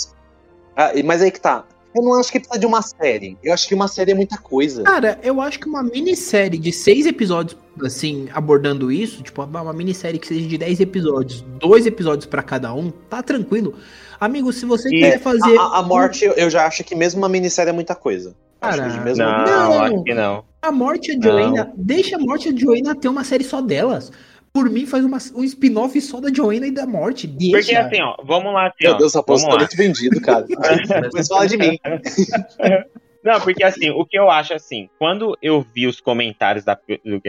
Ah, 0.77 0.93
e- 0.95 1.03
mas 1.03 1.23
aí 1.23 1.31
que 1.31 1.41
tá. 1.41 1.65
Eu 1.95 2.05
não 2.05 2.15
acho 2.21 2.31
que 2.31 2.39
precisa 2.39 2.59
de 2.61 2.67
uma 2.67 2.83
série. 2.83 3.37
Eu 3.43 3.53
acho 3.53 3.67
que 3.67 3.75
uma 3.75 3.89
série 3.89 4.13
é 4.13 4.15
muita 4.15 4.39
coisa. 4.39 4.85
Cara, 4.85 5.19
eu 5.25 5.41
acho 5.41 5.59
que 5.59 5.69
uma 5.69 5.83
minissérie 5.83 6.57
de 6.59 6.71
seis 6.73 7.05
episódios, 7.05 7.59
assim, 7.85 8.29
abordando 8.33 8.93
isso, 8.93 9.23
tipo, 9.25 9.43
uma 9.43 9.73
minissérie 9.73 10.21
que 10.21 10.29
seja 10.29 10.47
de 10.47 10.57
10 10.57 10.79
episódios, 10.79 11.45
dois 11.59 11.87
episódios 11.87 12.27
pra 12.27 12.43
cada 12.45 12.73
um, 12.73 12.91
tá 12.91 13.23
tranquilo. 13.25 13.75
Amigo, 14.21 14.53
se 14.53 14.65
você 14.67 14.89
E- 14.89 14.93
quiser 14.93 15.19
fazer. 15.21 15.59
A, 15.59 15.79
a- 15.79 15.83
Morte, 15.83 16.25
eu- 16.37 16.49
já 16.49 16.65
acho 16.65 16.85
que 16.85 16.95
mesmo 16.95 17.19
uma 17.21 17.29
minissérie 17.29 17.71
é 17.71 17.73
muita 17.73 17.97
coisa. 17.97 18.37
Acho 18.61 18.79
Cara, 18.79 18.91
que 18.93 19.01
mesmo 19.01 19.25
Não, 19.25 19.45
Não. 19.47 19.83
acho 19.83 20.03
que 20.05 20.15
não. 20.15 20.45
A 20.63 20.71
morte 20.71 21.17
de 21.19 21.27
Joanna, 21.27 21.73
deixa 21.77 22.17
a 22.17 22.19
morte 22.21 22.53
de 22.53 22.61
Joanna 22.61 22.95
ter 22.95 23.09
uma 23.09 23.25
série 23.25 23.43
só 23.43 23.61
delas. 23.63 24.13
Por 24.53 24.69
mim, 24.69 24.85
faz 24.85 25.05
uma- 25.05 25.19
um 25.37 25.45
spin-off 25.45 26.01
só 26.01 26.21
da 26.21 26.29
Joanna 26.33 26.67
e 26.67 26.71
da 26.73 26.87
morte. 26.87 27.27
Deixa. 27.27 27.57
Porque 27.59 27.75
assim, 27.77 28.03
ó, 28.03 28.17
vamos 28.25 28.53
lá, 28.53 28.67
assim, 28.67 28.75
Meu 28.83 28.93
ó, 28.95 28.97
Deus, 28.97 29.15
Raposo, 29.15 29.43
vamos 29.45 29.55
tá 29.57 29.61
muito 29.61 29.77
vendido, 29.77 30.21
cara. 30.21 30.45
Mas 31.15 31.29
fala 31.29 31.47
de 31.47 31.57
mim. 31.57 31.79
Não, 33.23 33.39
porque 33.39 33.63
assim, 33.63 33.91
o 33.91 34.03
que 34.07 34.19
eu 34.19 34.31
acho 34.31 34.55
assim, 34.55 34.89
quando 34.99 35.37
eu 35.43 35.61
vi 35.75 35.87
os 35.87 36.01
comentários 36.01 36.65
da 36.65 36.79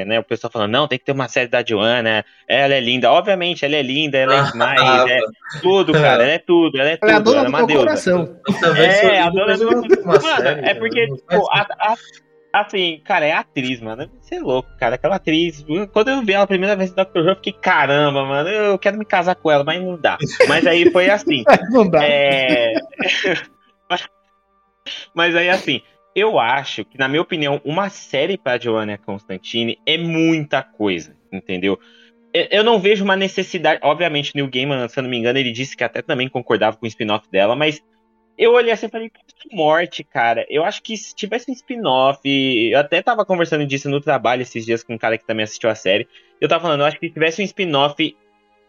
né, 0.07 0.19
o 0.19 0.24
pessoal 0.24 0.49
falando, 0.49 0.72
não, 0.72 0.88
tem 0.88 0.97
que 0.97 1.03
ter 1.03 1.11
uma 1.11 1.28
série 1.28 1.49
da 1.49 1.61
Joanna, 1.67 2.24
ela 2.47 2.74
é 2.74 2.80
linda. 2.80 3.11
Obviamente, 3.11 3.65
ela 3.65 3.76
é 3.76 3.82
linda, 3.82 4.17
ela 4.17 4.36
é 4.47 4.51
demais, 4.51 4.80
Ah, 4.82 5.05
é 5.09 5.19
tudo, 5.61 5.91
cara, 5.91 6.24
ela 6.24 6.32
é 6.32 6.39
tudo, 6.39 6.80
ela 6.80 6.91
é 6.91 6.95
tudo, 6.95 7.09
Ela 7.09 7.11
é 7.11 7.15
a 7.17 7.19
dona 7.19 7.38
ela 7.39 7.45
é 7.45 7.49
uma 7.49 7.57
meu 7.57 7.67
deusa. 7.67 7.84
coração. 7.84 8.38
Também 8.61 8.84
É, 8.84 9.19
a 9.19 9.30
dona 9.30 9.57
do 9.57 9.65
Mano, 10.05 10.22
série, 10.22 10.61
é 10.69 10.74
porque, 10.76 11.07
tipo, 11.07 11.51
a, 11.51 11.59
a- 11.78 11.95
assim, 12.54 13.02
cara, 13.06 13.26
é 13.26 13.32
atriz, 13.34 13.80
mano. 13.82 14.10
Você 14.22 14.36
é 14.36 14.39
louco, 14.39 14.70
cara. 14.78 14.95
Aquela 14.95 15.16
atriz. 15.16 15.64
Quando 15.93 16.10
eu 16.10 16.22
vi 16.24 16.34
ela 16.34 16.43
a 16.43 16.47
primeira 16.47 16.76
vez 16.76 16.89
no 16.93 16.95
Dr. 16.95 17.20
Who, 17.20 17.30
eu 17.30 17.36
fiquei, 17.36 17.54
caramba, 17.54 18.26
mano, 18.26 18.49
eu 18.49 18.78
quero 18.80 18.97
me 18.97 19.06
casar 19.06 19.36
com 19.36 19.49
ela, 19.52 19.64
mas 19.64 19.82
não 19.82 19.97
dá. 19.99 20.18
Mas 20.47 20.66
aí 20.68 20.89
foi 20.91 21.10
assim. 21.10 21.43
Não 21.72 21.88
dá. 21.89 22.04
É... 22.04 22.74
Mas 25.14 25.36
aí, 25.36 25.49
assim, 25.49 25.82
eu 26.16 26.39
acho 26.39 26.84
que, 26.86 26.97
na 26.97 27.08
minha 27.08 27.22
opinião, 27.22 27.62
uma 27.64 27.89
série 27.89 28.38
pra 28.38 28.58
Joanna 28.60 28.97
Constantine 28.97 29.78
é 29.86 29.97
muita 29.97 30.64
coisa, 30.64 31.16
entendeu? 31.32 31.80
Eu- 32.34 32.47
Eu 32.49 32.64
não 32.64 32.80
vejo 32.80 33.04
uma 33.04 33.16
necessidade. 33.16 33.80
Obviamente, 33.84 34.34
Neil 34.34 34.49
Gaiman, 34.49 34.88
se 34.88 34.97
eu 34.97 35.04
não 35.04 35.10
me 35.10 35.18
engano, 35.18 35.38
ele 35.38 35.52
disse 35.52 35.76
que 35.76 35.84
até 35.84 36.02
também 36.02 36.28
concordava 36.30 36.78
com 36.78 36.86
o 36.86 36.88
spin-off 36.88 37.30
dela, 37.30 37.56
mas 37.56 37.82
eu 38.38 38.54
olhei 38.54 38.72
assim 38.72 38.86
e 38.88 38.90
falei, 38.90 39.10
que 39.10 39.56
morte, 39.56 40.04
cara. 40.04 40.46
Eu 40.50 40.64
acho 40.64 40.82
que 40.82 40.96
se 40.98 41.16
tivesse 41.16 41.50
um 41.50 41.54
spin-off. 41.54 42.20
Eu 42.26 42.80
até 42.80 43.02
tava 43.02 43.26
conversando 43.26 43.66
disso 43.66 43.90
no 43.90 44.00
trabalho 44.02 44.42
esses 44.42 44.66
dias 44.66 44.84
com 44.84 44.94
um 44.94 44.98
cara 44.98 45.18
que 45.18 45.26
também 45.26 45.44
assistiu 45.44 45.70
a 45.70 45.76
série. 45.76 46.08
Eu 46.40 46.48
tava 46.48 46.62
falando, 46.64 46.82
eu 46.82 46.86
acho 46.86 47.00
que 47.00 47.08
se 47.08 47.14
tivesse 47.14 47.42
um 47.42 47.46
spin-off 47.46 48.16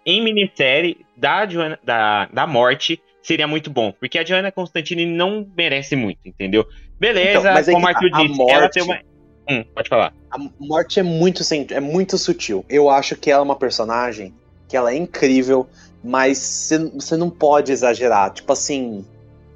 em 0.05 0.23
minissérie 0.23 1.05
da, 1.17 1.47
Joanna, 1.47 1.79
da, 1.83 2.27
da 2.27 2.47
morte, 2.47 3.01
seria 3.23 3.47
muito 3.47 3.71
bom. 3.71 3.93
Porque 3.93 4.19
a 4.19 4.25
Joanna 4.25 4.51
Constantine 4.53 5.07
não 5.07 5.47
merece 5.57 5.95
muito, 5.97 6.21
entendeu? 6.25 6.67
Beleza, 6.99 7.39
Então, 7.41 7.53
mas 7.55 7.69
aí 7.69 7.75
como 7.75 7.87
o 7.87 7.89
Arthur 7.89 8.11
a 8.13 8.23
disse, 8.27 8.43
ela 8.43 8.61
morte- 8.61 8.73
tem 8.75 8.83
uma. 8.83 9.01
Hum, 9.49 9.65
pode 9.75 9.89
falar. 9.89 10.15
A 10.31 10.39
morte 10.61 11.01
é 11.01 11.03
muito, 11.03 11.43
é 11.73 11.81
muito 11.81 12.17
sutil. 12.19 12.65
Eu 12.69 12.89
acho 12.89 13.17
que 13.17 13.31
ela 13.31 13.41
é 13.43 13.45
uma 13.45 13.57
personagem 13.57 14.35
que 14.69 14.77
ela 14.77 14.93
é 14.93 14.97
incrível, 14.97 15.69
mas 16.03 16.71
você 16.95 17.17
não 17.17 17.29
pode 17.29 17.71
exagerar. 17.73 18.33
Tipo 18.33 18.53
assim, 18.53 19.05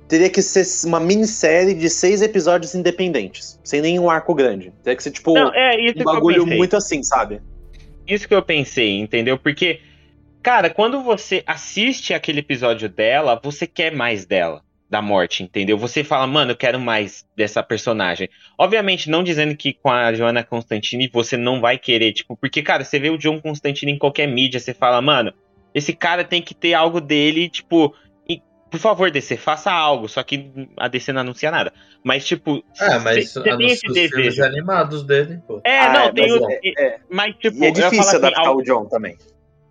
teria 0.08 0.30
que 0.30 0.40
ser 0.40 0.64
uma 0.86 1.00
minissérie 1.00 1.74
de 1.74 1.90
seis 1.90 2.22
episódios 2.22 2.74
independentes, 2.74 3.60
sem 3.64 3.80
nenhum 3.80 4.08
arco 4.08 4.34
grande. 4.34 4.72
Teria 4.82 4.96
que 4.96 5.02
ser 5.02 5.10
tipo 5.10 5.34
Não, 5.34 5.52
é 5.54 5.76
um 5.96 6.04
bagulho 6.04 6.46
muito 6.46 6.76
assim, 6.76 7.02
sabe? 7.02 7.40
Isso 8.06 8.28
que 8.28 8.34
eu 8.34 8.42
pensei, 8.42 8.98
entendeu? 9.00 9.36
Porque, 9.36 9.80
cara, 10.42 10.70
quando 10.70 11.02
você 11.02 11.42
assiste 11.46 12.14
aquele 12.14 12.38
episódio 12.40 12.88
dela, 12.88 13.40
você 13.42 13.66
quer 13.66 13.92
mais 13.92 14.24
dela, 14.24 14.62
da 14.88 15.02
morte, 15.02 15.42
entendeu? 15.42 15.76
Você 15.76 16.04
fala, 16.04 16.24
mano, 16.26 16.52
eu 16.52 16.56
quero 16.56 16.78
mais 16.78 17.26
dessa 17.36 17.62
personagem. 17.64 18.28
Obviamente, 18.56 19.10
não 19.10 19.24
dizendo 19.24 19.56
que 19.56 19.72
com 19.72 19.90
a 19.90 20.14
Joana 20.14 20.44
Constantine 20.44 21.10
você 21.12 21.36
não 21.36 21.60
vai 21.60 21.76
querer, 21.78 22.12
tipo, 22.12 22.36
porque, 22.36 22.62
cara, 22.62 22.84
você 22.84 22.98
vê 23.00 23.10
o 23.10 23.18
John 23.18 23.40
Constantine 23.40 23.90
em 23.90 23.98
qualquer 23.98 24.28
mídia, 24.28 24.60
você 24.60 24.72
fala, 24.72 25.02
mano, 25.02 25.34
esse 25.74 25.92
cara 25.92 26.24
tem 26.24 26.40
que 26.40 26.54
ter 26.54 26.72
algo 26.72 27.00
dele, 27.00 27.50
tipo. 27.50 27.94
Por 28.70 28.80
favor, 28.80 29.10
DC, 29.10 29.36
faça 29.36 29.70
algo. 29.70 30.08
Só 30.08 30.22
que 30.22 30.50
a 30.76 30.88
DC 30.88 31.12
não 31.12 31.20
anuncia 31.20 31.50
nada. 31.50 31.72
Mas, 32.02 32.26
tipo, 32.26 32.62
É, 32.80 32.98
mas 32.98 33.32
você 33.32 33.42
tem 33.42 33.54
os, 33.66 33.72
esse 33.72 33.80
filmes 33.80 34.10
desejo. 34.12 34.44
animados 34.44 35.02
dele, 35.04 35.40
pô. 35.46 35.60
É, 35.64 35.80
Ah, 35.80 35.92
não, 35.92 36.00
é, 36.00 36.12
tem 36.12 36.28
mas 36.32 36.40
o. 36.42 36.50
é, 36.50 36.60
é. 36.78 36.98
Mas, 37.08 37.34
tipo, 37.36 37.56
E 37.58 37.64
é 37.66 37.70
eu 37.70 37.74
falo 37.74 37.90
difícil 37.90 38.00
assim, 38.08 38.16
adaptar 38.16 38.46
algo- 38.46 38.60
o 38.60 38.64
John 38.64 38.84
também. 38.86 39.16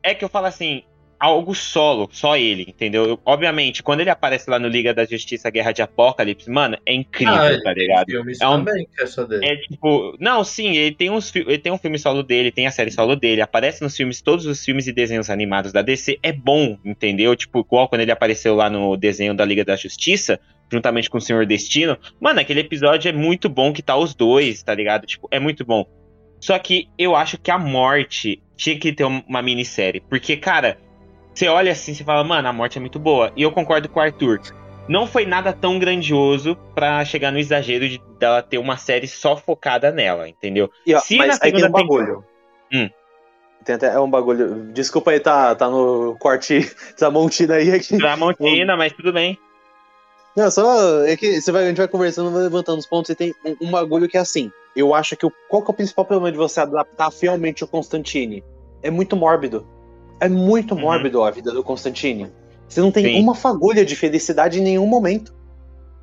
é 0.01 0.13
que 0.15 0.23
eu 0.23 0.29
falo 0.29 0.45
assim, 0.47 0.83
algo 1.19 1.55
solo, 1.55 2.09
só 2.11 2.35
ele, 2.37 2.63
entendeu? 2.67 3.05
Eu- 3.05 3.19
obviamente, 3.25 3.81
quando 3.81 4.01
ele 4.01 4.09
aparece 4.09 4.49
lá 4.49 4.59
no 4.59 4.67
Liga 4.67 4.93
da 4.93 5.05
Justiça 5.05 5.49
Guerra 5.49 5.71
de 5.71 5.81
Apocalipse, 5.81 6.49
mano, 6.49 6.77
é 6.85 6.93
incrível, 6.93 7.33
Ah, 7.35 7.61
tá 7.63 7.73
ligado? 7.73 8.05
É 8.09 8.47
um- 8.47 8.63
também, 8.65 8.87
que 8.95 9.01
é 9.03 9.05
só 9.05 9.23
dele. 9.23 9.45
É 9.45 9.55
tipo, 9.55 10.15
não, 10.19 10.43
sim, 10.43 10.75
ele 10.75 10.93
tem 10.95 11.09
uns 11.09 11.33
ele 11.35 11.57
tem 11.57 11.71
um 11.71 11.77
filme 11.77 11.97
solo 11.97 12.21
dele, 12.23 12.51
tem 12.51 12.67
a 12.67 12.71
série 12.71 12.91
solo 12.91 13.15
dele, 13.15 13.41
aparece 13.41 13.81
nos 13.81 13.95
filmes, 13.95 14.21
todos 14.21 14.45
os 14.45 14.63
filmes 14.63 14.87
e 14.87 14.91
desenhos 14.93 15.29
animados 15.29 15.71
da 15.71 15.81
DC, 15.81 16.19
é 16.21 16.31
bom, 16.31 16.77
entendeu? 16.83 17.35
Tipo, 17.35 17.59
igual 17.61 17.87
quando 17.87 18.01
ele 18.01 18.11
apareceu 18.11 18.53
lá 18.55 18.69
no 18.69 18.95
desenho 18.97 19.33
da 19.33 19.45
Liga 19.45 19.63
da 19.65 19.75
Justiça, 19.75 20.39
juntamente 20.71 21.09
com 21.09 21.17
o 21.17 21.21
Senhor 21.21 21.45
Destino, 21.45 21.97
mano, 22.19 22.39
aquele 22.39 22.59
episódio 22.61 23.09
é 23.09 23.13
muito 23.13 23.47
bom 23.47 23.71
que 23.71 23.81
tá 23.81 23.95
os 23.95 24.13
dois, 24.13 24.61
tá 24.63 24.73
ligado? 24.73 25.05
Tipo, 25.05 25.27
é 25.31 25.39
muito 25.39 25.63
bom. 25.65 25.85
Só 26.39 26.59
que 26.59 26.87
eu 26.97 27.15
acho 27.15 27.37
que 27.37 27.49
a 27.49 27.57
morte 27.57 28.41
tinha 28.57 28.77
que 28.77 28.91
ter 28.93 29.03
um- 29.05 29.23
uma 29.27 29.41
minissérie, 29.41 30.01
porque, 30.09 30.37
cara, 30.37 30.77
você 31.35 31.49
olha 31.49 31.73
assim, 31.73 31.93
você 31.93 32.03
fala, 32.03 32.23
mano, 32.23 32.47
a 32.47 32.53
morte 32.53 32.77
é 32.77 32.81
muito 32.81 32.97
boa. 32.97 33.31
E 33.35 33.43
eu 33.43 33.51
concordo 33.51 33.89
com 33.89 33.99
o 33.99 34.03
Arthur. 34.03 34.39
Não 34.87 35.05
foi 35.05 35.25
nada 35.25 35.51
tão 35.51 35.77
grandioso 35.77 36.55
pra 36.73 37.03
chegar 37.03 37.31
no 37.31 37.39
exagero 37.39 37.89
de 37.89 38.01
dela 38.17 38.41
ter 38.41 38.57
uma 38.57 38.77
série 38.77 39.07
só 39.07 39.35
focada 39.35 39.91
nela, 39.91 40.29
entendeu? 40.29 40.69
E, 40.85 40.93
ó, 40.93 40.99
Se 40.99 41.17
mas 41.17 41.39
na 41.39 41.45
aí 41.45 41.51
tem 41.51 41.65
um 41.65 41.71
bagulho. 41.71 42.23
Hum. 42.71 42.89
Tem 43.65 43.75
até, 43.75 43.87
é 43.87 43.99
um 43.99 44.09
bagulho. 44.09 44.71
Desculpa 44.71 45.11
aí, 45.11 45.19
tá, 45.19 45.55
tá 45.55 45.69
no 45.69 46.15
corte 46.19 46.59
Tramontina 46.95 47.55
aí. 47.55 47.71
Aqui. 47.71 47.97
Tramontina, 47.97 48.77
mas 48.77 48.93
tudo 48.93 49.11
bem. 49.11 49.37
Não, 50.37 50.51
só. 50.51 51.03
É 51.03 51.17
que 51.17 51.41
você 51.41 51.51
vai, 51.51 51.65
a 51.65 51.67
gente 51.67 51.77
vai 51.77 51.87
conversando, 51.87 52.31
vai 52.31 52.43
levantando 52.43 52.79
os 52.79 52.85
pontos 52.85 53.09
e 53.09 53.15
tem 53.15 53.33
um, 53.43 53.67
um 53.67 53.71
bagulho 53.71 54.07
que 54.07 54.17
é 54.17 54.21
assim. 54.21 54.51
Eu 54.75 54.93
acho 54.93 55.17
que 55.17 55.25
o, 55.25 55.31
qual 55.49 55.63
que 55.63 55.71
é 55.71 55.73
o 55.73 55.75
principal 55.75 56.05
problema 56.05 56.31
de 56.31 56.37
você 56.37 56.59
adaptar 56.59 57.09
fielmente 57.09 57.63
o 57.63 57.67
Constantine? 57.67 58.43
É 58.83 58.91
muito 58.91 59.15
mórbido. 59.15 59.65
É 60.19 60.29
muito 60.29 60.73
Uhum. 60.75 60.81
mórbido 60.81 61.23
a 61.23 61.31
vida 61.31 61.51
do 61.51 61.63
Constantine. 61.63 62.31
Você 62.67 62.79
não 62.81 62.91
tem 62.91 63.05
Sim. 63.05 63.21
uma 63.21 63.35
fagulha 63.35 63.85
de 63.85 63.95
felicidade 63.95 64.59
em 64.59 64.63
nenhum 64.63 64.87
momento. 64.87 65.33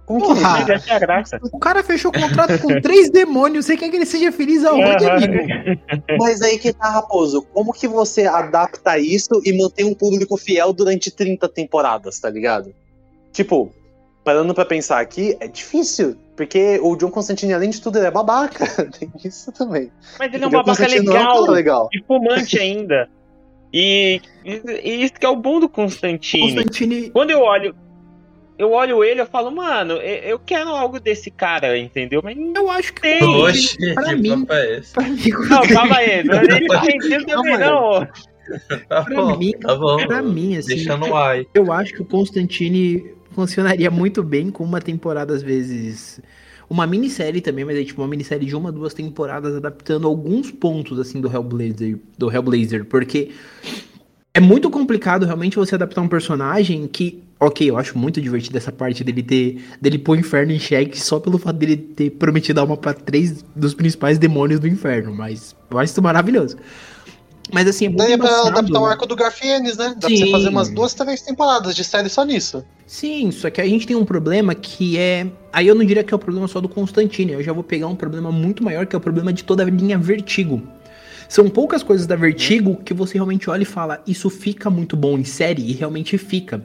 Como 0.04 0.20
que 0.20 0.26
Porra. 0.26 0.72
Essa 0.72 0.92
é 0.92 0.96
a 0.96 0.98
graça. 0.98 1.38
O 1.52 1.58
cara 1.58 1.82
fechou 1.82 2.10
o 2.10 2.14
contrato 2.20 2.58
com 2.60 2.80
três 2.80 3.08
demônios. 3.10 3.66
Você 3.66 3.76
quer 3.76 3.88
que 3.88 3.96
ele 3.96 4.04
seja 4.06 4.32
feliz 4.32 4.64
aonde, 4.64 5.04
Aham. 5.06 5.16
amigo? 5.16 5.80
Mas 6.18 6.42
aí 6.42 6.58
que 6.58 6.72
tá, 6.72 6.90
Raposo. 6.90 7.42
Como 7.52 7.72
que 7.72 7.86
você 7.88 8.26
adapta 8.26 8.98
isso 8.98 9.40
e 9.44 9.52
mantém 9.56 9.84
um 9.86 9.94
público 9.94 10.36
fiel 10.36 10.72
durante 10.72 11.10
30 11.10 11.48
temporadas, 11.48 12.18
tá 12.18 12.28
ligado? 12.28 12.74
Tipo, 13.32 13.72
parando 14.24 14.52
pra 14.54 14.64
pensar 14.64 15.00
aqui, 15.00 15.36
é 15.40 15.46
difícil. 15.48 16.16
Porque 16.36 16.80
o 16.82 16.96
John 16.96 17.10
Constantine, 17.10 17.52
além 17.54 17.70
de 17.70 17.80
tudo, 17.80 17.98
ele 17.98 18.06
é 18.06 18.10
babaca. 18.10 18.66
Tem 18.98 19.10
isso 19.24 19.52
também. 19.52 19.90
Mas 20.18 20.34
ele 20.34 20.44
é 20.44 20.46
um 20.46 20.50
babaca 20.50 20.84
é 20.84 20.88
legal. 20.88 21.42
legal. 21.46 21.88
E 21.92 22.02
fumante 22.04 22.58
ainda. 22.58 23.08
E, 23.72 24.20
e- 24.44 24.80
e 24.84 25.04
isso 25.04 25.14
que 25.14 25.24
é 25.24 25.28
o 25.28 25.36
bom 25.36 25.58
do 25.60 25.68
Constantine. 25.68 26.42
Constantine. 26.54 27.10
Quando 27.10 27.30
eu 27.30 27.40
olho. 27.40 27.74
Eu 28.58 28.70
olho 28.72 29.02
ele, 29.02 29.20
eu 29.20 29.26
falo, 29.26 29.50
mano, 29.50 29.94
eu 29.94 30.32
eu 30.32 30.38
quero 30.38 30.68
algo 30.70 31.00
desse 31.00 31.30
cara, 31.30 31.76
entendeu? 31.76 32.20
Mas 32.22 32.36
Eu 32.54 32.70
acho 32.70 32.92
que. 32.92 33.00
Tem. 33.00 33.22
Oxe, 33.24 33.94
pra 33.94 34.04
que 34.04 34.16
mim- 34.16 34.40
papo 34.44 34.52
é 34.52 34.78
esse? 34.78 34.92
Pra 34.92 35.02
mim, 35.04 35.30
Não, 35.48 35.62
calma 35.68 35.96
aí. 35.96 36.22
Tá 36.24 36.40
também, 37.26 37.58
não. 37.58 38.06
Tá 38.88 39.02
Pra 39.02 39.14
bom, 39.14 39.38
mim- 39.38 39.52
tá 39.52 39.74
bom. 39.74 40.06
pra 40.06 40.22
mim, 40.22 40.56
assim, 40.56 40.74
Deixa 40.74 40.96
no 40.96 41.16
ar. 41.16 41.42
eu 41.54 41.72
acho 41.72 41.94
que 41.94 42.02
o 42.02 42.04
Constantine 42.04 43.14
funcionaria 43.30 43.90
muito 43.90 44.22
bem 44.22 44.50
com 44.50 44.62
uma 44.64 44.80
temporada, 44.80 45.32
às 45.34 45.42
vezes, 45.42 46.20
uma 46.68 46.86
minissérie 46.86 47.40
também, 47.40 47.64
mas 47.64 47.76
é 47.76 47.84
tipo 47.84 48.02
uma 48.02 48.08
minissérie 48.08 48.46
de 48.46 48.56
uma, 48.56 48.72
duas 48.72 48.94
temporadas 48.94 49.56
adaptando 49.56 50.06
alguns 50.06 50.50
pontos 50.50 50.98
assim 50.98 51.20
do 51.20 51.32
Hellblazer, 51.32 51.98
do 52.18 52.30
Hellblazer, 52.30 52.84
porque 52.84 53.30
é 54.34 54.40
muito 54.40 54.70
complicado 54.70 55.26
realmente 55.26 55.56
você 55.56 55.74
adaptar 55.74 56.00
um 56.00 56.08
personagem 56.08 56.86
que, 56.86 57.22
ok, 57.38 57.68
eu 57.68 57.76
acho 57.76 57.98
muito 57.98 58.20
divertido 58.20 58.56
essa 58.56 58.72
parte 58.72 59.04
dele 59.04 59.22
ter 59.22 59.62
dele 59.80 59.98
pôr 59.98 60.16
o 60.16 60.20
inferno 60.20 60.52
em 60.52 60.58
xeque 60.58 60.98
só 60.98 61.20
pelo 61.20 61.38
fato 61.38 61.56
dele 61.56 61.76
ter 61.76 62.10
prometido 62.10 62.60
alma 62.60 62.76
para 62.76 62.94
três 62.94 63.44
dos 63.54 63.74
principais 63.74 64.18
demônios 64.18 64.58
do 64.58 64.66
inferno, 64.66 65.14
mas 65.14 65.54
acho 65.70 65.92
isso 65.92 66.02
maravilhoso. 66.02 66.56
Mas 67.51 67.66
assim, 67.66 67.86
é 67.86 67.88
muito 67.88 67.99
Daí 68.03 68.12
é 68.12 68.16
pra 68.16 68.49
adaptar 68.49 68.78
o 68.78 68.84
né? 68.84 68.90
arco 68.93 69.07
do 69.07 69.16
Garfienes, 69.16 69.76
né? 69.76 69.95
Dá 69.97 70.07
pra 70.07 70.11
Sim. 70.11 70.16
você 70.16 70.30
fazer 70.30 70.49
umas 70.49 70.68
duas, 70.68 70.95
três 70.95 71.22
temporadas 71.22 71.74
de 71.74 71.84
série 71.84 72.09
só 72.09 72.24
nisso. 72.24 72.64
Sim, 72.86 73.30
só 73.30 73.51
que 73.51 73.61
a 73.61 73.66
gente 73.66 73.86
tem 73.86 73.97
um 73.97 74.05
problema 74.05 74.55
que 74.55 74.97
é. 74.99 75.26
Aí 75.53 75.66
eu 75.66 75.74
não 75.74 75.84
diria 75.84 76.05
que 76.05 76.14
é 76.14 76.16
o 76.16 76.20
problema 76.20 76.47
só 76.47 76.61
do 76.61 76.68
Constantine, 76.68 77.32
eu 77.32 77.43
já 77.43 77.53
vou 77.53 77.64
pegar 77.64 77.88
um 77.88 77.97
problema 77.97 78.30
muito 78.30 78.62
maior, 78.62 78.86
que 78.86 78.95
é 78.95 78.99
o 78.99 79.01
problema 79.01 79.32
de 79.32 79.45
toda 79.45 79.62
a 79.62 79.66
linha 79.66 79.99
Vertigo. 79.99 80.62
São 81.28 81.49
poucas 81.49 81.82
coisas 81.82 82.07
da 82.07 82.14
Vertigo 82.14 82.76
que 82.84 82.93
você 82.93 83.14
realmente 83.14 83.49
olha 83.49 83.62
e 83.62 83.66
fala, 83.66 84.03
isso 84.07 84.28
fica 84.28 84.68
muito 84.68 84.97
bom 84.97 85.18
em 85.18 85.24
série, 85.24 85.62
e 85.62 85.72
realmente 85.72 86.18
fica. 86.18 86.62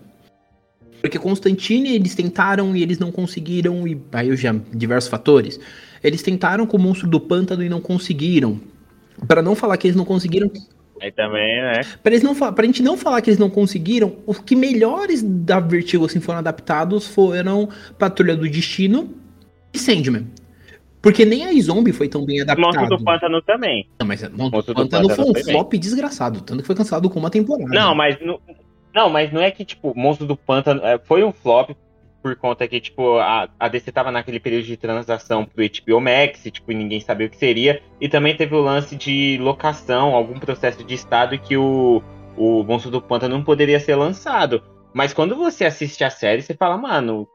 Porque 1.02 1.18
Constantine, 1.18 1.96
eles 1.96 2.16
tentaram 2.16 2.76
e 2.76 2.82
eles 2.82 3.00
não 3.00 3.12
conseguiram, 3.12 3.88
e 3.88 4.02
aí 4.12 4.30
eu 4.30 4.36
já. 4.36 4.54
diversos 4.74 5.10
fatores. 5.10 5.60
Eles 6.04 6.22
tentaram 6.22 6.66
com 6.66 6.78
o 6.78 6.80
monstro 6.80 7.08
do 7.08 7.20
pântano 7.20 7.64
e 7.64 7.70
não 7.70 7.80
conseguiram. 7.80 8.60
Pra 9.26 9.42
não 9.42 9.56
falar 9.56 9.78
que 9.78 9.88
eles 9.88 9.96
não 9.96 10.06
conseguiram, 10.06 10.52
Aí 11.02 11.12
também, 11.12 11.62
né? 11.62 11.82
Pra, 12.02 12.12
eles 12.12 12.24
não, 12.24 12.36
pra 12.36 12.66
gente 12.66 12.82
não 12.82 12.98
falar 12.98 13.22
que 13.22 13.30
eles 13.30 13.40
não 13.40 13.50
conseguiram, 13.50 14.16
os 14.26 14.40
que 14.40 14.56
melhores 14.56 15.22
da 15.22 15.60
Vertigo 15.60 16.06
assim, 16.06 16.20
foram 16.20 16.40
adaptados 16.40 17.08
foram 17.08 17.70
Patrulha 18.00 18.36
do 18.36 18.50
Destino 18.50 19.14
e 19.74 19.78
Sandman. 19.78 20.28
Porque 21.02 21.24
nem 21.24 21.46
a 21.46 21.62
Zombie 21.62 21.94
foi 21.94 22.10
tão 22.10 22.26
bem 22.26 22.42
adaptada. 22.42 22.80
Monstro 22.80 22.98
do 22.98 23.04
Pântano 23.04 23.42
também. 23.44 23.88
Não, 24.00 24.08
mas 24.08 24.22
Monstro 24.24 24.52
Monstro 24.52 24.74
do 24.74 24.82
Pântano 24.82 25.10
foi 25.10 25.26
um 25.26 25.34
bem. 25.34 25.44
flop 25.44 25.74
desgraçado, 25.74 26.42
tanto 26.42 26.62
que 26.62 26.68
foi 26.68 26.76
cancelado 26.76 27.10
com 27.10 27.20
uma 27.20 27.30
temporada. 27.30 27.70
Não, 27.70 27.94
mas 27.94 28.18
não, 28.20 28.40
não, 28.94 29.10
mas 29.10 29.32
não 29.32 29.40
é 29.40 29.52
que, 29.52 29.64
tipo, 29.64 29.94
Monstro 29.96 30.26
do 30.26 30.36
Pântano 30.36 30.84
é, 30.84 30.98
foi 30.98 31.24
um 31.24 31.32
flop 31.32 31.70
por 32.28 32.36
conta 32.36 32.68
que, 32.68 32.82
tipo, 32.82 33.18
a, 33.20 33.48
a 33.58 33.68
DC 33.70 33.90
tava 33.92 34.12
naquele 34.12 34.40
período 34.40 34.66
de 34.66 34.76
transação 34.76 35.46
pro 35.46 35.64
HBO 35.64 36.02
Max, 36.02 36.46
e, 36.46 36.52
tipo, 36.52 36.72
ninguém 36.74 37.00
sabia 37.00 37.28
o 37.28 37.30
que 37.30 37.38
seria. 37.38 37.82
E 38.02 38.10
também 38.10 38.36
teve 38.36 38.54
o 38.54 38.62
lance 38.62 38.96
de 38.98 39.38
locação, 39.40 40.14
algum 40.14 40.38
processo 40.38 40.84
de 40.84 40.94
estado 40.94 41.40
que 41.40 41.56
o, 41.56 42.04
o 42.36 42.64
Monstro 42.64 42.92
do 42.92 43.02
Pântano 43.02 43.38
não 43.38 43.44
poderia 43.44 43.80
ser 43.80 43.96
lançado. 43.96 44.62
Mas 44.94 45.14
quando 45.14 45.38
você 45.38 45.64
assiste 45.64 46.04
a 46.04 46.10
série, 46.10 46.42
você 46.42 46.54
fala, 46.54 46.78
mano, 46.78 47.28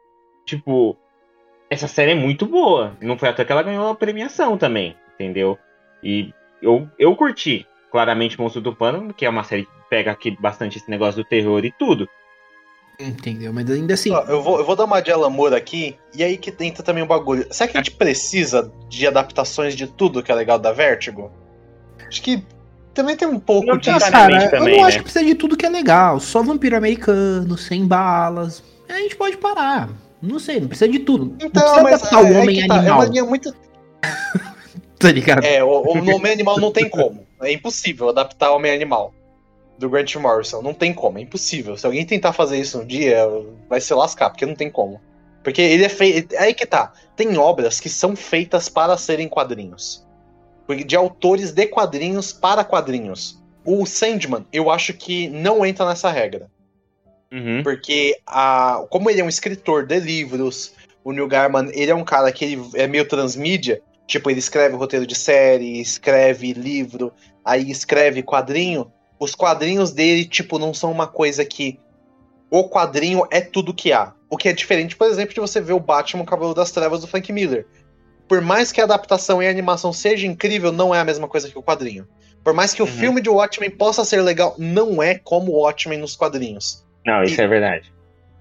tipo, 0.45 0.97
essa 1.71 1.89
série 1.89 2.13
é 2.13 2.15
muito 2.15 2.45
boa. 2.45 2.95
Não 3.01 3.17
foi 3.17 3.31
até 3.31 3.45
que 3.45 3.53
ela 3.53 3.63
ganhou 3.63 3.89
a 3.89 3.95
premiação 3.95 4.59
também, 4.59 4.95
entendeu? 5.15 5.59
E 6.03 6.35
eu, 6.61 6.87
eu 6.99 7.17
curti, 7.17 7.67
claramente, 7.91 8.39
Monstro 8.39 8.61
do 8.61 8.77
Pântano, 8.77 9.15
que 9.15 9.25
é 9.25 9.31
uma 9.31 9.45
série 9.45 9.65
que 9.65 9.73
pega 9.89 10.11
aqui 10.11 10.37
bastante 10.39 10.77
esse 10.77 10.91
negócio 10.91 11.23
do 11.23 11.29
terror 11.29 11.65
e 11.65 11.73
tudo. 11.73 12.07
Entendeu? 13.09 13.53
Mas 13.53 13.71
ainda 13.71 13.95
assim. 13.95 14.11
Ó, 14.11 14.21
eu, 14.23 14.43
vou, 14.43 14.59
eu 14.59 14.65
vou 14.65 14.77
dar 14.77 14.85
uma 14.85 15.01
de 15.01 15.11
Alan 15.11 15.31
Moore 15.31 15.55
aqui, 15.55 15.97
e 16.15 16.23
aí 16.23 16.37
que 16.37 16.55
entra 16.65 16.83
também 16.83 17.03
o 17.03 17.07
bagulho. 17.07 17.47
Será 17.51 17.69
que 17.71 17.77
a 17.77 17.81
gente 17.81 17.93
precisa 17.93 18.73
de 18.89 19.07
adaptações 19.07 19.75
de 19.75 19.87
tudo 19.87 20.23
que 20.23 20.31
é 20.31 20.35
legal 20.35 20.59
da 20.59 20.73
Vertigo? 20.73 21.31
Acho 22.07 22.23
que 22.23 22.45
também 22.95 23.17
tem 23.17 23.27
um 23.27 23.41
pouco 23.41 23.67
Não 23.67 23.79
tá, 23.79 23.93
cara, 23.93 23.97
Exatamente 23.97 24.45
eu 24.45 24.51
também, 24.51 24.75
não 24.77 24.83
né? 24.83 24.89
acho 24.89 24.99
que 24.99 25.05
precisa 25.05 25.25
de 25.25 25.35
tudo 25.35 25.57
que 25.57 25.67
é 25.67 25.69
legal. 25.69 26.21
Só 26.21 26.43
vampiro 26.43 26.77
americano, 26.77 27.57
sem 27.57 27.87
balas. 27.87 28.63
A 28.89 28.99
gente 28.99 29.17
pode 29.17 29.37
parar. 29.39 29.89
Não 30.21 30.39
sei, 30.39 30.61
não 30.61 30.69
precisa 30.69 30.91
de 30.91 30.99
tudo. 31.01 31.27
não 31.27 31.47
Então, 31.47 31.63
precisa 31.63 31.83
mas 31.83 31.95
adaptar 31.95 32.23
o 32.23 32.27
é, 32.27 32.33
é 32.33 32.41
homem 32.41 32.57
que 32.61 32.69
tá, 32.69 32.75
é 32.75 32.79
animal. 32.79 32.99
uma 32.99 33.05
linha 33.07 33.25
muito. 33.25 33.55
Tá 34.99 35.11
ligado? 35.11 35.45
É, 35.45 35.65
o, 35.65 35.83
o 35.83 35.95
nome 36.01 36.31
animal 36.31 36.61
não 36.61 36.71
tem 36.71 36.89
como. 36.89 37.27
É 37.41 37.53
impossível 37.53 38.09
adaptar 38.11 38.53
Homem 38.53 38.73
Animal 38.73 39.13
do 39.79 39.89
Grant 39.89 40.15
Morrison. 40.17 40.63
Não 40.63 40.75
tem 40.75 40.93
como, 40.93 41.19
é 41.19 41.23
impossível. 41.23 41.77
Se 41.77 41.87
alguém 41.87 42.07
tentar 42.07 42.33
fazer 42.33 42.59
isso 42.59 42.81
um 42.81 42.87
dia, 42.87 43.27
vai 43.69 43.81
se 43.81 43.93
lascar, 43.95 44.31
porque 44.31 44.47
não 44.47 44.55
tem 44.55 44.71
como. 44.71 45.01
Porque 45.43 45.61
ele 45.61 45.85
é 45.85 45.89
feito. 45.89 46.37
Aí 46.37 46.55
que 46.55 46.67
tá. 46.67 46.93
Tem 47.17 47.37
obras 47.37 47.81
que 47.81 47.89
são 47.89 48.15
feitas 48.15 48.69
para 48.69 48.97
serem 48.97 49.29
quadrinhos. 49.29 50.07
De 50.87 50.97
autores 50.97 51.53
de 51.53 51.67
quadrinhos 51.67 52.33
para 52.33 52.65
quadrinhos. 52.65 53.43
O 53.65 53.85
Sandman, 53.85 54.47
eu 54.53 54.71
acho 54.71 54.95
que 54.95 55.29
não 55.29 55.65
entra 55.67 55.87
nessa 55.87 56.11
regra. 56.11 56.49
Uhum. 57.33 57.63
Porque 57.63 58.17
a, 58.27 58.85
como 58.91 59.11
ele 59.11 59.21
é 59.21 59.25
um 59.25 59.29
escritor 59.29 59.87
de 59.87 59.99
livros, 59.99 60.75
o 61.05 61.13
Neil 61.13 61.27
Gaiman, 61.27 61.71
ele 61.73 61.91
é 61.91 61.95
um 61.95 62.05
cara 62.05 62.31
que 62.31 62.45
ele 62.45 62.71
é 62.75 62.87
meio 62.87 63.07
transmídia. 63.07 63.83
Tipo, 64.07 64.31
ele 64.31 64.39
escreve 64.39 64.77
roteiro 64.77 65.07
de 65.07 65.15
série, 65.15 65.81
escreve 65.81 66.53
livro, 66.53 67.13
aí 67.45 67.71
escreve 67.71 68.23
quadrinho. 68.23 68.93
Os 69.23 69.37
quadrinhos 69.37 69.93
dele, 69.93 70.25
tipo, 70.25 70.59
não 70.59 70.75
são 70.75 70.91
uma 70.91 71.07
coisa 71.07 71.45
que 71.45 71.79
o 72.51 72.69
quadrinho 72.69 73.25
é 73.31 73.41
tudo 73.41 73.73
que 73.73 73.93
há. 73.93 74.15
O 74.29 74.37
que 74.37 74.49
é 74.49 74.53
diferente, 74.53 74.97
por 74.97 75.07
exemplo, 75.07 75.33
de 75.33 75.39
você 75.39 75.61
ver 75.61 75.75
o 75.75 75.79
Batman 75.79 76.25
o 76.25 76.27
Cavaleiro 76.27 76.57
das 76.57 76.73
Trevas 76.73 77.03
do 77.03 77.07
Frank 77.07 77.33
Miller. 77.33 77.65
Por 78.27 78.41
mais 78.41 78.73
que 78.73 78.81
a 78.81 78.85
adaptação 78.85 79.41
e 79.41 79.47
a 79.47 79.51
animação 79.51 79.93
seja 79.93 80.27
incrível, 80.27 80.73
não 80.73 80.93
é 80.93 80.99
a 80.99 81.05
mesma 81.05 81.29
coisa 81.29 81.49
que 81.49 81.57
o 81.57 81.63
quadrinho. 81.63 82.05
Por 82.43 82.53
mais 82.53 82.75
que 82.75 82.83
o 82.83 82.85
Uhum. 82.85 82.91
filme 82.91 83.21
de 83.21 83.31
Watchmen 83.31 83.71
possa 83.71 84.05
ser 84.05 84.21
legal, 84.23 84.57
não 84.59 85.01
é 85.01 85.15
como 85.15 85.53
o 85.53 85.61
Watchmen 85.63 86.01
nos 86.01 86.17
quadrinhos. 86.17 86.85
Não, 87.07 87.23
isso 87.23 87.41
é 87.41 87.47
verdade. 87.47 87.93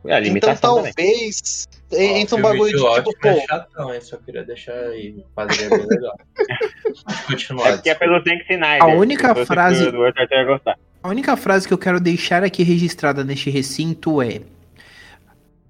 É 0.05 0.13
a 0.13 0.19
Então 0.19 0.23
limitação 0.23 0.75
também. 0.77 0.93
talvez 0.93 1.67
Ó, 1.91 1.95
entre 1.95 2.35
um 2.35 2.41
bagulho 2.41 2.77
de 2.77 2.95
tipo, 2.95 3.19
pô, 3.19 3.27
é 3.27 3.45
chatão, 3.45 3.93
hein? 3.93 4.01
Só 4.01 4.17
queria 4.17 4.43
deixar 4.43 4.73
aí. 4.73 5.23
Bem 5.35 5.87
legal. 5.87 6.17
Continuar. 7.27 7.67
É 7.67 7.71
porque 7.73 7.89
é 7.89 7.95
pelo 7.95 8.23
Zack 8.23 8.45
Snyder. 8.49 8.83
A 8.83 8.87
única 8.87 9.45
frase-. 9.45 9.91
A 11.03 11.09
única 11.09 11.37
frase 11.37 11.67
que 11.67 11.73
eu 11.73 11.77
quero 11.77 11.99
deixar 11.99 12.43
aqui 12.43 12.63
registrada 12.63 13.23
neste 13.23 13.49
recinto 13.49 14.21
é. 14.21 14.41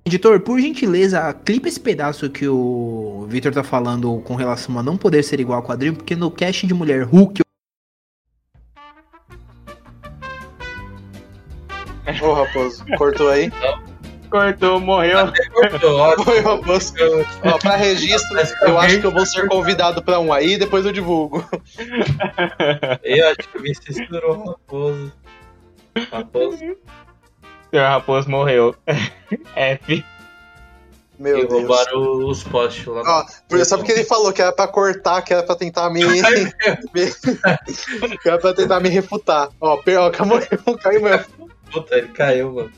Editor, 0.05 0.39
por 0.39 0.59
gentileza, 0.59 1.31
clipa 1.45 1.67
esse 1.67 1.79
pedaço 1.79 2.29
que 2.29 2.47
o 2.47 3.25
Victor 3.29 3.53
tá 3.53 3.63
falando 3.63 4.19
com 4.21 4.35
relação 4.35 4.77
a 4.79 4.83
não 4.83 4.97
poder 4.97 5.23
ser 5.23 5.39
igual 5.39 5.59
ao 5.59 5.65
quadrinho, 5.65 5.95
porque 5.95 6.15
no 6.15 6.31
cast 6.31 6.65
de 6.65 6.73
Mulher 6.73 7.03
Hulk. 7.03 7.41
Ô, 12.21 12.33
Raposo, 12.33 12.83
cortou 12.97 13.29
aí. 13.29 13.51
Cortou, 14.31 14.79
morreu. 14.79 15.31
Cortou, 15.53 15.99
ótimo. 15.99 16.57
Raposo. 16.57 16.93
Ó, 17.43 17.57
pra 17.59 17.75
registro, 17.75 18.39
eu 18.61 18.79
acho 18.79 18.99
que 19.01 19.05
eu 19.05 19.11
vou 19.11 19.25
ser 19.25 19.45
convidado 19.47 20.01
pra 20.01 20.19
um 20.19 20.31
aí, 20.31 20.57
depois 20.57 20.85
eu 20.85 20.93
divulgo. 20.93 21.45
Eu 23.03 23.27
acho 23.27 23.49
que 23.49 23.59
me 23.59 23.75
censurou 23.75 24.37
o 24.37 24.49
Raposo. 24.51 25.11
Raposo. 26.11 26.57
Senhor 27.69 27.87
Raposo 27.87 28.29
morreu. 28.29 28.73
F. 29.55 30.05
Meu 31.19 31.37
e 31.37 31.41
Deus. 31.47 31.53
roubaram 31.53 32.25
os 32.27 32.43
postes 32.43 32.85
lá. 32.87 33.01
Ó, 33.05 33.25
por- 33.49 33.65
só 33.65 33.77
porque 33.77 33.91
ele 33.91 34.03
falou 34.05 34.31
que 34.33 34.41
era 34.41 34.51
pra 34.51 34.67
cortar, 34.67 35.21
que 35.21 35.33
era 35.33 35.43
pra 35.43 35.55
tentar 35.55 35.89
me. 35.89 36.03
me- 36.05 37.11
que 38.17 38.27
era 38.29 38.39
pra 38.39 38.53
tentar 38.53 38.79
me 38.79 38.89
refutar. 38.89 39.49
Ó, 39.59 39.73
ó 39.75 40.09
caiu, 40.09 40.77
caiu 40.81 41.01
meu. 41.01 41.19
Puta, 41.71 41.95
ele 41.97 42.07
caiu, 42.07 42.53
mano. 42.53 42.71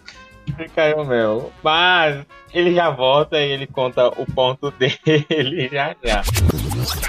Caiu 0.76 1.04
meu. 1.06 1.52
Mas 1.64 2.26
ele 2.54 2.74
já 2.74 2.89
volta 2.89 3.39
e 3.39 3.52
ele 3.52 3.68
conta 3.68 4.08
o 4.10 4.26
ponto 4.34 4.72
dele 4.78 5.70
já 5.72 5.96
já. 6.04 6.22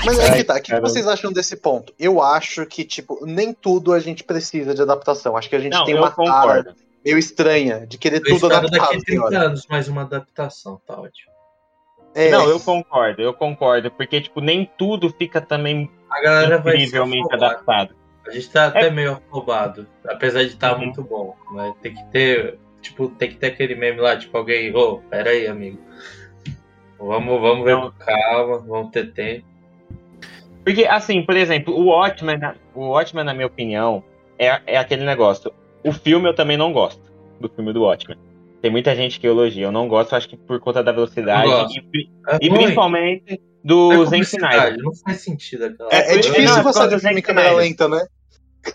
Mas 0.04 0.18
aí 0.20 0.38
que 0.38 0.44
tá, 0.44 0.56
o 0.56 0.60
que 0.62 0.80
vocês 0.80 1.06
acham 1.06 1.32
desse 1.32 1.56
ponto? 1.56 1.92
Eu 1.98 2.22
acho 2.22 2.64
que, 2.66 2.84
tipo, 2.84 3.24
nem 3.26 3.52
tudo 3.52 3.92
a 3.92 3.98
gente 4.00 4.24
precisa 4.24 4.74
de 4.74 4.82
adaptação. 4.82 5.36
Acho 5.36 5.48
que 5.48 5.56
a 5.56 5.60
gente 5.60 5.72
Não, 5.74 5.84
tem 5.84 5.94
uma 5.94 6.10
cara 6.10 6.14
concordo. 6.30 6.74
meio 7.04 7.18
estranha 7.18 7.86
de 7.86 7.98
querer 7.98 8.22
Eu 8.24 8.38
tudo 8.38 8.46
adaptado. 8.46 8.70
daqui 8.70 8.84
a 8.84 8.88
30 9.00 9.04
senhora. 9.10 9.38
anos 9.46 9.66
mais 9.68 9.88
uma 9.88 10.02
adaptação, 10.02 10.80
tá 10.86 10.94
ótimo. 11.00 11.32
É, 12.14 12.30
Não, 12.30 12.48
eu 12.48 12.60
concordo, 12.60 13.20
eu 13.20 13.34
concordo. 13.34 13.90
Porque, 13.90 14.20
tipo, 14.20 14.40
nem 14.40 14.64
tudo 14.78 15.10
fica 15.10 15.40
também 15.40 15.90
A 16.08 16.22
galera 16.22 16.58
vai 16.58 16.76
se 16.76 16.82
incrivelmente 16.84 17.34
adaptado. 17.34 17.94
A 18.26 18.30
gente 18.30 18.48
tá 18.50 18.68
até 18.68 18.88
meio 18.88 19.12
afobado, 19.14 19.86
apesar 20.08 20.40
de 20.44 20.50
estar 20.50 20.72
Uhum. 20.74 20.78
muito 20.84 21.02
bom. 21.02 21.34
Né? 21.52 21.74
Tem 21.82 21.92
que 21.94 22.04
ter, 22.06 22.58
tipo, 22.84 23.08
tem 23.08 23.30
que 23.30 23.36
ter 23.36 23.48
aquele 23.48 23.74
meme 23.74 23.98
lá, 24.00 24.16
tipo, 24.16 24.36
alguém, 24.36 24.74
ô, 24.76 24.98
pera 25.10 25.30
aí, 25.30 25.46
amigo. 25.46 25.78
Vamos, 26.98 27.40
vamos 27.40 27.64
ver 27.64 27.74
Não. 27.74 27.90
com 27.90 27.98
calma, 27.98 28.58
vamos 28.58 28.90
ter 28.92 29.12
tempo. 29.12 29.44
Porque, 30.64 30.84
assim, 30.84 31.22
por 31.22 31.36
exemplo, 31.36 31.74
o 31.74 31.86
Watchmen, 31.86 32.38
na- 32.38 32.54
o 32.74 32.88
Watchmen, 32.90 33.24
na 33.24 33.34
minha 33.34 33.46
opinião, 33.46 34.02
é, 34.38 34.60
é 34.66 34.78
aquele 34.78 35.04
negócio. 35.04 35.52
O 35.84 35.92
filme 35.92 36.28
eu 36.28 36.34
também 36.34 36.56
não 36.56 36.72
gosto 36.72 37.02
do 37.40 37.48
filme 37.48 37.72
do 37.72 37.82
Watchmen. 37.82 38.16
Tem 38.62 38.70
muita 38.70 38.96
gente 38.96 39.20
que 39.20 39.26
elogia. 39.26 39.66
Eu 39.66 39.72
não 39.72 39.86
gosto, 39.88 40.16
acho 40.16 40.26
que 40.26 40.36
por 40.38 40.58
conta 40.58 40.82
da 40.82 40.90
velocidade. 40.92 41.50
E, 41.92 42.08
É 42.28 42.38
e 42.40 42.48
principalmente 42.48 43.34
é 43.34 43.38
do 43.62 43.90
Zack 43.90 44.04
publicidade, 44.04 44.54
Snyder. 44.56 44.82
Não 44.82 44.94
faz 44.94 45.20
sentido 45.20 45.64
aquela 45.66 45.90
é, 45.92 45.96
é 45.96 46.14
Não, 46.14 46.20
difícil 46.22 46.56
é 46.58 46.62
causa 46.62 46.88
de 46.88 46.94
do 46.94 47.00
filme 47.00 47.18
em 47.18 47.22
câmera 47.22 47.52
lenta, 47.52 47.86
né? 47.88 48.06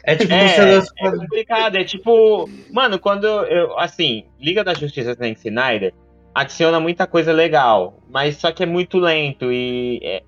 É 0.03 0.15
tipo 0.15 0.33
É, 0.33 0.77
é 0.77 1.11
complicado, 1.11 1.75
é 1.75 1.83
tipo. 1.83 2.49
Mano, 2.71 2.99
quando 2.99 3.25
eu. 3.25 3.77
Assim, 3.77 4.25
Liga 4.39 4.63
da 4.63 4.73
Justiça 4.73 5.13
Zack 5.13 5.39
Snyder, 5.47 5.93
adiciona 6.33 6.79
muita 6.79 7.07
coisa 7.07 7.31
legal, 7.31 7.99
mas 8.09 8.37
só 8.37 8.51
que 8.51 8.63
é 8.63 8.65
muito 8.65 8.97
lento 8.97 9.51
e 9.51 9.99
é, 10.03 10.23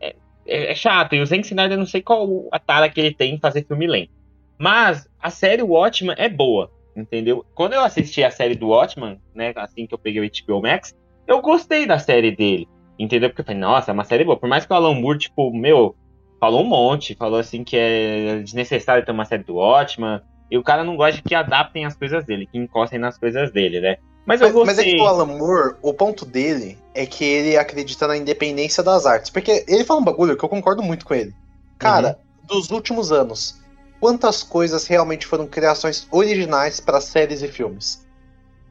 é, 0.45 0.71
é 0.71 0.75
chato. 0.75 1.15
E 1.15 1.21
o 1.21 1.25
Zack 1.25 1.45
Snyder, 1.45 1.77
não 1.77 1.85
sei 1.85 2.01
qual 2.01 2.47
a 2.51 2.59
tara 2.59 2.89
que 2.89 2.99
ele 2.99 3.13
tem 3.13 3.35
em 3.35 3.39
fazer 3.39 3.65
filme 3.65 3.87
lento. 3.87 4.11
Mas 4.57 5.07
a 5.19 5.29
série 5.29 5.63
Watchmen 5.63 6.15
é 6.17 6.29
boa, 6.29 6.71
entendeu? 6.95 7.45
Quando 7.55 7.73
eu 7.73 7.81
assisti 7.81 8.23
a 8.23 8.29
série 8.29 8.55
do 8.55 8.67
Watchmen, 8.67 9.19
né, 9.33 9.53
assim 9.55 9.87
que 9.87 9.93
eu 9.93 9.97
peguei 9.97 10.21
o 10.21 10.29
HBO 10.29 10.61
Max, 10.61 10.95
eu 11.27 11.41
gostei 11.41 11.87
da 11.87 11.97
série 11.97 12.35
dele, 12.35 12.67
entendeu? 12.99 13.29
Porque 13.29 13.41
eu 13.41 13.45
falei, 13.45 13.59
nossa, 13.59 13.89
é 13.89 13.93
uma 13.93 14.03
série 14.03 14.23
boa. 14.23 14.37
Por 14.37 14.47
mais 14.47 14.65
que 14.65 14.71
o 14.71 14.75
Alan 14.75 14.93
Moore, 14.93 15.17
tipo, 15.17 15.51
meu, 15.51 15.95
falou 16.41 16.63
um 16.63 16.67
monte, 16.67 17.15
falou 17.15 17.39
assim 17.39 17.63
que 17.63 17.77
é 17.77 18.39
desnecessário 18.39 19.05
ter 19.05 19.11
uma 19.11 19.25
série 19.25 19.43
do 19.43 19.55
Watchmen, 19.55 20.19
e 20.49 20.57
o 20.57 20.63
cara 20.63 20.83
não 20.83 20.97
gosta 20.97 21.17
de 21.17 21.21
que 21.21 21.35
adaptem 21.35 21.85
as 21.85 21.95
coisas 21.95 22.25
dele, 22.25 22.47
que 22.51 22.57
encostem 22.57 22.99
nas 22.99 23.17
coisas 23.17 23.53
dele, 23.53 23.79
né? 23.79 23.97
Mas 24.25 24.41
Mas, 24.41 24.53
mas 24.53 24.79
é 24.79 24.83
que 24.83 24.97
o 24.97 25.05
Alan 25.05 25.25
Moore, 25.25 25.75
o 25.81 25.93
ponto 25.93 26.25
dele 26.25 26.77
é 26.93 27.05
que 27.05 27.23
ele 27.23 27.57
acredita 27.57 28.07
na 28.07 28.17
independência 28.17 28.83
das 28.83 29.05
artes. 29.05 29.29
Porque 29.29 29.63
ele 29.67 29.83
fala 29.83 29.99
um 29.99 30.03
bagulho 30.03 30.35
que 30.35 30.43
eu 30.43 30.49
concordo 30.49 30.83
muito 30.83 31.05
com 31.05 31.13
ele. 31.13 31.33
Cara, 31.77 32.19
dos 32.43 32.69
últimos 32.69 33.11
anos, 33.11 33.59
quantas 33.99 34.43
coisas 34.43 34.85
realmente 34.85 35.25
foram 35.25 35.47
criações 35.47 36.07
originais 36.11 36.79
para 36.79 37.01
séries 37.01 37.41
e 37.41 37.47
filmes? 37.47 38.05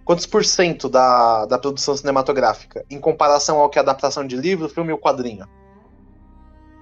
Quantos 0.04 0.26
por 0.26 0.44
cento 0.44 0.88
da, 0.88 1.46
da 1.46 1.58
produção 1.58 1.96
cinematográfica? 1.96 2.84
Em 2.90 3.00
comparação 3.00 3.58
ao 3.58 3.68
que 3.68 3.78
é 3.78 3.82
adaptação 3.82 4.24
de 4.26 4.36
livro, 4.36 4.68
filme 4.68 4.92
ou 4.92 4.98
quadrinho? 4.98 5.46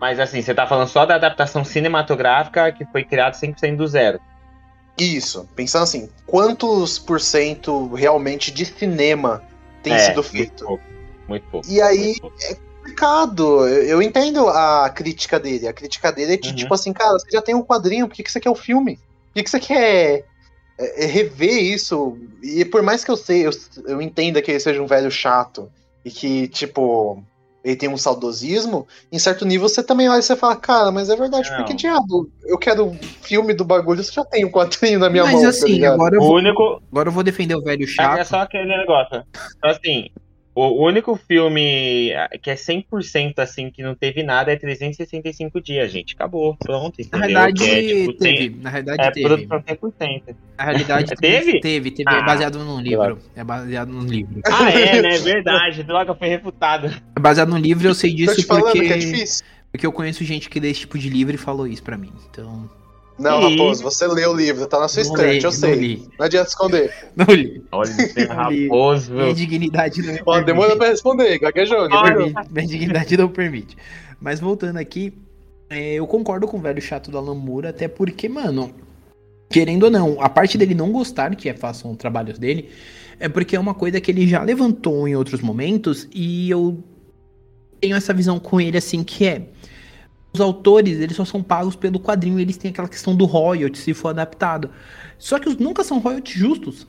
Mas 0.01 0.21
assim, 0.21 0.41
você 0.43 0.55
tá 0.55 0.67
falando 0.67 0.89
só 0.89 1.05
da 1.05 1.17
adaptação 1.17 1.65
cinematográfica 1.65 2.71
que 2.73 2.85
foi 2.87 3.05
criada 3.05 3.35
100% 3.37 3.77
do 3.77 3.87
zero. 3.87 4.21
Isso, 4.97 5.49
pensando 5.55 5.85
assim, 5.85 6.09
quantos 6.27 6.99
por 6.99 7.21
cento 7.21 7.93
realmente 7.95 8.51
de 8.51 8.65
cinema 8.65 9.43
tem 9.83 9.95
É, 9.95 9.99
sido 9.99 10.25
muito 10.25 10.31
feito? 10.31 10.65
pouco, 10.65 10.85
Muito 11.29 11.47
pouco. 11.51 11.69
E 11.69 11.81
aí 11.81 12.15
é 12.43 12.55
complicado. 12.55 13.67
Eu, 13.69 13.83
eu 13.85 14.03
entendo 14.03 14.49
a 14.49 14.91
crítica 14.91 15.39
dele. 15.39 15.69
A 15.69 15.73
crítica 15.73 16.11
dele 16.13 16.35
é 16.35 16.37
de 16.37 16.49
Uhum. 16.51 16.55
tipo 16.55 16.75
assim, 16.75 16.93
cara, 16.93 17.13
você 17.13 17.31
já 17.33 17.43
tem 17.43 17.55
um 17.55 17.63
quadrinho, 17.63 18.09
por 18.09 18.15
que, 18.15 18.23
que 18.25 18.31
você 18.33 18.41
quer 18.41 18.51
o 18.51 18.55
filme? 18.57 18.97
Por 18.97 19.35
que, 19.35 19.45
que 19.45 19.51
você 19.51 19.61
quer 19.61 20.25
é, 20.79 21.05
é, 21.05 21.07
rever 21.07 21.63
isso? 21.63 22.19
E 22.43 22.65
por 22.65 22.83
mais 22.83 23.05
que 23.05 23.11
eu 23.11 23.17
sei, 23.17 23.47
eu, 23.47 23.51
eu 23.87 24.03
entenda 24.03 24.43
que 24.43 24.51
ele 24.51 24.61
seja 24.61 24.83
um 24.83 24.87
velho 24.87 25.11
chato 25.11 25.71
e 26.05 26.11
que, 26.11 26.49
tipo, 26.49 27.23
ele 27.69 27.77
tem 27.77 27.89
um 27.89 27.99
saudosismo, 27.99 28.87
em 29.13 29.19
certo 29.19 29.45
nível 29.45 29.69
você 29.69 29.83
também 29.83 30.09
olha 30.09 30.21
e 30.21 30.23
você 30.23 30.35
fala, 30.35 30.57
cara, 30.57 30.91
mas 30.91 31.11
é 31.11 31.17
verdade, 31.17 31.49
por 31.55 31.65
que 31.67 31.73
Não. 31.73 31.77
diabo? 31.77 32.31
Eu 32.47 32.57
quero 32.59 32.87
o 32.89 32.95
filme 33.23 33.53
do 33.53 33.65
bagulho, 33.65 34.03
você 34.03 34.11
já 34.13 34.25
tem 34.25 34.45
um 34.45 34.51
quadrinho 34.51 34.99
na 34.99 35.11
minha 35.11 35.25
Mas 35.25 35.35
mão. 35.35 35.43
tá 35.43 35.49
assim, 35.51 35.73
ligado? 35.73 35.95
agora 35.95 36.15
eu, 36.17 36.21
O 36.23 36.25
vou, 36.25 36.37
único. 36.37 36.83
agora 36.91 37.09
eu 37.09 37.13
vou 37.13 37.23
defender 37.23 37.55
o 37.57 37.63
velho 37.63 37.85
É 37.85 37.87
chato. 37.87 38.27
só 38.27 38.41
aquele 38.41 38.65
negócio. 38.65 39.23
Assim, 39.63 40.09
o 40.61 40.87
único 40.87 41.15
filme 41.17 42.11
que 42.43 42.51
é 42.51 42.55
100% 42.55 43.35
assim, 43.39 43.71
que 43.71 43.83
não 43.83 43.95
teve 43.95 44.23
nada, 44.23 44.53
é 44.53 44.57
365 44.57 45.61
dias, 45.61 45.91
gente. 45.93 46.15
Acabou, 46.15 46.57
pronto, 46.57 46.95
Na 46.99 47.05
entendeu? 47.05 47.19
realidade, 47.21 47.65
Que 47.65 47.71
é, 47.71 47.83
tipo, 47.83 48.13
teve. 48.15 48.37
tem- 48.51 48.61
Na 48.61 48.71
realidade, 48.71 49.03
É 49.03 49.11
teve. 49.11 49.47
100%. 49.47 50.37
Na 50.59 50.65
realidade, 50.65 51.15
Teve? 51.17 51.61
Teve, 51.61 51.91
teve. 51.91 52.11
é 52.11 52.13
Ah, 52.15 52.23
baseado 52.23 52.59
num 52.65 52.81
livro. 52.81 53.19
É 53.37 53.45
baseado 53.45 53.89
num 53.93 54.03
livro. 54.05 54.41
Ah, 54.47 54.71
é, 54.71 55.01
né? 55.03 55.11
Verdade. 55.19 55.83
Droga, 55.83 56.15
foi 56.15 56.29
refutado. 56.29 56.87
É 57.17 57.21
baseado 57.21 57.49
num 57.51 57.59
livro, 57.59 57.87
eu 57.87 57.95
sei 57.95 58.11
Tô 58.11 58.17
disso 58.17 58.37
te 58.37 58.47
falando 58.47 58.65
porque, 58.73 58.87
que 58.87 58.93
é 58.93 58.97
difícil. 58.99 59.45
porque 59.71 59.87
eu 59.87 59.93
conheço 59.93 60.25
gente 60.25 60.49
que 60.51 60.59
lê 60.59 60.71
esse 60.71 60.81
tipo 60.81 60.99
de 60.99 61.09
livro 61.09 61.35
e 61.35 61.39
falou 61.39 61.67
isso 61.67 61.83
pra 61.83 61.97
mim. 61.97 62.13
Então. 62.31 62.69
Não, 63.19 63.41
Ih. 63.51 63.51
Raposo, 63.57 63.83
você 63.83 64.07
leu 64.07 64.31
o 64.31 64.37
livro, 64.37 64.67
tá 64.67 64.79
na 64.79 64.87
sua 64.89 65.03
não 65.03 65.11
estante, 65.11 65.31
li, 65.33 65.37
eu 65.39 65.43
Não 65.43 65.51
sei. 65.51 65.75
li. 65.75 66.09
Não 66.19 66.27
adianta 66.27 66.49
esconder. 66.49 66.95
Não 67.17 67.27
li. 67.35 67.65
Olha, 67.73 67.91
raposo, 68.29 69.13
Minha 69.13 69.35
dignidade 69.35 70.03
não 70.03 70.13
me 70.15 70.21
Ó, 70.25 70.41
demora 70.41 70.77
pra 70.77 70.89
responder, 70.89 71.39
gaguejou, 71.39 71.89
gaguejou. 71.89 72.27
Minha- 72.29 72.47
Minha 72.51 72.67
dignidade 72.67 73.17
não 73.17 73.29
permite. 73.29 73.77
Mas 74.21 74.39
voltando 74.39 74.77
aqui, 74.79 75.13
é, 75.69 75.95
eu 75.95 76.07
concordo 76.07 76.47
com 76.47 76.59
o 76.59 76.61
velho 76.61 76.81
chato 76.81 77.11
do 77.11 77.19
Alan 77.19 77.35
Moore, 77.35 77.67
até 77.69 77.89
porque, 77.89 78.29
mano, 78.29 78.73
querendo 79.51 79.85
ou 79.85 79.91
não, 79.91 80.21
a 80.23 80.29
parte 80.29 80.57
dele 80.57 80.75
não 80.75 80.93
gostar 80.93 81.35
que 81.35 81.53
façam 81.55 81.95
trabalhos 81.97 82.39
dele, 82.39 82.69
é 83.19 83.29
porque 83.29 83.57
é 83.57 83.61
uma 83.61 83.75
coisa 83.75 84.01
que 84.01 84.11
ele 84.11 84.29
já 84.29 84.43
levantou 84.43 85.09
em 85.09 85.17
outros 85.17 85.41
momentos 85.41 86.07
e 86.15 86.49
eu 86.51 86.83
tenho 87.81 87.97
essa 87.97 88.13
visão 88.15 88.39
com 88.39 88.61
ele 88.61 88.77
assim 88.79 89.03
que 89.03 89.27
é 89.27 89.43
os 90.33 90.41
autores, 90.41 91.01
eles 91.01 91.17
só 91.17 91.25
são 91.25 91.43
pagos 91.43 91.75
pelo 91.75 91.99
quadrinho, 91.99 92.39
eles 92.39 92.57
têm 92.57 92.71
aquela 92.71 92.89
questão 92.89 93.17
do 93.17 93.25
royalty 93.25 93.79
se 93.79 93.95
for 93.95 94.09
adaptado. 94.09 94.71
Só 95.19 95.39
que 95.39 95.49
os 95.49 95.57
nunca 95.57 95.83
são 95.83 95.99
royalties 95.99 96.39
justos. 96.39 96.87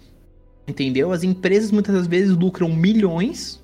Entendeu? 0.68 1.12
As 1.12 1.24
empresas 1.24 1.72
muitas 1.72 1.96
das 1.96 2.06
vezes 2.06 2.36
lucram 2.36 2.70
milhões 2.70 3.64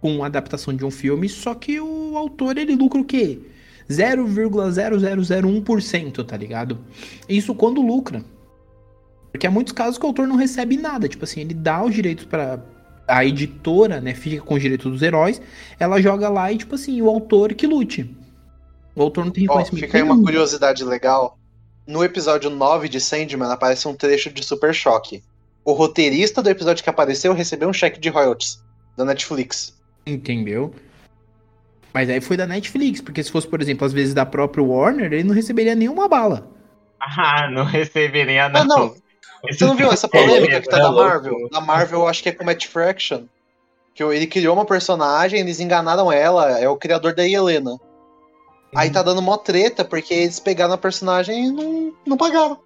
com 0.00 0.22
a 0.22 0.26
adaptação 0.26 0.74
de 0.74 0.84
um 0.84 0.90
filme, 0.90 1.28
só 1.28 1.54
que 1.54 1.80
o 1.80 2.16
autor 2.16 2.56
ele 2.56 2.74
lucra 2.74 3.00
o 3.00 3.04
quê? 3.04 3.40
0,0001%, 3.90 6.24
tá 6.24 6.36
ligado? 6.36 6.78
Isso 7.28 7.54
quando 7.54 7.82
lucra. 7.82 8.24
Porque 9.30 9.46
há 9.46 9.50
muitos 9.50 9.72
casos 9.72 9.98
que 9.98 10.04
o 10.04 10.08
autor 10.08 10.26
não 10.26 10.36
recebe 10.36 10.76
nada, 10.76 11.08
tipo 11.08 11.24
assim, 11.24 11.40
ele 11.40 11.54
dá 11.54 11.84
os 11.84 11.94
direitos 11.94 12.24
para 12.24 12.60
a 13.06 13.24
editora, 13.24 14.00
né, 14.00 14.14
fica 14.14 14.42
com 14.42 14.54
os 14.54 14.62
direitos 14.62 14.90
dos 14.90 15.02
heróis, 15.02 15.40
ela 15.78 16.00
joga 16.00 16.28
lá 16.28 16.50
e 16.50 16.58
tipo 16.58 16.74
assim, 16.74 17.00
o 17.02 17.08
autor 17.08 17.54
que 17.54 17.66
lute. 17.66 18.10
O 18.96 19.02
autor 19.02 19.24
não 19.26 19.30
tem 19.32 19.42
reconhecimento. 19.42 19.84
fica 19.84 19.98
aí 19.98 20.02
uma 20.02 20.20
curiosidade 20.20 20.82
legal. 20.82 21.38
No 21.86 22.02
episódio 22.02 22.50
9 22.50 22.88
de 22.88 22.98
Sandman 23.00 23.50
aparece 23.52 23.86
um 23.86 23.94
trecho 23.94 24.30
de 24.32 24.42
Super 24.42 24.74
Choque. 24.74 25.22
O 25.64 25.72
roteirista 25.72 26.42
do 26.42 26.48
episódio 26.50 26.82
que 26.82 26.90
apareceu 26.90 27.32
recebeu 27.32 27.68
um 27.68 27.72
cheque 27.72 28.00
de 28.00 28.08
royalties 28.08 28.58
da 28.96 29.04
Netflix. 29.04 29.76
Entendeu? 30.06 30.74
Mas 31.92 32.08
aí 32.10 32.20
foi 32.20 32.36
da 32.36 32.46
Netflix, 32.46 33.00
porque 33.00 33.22
se 33.22 33.30
fosse, 33.30 33.46
por 33.46 33.60
exemplo, 33.60 33.86
às 33.86 33.92
vezes 33.92 34.14
da 34.14 34.24
própria 34.26 34.62
Warner, 34.64 35.12
ele 35.12 35.24
não 35.24 35.34
receberia 35.34 35.74
nenhuma 35.74 36.08
bala. 36.08 36.48
Ah, 36.98 37.50
não 37.50 37.64
receberia, 37.64 38.48
não. 38.48 38.60
Ah, 38.62 38.64
não. 38.64 38.94
Você 39.50 39.64
não 39.66 39.76
viu 39.76 39.92
essa 39.92 40.08
polêmica 40.08 40.62
que 40.62 40.68
tá 40.68 40.78
É 40.78 40.80
da 40.80 40.88
louco. 40.88 41.08
Marvel? 41.08 41.48
Da 41.50 41.60
Marvel, 41.60 42.00
eu 42.00 42.08
acho 42.08 42.22
que 42.22 42.30
é 42.30 42.32
com 42.32 42.42
o 42.42 42.46
Matt 42.46 42.66
Fraction. 42.66 43.24
Que 43.94 44.02
ele 44.02 44.26
criou 44.26 44.54
uma 44.54 44.64
personagem, 44.64 45.38
eles 45.40 45.60
enganaram 45.60 46.10
ela, 46.10 46.58
é 46.58 46.66
o 46.68 46.76
criador 46.76 47.14
da 47.14 47.26
Helena. 47.28 47.78
Aí 48.76 48.90
tá 48.90 49.02
dando 49.02 49.22
mó 49.22 49.36
treta, 49.36 49.84
porque 49.84 50.12
eles 50.14 50.38
pegaram 50.38 50.74
a 50.74 50.78
personagem 50.78 51.46
e 51.46 51.50
não, 51.52 51.92
não 52.06 52.16
pagaram. 52.16 52.58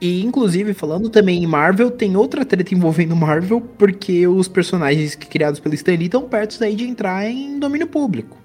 E, 0.00 0.24
inclusive, 0.24 0.74
falando 0.74 1.08
também 1.08 1.42
em 1.42 1.46
Marvel, 1.46 1.90
tem 1.90 2.16
outra 2.16 2.44
treta 2.44 2.74
envolvendo 2.74 3.14
Marvel, 3.14 3.60
porque 3.78 4.26
os 4.26 4.48
personagens 4.48 5.14
criados 5.14 5.60
pelo 5.60 5.74
Stan 5.76 5.92
Lee 5.92 6.06
estão 6.06 6.28
perto 6.28 6.62
aí 6.64 6.74
de 6.74 6.84
entrar 6.88 7.24
em 7.30 7.58
domínio 7.60 7.86
público. 7.86 8.36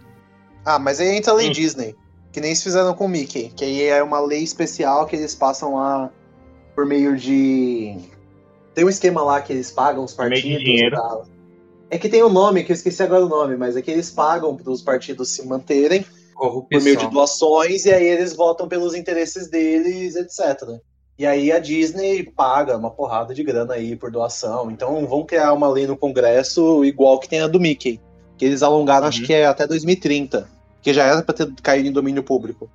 Ah, 0.64 0.78
mas 0.78 1.00
aí 1.00 1.18
entra 1.18 1.32
a 1.32 1.36
lei 1.36 1.50
Hum. 1.50 1.54
Disney. 1.54 1.96
Que 2.32 2.40
nem 2.40 2.52
eles 2.52 2.62
fizeram 2.62 2.94
com 2.94 3.06
o 3.06 3.10
Mickey. 3.10 3.52
Que 3.56 3.66
aí 3.66 3.84
é 3.86 4.04
uma 4.04 4.20
lei 4.20 4.44
especial 4.44 5.08
que 5.08 5.16
eles 5.16 5.34
passam 5.34 5.74
lá 5.76 6.12
por 6.76 6.86
meio 6.86 7.18
de. 7.18 7.98
Tem 8.76 8.86
um 8.86 8.90
esquema 8.90 9.24
lá 9.24 9.42
que 9.42 9.52
eles 9.54 9.72
pagam 9.72 10.04
os 10.04 10.16
meio 10.16 10.30
de 10.30 10.36
partidos. 10.42 10.64
dinheiro. 10.64 10.96
pra- 10.96 11.22
É 11.90 11.98
que 11.98 12.10
tem 12.10 12.24
um 12.24 12.30
nome, 12.30 12.64
que 12.64 12.72
eu 12.72 12.76
esqueci 12.76 13.02
agora 13.02 13.26
o 13.26 13.30
nome, 13.30 13.56
mas 13.56 13.78
é 13.78 13.82
que 13.82 13.90
eles 13.92 14.12
pagam 14.12 14.56
para 14.56 14.70
os 14.72 14.82
partidos 14.82 15.30
se 15.30 15.46
manterem 15.48 16.06
por 16.36 16.68
meio 16.72 16.84
de 16.98 17.06
Corrupção. 17.06 17.10
doações 17.10 17.86
e 17.86 17.92
aí 17.94 18.06
eles 18.06 18.34
votam 18.36 18.68
pelos 18.68 18.94
interesses 18.94 19.50
deles, 19.50 20.16
etc. 20.16 20.80
E 21.18 21.26
aí 21.26 21.52
a 21.52 21.58
Disney 21.60 22.24
paga 22.24 22.78
uma 22.78 22.92
porrada 22.92 23.34
de 23.34 23.42
grana 23.44 23.74
aí 23.76 23.96
por 23.96 24.12
doação. 24.12 24.70
Então 24.70 25.06
vão 25.08 25.26
criar 25.26 25.54
uma 25.54 25.68
lei 25.70 25.88
no 25.88 25.98
Congresso 25.98 26.84
igual 26.86 27.20
que 27.20 27.30
tem 27.30 27.40
a 27.42 27.48
do 27.48 27.60
Mickey. 27.60 28.00
Que 28.38 28.46
eles 28.46 28.62
alongaram, 28.62 29.08
acho 29.08 29.22
Uhum. 29.22 29.26
que 29.26 29.34
é 29.34 29.46
até 29.48 29.66
2030. 29.66 30.48
Que 30.82 30.94
já 30.94 31.06
era 31.06 31.24
pra 31.24 31.34
ter 31.34 31.52
caído 31.64 31.88
em 31.88 31.92
domínio 31.92 32.22
público. 32.22 32.70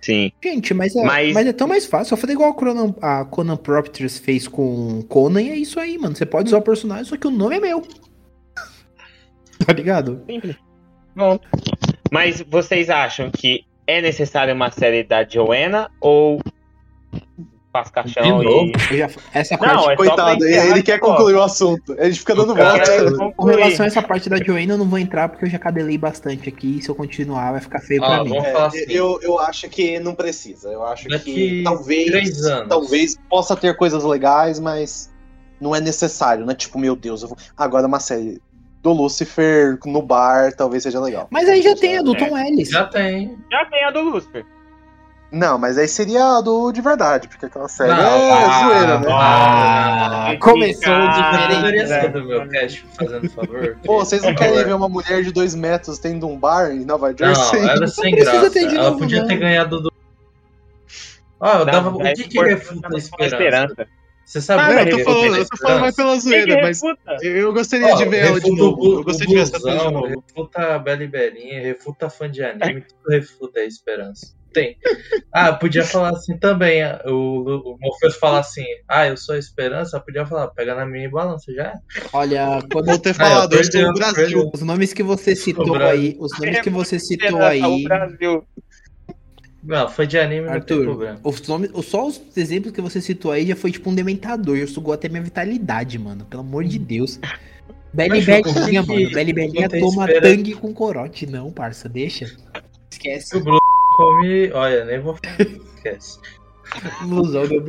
Sim. 0.00 0.32
Gente, 0.42 0.72
mas 0.72 0.96
é, 0.96 1.02
mas... 1.02 1.34
Mas- 1.34 1.46
é 1.46 1.52
tão 1.52 1.68
mais 1.68 1.86
fácil. 1.86 2.10
Só 2.10 2.16
fazer 2.16 2.32
igual 2.32 2.50
a 2.50 2.54
Conan, 2.54 2.94
a 3.02 3.24
Conan 3.24 3.56
Properties 3.56 4.18
fez 4.18 4.48
com 4.48 5.02
Conan 5.02 5.42
e 5.42 5.50
é 5.50 5.56
isso 5.56 5.78
aí, 5.78 5.98
mano. 5.98 6.16
Você 6.16 6.24
pode 6.26 6.48
usar 6.48 6.58
o 6.58 6.62
personagem, 6.62 7.04
só 7.04 7.16
que 7.16 7.26
o 7.26 7.30
nome 7.30 7.56
é 7.56 7.60
meu. 7.60 7.82
tá 9.66 9.72
ligado? 9.72 10.22
Simples. 10.26 10.56
Bom. 11.14 11.38
Mas 12.10 12.40
vocês 12.40 12.88
acham 12.88 13.30
que 13.30 13.64
é 13.86 14.00
necessário 14.00 14.54
uma 14.54 14.70
série 14.70 15.02
da 15.02 15.24
Joanna 15.24 15.90
ou 16.00 16.40
faz 17.72 17.90
caixão 17.90 18.22
De 18.22 18.44
novo? 18.44 18.66
e. 18.66 18.72
Eu 18.92 18.98
já- 18.98 19.10
essa 19.32 19.56
parte. 19.58 19.74
Não, 19.74 19.90
é 19.90 19.96
Coitado, 19.96 20.44
ele, 20.44 20.50
encerrar, 20.56 20.70
ele 20.70 20.82
quer 20.82 20.98
pô. 21.00 21.06
concluir 21.06 21.34
o 21.34 21.42
assunto. 21.42 21.94
Ele 21.98 22.14
fica 22.14 22.34
dando 22.34 22.54
volta. 22.54 23.32
Com 23.36 23.44
relação 23.46 23.84
a 23.84 23.86
essa 23.86 24.02
parte 24.02 24.28
da 24.28 24.36
Joanna, 24.36 24.74
eu 24.74 24.78
não 24.78 24.88
vou 24.88 24.98
entrar 24.98 25.28
porque 25.28 25.44
eu 25.44 25.50
já 25.50 25.58
cadelei 25.58 25.96
bastante 25.96 26.48
aqui. 26.48 26.78
E 26.78 26.82
se 26.82 26.88
eu 26.88 26.94
continuar, 26.94 27.52
vai 27.52 27.60
ficar 27.60 27.80
feio 27.80 28.02
Ó, 28.02 28.06
pra 28.06 28.24
mim. 28.24 28.36
É, 28.36 28.56
assim. 28.56 28.84
eu, 28.88 29.18
eu 29.22 29.38
acho 29.38 29.68
que 29.68 29.98
não 30.00 30.14
precisa. 30.14 30.68
Eu 30.70 30.84
acho 30.84 31.08
Daqui 31.08 31.32
que 31.34 31.62
talvez, 31.62 32.40
talvez 32.68 33.16
possa 33.28 33.56
ter 33.56 33.76
coisas 33.76 34.02
legais, 34.04 34.58
mas 34.58 35.10
não 35.60 35.74
é 35.74 35.80
necessário, 35.80 36.44
né? 36.46 36.54
Tipo, 36.54 36.78
meu 36.78 36.96
Deus, 36.96 37.22
eu 37.22 37.28
vou... 37.28 37.38
agora 37.56 37.86
uma 37.86 38.00
série 38.00 38.40
do 38.82 38.92
Lucifer 38.92 39.78
no 39.84 40.00
bar 40.00 40.54
talvez 40.56 40.82
seja 40.82 40.98
legal. 40.98 41.28
Mas 41.30 41.46
aí 41.48 41.60
já 41.60 41.76
tem 41.76 41.98
a 41.98 42.02
do 42.02 42.14
Tom 42.14 42.36
Ellis. 42.36 42.70
Já 42.70 42.86
tem. 42.86 43.36
Já 43.52 43.64
tem 43.66 43.84
a 43.84 43.90
do 43.90 44.00
Lucifer. 44.00 44.44
Não, 45.32 45.56
mas 45.58 45.78
aí 45.78 45.86
seria 45.86 46.38
a 46.38 46.40
do 46.40 46.72
de 46.72 46.80
verdade, 46.80 47.28
porque 47.28 47.46
aquela 47.46 47.68
série 47.68 47.92
Não, 47.92 47.98
é 48.00 48.44
ah, 48.44 48.66
zoeira, 48.66 48.98
né? 48.98 49.06
Ah, 49.10 50.36
começou 50.40 50.92
Não 50.92 51.10
diferente. 51.10 51.88
né? 51.88 52.08
do 52.08 52.24
meu 52.24 52.48
cast, 52.48 52.84
fazendo 52.98 53.30
favor. 53.30 53.78
Pô, 53.86 53.98
vocês 54.04 54.22
não 54.22 54.34
querem 54.34 54.64
ver 54.64 54.74
uma 54.74 54.88
mulher 54.88 55.22
de 55.22 55.30
dois 55.32 55.54
metros 55.54 55.98
tendo 56.00 56.26
um 56.26 56.36
bar 56.36 56.72
em 56.72 56.84
Nova 56.84 57.10
Não, 57.10 57.16
Jersey? 57.16 57.60
era 57.60 57.86
sem 57.86 58.14
graça. 58.16 58.58
Ela 58.58 58.82
novo, 58.90 58.98
podia 58.98 59.20
não. 59.20 59.28
ter 59.28 59.36
ganhado 59.36 59.80
do. 59.80 59.92
Ó, 61.38 61.52
eu 61.52 61.58
Não, 61.60 61.64
dava. 61.66 61.96
O 61.96 62.02
é 62.06 62.12
que 62.12 62.24
que 62.24 62.34
por- 62.36 62.46
refuta 62.48 62.88
a 62.88 62.90
com 62.90 62.96
esperança? 63.24 63.86
Você 64.24 64.40
sabe 64.40 64.62
Ah, 64.62 64.66
não, 64.72 64.80
eu 64.82 64.96
tô 64.98 65.04
falando, 65.04 65.34
a 65.34 65.38
eu 65.38 65.48
tô 65.48 65.56
falando 65.56 65.80
mais 65.80 65.90
esperança? 65.90 65.96
pela 65.96 66.18
zoeira, 66.18 66.62
mas 66.62 66.80
eu 67.22 67.52
gostaria 67.52 67.94
de 67.96 68.04
ver 68.04 68.26
ela 68.26 68.40
de 68.40 68.50
novo. 68.54 68.80
o- 68.82 68.98
Eu 68.98 69.04
gostaria 69.04 69.28
de 69.28 69.34
ver 69.34 69.40
essa 69.42 69.58
de 69.58 69.92
novo. 69.92 70.06
Refuta 70.06 70.74
a 70.74 70.78
Bela 70.78 71.02
e 71.02 71.08
Belinha, 71.08 71.60
refuta 71.62 72.10
fã 72.10 72.30
de 72.30 72.42
anime, 72.44 72.82
tudo 72.82 73.10
refuta 73.12 73.60
a 73.60 73.64
esperança. 73.64 74.34
Tem. 74.52 74.76
Ah, 75.32 75.52
podia 75.52 75.84
falar 75.84 76.10
assim 76.10 76.36
também. 76.38 76.82
O, 77.06 77.72
o 77.74 77.78
Morpheus 77.80 78.16
falar 78.16 78.40
assim, 78.40 78.64
ah, 78.88 79.06
eu 79.06 79.16
sou 79.16 79.34
a 79.34 79.38
esperança, 79.38 80.00
podia 80.00 80.26
falar, 80.26 80.48
pega 80.48 80.74
na 80.74 80.84
minha 80.84 81.04
e 81.06 81.10
balança, 81.10 81.52
já 81.52 81.68
é. 81.68 81.74
Olha, 82.12 82.58
quando 82.72 82.86
Vou 82.86 82.98
ter 82.98 83.14
falado, 83.14 83.54
eu 83.54 83.62
sou 83.62 83.72
perdeu, 83.72 83.90
o 83.90 83.94
Brasil. 83.94 84.50
os 84.52 84.62
nomes 84.62 84.92
que 84.92 85.02
você 85.02 85.36
citou 85.36 85.76
aí, 85.76 86.16
os 86.18 86.32
nomes 86.38 86.60
que 86.60 86.70
você 86.70 86.98
citou 86.98 87.42
aí, 87.42 87.84
Brasil. 87.84 88.44
Não, 89.62 89.88
fã 89.90 90.06
de 90.06 90.18
anime 90.18 90.46
não 90.46 90.52
tem 90.52 90.58
Arthur, 90.58 90.84
problema. 90.84 91.20
os 91.22 91.46
nomes, 91.46 91.70
só 91.84 92.06
os 92.06 92.20
exemplos 92.34 92.72
que 92.72 92.80
você 92.80 92.98
citou 93.00 93.30
aí 93.30 93.46
já 93.46 93.54
foi 93.54 93.70
tipo 93.70 93.90
um 93.90 93.94
dementador, 93.94 94.56
já 94.56 94.66
sugou 94.66 94.94
até 94.94 95.06
minha 95.08 95.22
vitalidade, 95.22 95.98
mano, 95.98 96.24
pelo 96.24 96.40
amor 96.40 96.64
de 96.64 96.78
Deus. 96.78 97.20
Belly 97.92 98.22
Belinha, 98.22 98.82
que- 98.82 98.88
mano, 98.88 99.10
Belly 99.10 99.32
Belinha 99.34 99.68
tem 99.68 99.80
toma 99.80 100.06
esperança? 100.06 100.34
tangue 100.36 100.54
com 100.54 100.72
corote, 100.72 101.26
não, 101.26 101.52
parça, 101.52 101.88
deixa. 101.90 102.24
Esquece, 102.90 103.36
O 103.36 103.40
Bruno 103.44 103.59
come. 104.04 104.50
Olha, 104.52 104.84
nem 104.84 105.00
vou 105.00 105.14
falar. 105.16 105.36
Esquece. 105.76 106.18
ilusão 107.04 107.46
do 107.48 107.60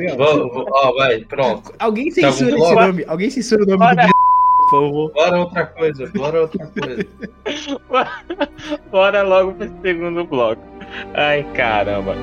vou- 0.50 0.66
Ó, 0.70 0.94
vai, 0.94 1.20
pronto. 1.26 1.74
Alguém 1.80 2.10
Tá 2.10 2.32
censura 2.32 2.56
bom. 2.58 2.66
esse 2.66 2.76
nome, 2.76 3.06
alguém 3.08 3.30
censura 3.30 3.64
o 3.64 3.66
nome 3.66 3.80
Bora. 3.80 4.08
do 4.08 4.12
por 4.12 4.70
favor. 4.72 5.12
Bora 5.14 5.40
outra 5.40 5.66
coisa, 5.66 6.12
bora 6.16 6.42
outra 6.42 6.68
coisa. 6.68 7.08
Bora 8.92 9.22
logo 9.24 9.54
pro 9.54 9.70
segundo 9.82 10.24
bloco. 10.26 10.62
Ai, 11.14 11.44
caramba. 11.54 12.16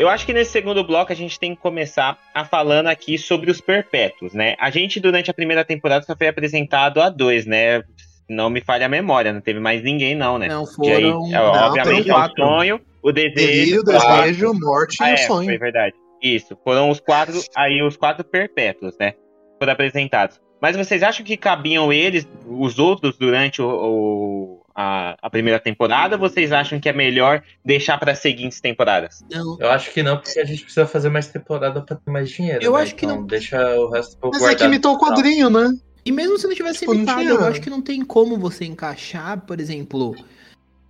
Eu 0.00 0.08
acho 0.08 0.24
que 0.24 0.32
nesse 0.32 0.50
segundo 0.50 0.82
bloco 0.82 1.12
a 1.12 1.14
gente 1.14 1.38
tem 1.38 1.54
que 1.54 1.60
começar 1.60 2.16
a 2.34 2.42
falando 2.42 2.86
aqui 2.86 3.18
sobre 3.18 3.50
os 3.50 3.60
perpétuos, 3.60 4.32
né? 4.32 4.56
A 4.58 4.70
gente, 4.70 4.98
durante 4.98 5.30
a 5.30 5.34
primeira 5.34 5.62
temporada, 5.62 6.06
só 6.06 6.16
foi 6.16 6.26
apresentado 6.28 7.02
a 7.02 7.10
dois, 7.10 7.44
né? 7.44 7.82
Não 8.26 8.48
me 8.48 8.62
falha 8.62 8.86
a 8.86 8.88
memória, 8.88 9.30
não 9.30 9.42
teve 9.42 9.60
mais 9.60 9.82
ninguém, 9.82 10.14
não, 10.14 10.38
né? 10.38 10.48
Não, 10.48 10.62
aí, 10.62 10.66
foram. 10.74 11.26
é, 11.26 11.32
não, 11.32 11.52
obviamente, 11.66 12.08
é 12.10 12.16
o 12.16 12.28
sonho, 12.34 12.80
o 13.02 13.12
desejo. 13.12 13.34
Delírio, 13.34 13.84
claro. 13.84 14.22
desejo, 14.22 14.52
morte 14.54 14.96
Ah, 15.02 15.10
e 15.10 15.12
é, 15.12 15.14
o 15.16 15.18
sonho. 15.26 15.44
foi 15.44 15.58
verdade. 15.58 15.94
Isso, 16.22 16.56
foram 16.64 16.88
os 16.88 16.98
quatro, 16.98 17.38
aí 17.54 17.82
os 17.82 17.96
quatro 17.98 18.24
perpétuos, 18.24 18.96
né? 18.98 19.12
Foram 19.58 19.74
apresentados. 19.74 20.40
Mas 20.62 20.76
vocês 20.76 21.02
acham 21.02 21.24
que 21.26 21.36
cabiam 21.36 21.92
eles, 21.92 22.26
os 22.46 22.78
outros, 22.78 23.18
durante 23.18 23.60
o, 23.60 23.68
o- 23.68 24.59
a, 24.80 25.16
a 25.20 25.30
primeira 25.30 25.60
temporada? 25.60 26.16
Ou 26.16 26.20
vocês 26.20 26.52
acham 26.52 26.80
que 26.80 26.88
é 26.88 26.92
melhor 26.92 27.42
deixar 27.64 27.98
para 27.98 28.12
as 28.12 28.18
seguintes 28.20 28.60
temporadas? 28.60 29.22
Não, 29.30 29.56
Eu 29.60 29.70
acho 29.70 29.92
que 29.92 30.02
não, 30.02 30.16
porque 30.16 30.38
a 30.40 30.44
gente 30.44 30.62
precisa 30.62 30.86
fazer 30.86 31.10
mais 31.10 31.26
temporada 31.28 31.80
pra 31.82 31.96
ter 31.96 32.10
mais 32.10 32.30
dinheiro. 32.30 32.64
Eu 32.64 32.72
né? 32.72 32.82
acho 32.82 32.94
que 32.94 33.04
Então 33.04 33.18
não. 33.18 33.26
Deixa 33.26 33.58
o 33.78 33.90
resto 33.90 34.16
pro 34.16 34.30
Mas 34.30 34.42
é 34.42 34.54
que 34.54 34.64
imitou 34.64 34.94
o 34.94 34.98
quadrinho, 34.98 35.50
né? 35.50 35.70
E 36.04 36.10
mesmo 36.10 36.38
se 36.38 36.46
não 36.46 36.54
tivesse 36.54 36.80
Tipo, 36.80 36.94
imitado, 36.94 37.22
eu 37.22 37.44
acho 37.44 37.60
que 37.60 37.68
não 37.68 37.82
tem 37.82 38.02
como 38.02 38.38
você 38.38 38.64
encaixar, 38.64 39.38
por 39.42 39.60
exemplo, 39.60 40.16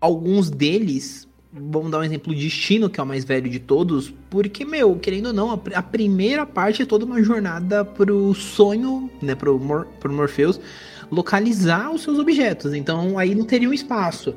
alguns 0.01 0.51
deles. 0.51 1.29
Vamos 1.53 1.91
dar 1.91 1.99
um 1.99 2.05
exemplo, 2.05 2.33
Destino, 2.33 2.89
que 2.89 3.01
é 3.01 3.03
o 3.03 3.07
mais 3.07 3.25
velho 3.25 3.51
de 3.51 3.59
todos, 3.59 4.15
porque, 4.31 4.65
meu, 4.65 4.95
querendo 4.95 5.27
ou 5.27 5.33
não, 5.33 5.51
a, 5.51 5.59
pr- 5.59 5.75
a 5.75 5.83
primeira 5.83 6.47
parte 6.47 6.83
é 6.83 6.87
toda 6.87 7.05
uma 7.05 7.21
jornada 7.25 7.85
pro 7.85 8.33
sonho, 8.35 9.11
né, 9.21 9.35
pro, 9.35 9.59
Mor 9.59 9.89
pro 9.99 10.13
Morpheus, 10.13 10.61
localizar 11.11 11.91
os 11.93 12.03
seus 12.03 12.19
objetos. 12.19 12.75
Então 12.75 13.19
aí 13.19 13.35
não 13.35 13.45
teria 13.45 13.69
um 13.69 13.73
espaço. 13.75 14.35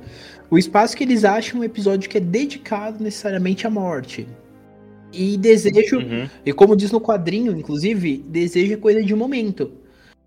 O 0.50 0.58
espaço 0.58 0.96
que 0.96 1.04
eles 1.04 1.24
acham 1.26 1.58
é 1.60 1.62
um 1.62 1.64
episódio 1.64 2.10
que 2.10 2.18
é 2.18 2.22
dedicado 2.22 3.04
necessariamente 3.04 3.66
à 3.66 3.70
morte. 3.70 4.28
E 5.12 5.38
desejo 5.38 5.98
Uhum. 5.98 6.28
e 6.46 6.52
como 6.54 6.76
diz 6.76 6.92
no 6.92 7.00
quadrinho, 7.00 7.56
inclusive, 7.58 8.18
desejo 8.28 8.74
é 8.74 8.78
coisa 8.78 9.04
de 9.04 9.16
momento. 9.16 9.72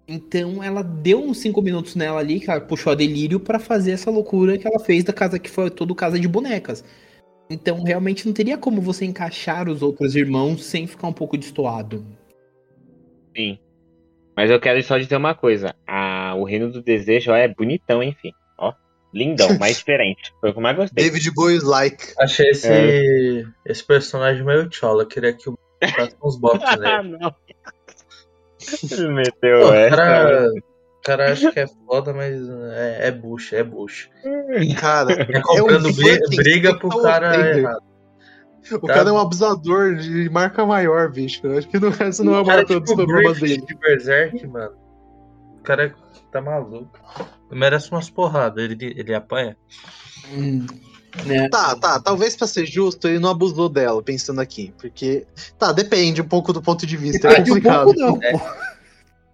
Então 0.09 0.63
ela 0.63 0.83
deu 0.83 1.21
uns 1.21 1.39
5 1.39 1.61
minutos 1.61 1.97
nela 1.97 2.21
ali, 2.21 2.39
que 2.39 2.49
ela 2.51 2.61
puxou 2.61 2.93
a 2.93 2.95
delírio 2.97 3.41
pra 3.41 3.59
fazer 3.59 3.91
essa 3.93 4.11
loucura 4.11 4.57
que 4.57 4.67
ela 4.67 4.79
fez 4.79 5.03
da 5.05 5.13
casa 5.13 5.39
que 5.39 5.51
foi 5.51 5.69
todo 5.71 5.95
casa 5.95 6.19
de 6.19 6.29
bonecas. 6.29 6.85
Então 7.51 7.83
realmente 7.83 8.27
não 8.27 8.33
teria 8.33 8.57
como 8.57 8.81
você 8.81 9.05
encaixar 9.05 9.69
os 9.69 9.83
outros 9.83 10.15
irmãos 10.17 10.65
sem 10.65 10.87
ficar 10.87 11.09
um 11.09 11.13
pouco 11.13 11.37
destoado. 11.37 12.05
Sim. 13.37 13.59
Mas 14.37 14.51
eu 14.51 14.61
quero 14.61 14.83
só 14.83 14.99
dizer 14.99 15.17
uma 15.17 15.35
coisa. 15.35 15.75
A, 15.87 16.35
o 16.37 16.45
Reino 16.45 16.71
do 16.71 16.83
Desejo 16.83 17.31
ó, 17.33 17.35
é 17.35 17.49
bonitão, 17.49 18.03
enfim. 18.03 18.33
Ó, 18.59 18.73
lindão, 19.15 19.49
mais 19.59 19.79
diferente. 19.79 20.33
Foi 20.41 20.51
o 20.51 20.53
que 20.53 20.59
eu 20.59 20.63
mais 20.63 20.77
gostei. 20.77 21.05
David 21.05 21.31
Bowie 21.33 21.59
like. 21.61 22.13
Achei 22.19 22.51
esse, 22.51 22.69
É. 22.71 23.45
esse 23.65 23.83
personagem 23.83 24.45
meio 24.45 24.69
chola. 24.71 25.03
Eu 25.05 25.07
queria 25.07 25.33
que 25.33 25.49
o 25.49 25.57
uns 26.23 26.37
bots 26.39 26.63
Ah, 26.65 26.77
nele. 27.03 27.19
não. 27.19 27.35
Ele 28.93 29.09
meteu 29.13 29.61
Pô, 29.61 29.69
o 29.71 29.75
essa. 29.75 29.97
cara, 29.97 30.49
o 30.51 31.03
cara 31.03 31.33
acha 31.33 31.53
que 31.53 31.61
é 31.61 31.67
foda, 31.87 32.13
mas 32.13 32.37
é, 32.75 33.09
é 33.09 33.11
bucha, 33.11 33.57
é 33.57 33.63
bucha. 33.63 34.09
Cara, 34.81 35.13
É 35.13 35.41
comprando 35.41 35.89
um 35.89 35.93
bri- 35.93 36.19
fucking 36.19 36.37
briga 36.37 36.79
pro 36.79 36.89
cara 37.03 37.57
errado. 37.59 37.83
O 38.75 38.81
Tá. 38.81 38.95
cara 38.95 39.09
é 39.11 39.13
um 39.13 39.19
abusador 39.19 39.95
de 39.97 40.29
marca 40.31 40.65
maior, 40.67 41.11
bicho. 41.11 41.41
Eu 41.47 41.59
acho 41.59 41.69
que 41.69 41.79
não, 41.79 41.89
essa 41.99 42.23
não 42.25 42.35
é 42.35 42.39
O 42.39 42.43
a 42.43 42.45
cara 42.47 42.63
maior 42.65 42.77
é 42.77 42.81
dos 42.81 42.91
tipo 42.91 42.97
problemas 42.97 43.39
Griffith 43.39 43.61
dele. 43.61 43.67
de 43.67 43.75
Berserk, 43.77 44.47
mano. 44.47 44.73
O 45.59 45.63
cara 45.63 45.95
tá 46.33 46.41
maluco. 46.41 46.99
Merece 47.51 47.91
umas 47.91 48.09
porradas, 48.11 48.63
ele, 48.65 48.95
ele 48.97 49.15
apanha. 49.15 49.57
né? 51.25 51.49
Tá, 51.49 51.75
tá. 51.77 52.01
Talvez 52.01 52.37
pra 52.37 52.47
ser 52.47 52.67
justo, 52.67 53.09
ele 53.09 53.19
não 53.19 53.31
abusou 53.31 53.69
dela, 53.69 54.03
pensando 54.03 54.41
aqui. 54.41 54.73
Porque. 54.79 55.27
Tá, 55.59 55.73
depende 55.73 56.21
um 56.21 56.29
pouco 56.29 56.53
do 56.53 56.61
ponto 56.63 56.87
de 56.87 56.97
vista. 56.97 57.29
É 57.29 57.41
um 57.41 57.45
complicado. 57.45 57.85
pouco, 57.85 58.01
não, 58.01 58.19
pô. 58.19 58.41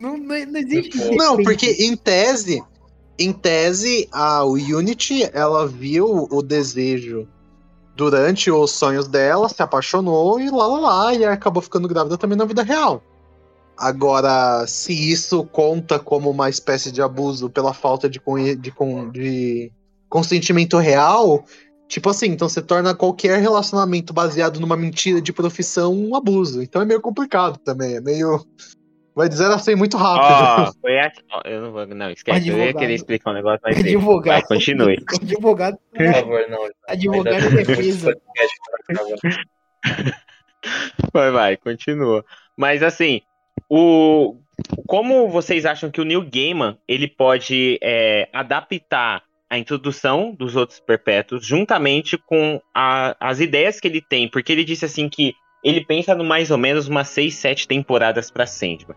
Não, 0.00 0.16
não, 0.16 0.46
não 0.46 0.60
existe. 0.60 0.98
Não, 1.16 1.36
porque 1.42 1.70
em 1.80 1.96
tese, 1.96 2.62
em 3.18 3.32
tese, 3.32 4.08
a 4.12 4.44
o 4.44 4.52
Unity, 4.54 5.28
ela 5.32 5.66
viu 5.66 6.26
o 6.30 6.42
desejo 6.42 7.28
durante 7.94 8.50
os 8.50 8.70
sonhos 8.70 9.06
dela, 9.06 9.48
se 9.48 9.62
apaixonou 9.62 10.40
e 10.40 10.50
lá 10.50 10.66
lá 10.66 10.80
lá, 10.80 11.14
e 11.14 11.24
acabou 11.24 11.62
ficando 11.62 11.88
grávida 11.88 12.16
também 12.16 12.36
na 12.36 12.44
vida 12.44 12.62
real. 12.62 13.02
Agora, 13.76 14.66
se 14.66 14.92
isso 14.92 15.44
conta 15.44 15.98
como 15.98 16.30
uma 16.30 16.48
espécie 16.48 16.92
de 16.92 17.02
abuso 17.02 17.50
pela 17.50 17.74
falta 17.74 18.08
de, 18.08 18.20
de, 18.58 18.72
de 19.10 19.72
consentimento 20.08 20.78
real, 20.78 21.44
tipo 21.88 22.08
assim, 22.08 22.26
então 22.26 22.48
você 22.48 22.62
torna 22.62 22.94
qualquer 22.94 23.40
relacionamento 23.40 24.12
baseado 24.12 24.60
numa 24.60 24.76
mentira 24.76 25.20
de 25.20 25.32
profissão 25.32 25.94
um 25.94 26.14
abuso. 26.14 26.62
Então 26.62 26.82
é 26.82 26.84
meio 26.84 27.00
complicado 27.00 27.58
também, 27.58 27.96
é 27.96 28.00
meio. 28.00 28.44
Vai 29.14 29.28
dizer 29.28 29.46
assim 29.50 29.74
muito 29.74 29.96
rápido. 29.96 30.68
Ó, 30.68 30.72
foi 30.80 30.98
a... 30.98 31.12
eu 31.44 31.62
não 31.62 31.72
vou. 31.72 31.86
Não, 31.86 32.10
esquece. 32.10 32.48
Eu 32.48 32.58
ia 32.58 32.72
querer 32.72 32.94
explicar 32.94 33.30
um 33.30 33.34
negócio, 33.34 33.60
mas. 33.62 33.78
Advogado. 33.78 34.40
Vai, 34.40 34.42
continue. 34.42 34.96
Advogado. 35.22 35.78
Por 35.94 36.12
favor, 36.12 36.44
não. 36.48 36.68
Advogado 36.88 37.50
defesa. 37.50 38.16
Vai, 41.12 41.30
vai, 41.30 41.56
continua. 41.56 42.24
Mas 42.56 42.82
assim, 42.82 43.20
o 43.68 44.36
como 44.86 45.28
vocês 45.28 45.66
acham 45.66 45.90
que 45.90 46.00
o 46.00 46.04
Neil 46.04 46.22
Gaiman 46.30 46.78
ele 46.86 47.08
pode 47.08 47.78
é, 47.82 48.28
adaptar 48.32 49.22
a 49.50 49.58
introdução 49.58 50.32
dos 50.34 50.56
outros 50.56 50.78
perpétuos 50.80 51.44
juntamente 51.44 52.16
com 52.16 52.60
a- 52.74 53.16
as 53.20 53.40
ideias 53.40 53.80
que 53.80 53.88
ele 53.88 54.00
tem? 54.00 54.28
Porque 54.30 54.52
ele 54.52 54.64
disse 54.64 54.84
assim 54.84 55.08
que 55.08 55.34
ele 55.62 55.84
pensa 55.84 56.14
no 56.14 56.24
mais 56.24 56.50
ou 56.50 56.58
menos 56.58 56.88
umas 56.88 57.08
6, 57.08 57.34
7 57.34 57.68
temporadas 57.68 58.30
para 58.30 58.46
Sandman. 58.46 58.96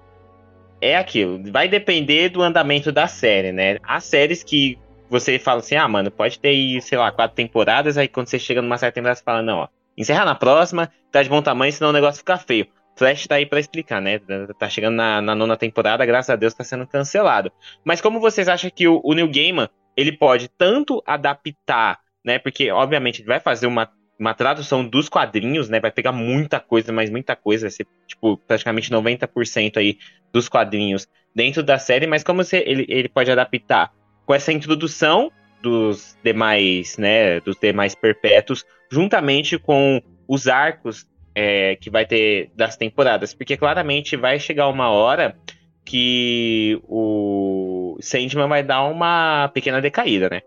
É 0.81 0.97
aquilo, 0.97 1.41
vai 1.51 1.67
depender 1.67 2.29
do 2.29 2.41
andamento 2.41 2.91
da 2.91 3.07
série, 3.07 3.51
né? 3.51 3.77
Há 3.83 3.99
séries 3.99 4.43
que 4.43 4.77
você 5.09 5.39
fala 5.39 5.59
assim, 5.59 5.75
ah, 5.75 5.87
mano, 5.87 6.11
pode 6.11 6.39
ter, 6.39 6.81
sei 6.81 6.97
lá, 6.97 7.11
quatro 7.11 7.35
temporadas, 7.35 7.97
aí 7.97 8.07
quando 8.07 8.27
você 8.27 8.39
chega 8.39 8.61
numa 8.61 8.77
certa 8.77 8.95
temporada, 8.95 9.17
você 9.17 9.23
fala, 9.23 9.41
não, 9.41 9.59
ó, 9.59 9.67
encerra 9.97 10.25
na 10.25 10.35
próxima, 10.35 10.91
tá 11.11 11.23
de 11.23 11.29
bom 11.29 11.41
tamanho, 11.41 11.71
senão 11.71 11.89
o 11.89 11.93
negócio 11.93 12.19
fica 12.19 12.37
feio. 12.37 12.67
Flash 12.97 13.27
tá 13.27 13.35
aí 13.35 13.45
pra 13.45 13.59
explicar, 13.59 14.01
né? 14.01 14.19
Tá 14.57 14.69
chegando 14.69 14.95
na, 14.95 15.21
na 15.21 15.35
nona 15.35 15.57
temporada, 15.57 16.05
graças 16.05 16.29
a 16.29 16.35
Deus 16.35 16.53
tá 16.53 16.63
sendo 16.63 16.87
cancelado. 16.87 17.51
Mas 17.83 17.99
como 17.99 18.21
vocês 18.21 18.47
acham 18.47 18.69
que 18.73 18.87
o, 18.87 19.01
o 19.03 19.13
Neil 19.13 19.29
Gaiman, 19.29 19.69
ele 19.97 20.13
pode 20.13 20.47
tanto 20.47 21.03
adaptar, 21.05 21.99
né? 22.23 22.39
Porque, 22.39 22.71
obviamente, 22.71 23.21
ele 23.21 23.27
vai 23.27 23.39
fazer 23.39 23.67
uma 23.67 23.89
uma 24.17 24.33
tradução 24.33 24.87
dos 24.87 25.09
quadrinhos, 25.09 25.69
né? 25.69 25.79
Vai 25.79 25.91
pegar 25.91 26.11
muita 26.11 26.59
coisa, 26.59 26.91
mas 26.91 27.09
muita 27.09 27.35
coisa, 27.35 27.63
vai 27.63 27.71
ser, 27.71 27.87
tipo, 28.07 28.37
praticamente 28.37 28.89
90% 28.89 29.77
aí 29.77 29.97
dos 30.31 30.47
quadrinhos 30.47 31.07
dentro 31.33 31.61
da 31.61 31.77
série, 31.77 32.07
mas 32.07 32.23
como 32.23 32.43
você, 32.43 32.63
ele, 32.65 32.85
ele 32.87 33.09
pode 33.09 33.29
adaptar 33.29 33.91
com 34.25 34.33
essa 34.33 34.51
introdução 34.51 35.31
dos 35.61 36.17
demais, 36.23 36.97
né, 36.97 37.39
dos 37.41 37.57
demais 37.57 37.95
perpétuos, 37.95 38.63
juntamente 38.91 39.57
com 39.57 40.01
os 40.27 40.47
arcos 40.47 41.05
é, 41.33 41.75
que 41.75 41.89
vai 41.89 42.05
ter 42.05 42.51
das 42.55 42.77
temporadas, 42.77 43.33
porque 43.33 43.57
claramente 43.57 44.15
vai 44.15 44.39
chegar 44.39 44.69
uma 44.69 44.89
hora 44.89 45.37
que 45.83 46.79
o 46.87 47.97
Sandman 48.01 48.47
vai 48.47 48.63
dar 48.63 48.83
uma 48.83 49.49
pequena 49.53 49.81
decaída, 49.81 50.29
né? 50.29 50.41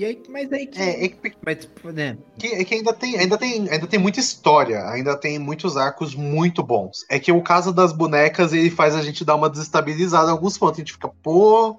E 0.00 0.04
aí, 0.06 0.22
mas 0.30 0.50
aí 0.50 0.66
que. 0.66 0.80
É, 0.80 1.04
é 1.04 1.08
que, 1.08 1.36
Mas, 1.44 1.68
né? 1.94 2.16
que- 2.38 2.46
é 2.46 2.64
que 2.64 2.74
ainda 2.74 2.90
tem, 2.90 3.18
ainda, 3.18 3.36
tem, 3.36 3.68
ainda 3.68 3.86
tem 3.86 4.00
muita 4.00 4.18
história, 4.18 4.88
ainda 4.88 5.14
tem 5.14 5.38
muitos 5.38 5.76
arcos 5.76 6.14
muito 6.14 6.62
bons. 6.62 7.04
É 7.06 7.18
que 7.18 7.30
o 7.30 7.42
caso 7.42 7.70
das 7.70 7.92
bonecas, 7.92 8.54
ele 8.54 8.70
faz 8.70 8.94
a 8.94 9.02
gente 9.02 9.26
dar 9.26 9.34
uma 9.34 9.50
desestabilizada 9.50 10.28
em 10.28 10.30
alguns 10.30 10.56
pontos. 10.56 10.78
A 10.78 10.80
gente 10.80 10.94
fica, 10.94 11.10
pô, 11.22 11.76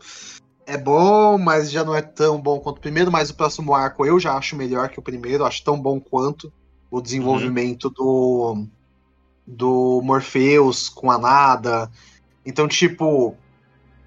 é 0.68 0.78
bom, 0.78 1.40
mas 1.40 1.72
já 1.72 1.84
não 1.84 1.96
é 1.96 2.02
tão 2.04 2.40
bom 2.40 2.60
quanto 2.60 2.78
o 2.78 2.82
primeiro, 2.82 3.12
mas 3.12 3.32
o 3.32 3.34
próximo 3.34 3.74
arco 3.74 4.06
eu 4.06 4.20
já 4.20 4.38
acho 4.38 4.56
melhor 4.56 4.90
que 4.90 5.00
o 5.00 5.04
primeiro, 5.04 5.44
acho 5.44 5.64
tão 5.64 5.82
bom 5.82 6.00
quanto 6.00 6.54
o 6.92 7.02
desenvolvimento 7.02 7.90
do 7.90 8.68
do 9.48 10.00
Morpheus 10.04 10.90
com 10.90 11.10
a 11.10 11.18
Nada. 11.18 11.90
Então, 12.46 12.68
tipo, 12.68 13.36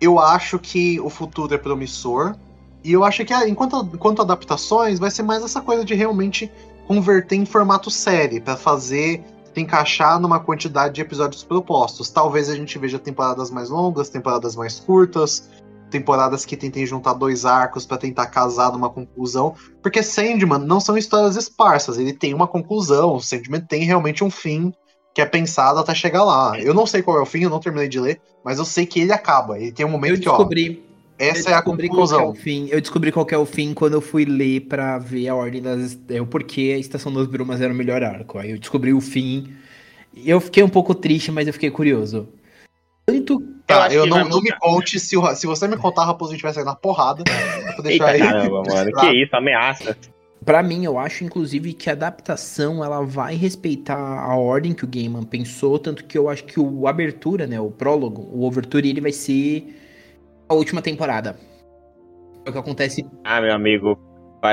eu 0.00 0.20
acho 0.20 0.56
que 0.56 1.00
o 1.00 1.10
futuro 1.10 1.52
é 1.52 1.58
promissor. 1.58 2.36
E 2.84 2.92
eu 2.92 3.02
acho 3.02 3.24
que 3.24 3.32
ah, 3.32 3.48
enquanto, 3.48 3.88
enquanto 3.94 4.20
adaptações, 4.20 4.98
vai 4.98 5.10
ser 5.10 5.22
mais 5.22 5.42
essa 5.42 5.60
coisa 5.60 5.84
de 5.84 5.94
realmente 5.94 6.52
converter 6.86 7.36
em 7.36 7.46
formato 7.46 7.90
série, 7.90 8.40
pra 8.40 8.56
fazer 8.56 9.24
encaixar 9.56 10.20
numa 10.20 10.38
quantidade 10.40 10.94
de 10.94 11.00
episódios 11.00 11.42
propostos. 11.42 12.10
Talvez 12.10 12.50
a 12.50 12.54
gente 12.54 12.78
veja 12.78 12.98
temporadas 12.98 13.50
mais 13.50 13.70
longas, 13.70 14.10
temporadas 14.10 14.54
mais 14.54 14.80
curtas, 14.80 15.48
temporadas 15.90 16.44
que 16.44 16.56
tentem 16.56 16.84
juntar 16.84 17.14
dois 17.14 17.44
arcos 17.44 17.86
pra 17.86 17.96
tentar 17.96 18.26
casar 18.26 18.72
numa 18.72 18.90
conclusão, 18.90 19.54
porque 19.80 20.02
Sandman 20.02 20.58
não 20.58 20.80
são 20.80 20.98
histórias 20.98 21.36
esparsas, 21.36 21.98
ele 21.98 22.12
tem 22.12 22.34
uma 22.34 22.48
conclusão, 22.48 23.20
Sandman 23.20 23.60
tem 23.60 23.84
realmente 23.84 24.24
um 24.24 24.30
fim 24.30 24.72
que 25.14 25.20
é 25.20 25.26
pensado 25.26 25.78
até 25.78 25.94
chegar 25.94 26.24
lá. 26.24 26.58
Eu 26.58 26.74
não 26.74 26.86
sei 26.86 27.00
qual 27.00 27.18
é 27.18 27.22
o 27.22 27.26
fim, 27.26 27.44
eu 27.44 27.50
não 27.50 27.60
terminei 27.60 27.88
de 27.88 28.00
ler, 28.00 28.20
mas 28.44 28.58
eu 28.58 28.64
sei 28.64 28.84
que 28.84 29.00
ele 29.00 29.12
acaba. 29.12 29.58
Ele 29.58 29.70
tem 29.70 29.86
um 29.86 29.90
momento 29.90 30.16
Eu 30.16 30.20
que, 30.20 30.28
ó, 30.28 30.36
descobri. 30.36 30.84
Essa 31.18 31.48
eu 31.50 31.54
é 31.54 31.56
a 31.58 31.62
qual 31.62 31.76
é 31.76 31.88
conclusão. 31.88 32.30
o 32.30 32.34
fim. 32.34 32.68
Eu 32.70 32.80
descobri 32.80 33.10
qual 33.12 33.24
que 33.26 33.34
é 33.34 33.38
o 33.38 33.46
fim 33.46 33.72
quando 33.74 33.94
eu 33.94 34.00
fui 34.00 34.24
ler 34.24 34.60
pra 34.62 34.98
ver 34.98 35.28
a 35.28 35.34
ordem 35.34 35.62
das. 35.62 35.98
É, 36.08 36.20
o 36.20 36.26
porquê 36.26 36.72
a 36.74 36.78
Estação 36.78 37.12
das 37.12 37.26
Brumas 37.26 37.60
era 37.60 37.72
o 37.72 37.76
melhor 37.76 38.02
arco. 38.02 38.38
Aí 38.38 38.50
eu 38.50 38.58
descobri 38.58 38.92
o 38.92 39.00
fim. 39.00 39.52
E 40.14 40.30
Eu 40.30 40.40
fiquei 40.40 40.62
um 40.62 40.68
pouco 40.68 40.94
triste, 40.94 41.30
mas 41.32 41.46
eu 41.46 41.52
fiquei 41.52 41.70
curioso. 41.70 42.28
Tanto. 43.06 43.42
Tá, 43.66 43.92
eu 43.92 44.04
que 44.04 44.10
não, 44.10 44.28
não 44.28 44.40
me 44.42 44.52
conte 44.58 45.00
se, 45.00 45.16
o- 45.16 45.34
se 45.34 45.46
você 45.46 45.66
me 45.66 45.76
contar, 45.76 46.04
Raposo, 46.04 46.32
a 46.32 46.34
gente 46.34 46.42
vai 46.42 46.52
sair 46.52 46.64
na 46.64 46.74
porrada. 46.74 47.24
Eita 47.66 47.82
deixar 47.82 48.06
aí. 48.08 48.18
caramba, 48.20 48.62
mano. 48.62 48.92
Que 48.92 49.22
isso, 49.22 49.34
ameaça. 49.34 49.96
Pra 50.44 50.62
mim, 50.62 50.84
eu 50.84 50.98
acho, 50.98 51.24
inclusive, 51.24 51.72
que 51.72 51.88
a 51.88 51.94
adaptação 51.94 52.84
ela 52.84 53.00
vai 53.02 53.34
respeitar 53.34 53.96
a 53.96 54.36
ordem 54.36 54.74
que 54.74 54.84
o 54.84 54.88
Gaiman 54.88 55.22
pensou, 55.22 55.78
tanto 55.78 56.04
que 56.04 56.18
eu 56.18 56.28
acho 56.28 56.44
que 56.44 56.60
o 56.60 56.86
abertura, 56.86 57.46
né, 57.46 57.58
o 57.58 57.70
prólogo, 57.70 58.28
o 58.30 58.44
overture, 58.44 58.86
ele 58.86 59.00
vai 59.00 59.12
ser 59.12 59.74
a 60.48 60.54
última 60.54 60.82
temporada. 60.82 61.36
É 62.44 62.50
o 62.50 62.52
que 62.52 62.58
acontece. 62.58 63.06
Ah, 63.24 63.40
meu 63.40 63.54
amigo. 63.54 63.98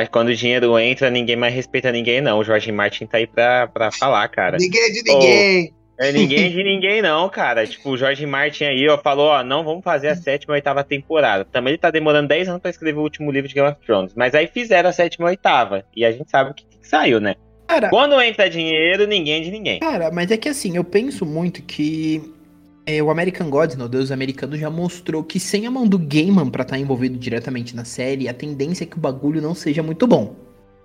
Quando 0.10 0.30
o 0.30 0.36
dinheiro 0.36 0.80
entra, 0.80 1.10
ninguém 1.10 1.36
mais 1.36 1.54
respeita 1.54 1.92
ninguém, 1.92 2.22
não. 2.22 2.40
O 2.40 2.44
Jorge 2.46 2.72
Martin 2.72 3.06
tá 3.06 3.18
aí 3.18 3.28
pra, 3.28 3.68
pra 3.68 3.92
falar, 3.92 4.28
cara. 4.30 4.58
Ninguém 4.58 4.82
é 4.82 4.90
de 4.90 5.04
ninguém. 5.04 5.74
É 6.00 6.12
ninguém 6.12 6.50
de 6.50 6.64
ninguém, 6.64 7.02
não, 7.02 7.30
cara. 7.30 7.68
Tipo, 7.68 7.90
o 7.92 7.98
Jorge 7.98 8.26
Martin 8.26 8.64
aí, 8.64 8.88
ó, 8.88 8.98
falou, 8.98 9.28
ó, 9.28 9.44
não 9.44 9.64
vamos 9.64 9.84
fazer 9.84 10.08
a 10.08 10.16
sétima 10.16 10.54
e 10.54 10.58
oitava 10.58 10.84
temporada. 10.84 11.46
Também 11.46 11.72
ele 11.72 11.78
tá 11.78 11.92
demorando 11.92 12.30
10 12.30 12.48
anos 12.48 12.62
pra 12.62 12.72
escrever 12.72 12.98
o 12.98 13.04
último 13.04 13.30
livro 13.30 13.48
de 13.48 13.54
Game 13.54 13.70
of 13.70 13.78
Thrones. 13.86 14.14
Mas 14.16 14.34
aí 14.34 14.48
fizeram 14.48 14.90
a 14.90 14.94
sétima 14.94 15.28
e 15.28 15.32
oitava. 15.32 15.86
E 15.96 16.06
a 16.06 16.12
gente 16.12 16.32
sabe 16.32 16.52
o 16.52 16.54
que, 16.54 16.66
que 16.66 16.88
saiu, 16.88 17.20
né? 17.20 17.36
Cara, 17.68 17.90
Quando 17.90 18.20
entra 18.20 18.50
dinheiro, 18.50 19.06
ninguém 19.06 19.42
é 19.42 19.44
de 19.44 19.52
ninguém. 19.52 19.80
Cara, 19.80 20.10
mas 20.12 20.32
é 20.32 20.38
que 20.38 20.50
assim, 20.50 20.76
eu 20.76 20.84
penso 20.84 21.26
muito 21.26 21.62
que 21.62 22.34
é, 22.86 23.02
o 23.02 23.10
American 23.10 23.50
Gods, 23.50 23.76
né, 23.76 23.86
o 23.86 23.90
Deus 23.90 24.12
americano, 24.12 24.58
já 24.58 24.70
mostrou 24.70 25.24
que 25.24 25.40
sem 25.40 25.66
a 25.68 25.72
mão 25.72 25.88
do 25.88 25.98
Gaiman 26.00 26.50
pra 26.50 26.64
estar 26.64 26.78
envolvido 26.78 27.18
diretamente 27.18 27.76
na 27.76 27.86
série, 27.86 28.28
a 28.28 28.34
tendência 28.34 28.84
é 28.84 28.88
que 28.88 28.98
o 28.98 29.00
bagulho 29.00 29.42
não 29.42 29.54
seja 29.54 29.84
muito 29.84 30.08
bom. 30.08 30.36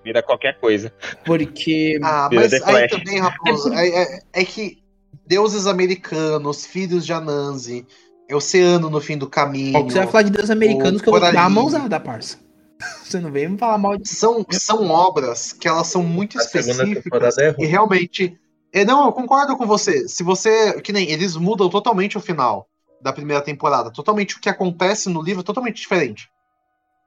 Vira 0.05 0.23
qualquer 0.23 0.59
coisa. 0.61 0.93
Porque. 1.25 1.99
Ah, 2.03 2.29
Vira 2.29 2.43
mas 2.43 2.53
aí 2.63 2.89
também, 2.89 3.19
Raposo, 3.19 3.73
é, 3.73 3.89
é- 3.89 4.21
é 4.35 4.45
que 4.45 4.79
deuses 5.27 5.67
americanos, 5.67 6.65
filhos 6.65 7.05
de 7.05 7.13
Anansi, 7.13 7.85
é 8.29 8.37
oceano 8.37 8.89
no 8.89 9.01
fim 9.01 9.19
do 9.19 9.29
caminho. 9.29 9.79
Ó, 9.79 9.83
você 9.83 9.99
vai 9.99 10.07
falar 10.07 10.23
de 10.23 10.31
Deus 10.31 10.51
americanos 10.51 11.03
que 11.03 11.09
eu 11.09 11.13
vou 11.13 11.21
dar 11.21 11.45
a 11.45 11.51
mãozada, 11.51 11.99
parça. 11.99 12.39
Você 13.03 13.19
não 13.21 13.33
vem 13.33 13.49
me 13.49 13.57
falar 13.57 13.79
mal 13.79 13.97
de. 13.97 14.07
São, 14.07 14.45
são 14.51 14.91
obras 14.91 15.51
que 15.51 15.67
elas 15.67 15.87
são 15.87 16.03
muito 16.03 16.39
A 16.39 16.43
segunda 16.43 16.73
específicas 16.73 17.05
temporada 17.05 17.43
é 17.43 17.55
e 17.59 17.67
realmente. 17.67 18.39
É, 18.77 18.85
não, 18.85 19.07
eu 19.07 19.13
concordo 19.13 19.57
com 19.57 19.67
você. 19.67 20.07
Se 20.07 20.23
você. 20.23 20.83
Que 20.83 20.93
nem 20.93 21.11
eles 21.11 21.35
mudam 21.35 21.71
totalmente 21.71 22.19
o 22.19 22.21
final 22.21 22.67
da 23.01 23.11
primeira 23.11 23.43
temporada. 23.43 23.91
Totalmente 23.91 24.37
o 24.37 24.41
que 24.41 24.51
acontece 24.51 25.09
no 25.09 25.23
livro 25.23 25.41
é 25.41 25.45
totalmente 25.45 25.81
diferente. 25.81 26.29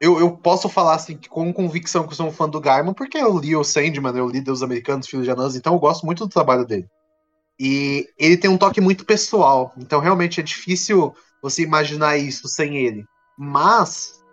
Eu, 0.01 0.19
eu 0.19 0.31
posso 0.35 0.67
falar 0.67 0.95
assim 0.95 1.19
com 1.29 1.53
convicção 1.53 2.05
que 2.07 2.13
eu 2.13 2.15
sou 2.15 2.25
um 2.25 2.31
fã 2.31 2.49
do 2.49 2.59
Gaiman, 2.59 2.93
porque 2.95 3.19
eu 3.19 3.37
li 3.37 3.55
o 3.55 3.63
Sandman, 3.63 4.15
eu 4.15 4.27
li 4.27 4.41
Deus 4.41 4.63
Americanos, 4.63 5.07
Filhos 5.07 5.25
de 5.25 5.31
Anãs, 5.31 5.55
então 5.55 5.73
eu 5.73 5.79
gosto 5.79 6.07
muito 6.07 6.25
do 6.25 6.31
trabalho 6.31 6.65
dele. 6.65 6.87
E 7.59 8.07
ele 8.17 8.37
tem 8.37 8.49
um 8.49 8.57
toque 8.57 8.81
muito 8.81 9.05
pessoal, 9.05 9.71
então 9.77 9.99
realmente 9.99 10.39
é 10.39 10.43
difícil 10.43 11.13
você 11.39 11.61
imaginar 11.61 12.17
isso 12.17 12.47
sem 12.47 12.77
ele. 12.77 13.05
Mas 13.37 14.23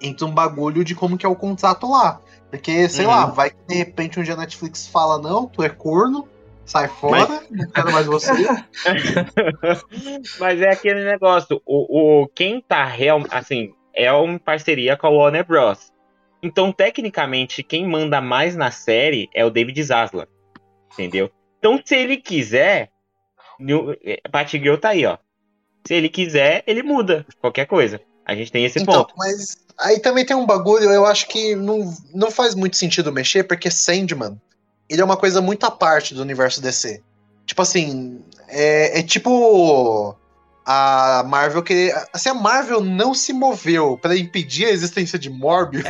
entra 0.00 0.26
um 0.26 0.34
bagulho 0.34 0.82
de 0.82 0.94
como 0.96 1.16
que 1.16 1.26
é 1.26 1.28
o 1.28 1.36
contrato 1.36 1.88
lá. 1.88 2.20
Porque, 2.50 2.88
sei 2.88 3.04
Uhum. 3.04 3.12
lá, 3.12 3.26
vai 3.26 3.50
que 3.50 3.56
de 3.68 3.74
repente 3.74 4.18
um 4.18 4.22
dia 4.22 4.34
a 4.34 4.38
Netflix 4.38 4.88
fala, 4.88 5.20
não, 5.20 5.46
tu 5.46 5.62
é 5.62 5.68
corno, 5.68 6.26
sai 6.66 6.88
fora, 6.88 7.42
não 7.50 7.70
quero 7.70 7.92
mais 7.92 8.06
você. 8.06 8.32
Mas 10.38 10.60
é 10.60 10.70
aquele 10.70 11.04
negócio, 11.04 11.60
o, 11.64 12.22
o 12.22 12.28
quem 12.28 12.60
tá 12.60 12.84
real, 12.84 13.22
assim, 13.30 13.72
é 13.94 14.10
uma 14.12 14.38
parceria 14.38 14.96
com 14.96 15.06
a 15.06 15.10
Warner 15.10 15.46
Bros. 15.46 15.92
Então, 16.42 16.70
tecnicamente, 16.72 17.62
quem 17.62 17.86
manda 17.86 18.20
mais 18.20 18.54
na 18.54 18.70
série 18.70 19.28
é 19.34 19.44
o 19.44 19.50
David 19.50 19.82
Zaslav, 19.82 20.28
entendeu? 20.92 21.30
Então, 21.58 21.80
se 21.84 21.96
ele 21.96 22.18
quiser, 22.18 22.90
New- 23.58 23.96
eh, 24.04 24.20
Batgirl 24.30 24.76
tá 24.76 24.90
aí, 24.90 25.06
ó. 25.06 25.16
Se 25.86 25.94
ele 25.94 26.08
quiser, 26.08 26.62
ele 26.66 26.82
muda 26.82 27.26
qualquer 27.40 27.66
coisa. 27.66 28.00
A 28.24 28.34
gente 28.34 28.52
tem 28.52 28.64
esse 28.64 28.80
Então, 28.80 29.04
ponto. 29.04 29.14
mas 29.16 29.56
aí 29.78 30.00
também 30.00 30.26
tem 30.26 30.36
um 30.36 30.46
bagulho, 30.46 30.90
eu 30.90 31.06
acho 31.06 31.26
que 31.28 31.54
não, 31.54 31.92
não 32.14 32.30
faz 32.30 32.54
muito 32.54 32.76
sentido 32.76 33.12
mexer, 33.12 33.44
porque 33.44 33.70
Sandman, 33.70 34.40
ele 34.88 35.00
é 35.00 35.04
uma 35.04 35.16
coisa 35.16 35.40
muito 35.40 35.64
à 35.64 35.70
parte 35.70 36.14
do 36.14 36.22
universo 36.22 36.60
DC. 36.60 37.00
Tipo 37.44 37.62
assim, 37.62 38.20
é, 38.48 39.00
é 39.00 39.02
tipo 39.02 40.16
a 40.64 41.22
Marvel 41.26 41.62
querer. 41.62 41.94
Assim, 42.12 42.28
a 42.28 42.34
Marvel 42.34 42.80
não 42.80 43.14
se 43.14 43.32
moveu 43.32 43.96
pra 44.00 44.16
impedir 44.16 44.64
a 44.66 44.70
existência 44.70 45.16
de 45.18 45.30
Morbius. 45.30 45.84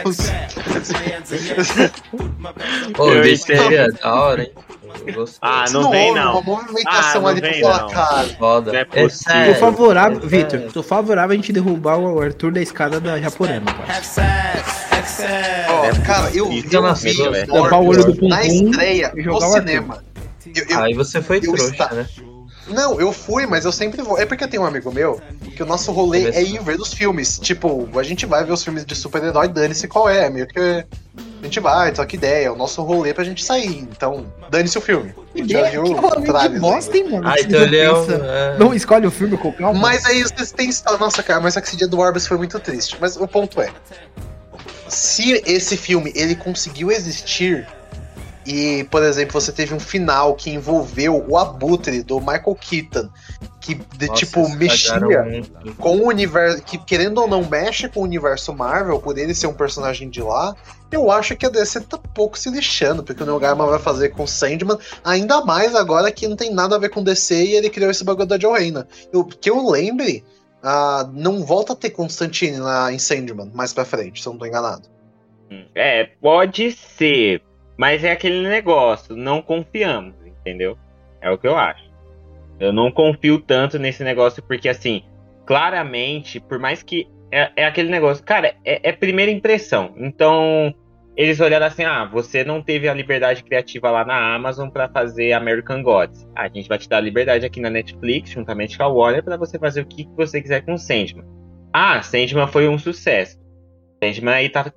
Pô, 2.94 3.10
Eu 3.12 3.20
o 3.20 3.22
bicho 3.22 3.44
entendo. 3.44 3.62
seria 3.62 3.88
da 3.92 4.14
hora, 4.14 4.42
hein? 4.42 4.52
Ah, 5.42 5.64
Isso 5.66 5.74
não 5.80 5.90
vem, 5.90 6.14
não. 6.14 6.32
Uma 6.32 6.42
movimentação 6.42 7.20
Ah, 7.20 7.20
não 7.20 7.26
ali 7.28 7.40
pra 7.40 7.54
falar, 7.54 7.80
não. 7.82 7.88
cara. 7.90 8.28
Foda. 8.38 8.72
Não 8.72 8.78
é 8.78 8.82
É 8.82 8.84
possível. 8.84 9.54
Tô 9.54 9.60
favorável, 9.60 10.18
é 10.22 10.26
Vitor, 10.26 10.60
tô 10.72 10.82
favorável 10.82 11.32
a 11.32 11.36
gente 11.36 11.52
derrubar 11.52 11.98
o 11.98 12.20
Arthur 12.20 12.52
da 12.52 12.60
escada 12.62 13.00
da 13.00 13.18
Japorema, 13.20 13.66
cara. 13.72 14.85
Ó, 15.68 16.04
cara, 16.04 16.30
eu, 16.34 16.50
Isso 16.52 16.66
eu 16.74 16.86
é 16.86 16.94
vi 16.94 17.30
velho. 17.30 17.46
Tampar 17.52 17.80
o 17.80 17.86
olho 17.86 18.04
do 18.04 18.16
Pum 18.16 18.28
na 18.28 18.44
estreia 18.44 19.12
no 19.14 19.40
cinema. 19.40 20.04
Eu- 20.54 20.64
eu- 20.68 20.78
Aí 20.78 20.94
você 20.94 21.20
foi 21.22 21.40
trouxa, 21.40 21.64
está- 21.70 21.92
né? 21.92 22.06
Não, 22.68 23.00
eu 23.00 23.12
fui, 23.12 23.46
mas 23.46 23.64
eu 23.64 23.70
sempre 23.70 24.02
vou. 24.02 24.18
É 24.18 24.26
porque 24.26 24.42
eu 24.42 24.48
tenho 24.48 24.64
um 24.64 24.66
amigo 24.66 24.90
meu 24.92 25.20
que 25.54 25.62
o 25.62 25.66
nosso 25.66 25.92
rolê 25.92 26.22
Começou. 26.22 26.40
é 26.40 26.44
ir 26.44 26.60
ver 26.64 26.80
os 26.80 26.92
filmes. 26.92 27.38
Tipo, 27.38 27.88
a 27.96 28.02
gente 28.02 28.26
vai 28.26 28.44
ver 28.44 28.52
os 28.52 28.64
filmes 28.64 28.84
de 28.84 28.92
super-herói, 28.96 29.46
dane-se 29.46 29.86
qual 29.86 30.08
é. 30.08 30.28
Meio 30.28 30.48
que 30.48 30.58
a 30.58 30.84
gente 31.44 31.60
vai, 31.60 31.92
troca 31.92 32.16
ideia. 32.16 32.46
É 32.46 32.50
o 32.50 32.56
nosso 32.56 32.82
rolê 32.82 33.14
pra 33.14 33.22
gente 33.22 33.44
sair. 33.44 33.78
Então, 33.82 34.26
dane-se 34.50 34.76
o 34.76 34.80
filme. 34.80 35.14
A 35.32 35.38
gente 35.38 35.52
já 35.52 35.62
Que 35.62 35.70
viu 35.70 35.82
rolê 35.94 36.48
de 36.48 36.58
bosta, 36.58 36.96
hein, 36.96 37.04
mano? 37.08 37.28
Ah, 37.28 37.34
Você 37.36 37.44
então 37.44 37.62
ele 37.62 37.76
é 37.78 37.92
um. 37.92 38.10
é- 38.10 38.56
Não 38.58 38.74
escolhe 38.74 39.06
o 39.06 39.12
filme 39.12 39.36
com 39.38 39.52
calma. 39.52 39.78
Mas 39.78 40.04
aí 40.04 40.22
vocês 40.24 40.50
têm. 40.50 40.68
Nossa, 40.98 41.22
cara, 41.22 41.40
mas 41.40 41.54
só 41.54 41.60
que 41.60 41.68
esse 41.68 41.76
dia 41.76 41.86
do 41.86 42.00
Orbis 42.00 42.26
foi 42.26 42.36
muito 42.36 42.58
triste. 42.58 42.96
Mas 43.00 43.16
o 43.16 43.28
ponto 43.28 43.60
é: 43.60 43.70
se 44.88 45.42
esse 45.46 45.76
filme 45.76 46.12
ele 46.14 46.36
conseguiu 46.36 46.90
existir, 46.90 47.66
e, 48.46 48.84
por 48.84 49.02
exemplo, 49.02 49.40
você 49.40 49.50
teve 49.50 49.74
um 49.74 49.80
final 49.80 50.36
que 50.36 50.50
envolveu 50.50 51.24
o 51.28 51.36
Abutre 51.36 52.04
do 52.04 52.20
Michael 52.20 52.56
Keaton, 52.60 53.10
que 53.60 53.74
de, 53.74 54.06
Nossa, 54.06 54.20
tipo 54.20 54.48
mexia 54.50 55.00
com 55.78 55.96
o 55.96 56.06
universo, 56.06 56.62
que 56.62 56.78
querendo 56.78 57.18
ou 57.18 57.26
não 57.26 57.44
mexe 57.44 57.88
com 57.88 58.00
o 58.00 58.04
universo 58.04 58.54
Marvel, 58.54 59.00
por 59.00 59.18
ele 59.18 59.34
ser 59.34 59.48
um 59.48 59.52
personagem 59.52 60.08
de 60.08 60.22
lá, 60.22 60.54
eu 60.92 61.10
acho 61.10 61.34
que 61.34 61.44
a 61.44 61.48
DC 61.48 61.80
tá 61.80 61.98
pouco 61.98 62.38
se 62.38 62.48
lixando, 62.48 63.02
porque 63.02 63.20
o 63.20 63.26
Neil 63.26 63.40
Gaiman 63.40 63.66
vai 63.66 63.80
fazer 63.80 64.10
com 64.10 64.24
Sandman, 64.28 64.78
ainda 65.02 65.44
mais 65.44 65.74
agora 65.74 66.12
que 66.12 66.28
não 66.28 66.36
tem 66.36 66.54
nada 66.54 66.76
a 66.76 66.78
ver 66.78 66.90
com 66.90 67.02
DC 67.02 67.46
e 67.46 67.56
ele 67.56 67.68
criou 67.68 67.90
esse 67.90 68.04
bagulho 68.04 68.28
da 68.28 68.38
Joe 68.38 68.56
Reina. 68.56 68.86
Eu, 69.12 69.24
que 69.24 69.50
eu 69.50 69.68
lembre, 69.68 70.24
ah, 70.66 71.08
não 71.12 71.44
volta 71.44 71.74
a 71.74 71.76
ter 71.76 71.90
Constantine 71.90 72.58
na, 72.58 72.92
em 72.92 72.98
mais 73.54 73.72
pra 73.72 73.84
frente, 73.84 74.20
se 74.20 74.28
eu 74.28 74.32
não 74.32 74.40
tô 74.40 74.46
enganado. 74.46 74.88
É, 75.74 76.04
pode 76.20 76.72
ser. 76.72 77.40
Mas 77.76 78.02
é 78.02 78.10
aquele 78.10 78.48
negócio, 78.48 79.14
não 79.14 79.40
confiamos, 79.40 80.14
entendeu? 80.26 80.76
É 81.20 81.30
o 81.30 81.38
que 81.38 81.46
eu 81.46 81.56
acho. 81.56 81.88
Eu 82.58 82.72
não 82.72 82.90
confio 82.90 83.38
tanto 83.38 83.78
nesse 83.78 84.02
negócio, 84.02 84.42
porque 84.42 84.68
assim, 84.68 85.04
claramente, 85.44 86.40
por 86.40 86.58
mais 86.58 86.82
que. 86.82 87.06
É, 87.30 87.50
é 87.56 87.64
aquele 87.64 87.90
negócio, 87.90 88.24
cara, 88.24 88.56
é, 88.64 88.88
é 88.88 88.92
primeira 88.92 89.30
impressão. 89.30 89.94
Então, 89.96 90.74
eles 91.16 91.40
olharam 91.40 91.66
assim: 91.66 91.84
ah, 91.84 92.04
você 92.04 92.44
não 92.44 92.62
teve 92.62 92.88
a 92.88 92.94
liberdade 92.94 93.42
criativa 93.42 93.90
lá 93.90 94.04
na 94.04 94.34
Amazon 94.34 94.68
pra 94.68 94.88
fazer 94.88 95.32
American 95.32 95.82
Gods. 95.82 96.28
A 96.36 96.48
gente 96.48 96.68
vai 96.68 96.78
te 96.78 96.88
dar 96.88 96.98
a 96.98 97.00
liberdade 97.00 97.46
aqui 97.46 97.60
na 97.60 97.70
Netflix, 97.70 98.30
juntamente 98.30 98.76
com 98.76 98.84
a 98.84 98.88
Warner, 98.88 99.24
pra 99.24 99.36
você 99.36 99.58
fazer 99.58 99.80
o 99.80 99.86
que 99.86 100.06
você 100.14 100.42
quiser 100.42 100.64
com 100.64 100.76
Sandman. 100.76 101.24
Ah, 101.72 102.02
Sandman 102.02 102.46
foi 102.46 102.68
um 102.68 102.78
sucesso. 102.78 103.38
Sandman 104.02 104.34
aí 104.34 104.48
tá 104.50 104.70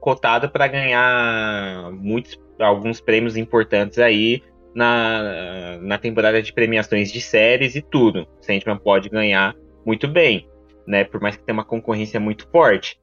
cotado 0.00 0.50
pra 0.50 0.66
ganhar 0.66 1.92
muitos, 1.92 2.38
alguns 2.58 3.00
prêmios 3.00 3.36
importantes 3.36 3.98
aí 3.98 4.42
na, 4.74 5.78
na 5.80 5.98
temporada 5.98 6.42
de 6.42 6.52
premiações 6.52 7.12
de 7.12 7.20
séries 7.20 7.76
e 7.76 7.82
tudo. 7.82 8.26
Sandman 8.40 8.78
pode 8.78 9.08
ganhar 9.08 9.54
muito 9.86 10.08
bem, 10.08 10.48
né? 10.86 11.04
Por 11.04 11.20
mais 11.20 11.36
que 11.36 11.44
tenha 11.44 11.54
uma 11.54 11.64
concorrência 11.64 12.18
muito 12.18 12.48
forte. 12.50 12.98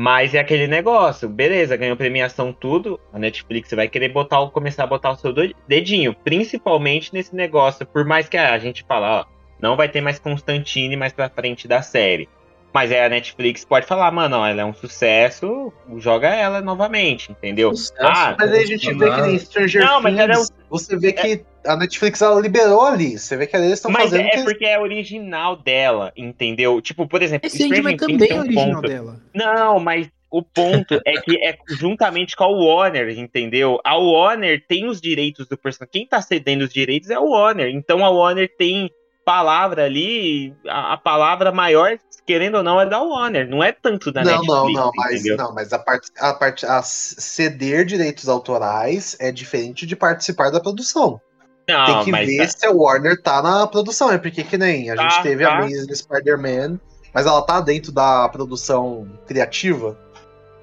Mas 0.00 0.32
é 0.32 0.38
aquele 0.38 0.68
negócio, 0.68 1.28
beleza, 1.28 1.76
ganhou 1.76 1.96
premiação 1.96 2.52
tudo, 2.52 3.00
a 3.12 3.18
Netflix 3.18 3.68
vai 3.72 3.88
querer 3.88 4.10
botar, 4.10 4.38
o- 4.38 4.48
começar 4.48 4.84
a 4.84 4.86
botar 4.86 5.10
o 5.10 5.16
seu 5.16 5.34
dedinho, 5.66 6.14
principalmente 6.14 7.12
nesse 7.12 7.34
negócio, 7.34 7.84
por 7.84 8.04
mais 8.04 8.28
que 8.28 8.36
a 8.36 8.56
gente 8.60 8.84
fala, 8.86 9.22
ó, 9.22 9.24
não 9.60 9.74
vai 9.74 9.88
ter 9.88 10.00
mais 10.00 10.20
Constantine 10.20 10.96
mais 10.96 11.12
pra 11.12 11.28
frente 11.28 11.66
da 11.66 11.82
série. 11.82 12.28
Mas 12.72 12.92
aí 12.92 13.00
a 13.00 13.08
Netflix 13.08 13.64
pode 13.64 13.86
falar, 13.86 14.12
mano, 14.12 14.36
ó, 14.36 14.46
ela 14.46 14.60
é 14.60 14.64
um 14.64 14.72
sucesso, 14.72 15.72
joga 15.96 16.28
ela 16.28 16.60
novamente, 16.60 17.32
entendeu? 17.32 17.74
Sucesso, 17.74 17.98
Ah, 18.00 18.36
Mas 18.38 18.52
aí 18.52 18.62
a 18.62 18.66
gente 18.66 18.94
vê 18.94 19.10
que 19.10 19.20
nem 19.22 19.36
Stranger 19.36 19.84
Não, 19.84 20.00
mas 20.00 20.16
ela 20.16 20.32
é 20.32 20.36
Things, 20.36 20.52
você 20.70 20.96
vê 20.96 21.12
que 21.12 21.44
a 21.66 21.76
Netflix 21.76 22.22
ela 22.22 22.40
liberou 22.40 22.82
ali, 22.82 23.18
você 23.18 23.36
vê 23.36 23.46
que 23.46 23.56
eles 23.56 23.72
estão 23.72 23.90
Mas 23.90 24.10
fazendo 24.10 24.26
é 24.26 24.30
que 24.30 24.44
porque 24.44 24.64
é 24.64 24.78
original 24.78 25.56
dela, 25.56 26.12
entendeu? 26.16 26.80
Tipo, 26.80 27.06
por 27.06 27.22
exemplo, 27.22 27.46
Esse 27.46 27.64
Stranger 27.64 27.96
Things 27.96 27.98
também 27.98 28.30
é 28.30 28.34
um 28.34 28.40
original 28.40 28.74
ponto. 28.74 28.88
dela. 28.88 29.20
Não, 29.34 29.80
mas 29.80 30.08
o 30.30 30.42
ponto 30.42 31.00
é 31.06 31.20
que 31.20 31.42
é 31.42 31.56
juntamente 31.68 32.36
com 32.36 32.44
a 32.44 32.48
Warner, 32.48 33.18
entendeu? 33.18 33.80
A 33.84 33.96
Warner 33.96 34.62
tem 34.66 34.86
os 34.86 35.00
direitos 35.00 35.46
do 35.46 35.56
personagem. 35.56 35.90
Quem 35.92 36.06
tá 36.06 36.20
cedendo 36.20 36.62
os 36.62 36.72
direitos 36.72 37.10
é 37.10 37.14
a 37.14 37.20
Warner. 37.20 37.68
Então 37.68 38.04
a 38.04 38.10
Warner 38.10 38.50
tem 38.56 38.90
palavra 39.28 39.84
ali, 39.84 40.56
a, 40.66 40.94
a 40.94 40.96
palavra 40.96 41.52
maior, 41.52 41.98
querendo 42.26 42.54
ou 42.56 42.62
não, 42.62 42.80
é 42.80 42.86
da 42.86 43.02
Warner. 43.02 43.46
Não 43.46 43.62
é 43.62 43.72
tanto 43.72 44.10
da 44.10 44.24
não, 44.24 44.40
Netflix, 44.40 44.54
não, 44.56 44.72
não, 44.72 44.90
mas, 44.96 45.24
não, 45.36 45.54
mas 45.54 45.72
a 45.74 45.78
parte, 45.78 46.10
a 46.18 46.32
parte, 46.32 46.64
a 46.64 46.80
ceder 46.80 47.84
direitos 47.84 48.26
autorais 48.26 49.18
é 49.20 49.30
diferente 49.30 49.86
de 49.86 49.94
participar 49.94 50.50
da 50.50 50.58
produção. 50.60 51.20
Não, 51.68 51.84
Tem 51.84 52.04
que 52.04 52.12
ver 52.12 52.48
se 52.48 52.64
a 52.64 52.70
Warner 52.70 53.20
tá 53.20 53.42
na 53.42 53.66
produção, 53.66 54.10
é 54.10 54.16
porque 54.16 54.42
que 54.42 54.56
nem 54.56 54.90
a 54.90 54.96
Tá, 54.96 55.02
gente 55.02 55.22
teve 55.22 55.44
tá. 55.44 55.50
a 55.50 55.58
Amazing 55.58 55.94
Spider-Man, 55.94 56.80
mas 57.12 57.26
ela 57.26 57.42
tá 57.42 57.60
dentro 57.60 57.92
da 57.92 58.26
produção 58.30 59.06
criativa. 59.26 59.94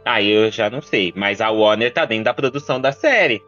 Aí 0.03 0.27
eu 0.27 0.49
já 0.49 0.71
não 0.71 0.81
sei, 0.81 1.13
mas 1.15 1.39
a 1.39 1.51
Warner 1.51 1.93
tá 1.93 2.03
dentro 2.05 2.23
da 2.25 2.33
produção 2.33 2.81
da 2.81 2.91
série. 2.91 3.43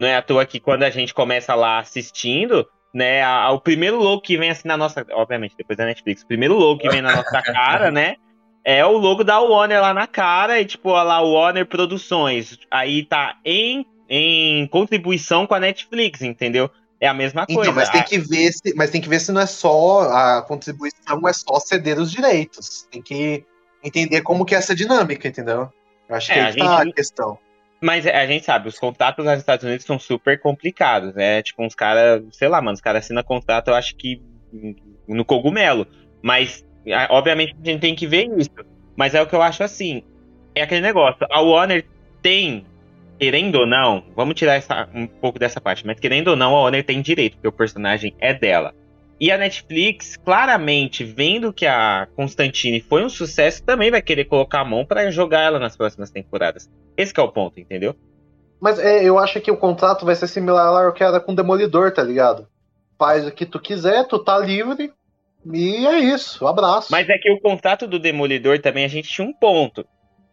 Não 0.00 0.06
é 0.06 0.14
à 0.14 0.22
toa 0.22 0.46
que 0.46 0.60
quando 0.60 0.84
a 0.84 0.90
gente 0.90 1.12
começa 1.12 1.56
lá 1.56 1.80
assistindo, 1.80 2.64
né, 2.92 3.22
a- 3.22 3.44
a- 3.44 3.52
o 3.52 3.60
primeiro 3.60 3.96
logo 3.98 4.20
que 4.22 4.36
vem 4.36 4.50
assim 4.50 4.66
na 4.68 4.76
nossa, 4.76 5.06
obviamente, 5.12 5.54
depois 5.56 5.76
da 5.76 5.84
Netflix, 5.84 6.22
o 6.22 6.26
primeiro 6.26 6.54
logo 6.54 6.80
que 6.80 6.88
vem 6.88 7.00
na 7.02 7.14
nossa 7.16 7.42
cara, 7.42 7.90
né, 7.90 8.16
é 8.64 8.84
o 8.84 8.96
logo 8.98 9.22
da 9.24 9.38
Warner 9.40 9.80
lá 9.80 9.94
na 9.94 10.06
cara 10.06 10.60
e 10.60 10.64
tipo, 10.64 10.90
ó 10.90 11.02
lá 11.02 11.20
Warner 11.20 11.66
Produções. 11.66 12.58
Aí 12.70 13.04
tá 13.04 13.36
em 13.44 13.86
em 14.12 14.66
contribuição 14.66 15.46
com 15.46 15.54
a 15.54 15.60
Netflix, 15.60 16.20
entendeu? 16.22 16.68
É 17.00 17.06
a 17.06 17.14
mesma 17.14 17.46
coisa. 17.46 17.62
Então, 17.62 17.72
mas 17.74 17.88
tem 17.90 18.02
que 18.02 18.18
ver 18.18 18.52
se, 18.52 18.74
mas 18.74 18.90
tem 18.90 19.00
que 19.00 19.08
ver 19.08 19.20
se 19.20 19.30
não 19.30 19.40
é 19.40 19.46
só 19.46 20.00
a 20.10 20.42
contribuição, 20.42 21.28
é 21.28 21.32
só 21.32 21.60
ceder 21.60 21.96
os 21.98 22.10
direitos. 22.10 22.88
Tem 22.90 23.00
que 23.00 23.44
entender 23.84 24.20
como 24.22 24.44
que 24.44 24.52
é 24.54 24.58
essa 24.58 24.74
dinâmica, 24.74 25.28
entendeu? 25.28 25.72
Eu 26.08 26.16
acho 26.16 26.26
que 26.26 26.32
É, 26.38 26.42
aí 26.42 26.48
a 26.48 26.52
que 26.52 26.58
tá 26.58 26.78
gente- 26.78 26.90
a 26.90 26.92
questão. 26.94 27.38
Mas 27.82 28.06
a 28.06 28.26
gente 28.26 28.44
sabe, 28.44 28.68
os 28.68 28.78
contratos 28.78 29.24
nos 29.24 29.38
Estados 29.38 29.64
Unidos 29.64 29.86
são 29.86 29.98
super 29.98 30.38
complicados, 30.38 31.14
né? 31.14 31.42
Tipo, 31.42 31.64
uns 31.64 31.74
caras, 31.74 32.22
sei 32.32 32.48
lá, 32.48 32.60
mano, 32.60 32.74
os 32.74 32.80
caras 32.80 33.04
assinam 33.04 33.22
contrato, 33.22 33.68
eu 33.68 33.74
acho 33.74 33.96
que 33.96 34.20
no 35.08 35.24
cogumelo. 35.24 35.86
Mas, 36.22 36.62
obviamente, 37.08 37.54
a 37.62 37.64
gente 37.70 37.80
tem 37.80 37.94
que 37.94 38.06
ver 38.06 38.28
isso. 38.36 38.50
Mas 38.96 39.14
é 39.14 39.22
o 39.22 39.26
que 39.26 39.34
eu 39.34 39.40
acho 39.40 39.62
assim. 39.62 40.02
É 40.54 40.62
aquele 40.62 40.82
negócio. 40.82 41.26
A 41.30 41.40
Warner 41.40 41.86
tem, 42.20 42.66
querendo 43.18 43.56
ou 43.56 43.66
não, 43.66 44.04
vamos 44.14 44.34
tirar 44.34 44.56
essa- 44.56 44.88
um 44.94 45.06
pouco 45.06 45.38
dessa 45.38 45.60
parte, 45.60 45.86
mas 45.86 45.98
querendo 45.98 46.28
ou 46.28 46.36
não, 46.36 46.54
a 46.54 46.62
Warner 46.64 46.84
tem 46.84 47.00
direito, 47.00 47.34
porque 47.36 47.48
o 47.48 47.52
personagem 47.52 48.14
é 48.18 48.34
dela. 48.34 48.74
E 49.20 49.30
a 49.30 49.36
Netflix, 49.36 50.16
claramente, 50.16 51.04
vendo 51.04 51.52
que 51.52 51.66
a 51.66 52.08
Constantine 52.16 52.80
foi 52.80 53.04
um 53.04 53.08
sucesso, 53.10 53.62
também 53.62 53.90
vai 53.90 54.00
querer 54.00 54.24
colocar 54.24 54.60
a 54.60 54.64
mão 54.64 54.86
pra 54.86 55.10
jogar 55.10 55.42
ela 55.42 55.58
nas 55.58 55.76
próximas 55.76 56.10
temporadas. 56.10 56.70
Esse 56.96 57.12
que 57.12 57.20
é 57.20 57.22
o 57.22 57.30
ponto, 57.30 57.60
entendeu? 57.60 57.94
Mas 58.58 58.78
é, 58.78 59.04
eu 59.04 59.18
acho 59.18 59.38
que 59.42 59.50
o 59.50 59.56
contrato 59.58 60.06
vai 60.06 60.14
ser 60.14 60.26
similar 60.26 60.86
ao 60.86 60.92
que 60.94 61.04
era 61.04 61.20
com 61.20 61.32
o 61.32 61.36
Demolidor, 61.36 61.92
tá 61.92 62.02
ligado? 62.02 62.48
Faz 62.98 63.26
o 63.26 63.30
que 63.30 63.44
tu 63.44 63.60
quiser, 63.60 64.06
tu 64.06 64.18
tá 64.18 64.38
livre. 64.38 64.90
E 65.52 65.86
é 65.86 65.98
isso, 65.98 66.46
abraço. 66.46 66.88
Mas 66.90 67.08
é 67.08 67.18
que 67.18 67.30
o 67.30 67.40
contrato 67.40 67.86
do 67.86 67.98
Demolidor 67.98 68.58
também 68.58 68.86
a 68.86 68.88
gente 68.88 69.08
tinha 69.08 69.26
um 69.26 69.32
ponto. 69.34 69.86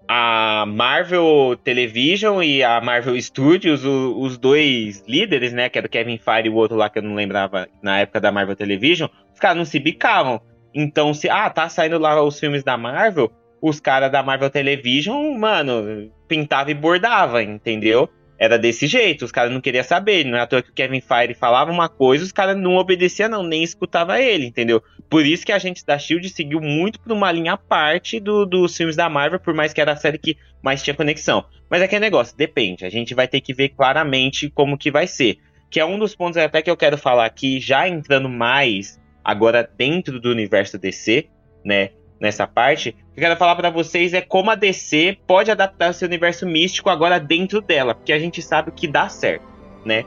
A 0.10 0.66
Marvel 0.66 1.58
Television 1.64 2.41
e 2.41 2.64
a 2.64 2.80
Marvel 2.80 3.22
Studios, 3.22 3.84
o- 3.84 4.20
os 4.22 4.38
dois 4.38 5.03
líderes, 5.08 5.51
né? 5.51 5.68
Que 5.68 5.78
era 5.78 5.88
o 5.88 5.89
Kevin 5.89 6.18
Feige 6.18 6.47
e 6.47 6.51
o 6.51 6.55
outro 6.55 6.78
lá 6.78 6.89
que 6.89 6.99
eu 6.99 7.03
não 7.03 7.14
lembrava 7.14 7.68
na 7.82 7.99
época 7.99 8.22
da 8.22 8.32
Marvel 8.32 8.55
Television, 8.55 9.10
os 9.34 9.39
caras 9.39 9.58
não 9.58 9.66
se 9.66 9.80
bicavam. 9.80 10.39
Então, 10.74 11.14
se, 11.14 11.30
ah, 11.30 11.49
tá 11.49 11.68
saindo 11.68 11.97
lá 11.97 12.22
os 12.24 12.39
filmes 12.39 12.64
da 12.64 12.78
Marvel, 12.78 13.32
os 13.62 13.80
caras 13.80 14.12
da 14.12 14.24
Marvel 14.24 14.49
Television, 14.49 15.38
mano, 15.38 16.10
pintava 16.28 16.72
e 16.72 16.74
bordava, 16.74 17.43
entendeu? 17.43 18.10
Era 18.39 18.57
desse 18.57 18.85
jeito, 18.85 19.25
os 19.25 19.31
caras 19.31 19.51
não 19.51 19.59
queriam 19.59 19.83
saber. 19.83 20.23
Não 20.23 20.38
é 20.38 20.41
à 20.41 20.47
toa 20.47 20.61
que 20.61 20.69
o 20.69 20.73
Kevin 20.73 21.01
Feige 21.01 21.33
falava 21.33 21.71
uma 21.71 21.89
coisa, 21.89 22.23
os 22.23 22.31
caras 22.31 22.55
não 22.55 22.75
obedeciam, 22.75 23.29
não, 23.29 23.43
nem 23.43 23.63
escutava 23.63 24.21
ele, 24.21 24.45
entendeu? 24.45 24.81
Por 25.09 25.25
isso 25.25 25.45
que 25.45 25.51
a 25.51 25.57
gente 25.57 25.85
da 25.85 25.97
Shield 25.97 26.29
seguiu 26.29 26.61
muito 26.61 26.99
por 26.99 27.11
uma 27.11 27.31
linha 27.31 27.53
à 27.53 27.57
parte 27.57 28.19
do- 28.19 28.45
dos 28.45 28.75
filmes 28.77 28.95
da 28.95 29.09
Marvel, 29.09 29.39
por 29.39 29.53
mais 29.53 29.73
que 29.73 29.81
era 29.81 29.93
a 29.93 29.95
série 29.95 30.17
que 30.17 30.38
mais 30.61 30.83
tinha 30.83 30.93
conexão. 30.93 31.45
Mas 31.69 31.81
é 31.81 31.85
aquele 31.85 32.01
negócio, 32.01 32.38
depende. 32.38 32.85
A 32.85 32.89
gente 32.89 33.15
vai 33.15 33.27
ter 33.27 33.41
que 33.41 33.53
ver 33.53 33.69
claramente 33.69 34.49
como 34.49 34.77
que 34.77 34.91
vai 34.91 35.07
ser. 35.07 35.38
Que 35.69 35.79
é 35.79 35.85
um 35.85 35.97
dos 35.97 36.15
pontos 36.15 36.38
até 36.38 36.61
que 36.61 36.69
eu 36.69 36.77
quero 36.77 36.97
falar 36.97 37.25
aqui, 37.25 37.59
já 37.59 37.88
entrando 37.89 38.29
mais 38.29 38.99
agora 39.23 39.69
dentro 39.77 40.19
do 40.19 40.29
universo 40.29 40.77
DC, 40.77 41.27
né? 41.65 41.89
Nessa 42.20 42.47
parte, 42.47 42.89
o 42.89 43.13
que 43.13 43.20
eu 43.20 43.24
quero 43.24 43.37
falar 43.37 43.55
pra 43.55 43.70
vocês 43.70 44.13
é 44.13 44.21
como 44.21 44.50
a 44.50 44.55
DC 44.55 45.20
pode 45.28 45.51
adaptar 45.51 45.93
seu 45.93 46.08
universo 46.08 46.47
místico 46.47 46.89
agora 46.89 47.20
dentro 47.20 47.62
dela, 47.62 47.93
porque 47.93 48.12
a 48.12 48.20
gente 48.20 48.41
sabe 48.41 48.71
que 48.71 48.87
dá 48.87 49.08
certo, 49.08 49.46
né? 49.86 50.04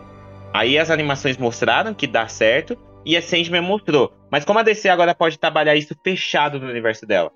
Aí 0.53 0.77
as 0.77 0.91
animações 0.91 1.37
mostraram 1.37 1.95
que 1.95 2.09
dá 2.09 2.27
certo, 2.27 2.77
e 3.05 3.17
a 3.17 3.23
Sandman 3.23 3.63
mostrou. 3.63 4.13
Mas 4.31 4.45
como 4.45 4.59
a 4.59 4.63
DC 4.63 4.89
agora 4.89 5.15
pode 5.15 5.39
trabalhar 5.39 5.77
isso 5.77 5.95
fechado 6.03 6.59
no 6.59 6.69
universo 6.69 7.07
dela? 7.07 7.31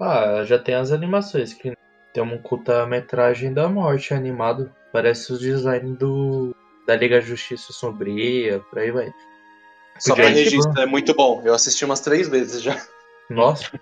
Ah, 0.00 0.42
já 0.44 0.58
tem 0.58 0.74
as 0.74 0.92
animações 0.92 1.54
que 1.54 1.72
tem 2.12 2.22
uma 2.22 2.38
curta-metragem 2.38 3.52
da 3.52 3.68
morte 3.68 4.14
animado. 4.14 4.72
Parece 4.92 5.32
o 5.32 5.38
design 5.38 5.96
do 5.96 6.54
da 6.86 6.96
Liga 6.96 7.20
Justiça 7.20 7.72
Sombria, 7.72 8.60
por 8.70 8.78
aí 8.78 8.90
vai. 8.90 9.12
Só 9.98 10.14
Podia 10.14 10.24
pra 10.24 10.34
registro, 10.34 10.80
é 10.80 10.86
muito 10.86 11.14
bom. 11.14 11.42
Eu 11.44 11.52
assisti 11.52 11.84
umas 11.84 12.00
três 12.00 12.28
vezes 12.28 12.62
já. 12.62 12.80
Nossa. 13.28 13.78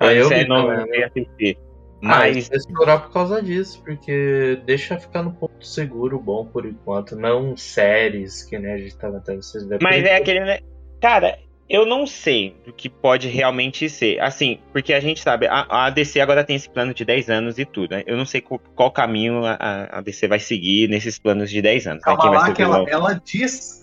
Aí 0.00 0.16
eu 0.16 0.28
vi 0.28 0.48
não, 0.48 0.66
não 0.66 0.86
né? 0.86 0.98
ia 0.98 1.06
assistir. 1.06 1.58
Mas 2.02 2.34
Mas 2.34 2.48
vai 2.48 2.56
explorar 2.56 2.98
por 3.00 3.12
causa 3.12 3.42
disso, 3.42 3.82
porque 3.84 4.58
deixa 4.64 4.98
ficar 4.98 5.22
no 5.22 5.32
ponto 5.32 5.64
seguro 5.66 6.18
bom 6.18 6.46
por 6.46 6.64
enquanto, 6.64 7.14
não 7.14 7.54
séries 7.56 8.42
que 8.42 8.58
né, 8.58 8.72
a 8.72 8.78
gente 8.78 8.96
tava 8.96 9.18
até 9.18 9.36
vocês 9.36 9.66
verem. 9.66 9.80
Mas 9.82 10.02
é 10.02 10.16
aquele. 10.16 10.40
né? 10.40 10.60
Cara, 10.98 11.38
eu 11.68 11.84
não 11.84 12.06
sei 12.06 12.56
do 12.64 12.72
que 12.72 12.88
pode 12.88 13.28
realmente 13.28 13.88
ser. 13.90 14.18
Assim, 14.20 14.58
porque 14.72 14.94
a 14.94 15.00
gente 15.00 15.20
sabe, 15.20 15.46
a, 15.46 15.66
a 15.68 15.90
DC 15.90 16.18
agora 16.20 16.42
tem 16.42 16.56
esse 16.56 16.68
plano 16.68 16.92
de 16.92 17.04
10 17.04 17.30
anos 17.30 17.58
e 17.58 17.66
tudo, 17.66 17.94
né? 17.94 18.02
Eu 18.06 18.16
não 18.16 18.24
sei 18.24 18.40
qual, 18.40 18.60
qual 18.74 18.90
caminho 18.90 19.44
a, 19.44 19.98
a, 19.98 20.00
DC 20.00 20.26
vai 20.26 20.40
seguir 20.40 20.88
nesses 20.88 21.18
planos 21.18 21.50
de 21.50 21.62
10 21.62 21.86
anos. 21.86 22.02
Calma 22.02 22.30
né? 22.30 22.38
lá 22.38 22.52
que 22.52 22.62
ela, 22.62 22.84
ela 22.88 23.22
diz 23.24 23.79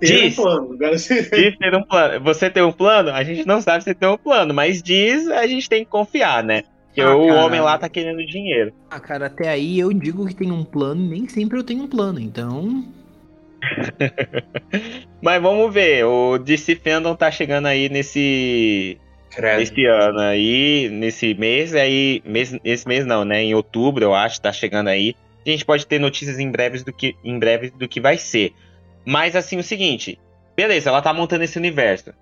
ter 0.00 0.06
Diz. 0.28 0.38
um 0.38 0.42
plano. 0.42 0.72
Agora 0.74 0.96
sim. 0.98 1.14
Diz 1.22 1.56
ter 1.58 1.74
um 1.74 1.82
plano. 1.82 2.24
Você 2.24 2.50
tem 2.50 2.62
um 2.62 2.72
plano? 2.72 3.10
A 3.10 3.22
gente 3.24 3.46
não 3.46 3.60
sabe 3.60 3.84
se 3.84 3.94
tem 3.94 4.08
um 4.08 4.16
plano, 4.18 4.52
mas 4.54 4.82
diz, 4.82 5.28
a 5.28 5.46
gente 5.46 5.68
tem 5.68 5.84
que 5.84 5.90
confiar, 5.90 6.42
né? 6.44 6.62
Porque 6.86 7.00
Ah, 7.00 7.14
o 7.14 7.26
cara. 7.28 7.40
homem 7.44 7.60
lá 7.60 7.78
tá 7.78 7.88
querendo 7.88 8.24
dinheiro. 8.26 8.72
Ah, 8.90 8.98
cara, 9.00 9.26
até 9.26 9.48
aí 9.48 9.78
eu 9.78 9.92
digo 9.92 10.26
que 10.26 10.34
tem 10.34 10.50
um 10.50 10.64
plano 10.64 11.04
e 11.04 11.08
nem 11.08 11.28
sempre 11.28 11.58
eu 11.58 11.62
tenho 11.64 11.82
um 11.82 11.88
plano, 11.88 12.18
então. 12.18 12.84
Mas 15.20 15.42
vamos 15.42 15.72
ver, 15.72 16.04
o 16.04 16.38
DC 16.38 16.76
Fandom 16.76 17.14
tá 17.14 17.30
chegando 17.30 17.66
aí 17.66 17.88
nesse 17.88 18.98
Credo. 19.30 19.60
esse 19.62 19.84
ano 19.84 20.20
aí, 20.20 20.88
nesse 20.92 21.34
mês, 21.34 21.74
aí, 21.74 22.22
mês, 22.24 22.56
esse 22.64 22.86
mês 22.86 23.04
não, 23.04 23.24
né? 23.24 23.42
Em 23.42 23.54
outubro, 23.54 24.04
eu 24.04 24.14
acho, 24.14 24.40
tá 24.40 24.52
chegando 24.52 24.88
aí. 24.88 25.14
A 25.46 25.50
gente 25.50 25.64
pode 25.64 25.86
ter 25.86 25.98
notícias 25.98 26.38
em 26.38 26.50
breves 26.50 26.82
do 26.84 26.92
que, 26.92 27.14
em 27.24 27.38
breve 27.38 27.70
do 27.70 27.88
que 27.88 28.00
vai 28.00 28.16
ser. 28.18 28.52
Mas 29.04 29.34
assim, 29.36 29.58
o 29.58 29.62
seguinte, 29.62 30.18
beleza, 30.56 30.90
ela 30.90 31.02
tá 31.02 31.12
montando 31.12 31.44
esse 31.44 31.58
universo. 31.58 32.12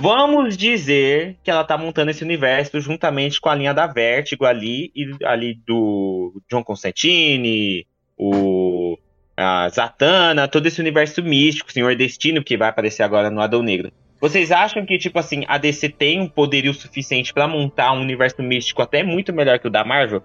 Vamos 0.00 0.56
dizer 0.56 1.36
que 1.42 1.50
ela 1.50 1.64
tá 1.64 1.76
montando 1.76 2.10
esse 2.10 2.22
universo 2.22 2.80
juntamente 2.80 3.40
com 3.40 3.48
a 3.48 3.54
linha 3.54 3.74
da 3.74 3.86
Vertigo 3.86 4.44
ali, 4.44 4.92
e 4.94 5.10
ali 5.24 5.54
do 5.66 6.40
John 6.48 6.62
Constantine, 6.62 7.86
o 8.16 8.98
a 9.36 9.68
Zatanna, 9.68 10.48
todo 10.48 10.66
esse 10.66 10.80
universo 10.80 11.22
místico, 11.22 11.70
Senhor 11.70 11.94
Destino, 11.94 12.42
que 12.42 12.56
vai 12.56 12.68
aparecer 12.68 13.04
agora 13.04 13.30
no 13.30 13.40
Adão 13.40 13.62
Negro. 13.62 13.92
Vocês 14.20 14.50
acham 14.50 14.84
que, 14.84 14.98
tipo 14.98 15.16
assim, 15.16 15.44
a 15.46 15.58
DC 15.58 15.90
tem 15.90 16.20
um 16.20 16.28
poderio 16.28 16.74
suficiente 16.74 17.32
pra 17.32 17.46
montar 17.46 17.92
um 17.92 18.00
universo 18.00 18.42
místico 18.42 18.82
até 18.82 19.04
muito 19.04 19.32
melhor 19.32 19.60
que 19.60 19.68
o 19.68 19.70
da 19.70 19.84
Marvel? 19.84 20.24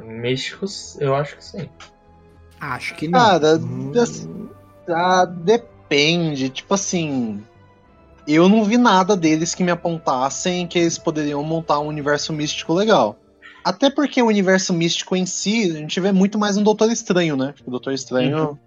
Místicos, 0.00 0.96
eu 1.00 1.16
acho 1.16 1.36
que 1.36 1.44
sim. 1.44 1.68
Acho 2.60 2.94
que 2.94 3.08
não. 3.08 3.18
Cara, 3.18 3.56
Hum, 3.56 3.92
assim, 4.00 4.48
ah, 4.88 5.24
depende. 5.24 6.48
Tipo 6.48 6.74
assim. 6.74 7.42
Eu 8.26 8.46
não 8.48 8.62
vi 8.62 8.76
nada 8.76 9.16
deles 9.16 9.54
que 9.54 9.64
me 9.64 9.70
apontassem 9.70 10.66
que 10.66 10.78
eles 10.78 10.98
poderiam 10.98 11.42
montar 11.42 11.80
um 11.80 11.86
universo 11.86 12.30
místico 12.32 12.74
legal. 12.74 13.18
Até 13.64 13.88
porque 13.88 14.20
o 14.22 14.26
universo 14.26 14.72
místico 14.72 15.16
em 15.16 15.24
si, 15.24 15.70
a 15.70 15.74
gente 15.74 15.98
vê 15.98 16.12
muito 16.12 16.38
mais 16.38 16.56
um 16.56 16.62
Doutor 16.62 16.90
Estranho, 16.92 17.36
né? 17.36 17.54
O 17.66 17.70
Doutor 17.70 17.92
Estranho. 17.94 18.58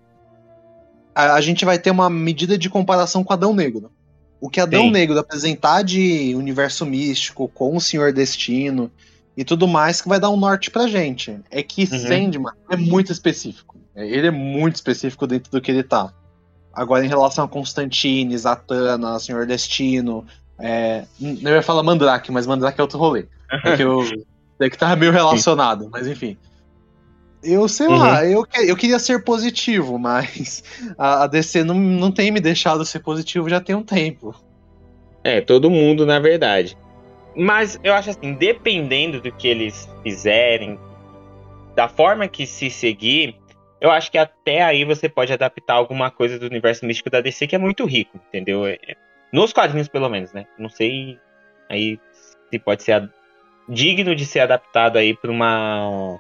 A, 1.14 1.34
a 1.36 1.42
gente 1.42 1.64
vai 1.64 1.78
ter 1.78 1.92
uma 1.92 2.10
medida 2.10 2.58
de 2.58 2.70
comparação 2.70 3.24
com 3.24 3.34
Adão 3.34 3.54
Negro. 3.54 3.92
O 4.40 4.50
que 4.50 4.60
Adão 4.60 4.86
Sim. 4.86 4.92
Negro 4.92 5.20
apresentar 5.20 5.84
de 5.84 6.34
universo 6.36 6.84
místico 6.86 7.48
com 7.48 7.76
o 7.76 7.82
Senhor 7.82 8.12
Destino 8.12 8.92
e 9.38 9.44
tudo 9.44 9.68
mais 9.68 10.02
que 10.02 10.10
vai 10.10 10.20
dar 10.20 10.32
um 10.32 10.38
norte 10.38 10.72
pra 10.72 10.88
gente. 10.88 11.40
É 11.52 11.62
que 11.62 11.84
Uhum. 11.84 12.00
Sandman 12.00 12.54
é 12.70 12.76
muito 12.76 13.12
específico. 13.12 13.78
Ele 13.96 14.28
é 14.28 14.32
muito 14.32 14.76
específico 14.76 15.28
dentro 15.28 15.52
do 15.52 15.62
que 15.62 15.72
ele 15.72 15.84
tá. 15.84 16.14
Agora, 16.74 17.04
em 17.04 17.10
relação 17.10 17.44
a 17.44 17.48
Constantine, 17.48 18.38
Zatanna, 18.38 19.20
Senhor 19.20 19.46
Destino. 19.46 20.26
É... 20.58 21.06
Eu 21.20 21.54
ia 21.54 21.62
falar 21.62 21.84
Mandrake, 21.84 22.32
mas 22.32 22.48
Mandrake 22.48 22.80
é 22.80 22.84
outro 22.84 22.98
rolê. 22.98 23.26
É 23.66 23.76
que 23.76 23.84
eu. 23.84 24.02
É 24.60 24.70
que 24.70 24.78
tá 24.78 24.96
meio 24.96 25.12
relacionado, 25.12 25.90
mas 25.92 26.08
enfim. 26.08 26.38
Eu 27.44 27.68
sei 27.68 27.88
lá, 27.88 28.24
eu, 28.24 28.46
eu 28.68 28.78
queria 28.78 29.00
ser 29.00 29.24
positivo, 29.24 29.98
mas 29.98 30.64
a, 30.98 31.24
a 31.24 31.28
DC 31.28 31.64
não, 31.64 31.74
não 31.74 32.12
tem 32.12 32.30
me 32.30 32.40
deixado 32.40 32.86
ser 32.86 33.00
positivo 33.00 33.50
já 33.50 33.60
tem 33.60 33.76
um 33.76 33.82
tempo. 33.82 34.36
É, 35.24 35.42
todo 35.42 35.70
mundo, 35.70 36.06
na 36.06 36.20
verdade. 36.20 36.78
Mas 37.36 37.80
eu 37.84 37.94
acho 37.94 38.12
assim, 38.12 38.34
dependendo 38.34 39.20
do 39.20 39.32
que 39.32 39.48
eles 39.48 39.90
fizerem, 40.04 40.78
da 41.76 41.88
forma 41.88 42.28
que 42.28 42.46
se 42.46 42.70
seguir, 42.70 43.36
eu 43.82 43.92
acho 43.92 44.12
que 44.12 44.18
até 44.18 44.62
aí 44.62 44.86
você 44.86 45.10
pode 45.10 45.34
adaptar 45.34 45.74
alguma 45.74 46.12
coisa 46.12 46.38
do 46.40 46.46
universo 46.46 46.86
místico 46.86 47.10
da 47.10 47.20
DC 47.20 47.48
que 47.48 47.56
é 47.56 47.60
muito 47.60 47.84
rico, 47.86 48.20
entendeu? 48.30 48.66
É- 48.66 48.78
é- 48.88 48.96
Nos 49.34 49.52
quadrinhos, 49.52 49.88
pelo 49.88 50.10
menos, 50.10 50.32
né? 50.34 50.46
Não 50.60 50.70
sei 50.70 51.18
aí 51.70 52.00
se 52.50 52.60
pode 52.60 52.84
ser 52.84 53.10
digno 53.68 54.14
de 54.14 54.26
ser 54.26 54.42
adaptado 54.42 54.98
aí 54.98 55.16
pra 55.16 55.32
uma. 55.32 56.20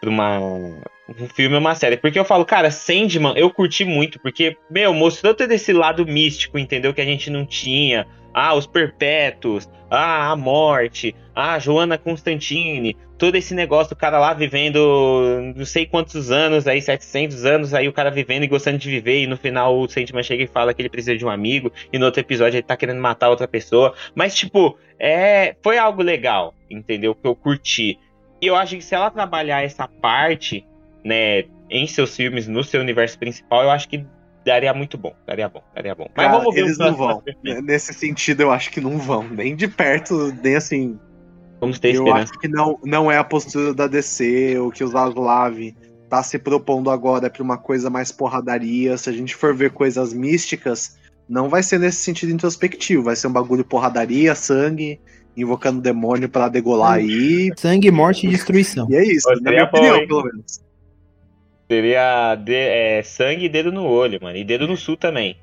pra 0.00 0.10
uma. 0.10 0.38
um 0.40 1.28
filme 1.34 1.54
ou 1.54 1.60
uma 1.60 1.74
série. 1.74 1.96
Porque 1.96 2.18
eu 2.18 2.24
falo, 2.24 2.44
cara, 2.44 2.70
Sandman 2.70 3.34
eu 3.36 3.50
curti 3.50 3.84
muito, 3.84 4.18
porque, 4.20 4.56
meu, 4.70 4.92
mostrou 4.94 5.34
todo 5.34 5.50
esse 5.52 5.72
lado 5.72 6.06
místico, 6.06 6.58
entendeu? 6.58 6.94
Que 6.94 7.00
a 7.00 7.04
gente 7.04 7.30
não 7.30 7.44
tinha. 7.44 8.06
Ah, 8.40 8.54
os 8.54 8.68
perpétuos, 8.68 9.68
ah, 9.90 10.30
a 10.30 10.36
morte, 10.36 11.12
ah, 11.34 11.58
Joana 11.58 11.98
Constantine, 11.98 12.96
todo 13.18 13.34
esse 13.34 13.52
negócio 13.52 13.96
do 13.96 13.98
cara 13.98 14.20
lá 14.20 14.32
vivendo 14.32 15.52
não 15.56 15.64
sei 15.64 15.84
quantos 15.86 16.30
anos, 16.30 16.68
aí 16.68 16.80
700 16.80 17.44
anos, 17.44 17.74
aí 17.74 17.88
o 17.88 17.92
cara 17.92 18.12
vivendo 18.12 18.44
e 18.44 18.46
gostando 18.46 18.78
de 18.78 18.88
viver, 18.88 19.24
e 19.24 19.26
no 19.26 19.36
final 19.36 19.76
o 19.76 19.88
Sandman 19.88 20.22
chega 20.22 20.44
e 20.44 20.46
fala 20.46 20.72
que 20.72 20.80
ele 20.80 20.88
precisa 20.88 21.18
de 21.18 21.24
um 21.24 21.28
amigo, 21.28 21.72
e 21.92 21.98
no 21.98 22.06
outro 22.06 22.20
episódio 22.20 22.58
ele 22.58 22.62
tá 22.62 22.76
querendo 22.76 23.00
matar 23.00 23.28
outra 23.28 23.48
pessoa. 23.48 23.92
Mas, 24.14 24.36
tipo, 24.36 24.78
é, 25.00 25.56
foi 25.60 25.76
algo 25.76 26.00
legal, 26.00 26.54
entendeu? 26.70 27.16
Que 27.16 27.26
eu 27.26 27.34
curti. 27.34 27.98
E 28.40 28.46
eu 28.46 28.54
acho 28.54 28.76
que 28.76 28.82
se 28.82 28.94
ela 28.94 29.10
trabalhar 29.10 29.64
essa 29.64 29.88
parte, 29.88 30.64
né, 31.04 31.42
em 31.68 31.88
seus 31.88 32.14
filmes, 32.14 32.46
no 32.46 32.62
seu 32.62 32.80
universo 32.80 33.18
principal, 33.18 33.64
eu 33.64 33.70
acho 33.72 33.88
que 33.88 34.06
daria 34.48 34.74
muito 34.74 34.98
bom. 34.98 35.14
Daria 35.26 35.48
bom, 35.48 35.62
daria 35.74 35.94
bom. 35.94 36.08
Mas 36.16 36.26
Cara, 36.26 36.38
vamos 36.38 36.54
ver 36.54 36.60
eles 36.60 36.72
os 36.72 36.78
não 36.78 36.94
vão. 36.94 37.22
Nesse 37.62 37.94
sentido, 37.94 38.42
eu 38.42 38.50
acho 38.50 38.70
que 38.70 38.80
não 38.80 38.98
vão. 38.98 39.28
Nem 39.28 39.54
de 39.54 39.68
perto, 39.68 40.34
nem 40.42 40.56
assim. 40.56 40.98
Vamos 41.60 41.78
ter 41.78 41.94
eu 41.94 42.04
esperança. 42.04 42.30
acho 42.30 42.40
que 42.40 42.48
não, 42.48 42.78
não 42.84 43.10
é 43.10 43.18
a 43.18 43.24
postura 43.24 43.74
da 43.74 43.86
DC, 43.86 44.58
o 44.58 44.70
que 44.70 44.84
o 44.84 44.88
Zaslav 44.88 45.74
tá 46.08 46.22
se 46.22 46.38
propondo 46.38 46.90
agora 46.90 47.26
é 47.26 47.30
pra 47.30 47.42
uma 47.42 47.58
coisa 47.58 47.90
mais 47.90 48.10
porradaria. 48.10 48.96
Se 48.96 49.10
a 49.10 49.12
gente 49.12 49.34
for 49.34 49.54
ver 49.54 49.70
coisas 49.70 50.12
místicas, 50.12 50.96
não 51.28 51.48
vai 51.48 51.62
ser 51.62 51.78
nesse 51.78 51.98
sentido 51.98 52.32
introspectivo. 52.32 53.02
Vai 53.02 53.16
ser 53.16 53.26
um 53.26 53.32
bagulho 53.32 53.64
porradaria, 53.64 54.34
sangue, 54.34 55.00
invocando 55.36 55.80
demônio 55.80 56.28
pra 56.28 56.48
degolar 56.48 56.94
aí. 56.94 57.50
Sangue, 57.56 57.90
morte 57.90 58.26
e 58.26 58.30
destruição. 58.30 58.86
E 58.90 58.96
é 58.96 59.04
isso, 59.04 59.28
Pô, 59.28 59.34
na 59.34 59.36
seria 59.36 59.50
minha 59.50 59.66
bom, 59.66 59.76
opinião, 59.78 59.96
hein? 59.96 60.08
pelo 60.08 60.24
menos. 60.24 60.67
Seria 61.70 62.34
de- 62.34 62.54
é, 62.54 63.02
sangue 63.02 63.44
e 63.44 63.48
dedo 63.48 63.70
no 63.70 63.84
olho, 63.84 64.18
mano. 64.22 64.36
E 64.38 64.44
dedo 64.44 64.66
no 64.66 64.76
sul 64.76 64.96
também. 64.96 65.36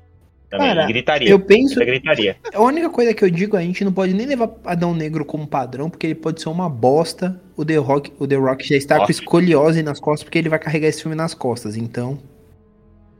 Também. 0.50 0.68
Cara, 0.68 0.86
gritaria. 0.86 1.28
Eu 1.28 1.40
penso. 1.40 1.78
Gritaria. 1.78 2.36
A 2.52 2.60
única 2.60 2.88
coisa 2.90 3.12
que 3.14 3.24
eu 3.24 3.30
digo, 3.30 3.56
a 3.56 3.60
gente 3.60 3.84
não 3.84 3.92
pode 3.92 4.12
nem 4.14 4.26
levar 4.26 4.50
Adão 4.64 4.94
Negro 4.94 5.24
como 5.24 5.46
padrão, 5.46 5.90
porque 5.90 6.06
ele 6.06 6.14
pode 6.14 6.40
ser 6.40 6.48
uma 6.48 6.68
bosta. 6.68 7.40
O 7.56 7.64
The 7.64 7.76
Rock, 7.76 8.12
o 8.18 8.26
The 8.26 8.36
Rock 8.36 8.68
já 8.68 8.76
está 8.76 9.04
com 9.04 9.10
escoliose 9.10 9.82
nas 9.82 9.98
costas, 9.98 10.24
porque 10.24 10.38
ele 10.38 10.48
vai 10.48 10.58
carregar 10.58 10.88
esse 10.88 11.02
filme 11.02 11.16
nas 11.16 11.34
costas. 11.34 11.76
Então, 11.76 12.18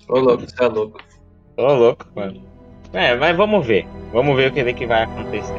Ô, 0.08 0.18
louco, 0.18 0.44
você 0.48 0.62
é 0.62 0.68
louco. 0.68 1.00
Ô, 1.56 1.72
louco, 1.72 2.06
mano. 2.14 2.42
É, 2.92 3.14
mas 3.16 3.36
vamos 3.36 3.66
ver. 3.66 3.86
Vamos 4.12 4.36
ver 4.36 4.50
o 4.50 4.54
que, 4.54 4.72
que 4.72 4.86
vai 4.86 5.02
acontecer. 5.02 5.54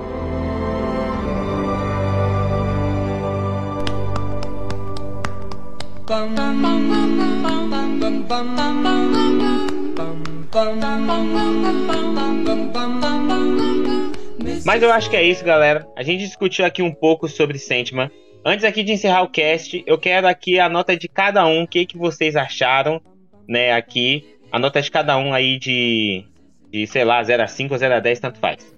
Mas 14.65 14.83
eu 14.83 14.91
acho 14.91 15.09
que 15.09 15.15
é 15.15 15.23
isso, 15.23 15.43
galera. 15.43 15.87
A 15.95 16.03
gente 16.03 16.25
discutiu 16.25 16.65
aqui 16.65 16.81
um 16.81 16.93
pouco 16.93 17.27
sobre 17.27 17.57
Sandman. 17.57 18.11
Antes 18.45 18.65
aqui 18.65 18.83
de 18.83 18.93
encerrar 18.93 19.23
o 19.23 19.29
cast, 19.29 19.83
eu 19.85 19.97
quero 19.97 20.27
aqui 20.27 20.59
a 20.59 20.69
nota 20.69 20.95
de 20.95 21.07
cada 21.07 21.45
um, 21.45 21.63
o 21.63 21.67
que, 21.67 21.85
que 21.85 21.97
vocês 21.97 22.35
acharam, 22.35 23.01
né, 23.47 23.73
aqui. 23.73 24.37
A 24.51 24.59
nota 24.59 24.81
de 24.81 24.89
cada 24.89 25.17
um 25.17 25.33
aí 25.33 25.57
de, 25.57 26.25
de 26.71 26.87
sei 26.87 27.03
lá, 27.03 27.21
0 27.23 27.43
a 27.43 27.47
5 27.47 27.73
ou 27.73 27.77
0 27.77 27.95
a 27.95 27.99
10, 27.99 28.19
tanto 28.19 28.39
faz. 28.39 28.75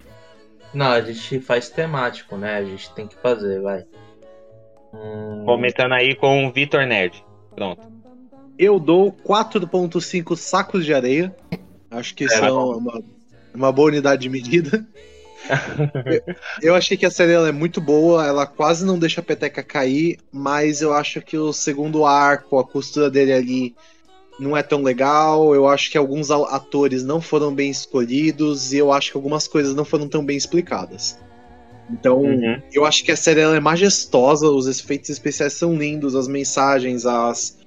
Não, 0.74 0.92
a 0.92 1.02
gente 1.02 1.40
faz 1.40 1.70
temático, 1.70 2.38
né? 2.38 2.56
A 2.56 2.64
gente 2.64 2.92
tem 2.94 3.08
que 3.08 3.16
fazer, 3.16 3.62
vai. 3.62 3.84
Hum, 4.94 5.44
Comentando 5.46 5.94
aí 5.94 6.16
com 6.16 6.46
o 6.46 6.52
Vitor 6.52 6.86
Nerd. 6.86 7.24
Pronto. 7.56 7.99
Eu 8.60 8.78
dou 8.78 9.14
4.5 9.14 10.36
sacos 10.36 10.84
de 10.84 10.94
areia. 10.94 11.34
Acho 11.90 12.14
que 12.14 12.26
isso 12.26 12.36
É, 12.36 12.50
é 12.50 12.52
uma, 12.52 13.02
uma 13.56 13.72
boa 13.72 13.88
unidade 13.88 14.22
de 14.22 14.30
medida. 14.30 14.86
eu, 16.62 16.76
achei 16.76 16.98
que 16.98 17.06
a 17.06 17.10
série 17.10 17.32
é 17.32 17.52
muito 17.54 17.80
boa, 17.80 18.28
ela 18.28 18.46
quase 18.46 18.86
não 18.86 19.00
deixa 19.00 19.22
a 19.22 19.24
peteca 19.24 19.64
cair, 19.64 20.20
mas 20.30 20.82
eu 20.82 20.94
acho 20.94 21.22
que 21.22 21.38
o 21.38 21.54
segundo 21.54 22.06
arco, 22.06 22.60
a 22.60 22.64
costura 22.68 23.10
dele 23.10 23.32
ali, 23.32 23.76
não 24.38 24.56
é 24.56 24.62
tão 24.62 24.84
legal. 24.84 25.56
Eu 25.56 25.68
acho 25.68 25.90
que 25.90 25.98
alguns 25.98 26.30
atores 26.30 27.04
não 27.04 27.22
foram 27.22 27.56
bem 27.56 27.72
escolhidos 27.72 28.74
e 28.74 28.78
eu 28.78 28.92
acho 28.92 29.12
que 29.12 29.18
algumas 29.18 29.48
coisas 29.48 29.74
não 29.74 29.86
foram 29.86 30.08
tão 30.08 30.24
bem 30.24 30.36
explicadas. 30.36 31.18
Então, 31.90 32.20
Uhum. 32.20 32.62
eu 32.72 32.86
acho 32.86 33.04
que 33.04 33.12
a 33.12 33.16
série 33.16 33.40
é 33.40 33.60
majestosa, 33.60 34.48
os 34.48 34.68
efeitos 34.68 35.10
especiais 35.10 35.54
são 35.54 35.76
lindos, 35.76 36.14
as 36.16 36.28
mensagens, 36.28 37.06
as, 37.06 37.58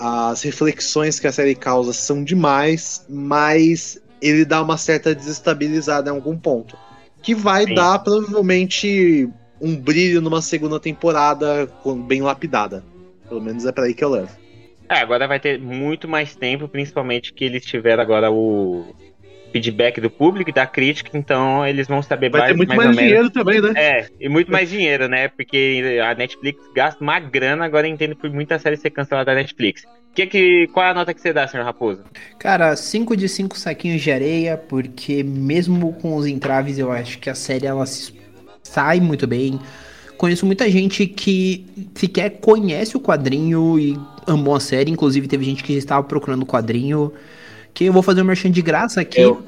as 0.00 0.40
reflexões 0.40 1.20
que 1.20 1.26
a 1.26 1.32
série 1.32 1.54
causa 1.54 1.92
são 1.92 2.24
demais, 2.24 3.04
mas 3.06 4.02
ele 4.22 4.46
dá 4.46 4.62
uma 4.62 4.78
certa 4.78 5.14
desestabilizada 5.14 6.08
em 6.08 6.14
algum 6.14 6.38
ponto. 6.38 6.76
Que 7.22 7.34
vai 7.34 7.66
Sim. 7.66 7.74
dar, 7.74 7.98
provavelmente, 7.98 9.28
um 9.60 9.76
brilho 9.76 10.22
numa 10.22 10.40
segunda 10.40 10.80
temporada 10.80 11.70
bem 12.06 12.22
lapidada. 12.22 12.82
Pelo 13.28 13.42
menos 13.42 13.66
é 13.66 13.72
pra 13.72 13.84
aí 13.84 13.92
que 13.92 14.02
eu 14.02 14.08
levo. 14.08 14.30
É, 14.88 15.00
agora 15.00 15.28
vai 15.28 15.38
ter 15.38 15.60
muito 15.60 16.08
mais 16.08 16.34
tempo, 16.34 16.66
principalmente 16.66 17.34
que 17.34 17.44
eles 17.44 17.64
tiveram 17.64 18.02
agora 18.02 18.30
o 18.30 18.86
feedback 19.52 20.00
do 20.00 20.10
público 20.10 20.50
e 20.50 20.52
da 20.52 20.66
crítica, 20.66 21.16
então 21.16 21.66
eles 21.66 21.86
vão 21.86 22.02
saber 22.02 22.30
Vai 22.30 22.40
mais, 22.40 22.52
ter 22.52 22.56
muito 22.56 22.68
mais 22.68 22.78
mais, 22.78 22.88
ou 22.88 22.94
menos. 22.94 23.08
dinheiro 23.08 23.30
também, 23.30 23.60
né? 23.60 23.72
É, 23.76 24.06
e 24.20 24.28
muito 24.28 24.50
mais 24.50 24.68
dinheiro, 24.68 25.08
né? 25.08 25.28
Porque 25.28 25.98
a 26.04 26.14
Netflix 26.14 26.60
gasta 26.74 27.02
uma 27.02 27.18
grana, 27.18 27.64
agora 27.64 27.86
eu 27.86 27.92
entendo 27.92 28.16
por 28.16 28.30
muita 28.30 28.58
série 28.58 28.76
ser 28.76 28.90
cancelada 28.90 29.32
da 29.32 29.34
Netflix. 29.34 29.84
Que 30.14 30.26
que, 30.26 30.66
qual 30.68 30.86
é 30.86 30.90
a 30.90 30.94
nota 30.94 31.14
que 31.14 31.20
você 31.20 31.32
dá, 31.32 31.46
senhor 31.46 31.64
Raposo? 31.64 32.02
Cara, 32.38 32.74
5 32.74 33.16
de 33.16 33.28
5 33.28 33.56
saquinhos 33.56 34.02
de 34.02 34.10
areia, 34.10 34.56
porque 34.56 35.22
mesmo 35.22 35.92
com 35.94 36.16
os 36.16 36.26
entraves, 36.26 36.78
eu 36.78 36.90
acho 36.90 37.18
que 37.18 37.30
a 37.30 37.34
série 37.34 37.66
ela 37.66 37.86
se 37.86 38.12
sai 38.62 39.00
muito 39.00 39.26
bem. 39.26 39.60
Conheço 40.18 40.44
muita 40.44 40.68
gente 40.70 41.06
que 41.06 41.64
sequer 41.94 42.40
conhece 42.40 42.96
o 42.96 43.00
quadrinho 43.00 43.78
e 43.78 43.96
amou 44.26 44.54
a 44.54 44.60
série. 44.60 44.90
Inclusive, 44.90 45.26
teve 45.28 45.44
gente 45.44 45.62
que 45.62 45.72
já 45.72 45.78
estava 45.78 46.02
procurando 46.04 46.42
o 46.42 46.46
quadrinho. 46.46 47.12
Que 47.74 47.84
eu 47.84 47.92
vou 47.92 48.02
fazer 48.02 48.22
um 48.22 48.24
merchan 48.24 48.50
de 48.50 48.62
graça 48.62 49.00
aqui. 49.00 49.20
Eu. 49.20 49.42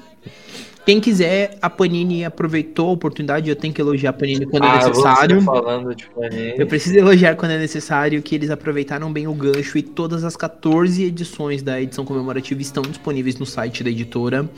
Quem 0.85 1.01
quiser, 1.01 1.57
a 1.63 1.71
Panini 1.71 2.25
aproveitou 2.25 2.89
a 2.89 2.93
oportunidade. 2.93 3.49
Eu 3.49 3.55
tenho 3.55 3.73
que 3.73 3.81
elogiar 3.81 4.11
a 4.11 4.13
Panini 4.13 4.47
quando 4.47 4.65
é 4.65 4.69
Ah, 4.69 4.89
necessário. 4.89 5.39
você 5.41 5.47
falando 5.47 5.95
de 5.95 6.07
Panini. 6.07 6.55
Eu 6.59 6.67
preciso 6.67 6.97
elogiar 6.99 7.37
quando 7.37 7.53
é 7.53 7.59
necessário 7.59 8.21
que 8.21 8.35
eles 8.35 8.51
aproveitaram 8.51 9.13
bem 9.13 9.29
o 9.29 9.33
gancho 9.35 9.79
e 9.79 9.83
todas 9.83 10.25
as 10.25 10.35
14 10.37 11.05
edições 11.05 11.63
da 11.63 11.81
edição 11.81 12.05
comemorativa 12.05 12.61
estão 12.61 12.83
disponíveis 12.83 13.39
no 13.39 13.47
site 13.47 13.85
da 13.85 13.91
editora. 13.91 14.49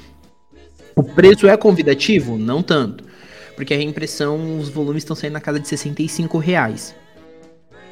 O 0.97 1.03
preço 1.03 1.47
é 1.47 1.57
convidativo? 1.59 2.39
Não 2.39 2.63
tanto. 2.63 3.05
Porque 3.55 3.75
a 3.75 3.77
reimpressão, 3.77 4.59
os 4.59 4.71
volumes 4.71 5.03
estão 5.03 5.15
saindo 5.15 5.35
na 5.35 5.41
casa 5.41 5.61
de 5.61 5.69
65 5.69 6.39
reais. 6.39 6.95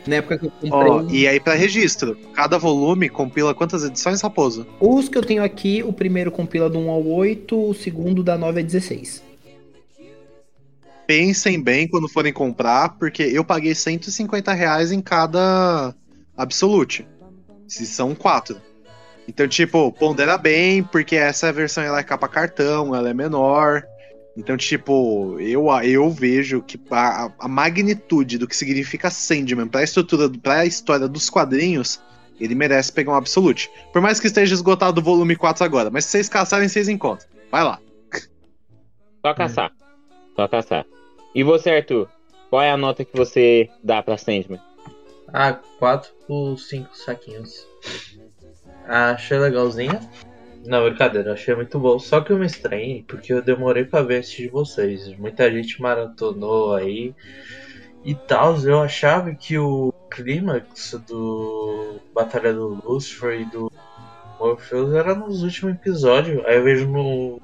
Na 0.06 0.16
época 0.16 0.38
que 0.38 0.46
eu 0.46 0.50
comprei. 0.50 0.72
Ó, 0.72 1.02
e 1.08 1.28
aí, 1.28 1.38
pra 1.38 1.54
registro, 1.54 2.16
cada 2.34 2.58
volume 2.58 3.08
compila 3.08 3.54
quantas 3.54 3.84
edições, 3.84 4.20
Raposo? 4.20 4.66
Os 4.80 5.08
que 5.08 5.16
eu 5.16 5.22
tenho 5.22 5.44
aqui, 5.44 5.82
o 5.82 5.92
primeiro 5.92 6.30
compila 6.30 6.68
do 6.68 6.78
1 6.78 6.90
ao 6.90 7.06
8, 7.06 7.70
o 7.70 7.74
segundo 7.74 8.22
da 8.22 8.36
9 8.36 8.60
a 8.60 8.62
16. 8.62 9.22
Pensem 11.06 11.62
bem 11.62 11.86
quando 11.86 12.08
forem 12.08 12.32
comprar, 12.32 12.96
porque 12.98 13.22
eu 13.22 13.44
paguei 13.44 13.74
150 13.74 14.52
reais 14.52 14.90
em 14.90 15.00
cada 15.00 15.94
Absolute. 16.36 17.06
Se 17.68 17.86
são 17.86 18.14
quatro. 18.14 18.60
Então, 19.28 19.46
tipo, 19.46 19.92
pondera 19.92 20.36
bem, 20.36 20.82
porque 20.82 21.14
essa 21.16 21.52
versão 21.52 21.84
ela 21.84 22.00
é 22.00 22.02
capa 22.02 22.26
cartão, 22.26 22.94
ela 22.94 23.08
é 23.08 23.14
menor. 23.14 23.84
Então, 24.36 24.56
tipo, 24.56 25.38
eu, 25.40 25.68
eu 25.82 26.10
vejo 26.10 26.62
que 26.62 26.80
a, 26.90 27.30
a 27.38 27.48
magnitude 27.48 28.38
do 28.38 28.46
que 28.46 28.56
significa 28.56 29.10
Sandman 29.10 29.68
pra 29.68 29.82
estrutura, 29.82 30.30
pra 30.30 30.64
história 30.64 31.06
dos 31.06 31.28
quadrinhos, 31.28 32.00
ele 32.40 32.54
merece 32.54 32.90
pegar 32.90 33.12
um 33.12 33.16
Absolute. 33.16 33.70
Por 33.92 34.00
mais 34.00 34.18
que 34.18 34.26
esteja 34.26 34.54
esgotado 34.54 35.00
o 35.00 35.04
volume 35.04 35.36
4 35.36 35.64
agora, 35.64 35.90
mas 35.90 36.06
se 36.06 36.12
vocês 36.12 36.28
caçarem, 36.28 36.68
vocês 36.68 36.88
encontram. 36.88 37.28
Vai 37.50 37.62
lá. 37.62 37.78
Só 39.24 39.34
caçar. 39.34 39.70
Só 40.34 40.48
caçar. 40.48 40.86
E 41.34 41.42
você, 41.42 41.70
Arthur? 41.70 42.08
Qual 42.48 42.62
é 42.62 42.70
a 42.70 42.76
nota 42.76 43.04
que 43.04 43.16
você 43.16 43.70
dá 43.82 44.02
pra 44.02 44.18
Sandman? 44.18 44.60
Ah, 45.32 45.58
4 45.78 46.10
por 46.26 46.58
5 46.58 46.96
saquinhos. 46.96 47.66
Ah, 48.86 49.12
achei 49.12 49.38
legalzinha. 49.38 50.00
Não, 50.64 50.84
brincadeira, 50.84 51.32
achei 51.32 51.54
muito 51.54 51.78
bom. 51.78 51.98
Só 51.98 52.20
que 52.20 52.32
eu 52.32 52.38
me 52.38 52.46
estranhei 52.46 53.04
porque 53.06 53.32
eu 53.32 53.42
demorei 53.42 53.84
pra 53.84 54.02
ver 54.02 54.18
antes 54.18 54.30
de 54.30 54.48
vocês. 54.48 55.06
Muita 55.18 55.50
gente 55.50 55.80
maratonou 55.82 56.74
aí 56.74 57.14
e 58.04 58.14
tal. 58.14 58.56
Eu 58.64 58.80
achava 58.80 59.34
que 59.34 59.58
o 59.58 59.92
clímax 60.10 60.94
do 61.06 62.00
Batalha 62.14 62.52
do 62.52 62.80
Lucifer 62.84 63.40
e 63.40 63.44
do 63.44 63.72
Morpheus 64.38 64.94
era 64.94 65.14
nos 65.14 65.42
últimos 65.42 65.74
episódios. 65.74 66.44
Aí 66.46 66.56
eu 66.56 66.64
vejo 66.64 66.88
no, 66.88 67.40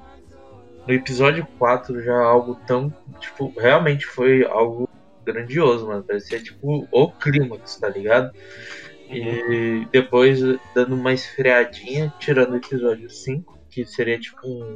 no 0.87 0.93
episódio 0.93 1.45
4 1.57 2.01
já 2.01 2.17
algo 2.17 2.55
tão. 2.65 2.93
Tipo, 3.19 3.53
realmente 3.57 4.05
foi 4.05 4.45
algo 4.45 4.89
grandioso, 5.25 5.87
mano. 5.87 6.03
Parecia 6.03 6.41
tipo 6.41 6.87
o 6.89 7.11
clímax, 7.11 7.75
tá 7.75 7.89
ligado? 7.89 8.31
E 9.11 9.87
depois 9.91 10.39
dando 10.75 10.95
uma 10.95 11.13
esfriadinha, 11.13 12.13
tirando 12.19 12.51
o 12.53 12.57
episódio 12.57 13.09
5, 13.09 13.57
que 13.69 13.85
seria 13.85 14.19
tipo 14.19 14.39
um 14.47 14.73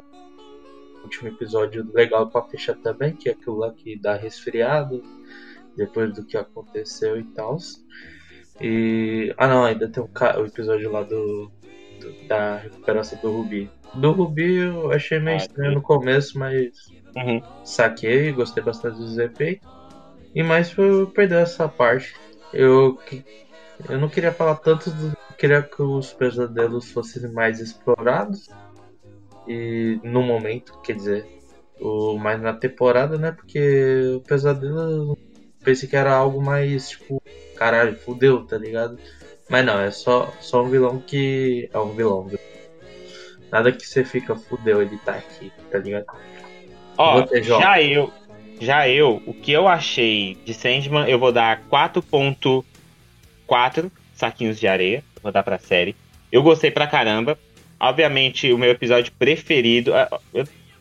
último 1.04 1.28
episódio 1.28 1.88
legal 1.94 2.28
pra 2.30 2.42
fechar 2.44 2.74
também, 2.76 3.14
que 3.14 3.28
é 3.28 3.32
aquilo 3.32 3.58
lá 3.58 3.72
que 3.72 3.98
dá 4.00 4.16
resfriado 4.16 5.02
depois 5.76 6.12
do 6.14 6.24
que 6.24 6.36
aconteceu 6.36 7.18
e 7.18 7.24
tal. 7.34 7.56
E. 8.60 9.34
Ah 9.36 9.48
não, 9.48 9.64
ainda 9.64 9.88
tem 9.88 10.02
o, 10.02 10.08
ca- 10.08 10.38
o 10.40 10.46
episódio 10.46 10.90
lá 10.90 11.02
do, 11.02 11.50
do- 12.00 12.28
da 12.28 12.56
recuperação 12.56 13.18
do 13.20 13.30
Rubi. 13.30 13.70
Do 13.94 14.12
Rubi 14.12 14.54
eu 14.56 14.90
achei 14.92 15.18
meio 15.20 15.36
Ah, 15.36 15.40
estranho 15.40 15.70
sim. 15.70 15.74
no 15.76 15.82
começo, 15.82 16.38
mas 16.38 16.92
Uhum. 17.16 17.40
saquei, 17.64 18.32
gostei 18.32 18.62
bastante 18.62 18.96
dos 18.98 19.16
efeitos. 19.18 19.66
E 20.34 20.42
mais 20.42 20.72
por 20.72 21.10
perder 21.12 21.42
essa 21.42 21.68
parte. 21.68 22.12
Eu, 22.52 22.98
eu 23.88 23.98
não 23.98 24.08
queria 24.08 24.32
falar 24.32 24.56
tanto 24.56 24.90
do. 24.90 25.16
Queria 25.36 25.62
que 25.62 25.82
os 25.82 26.12
pesadelos 26.12 26.90
fossem 26.90 27.30
mais 27.32 27.60
explorados. 27.60 28.48
E 29.46 30.00
no 30.02 30.22
momento, 30.22 30.78
quer 30.80 30.94
dizer, 30.94 31.26
o, 31.80 32.16
mais 32.16 32.40
na 32.40 32.52
temporada, 32.52 33.18
né? 33.18 33.32
Porque 33.32 34.14
o 34.16 34.20
pesadelo 34.20 34.78
eu 34.78 35.18
pensei 35.62 35.88
que 35.88 35.96
era 35.96 36.14
algo 36.14 36.42
mais 36.42 36.90
tipo, 36.90 37.22
caralho, 37.56 37.96
fudeu, 37.96 38.44
tá 38.46 38.56
ligado? 38.56 38.98
Mas 39.48 39.64
não, 39.64 39.80
é 39.80 39.90
só, 39.90 40.32
só 40.40 40.62
um 40.62 40.68
vilão 40.68 40.98
que. 41.00 41.68
É 41.72 41.78
um 41.78 41.94
vilão. 41.94 42.26
viu? 42.26 42.38
Nada 43.50 43.70
que 43.70 43.86
você 43.86 44.04
fica 44.04 44.34
fudeu, 44.34 44.80
ele 44.80 44.98
tá 44.98 45.12
aqui, 45.12 45.52
tá 45.70 45.78
ligado? 45.78 46.06
Ó, 46.96 47.26
já 47.42 47.82
eu, 47.82 48.12
já 48.60 48.88
eu, 48.88 49.22
o 49.26 49.34
que 49.34 49.52
eu 49.52 49.68
achei 49.68 50.36
de 50.44 50.54
Sandman, 50.54 51.08
eu 51.08 51.18
vou 51.18 51.32
dar 51.32 51.62
4.4 53.48 53.90
saquinhos 54.14 54.58
de 54.58 54.66
areia, 54.66 55.02
vou 55.22 55.32
dar 55.32 55.42
pra 55.42 55.58
série. 55.58 55.94
Eu 56.30 56.42
gostei 56.42 56.70
pra 56.70 56.86
caramba. 56.86 57.38
Obviamente, 57.78 58.52
o 58.52 58.58
meu 58.58 58.70
episódio 58.70 59.12
preferido, 59.18 59.92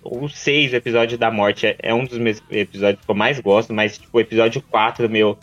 o 0.04 0.30
6, 0.30 0.74
o 0.74 0.76
episódio 0.76 1.18
da 1.18 1.32
morte, 1.32 1.66
é, 1.68 1.76
é 1.80 1.94
um 1.94 2.06
dos 2.06 2.18
meus 2.18 2.42
episódios 2.52 3.04
que 3.04 3.10
eu 3.12 3.16
mais 3.16 3.40
gosto, 3.40 3.74
mas 3.74 3.98
tipo, 3.98 4.18
o 4.18 4.22
episódio 4.22 4.62
4, 4.70 5.10
meu, 5.10 5.38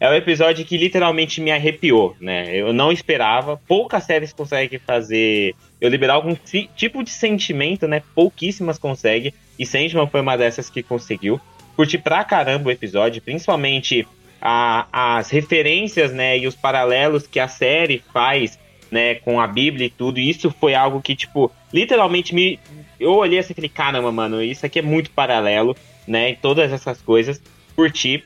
é 0.00 0.08
o 0.10 0.14
episódio 0.14 0.64
que 0.64 0.76
literalmente 0.76 1.40
me 1.40 1.50
arrepiou, 1.50 2.16
né? 2.20 2.54
Eu 2.54 2.72
não 2.72 2.92
esperava, 2.92 3.60
poucas 3.66 4.04
séries 4.04 4.32
conseguem 4.32 4.78
fazer 4.78 5.54
eu 5.80 5.88
liberar 5.88 6.14
algum 6.14 6.34
ti- 6.34 6.68
tipo 6.76 7.02
de 7.02 7.10
sentimento, 7.10 7.86
né? 7.86 8.02
Pouquíssimas 8.14 8.78
conseguem. 8.78 9.32
E 9.58 9.64
Sandman 9.64 10.06
foi 10.06 10.20
uma 10.20 10.36
dessas 10.36 10.68
que 10.68 10.82
conseguiu. 10.82 11.40
Curti 11.76 11.96
pra 11.98 12.24
caramba 12.24 12.68
o 12.68 12.72
episódio, 12.72 13.22
principalmente 13.22 14.06
a- 14.40 14.86
as 15.18 15.30
referências, 15.30 16.12
né, 16.12 16.38
e 16.38 16.46
os 16.46 16.54
paralelos 16.54 17.26
que 17.26 17.40
a 17.40 17.48
série 17.48 18.02
faz, 18.12 18.58
né, 18.90 19.16
com 19.16 19.40
a 19.40 19.46
Bíblia 19.46 19.86
e 19.86 19.90
tudo. 19.90 20.18
Isso 20.18 20.50
foi 20.60 20.74
algo 20.74 21.00
que, 21.00 21.14
tipo, 21.16 21.50
literalmente 21.72 22.34
me. 22.34 22.58
Eu 22.98 23.12
olhei 23.14 23.38
assim 23.38 23.52
e 23.52 23.54
falei, 23.54 23.68
caramba, 23.68 24.10
mano, 24.12 24.42
isso 24.42 24.64
aqui 24.64 24.78
é 24.78 24.82
muito 24.82 25.10
paralelo, 25.10 25.76
né, 26.06 26.30
e 26.30 26.36
todas 26.36 26.72
essas 26.72 27.00
coisas. 27.02 27.40
Curti. 27.74 28.24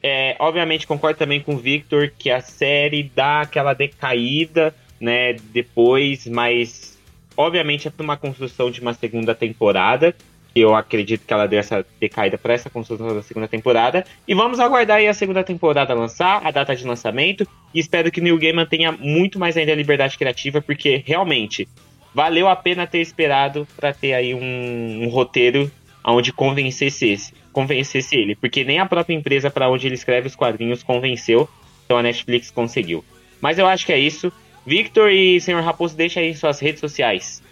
É, 0.00 0.36
obviamente 0.38 0.86
concordo 0.86 1.18
também 1.18 1.40
com 1.40 1.54
o 1.54 1.58
Victor 1.58 2.12
que 2.16 2.30
a 2.30 2.40
série 2.40 3.10
dá 3.14 3.40
aquela 3.40 3.74
decaída, 3.74 4.72
né, 5.00 5.32
depois, 5.52 6.26
mas 6.26 6.96
obviamente 7.36 7.88
é 7.88 7.90
para 7.90 8.04
uma 8.04 8.16
construção 8.16 8.70
de 8.70 8.80
uma 8.80 8.94
segunda 8.94 9.34
temporada. 9.34 10.14
Eu 10.58 10.74
acredito 10.74 11.26
que 11.26 11.32
ela 11.32 11.46
deu 11.46 11.58
essa 11.58 11.84
decaída 12.00 12.38
para 12.38 12.54
essa 12.54 12.70
construção 12.70 13.14
da 13.14 13.22
segunda 13.22 13.48
temporada. 13.48 14.04
E 14.26 14.34
vamos 14.34 14.60
aguardar 14.60 14.98
aí 14.98 15.08
a 15.08 15.14
segunda 15.14 15.44
temporada 15.44 15.94
lançar, 15.94 16.40
a 16.44 16.50
data 16.50 16.74
de 16.74 16.86
lançamento. 16.86 17.46
E 17.74 17.78
espero 17.80 18.10
que 18.10 18.20
New 18.20 18.38
Gaiman 18.38 18.66
tenha 18.66 18.92
muito 18.92 19.38
mais 19.38 19.56
ainda 19.56 19.74
liberdade 19.74 20.18
criativa, 20.18 20.60
porque 20.60 21.02
realmente 21.04 21.68
valeu 22.14 22.48
a 22.48 22.56
pena 22.56 22.86
ter 22.86 23.00
esperado 23.00 23.66
para 23.76 23.92
ter 23.92 24.14
aí 24.14 24.34
um, 24.34 25.04
um 25.04 25.08
roteiro 25.08 25.70
onde 26.04 26.32
convencesse, 26.32 27.08
esse, 27.08 27.34
convencesse 27.52 28.16
ele. 28.16 28.34
Porque 28.34 28.64
nem 28.64 28.78
a 28.78 28.86
própria 28.86 29.14
empresa 29.14 29.50
para 29.50 29.68
onde 29.68 29.86
ele 29.86 29.94
escreve 29.94 30.26
os 30.26 30.36
quadrinhos 30.36 30.82
convenceu. 30.82 31.48
Então 31.84 31.96
a 31.96 32.02
Netflix 32.02 32.50
conseguiu. 32.50 33.04
Mas 33.40 33.58
eu 33.58 33.66
acho 33.66 33.86
que 33.86 33.92
é 33.92 33.98
isso. 33.98 34.32
Victor 34.66 35.10
e 35.10 35.40
Senhor 35.40 35.62
Raposo, 35.62 35.96
deixa 35.96 36.20
aí 36.20 36.34
suas 36.34 36.60
redes 36.60 36.80
sociais. 36.80 37.42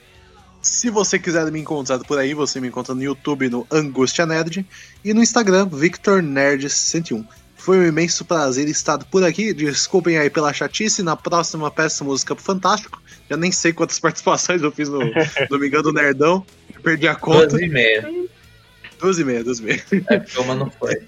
Se 0.66 0.90
você 0.90 1.16
quiser 1.16 1.50
me 1.52 1.60
encontrar 1.60 2.00
por 2.00 2.18
aí, 2.18 2.34
você 2.34 2.60
me 2.60 2.66
encontra 2.66 2.92
no 2.92 3.02
YouTube 3.02 3.48
no 3.48 3.64
Angústia 3.70 4.26
Nerd 4.26 4.66
e 5.04 5.14
no 5.14 5.22
Instagram 5.22 5.68
VictorNerd101. 5.70 7.24
Foi 7.54 7.78
um 7.78 7.86
imenso 7.86 8.24
prazer 8.24 8.68
estar 8.68 8.98
por 9.04 9.22
aqui. 9.22 9.54
Desculpem 9.54 10.18
aí 10.18 10.28
pela 10.28 10.52
chatice. 10.52 11.04
Na 11.04 11.16
próxima 11.16 11.70
peça 11.70 12.02
música 12.02 12.34
pro 12.34 12.44
Fantástico. 12.44 13.00
Já 13.30 13.36
nem 13.36 13.52
sei 13.52 13.72
quantas 13.72 13.98
participações 14.00 14.60
eu 14.60 14.72
fiz 14.72 14.88
no 14.88 14.98
Domingão 15.48 15.82
do 15.82 15.92
Nerdão. 15.92 16.44
perdi 16.82 17.06
a 17.06 17.14
conta. 17.14 17.46
12 17.46 17.64
e 17.64 17.68
meia. 17.68 18.28
12 18.98 19.22
e 19.22 19.24
meia, 19.24 19.44
12 19.44 19.62
e 19.62 19.64
meia. 19.64 19.84
É, 20.10 20.18
porque 20.18 20.38
uma 20.40 20.54
não 20.56 20.68
foi. 20.68 21.06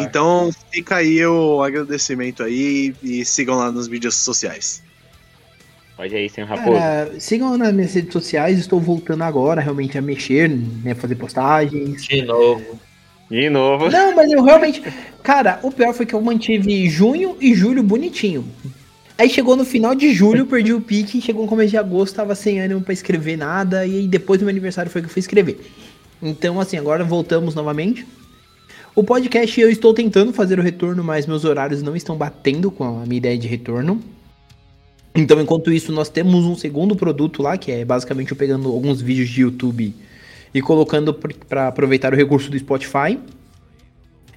Então 0.00 0.50
fica 0.70 0.96
aí 0.96 1.24
o 1.24 1.62
agradecimento 1.62 2.42
aí 2.42 2.94
e 3.02 3.24
sigam 3.24 3.56
lá 3.56 3.72
nas 3.72 3.88
mídias 3.88 4.14
sociais. 4.14 4.82
Pode 5.98 6.14
aí, 6.14 6.30
senhor 6.30 6.46
Raposo. 6.46 6.78
Cara, 6.78 7.12
sigam 7.18 7.58
nas 7.58 7.74
minhas 7.74 7.92
redes 7.92 8.12
sociais, 8.12 8.56
estou 8.56 8.78
voltando 8.78 9.24
agora 9.24 9.60
realmente 9.60 9.98
a 9.98 10.00
mexer, 10.00 10.48
né, 10.48 10.94
fazer 10.94 11.16
postagens. 11.16 12.06
de 12.06 12.22
novo. 12.22 12.78
De 13.28 13.50
novo. 13.50 13.90
Não, 13.90 14.14
mas 14.14 14.30
eu 14.30 14.44
realmente. 14.44 14.80
Cara, 15.24 15.58
o 15.60 15.72
pior 15.72 15.92
foi 15.92 16.06
que 16.06 16.14
eu 16.14 16.20
mantive 16.20 16.88
junho 16.88 17.36
e 17.40 17.52
julho 17.52 17.82
bonitinho. 17.82 18.44
Aí 19.18 19.28
chegou 19.28 19.56
no 19.56 19.64
final 19.64 19.92
de 19.92 20.14
julho, 20.14 20.46
perdi 20.46 20.72
o 20.72 20.80
pique, 20.80 21.20
chegou 21.20 21.42
no 21.42 21.48
começo 21.48 21.70
de 21.70 21.76
agosto, 21.76 22.14
tava 22.14 22.36
sem 22.36 22.60
ânimo 22.60 22.80
pra 22.80 22.92
escrever 22.92 23.36
nada, 23.36 23.84
e 23.84 23.98
aí 23.98 24.06
depois 24.06 24.38
do 24.38 24.44
meu 24.44 24.52
aniversário 24.52 24.92
foi 24.92 25.02
que 25.02 25.08
eu 25.08 25.12
fui 25.12 25.18
escrever. 25.18 25.60
Então, 26.22 26.60
assim, 26.60 26.76
agora 26.76 27.02
voltamos 27.02 27.56
novamente. 27.56 28.06
O 28.94 29.02
podcast 29.02 29.60
eu 29.60 29.68
estou 29.68 29.92
tentando 29.92 30.32
fazer 30.32 30.60
o 30.60 30.62
retorno, 30.62 31.02
mas 31.02 31.26
meus 31.26 31.44
horários 31.44 31.82
não 31.82 31.96
estão 31.96 32.16
batendo 32.16 32.70
com 32.70 32.84
a 32.84 33.04
minha 33.04 33.18
ideia 33.18 33.36
de 33.36 33.48
retorno. 33.48 34.00
Então, 35.14 35.40
enquanto 35.40 35.72
isso, 35.72 35.90
nós 35.92 36.08
temos 36.08 36.44
um 36.44 36.56
segundo 36.56 36.94
produto 36.94 37.42
lá, 37.42 37.56
que 37.58 37.72
é 37.72 37.84
basicamente 37.84 38.30
eu 38.30 38.36
pegando 38.36 38.68
alguns 38.68 39.00
vídeos 39.00 39.28
de 39.28 39.42
YouTube 39.42 39.94
e 40.52 40.62
colocando 40.62 41.12
para 41.12 41.68
aproveitar 41.68 42.12
o 42.12 42.16
recurso 42.16 42.50
do 42.50 42.58
Spotify. 42.58 43.18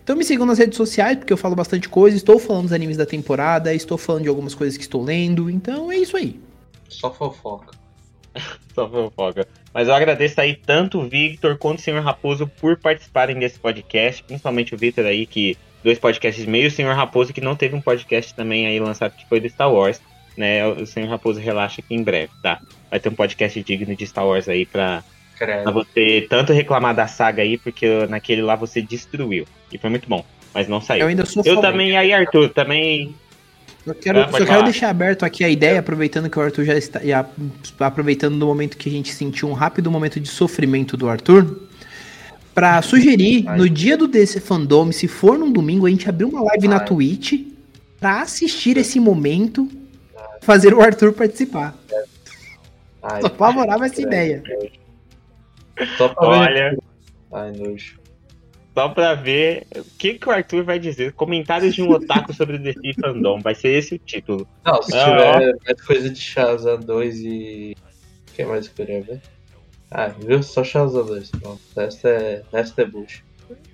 Então 0.04 0.16
me 0.16 0.26
sigam 0.26 0.46
nas 0.46 0.58
redes 0.58 0.76
sociais, 0.76 1.18
porque 1.18 1.32
eu 1.32 1.38
falo 1.38 1.56
bastante 1.56 1.88
coisa, 1.88 2.18
estou 2.18 2.40
falando 2.40 2.64
dos 2.64 2.74
animes 2.74 2.98
da 2.98 3.06
temporada, 3.06 3.74
estou 3.74 3.98
falando 3.98 4.24
de 4.24 4.30
algumas 4.30 4.56
coisas 4.56 4.76
que 4.76 4.84
estou 4.84 5.04
lendo, 5.04 5.50
então 5.50 5.92
é 5.92 5.98
isso 5.98 6.18
aí. 6.18 6.40
Só 6.90 7.14
fofoca. 7.14 7.78
Só 8.74 8.90
fofoca. 8.90 9.48
Mas 9.74 9.88
eu 9.88 9.94
agradeço 9.94 10.42
aí 10.42 10.56
tanto 10.56 11.00
o 11.00 11.08
Victor 11.08 11.58
quanto 11.58 11.80
o 11.80 11.82
senhor 11.82 12.04
Raposo 12.04 12.48
por 12.60 12.78
participarem 12.78 13.38
desse 13.40 13.60
podcast, 13.60 14.24
principalmente 14.24 14.74
o 14.74 14.78
Victor 14.78 15.06
aí, 15.06 15.26
que 15.26 15.58
dois 15.84 16.00
podcasts 16.00 16.46
meio, 16.46 16.68
o 16.68 16.72
senhor 16.72 16.96
Raposo 16.96 17.32
que 17.32 17.42
não 17.42 17.56
teve 17.56 17.76
um 17.76 17.82
podcast 17.82 18.34
também 18.34 18.68
aí 18.68 18.80
lançado 18.80 19.16
que 19.16 19.28
foi 19.30 19.40
do 19.40 19.50
Star 19.50 19.72
Wars, 19.72 20.02
né? 20.42 20.68
O 20.68 20.86
senhor 20.86 21.08
Raposo 21.10 21.40
relaxa 21.40 21.82
que 21.82 21.94
em 21.96 22.04
breve, 22.04 22.32
tá? 22.44 22.60
Vai 22.90 23.00
ter 23.00 23.08
um 23.10 23.14
podcast 23.14 23.62
digno 23.64 23.96
de 23.96 24.06
Star 24.08 24.26
Wars 24.28 24.50
aí 24.50 24.66
pra, 24.66 25.04
pra 25.40 25.72
você 25.72 26.26
tanto 26.30 26.52
reclamar 26.52 26.94
da 26.96 27.08
saga 27.08 27.42
aí, 27.44 27.58
porque 27.58 28.06
naquele 28.10 28.42
lá 28.42 28.56
você 28.56 28.82
destruiu. 28.82 29.46
E 29.72 29.78
foi 29.78 29.90
muito 29.90 30.10
bom, 30.10 30.26
mas 30.54 30.68
não 30.68 30.78
Eu 30.78 30.82
saiu. 30.82 31.08
ainda 31.08 31.26
sou 31.26 31.42
Eu 31.46 31.56
fã. 31.56 31.62
também, 31.62 31.96
aí 31.96 32.12
Arthur, 32.12 32.50
também 32.50 33.16
Eu 33.88 33.96
quero, 33.96 34.20
Ah, 34.22 34.30
só 34.32 34.46
quero 34.46 34.64
deixar 34.64 34.90
aberto 34.90 35.24
aqui 35.24 35.44
a 35.44 35.50
ideia, 35.50 35.80
aproveitando 35.80 36.30
que 36.30 36.38
o 36.38 36.42
Arthur 36.42 36.66
já 36.66 36.78
está. 36.78 37.00
já- 37.00 37.26
aproveitando 37.80 38.38
do 38.38 38.46
momento 38.46 38.78
que 38.78 38.90
a 38.90 38.92
gente 38.92 39.12
sentiu 39.14 39.48
um 39.50 39.54
rápido 39.54 39.90
momento 39.90 40.20
de 40.20 40.28
sofrimento 40.28 40.96
do 40.98 41.08
Arthur. 41.10 41.62
Pra 42.54 42.82
sugerir, 42.82 43.46
Ai. 43.48 43.58
no 43.58 43.70
dia 43.70 43.96
do 43.96 44.08
DC 44.08 44.42
Fandom, 44.42 44.92
se 44.92 45.08
for 45.08 45.40
num 45.40 45.50
domingo, 45.52 45.88
a 45.88 45.90
gente 45.90 46.08
abrir 46.10 46.26
uma 46.26 46.44
live 46.44 46.68
na. 46.68 46.80
Twitch 46.82 47.34
pra 48.00 48.22
assistir 48.22 48.76
esse 48.78 49.00
momento, 49.00 49.70
fazer 50.42 50.74
o 50.74 50.82
Arthur 50.82 51.14
participar. 51.14 51.76
Ai, 53.04 53.22
Sou 53.22 53.30
favorável 53.32 53.84
a 53.84 53.86
essa 53.88 54.02
ideia. 54.02 54.44
só 55.98 56.10
pra 56.10 56.28
ver. 56.30 56.36
olha, 56.38 56.78
Ai, 57.32 57.52
nojo. 57.54 58.00
só 58.76 58.90
pra 58.90 59.16
ver 59.16 59.66
o 59.76 59.84
que, 59.98 60.14
que 60.16 60.28
o 60.30 60.32
Arthur 60.32 60.64
vai 60.64 60.78
dizer. 60.80 61.14
Comentários 61.14 61.74
de 61.74 61.82
um 61.82 61.90
otaku 61.90 62.34
sobre 62.34 62.58
o 62.58 62.60
DC 62.60 62.94
Fandom. 63.02 63.40
Vai 63.40 63.56
ser 63.56 63.70
esse 63.70 63.96
o 63.96 64.00
título. 64.00 64.48
Não, 64.66 64.82
se 64.84 64.96
Ah, 64.96 65.06
tiver 65.06 65.56
mais 65.66 65.82
coisa 65.82 66.10
de 66.10 66.20
Shazam 66.20 66.80
2 66.80 67.20
e. 67.22 67.76
O 68.30 68.34
que 68.34 68.46
mais 68.46 68.68
eu 68.68 68.72
queria 68.74 69.02
ver? 69.02 69.22
Ah, 69.90 70.08
viu? 70.08 70.42
Só 70.44 70.64
Shazam 70.64 71.06
2. 71.06 71.32
Pronto. 71.32 71.60
Resto 71.76 72.08
é, 72.08 72.44
é 72.54 72.86
bullshit. 72.86 73.24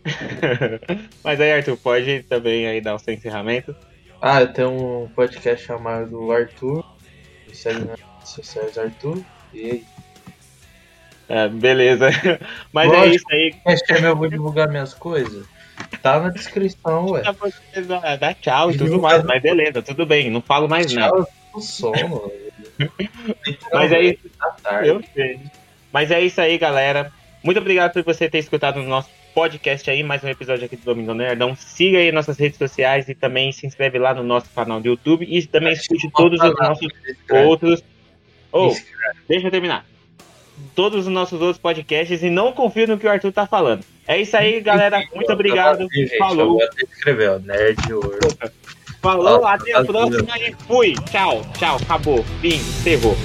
Mas 1.24 1.40
aí, 1.40 1.52
Arthur, 1.52 1.78
pode 1.78 2.24
também 2.24 2.66
aí 2.66 2.82
dar 2.82 2.96
o 2.96 3.00
seu 3.00 3.14
encerramento. 3.14 3.76
Ah, 4.22 4.42
eu 4.42 4.54
tenho 4.54 5.04
um 5.04 5.08
podcast 5.10 5.66
chamado 5.66 6.32
Arthur. 6.32 6.84
Me 7.48 7.56
segue 7.56 7.82
nas 7.82 8.00
redes 8.00 8.30
sociais 8.30 8.78
Arthur. 8.78 9.24
E 9.54 9.60
aí? 9.60 9.86
É, 11.30 11.48
beleza. 11.48 12.10
Mas 12.74 12.92
é 12.92 12.96
Lógico. 12.96 13.16
isso 13.16 13.26
aí. 13.32 13.56
Acho 13.66 13.84
que 13.84 13.94
eu 13.94 14.16
vou 14.16 14.30
divulgar 14.30 14.68
minhas 14.70 14.94
coisas. 14.94 15.46
Tá 16.02 16.20
na 16.20 16.30
descrição, 16.30 17.12
ué. 17.12 17.22
Dá 18.20 18.34
tchau 18.34 18.72
e 18.72 18.78
tudo 18.78 19.00
mais. 19.00 19.24
Mas 19.24 19.42
beleza, 19.42 19.82
tudo 19.82 20.06
bem. 20.06 20.30
Não 20.30 20.42
falo 20.42 20.68
mais 20.68 20.92
nada. 20.92 21.12
Tchau, 21.12 21.20
eu 21.20 21.28
tô 21.54 21.62
sono. 21.62 22.32
Mas 23.72 23.92
é 23.92 24.02
isso. 24.02 24.30
Tá. 24.64 24.86
Eu 24.86 25.02
sei. 25.14 25.40
Mas 25.92 26.12
é 26.12 26.22
isso 26.22 26.42
aí, 26.42 26.58
galera. 26.58 27.12
Muito 27.44 27.60
obrigado 27.60 27.94
por 27.94 28.04
você 28.04 28.30
ter 28.30 28.40
escutado 28.40 28.80
o 28.80 28.84
nosso 28.84 29.10
podcast 29.38 29.88
aí, 29.92 30.02
mais 30.02 30.24
um 30.24 30.30
episódio 30.30 30.66
aqui 30.66 30.76
do 30.76 30.84
Domingo 30.84 31.14
Nerdão. 31.14 31.56
Siga 31.56 32.00
aí 32.00 32.12
nossas 32.12 32.40
redes 32.40 32.58
sociais 32.58 33.08
e 33.08 33.14
também 33.14 33.52
se 33.52 33.68
inscreve 33.68 34.00
lá 34.00 34.12
no 34.12 34.24
nosso 34.24 34.50
canal 34.50 34.82
do 34.82 34.88
YouTube 34.88 35.28
e 35.30 35.46
também 35.46 35.74
escute 35.74 36.10
todos 36.10 36.42
os 36.42 36.56
nossos 36.56 36.88
outros. 37.46 37.84
Oh, 38.52 38.74
deixa 39.30 39.46
eu 39.46 39.52
terminar. 39.52 39.86
Todos 40.74 41.06
os 41.06 41.14
nossos 41.14 41.40
outros 41.40 41.60
podcasts 41.60 42.24
e 42.24 42.32
não 42.32 42.52
confio 42.52 42.88
no 42.88 42.98
que 42.98 43.06
o 43.06 43.12
Arthur 43.12 43.32
tá 43.32 43.46
falando. 43.46 43.86
É 44.08 44.20
isso 44.20 44.36
aí, 44.36 44.60
galera. 44.60 45.04
Muito 45.14 45.32
obrigado. 45.32 45.88
Gente, 45.94 46.18
Falou. 46.18 46.40
Eu 46.40 46.48
vou 46.54 46.64
até 46.64 46.82
escrever, 46.82 47.30
ó. 47.30 47.38
Nerd. 47.38 47.78
Falou, 49.00 49.46
até 49.46 49.72
a 49.76 49.86
próxima 49.86 50.36
e 50.40 50.56
fui. 50.66 50.96
Tchau, 51.12 51.44
tchau, 51.60 51.78
acabou. 51.80 52.24
Fim, 52.42 52.56
encerrou. 52.56 53.16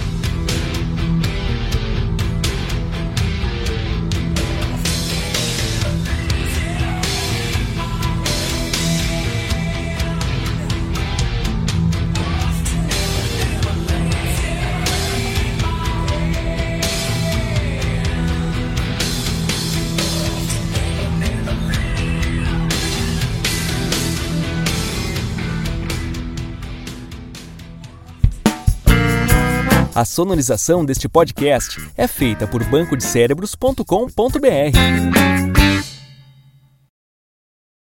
A 30.03 30.05
sonorização 30.05 30.85
deste 30.85 31.09
podcast 31.09 31.81
é 31.97 32.09
feita 32.09 32.45
por 32.45 32.65
bancodecérebros.com.br. 32.65 35.62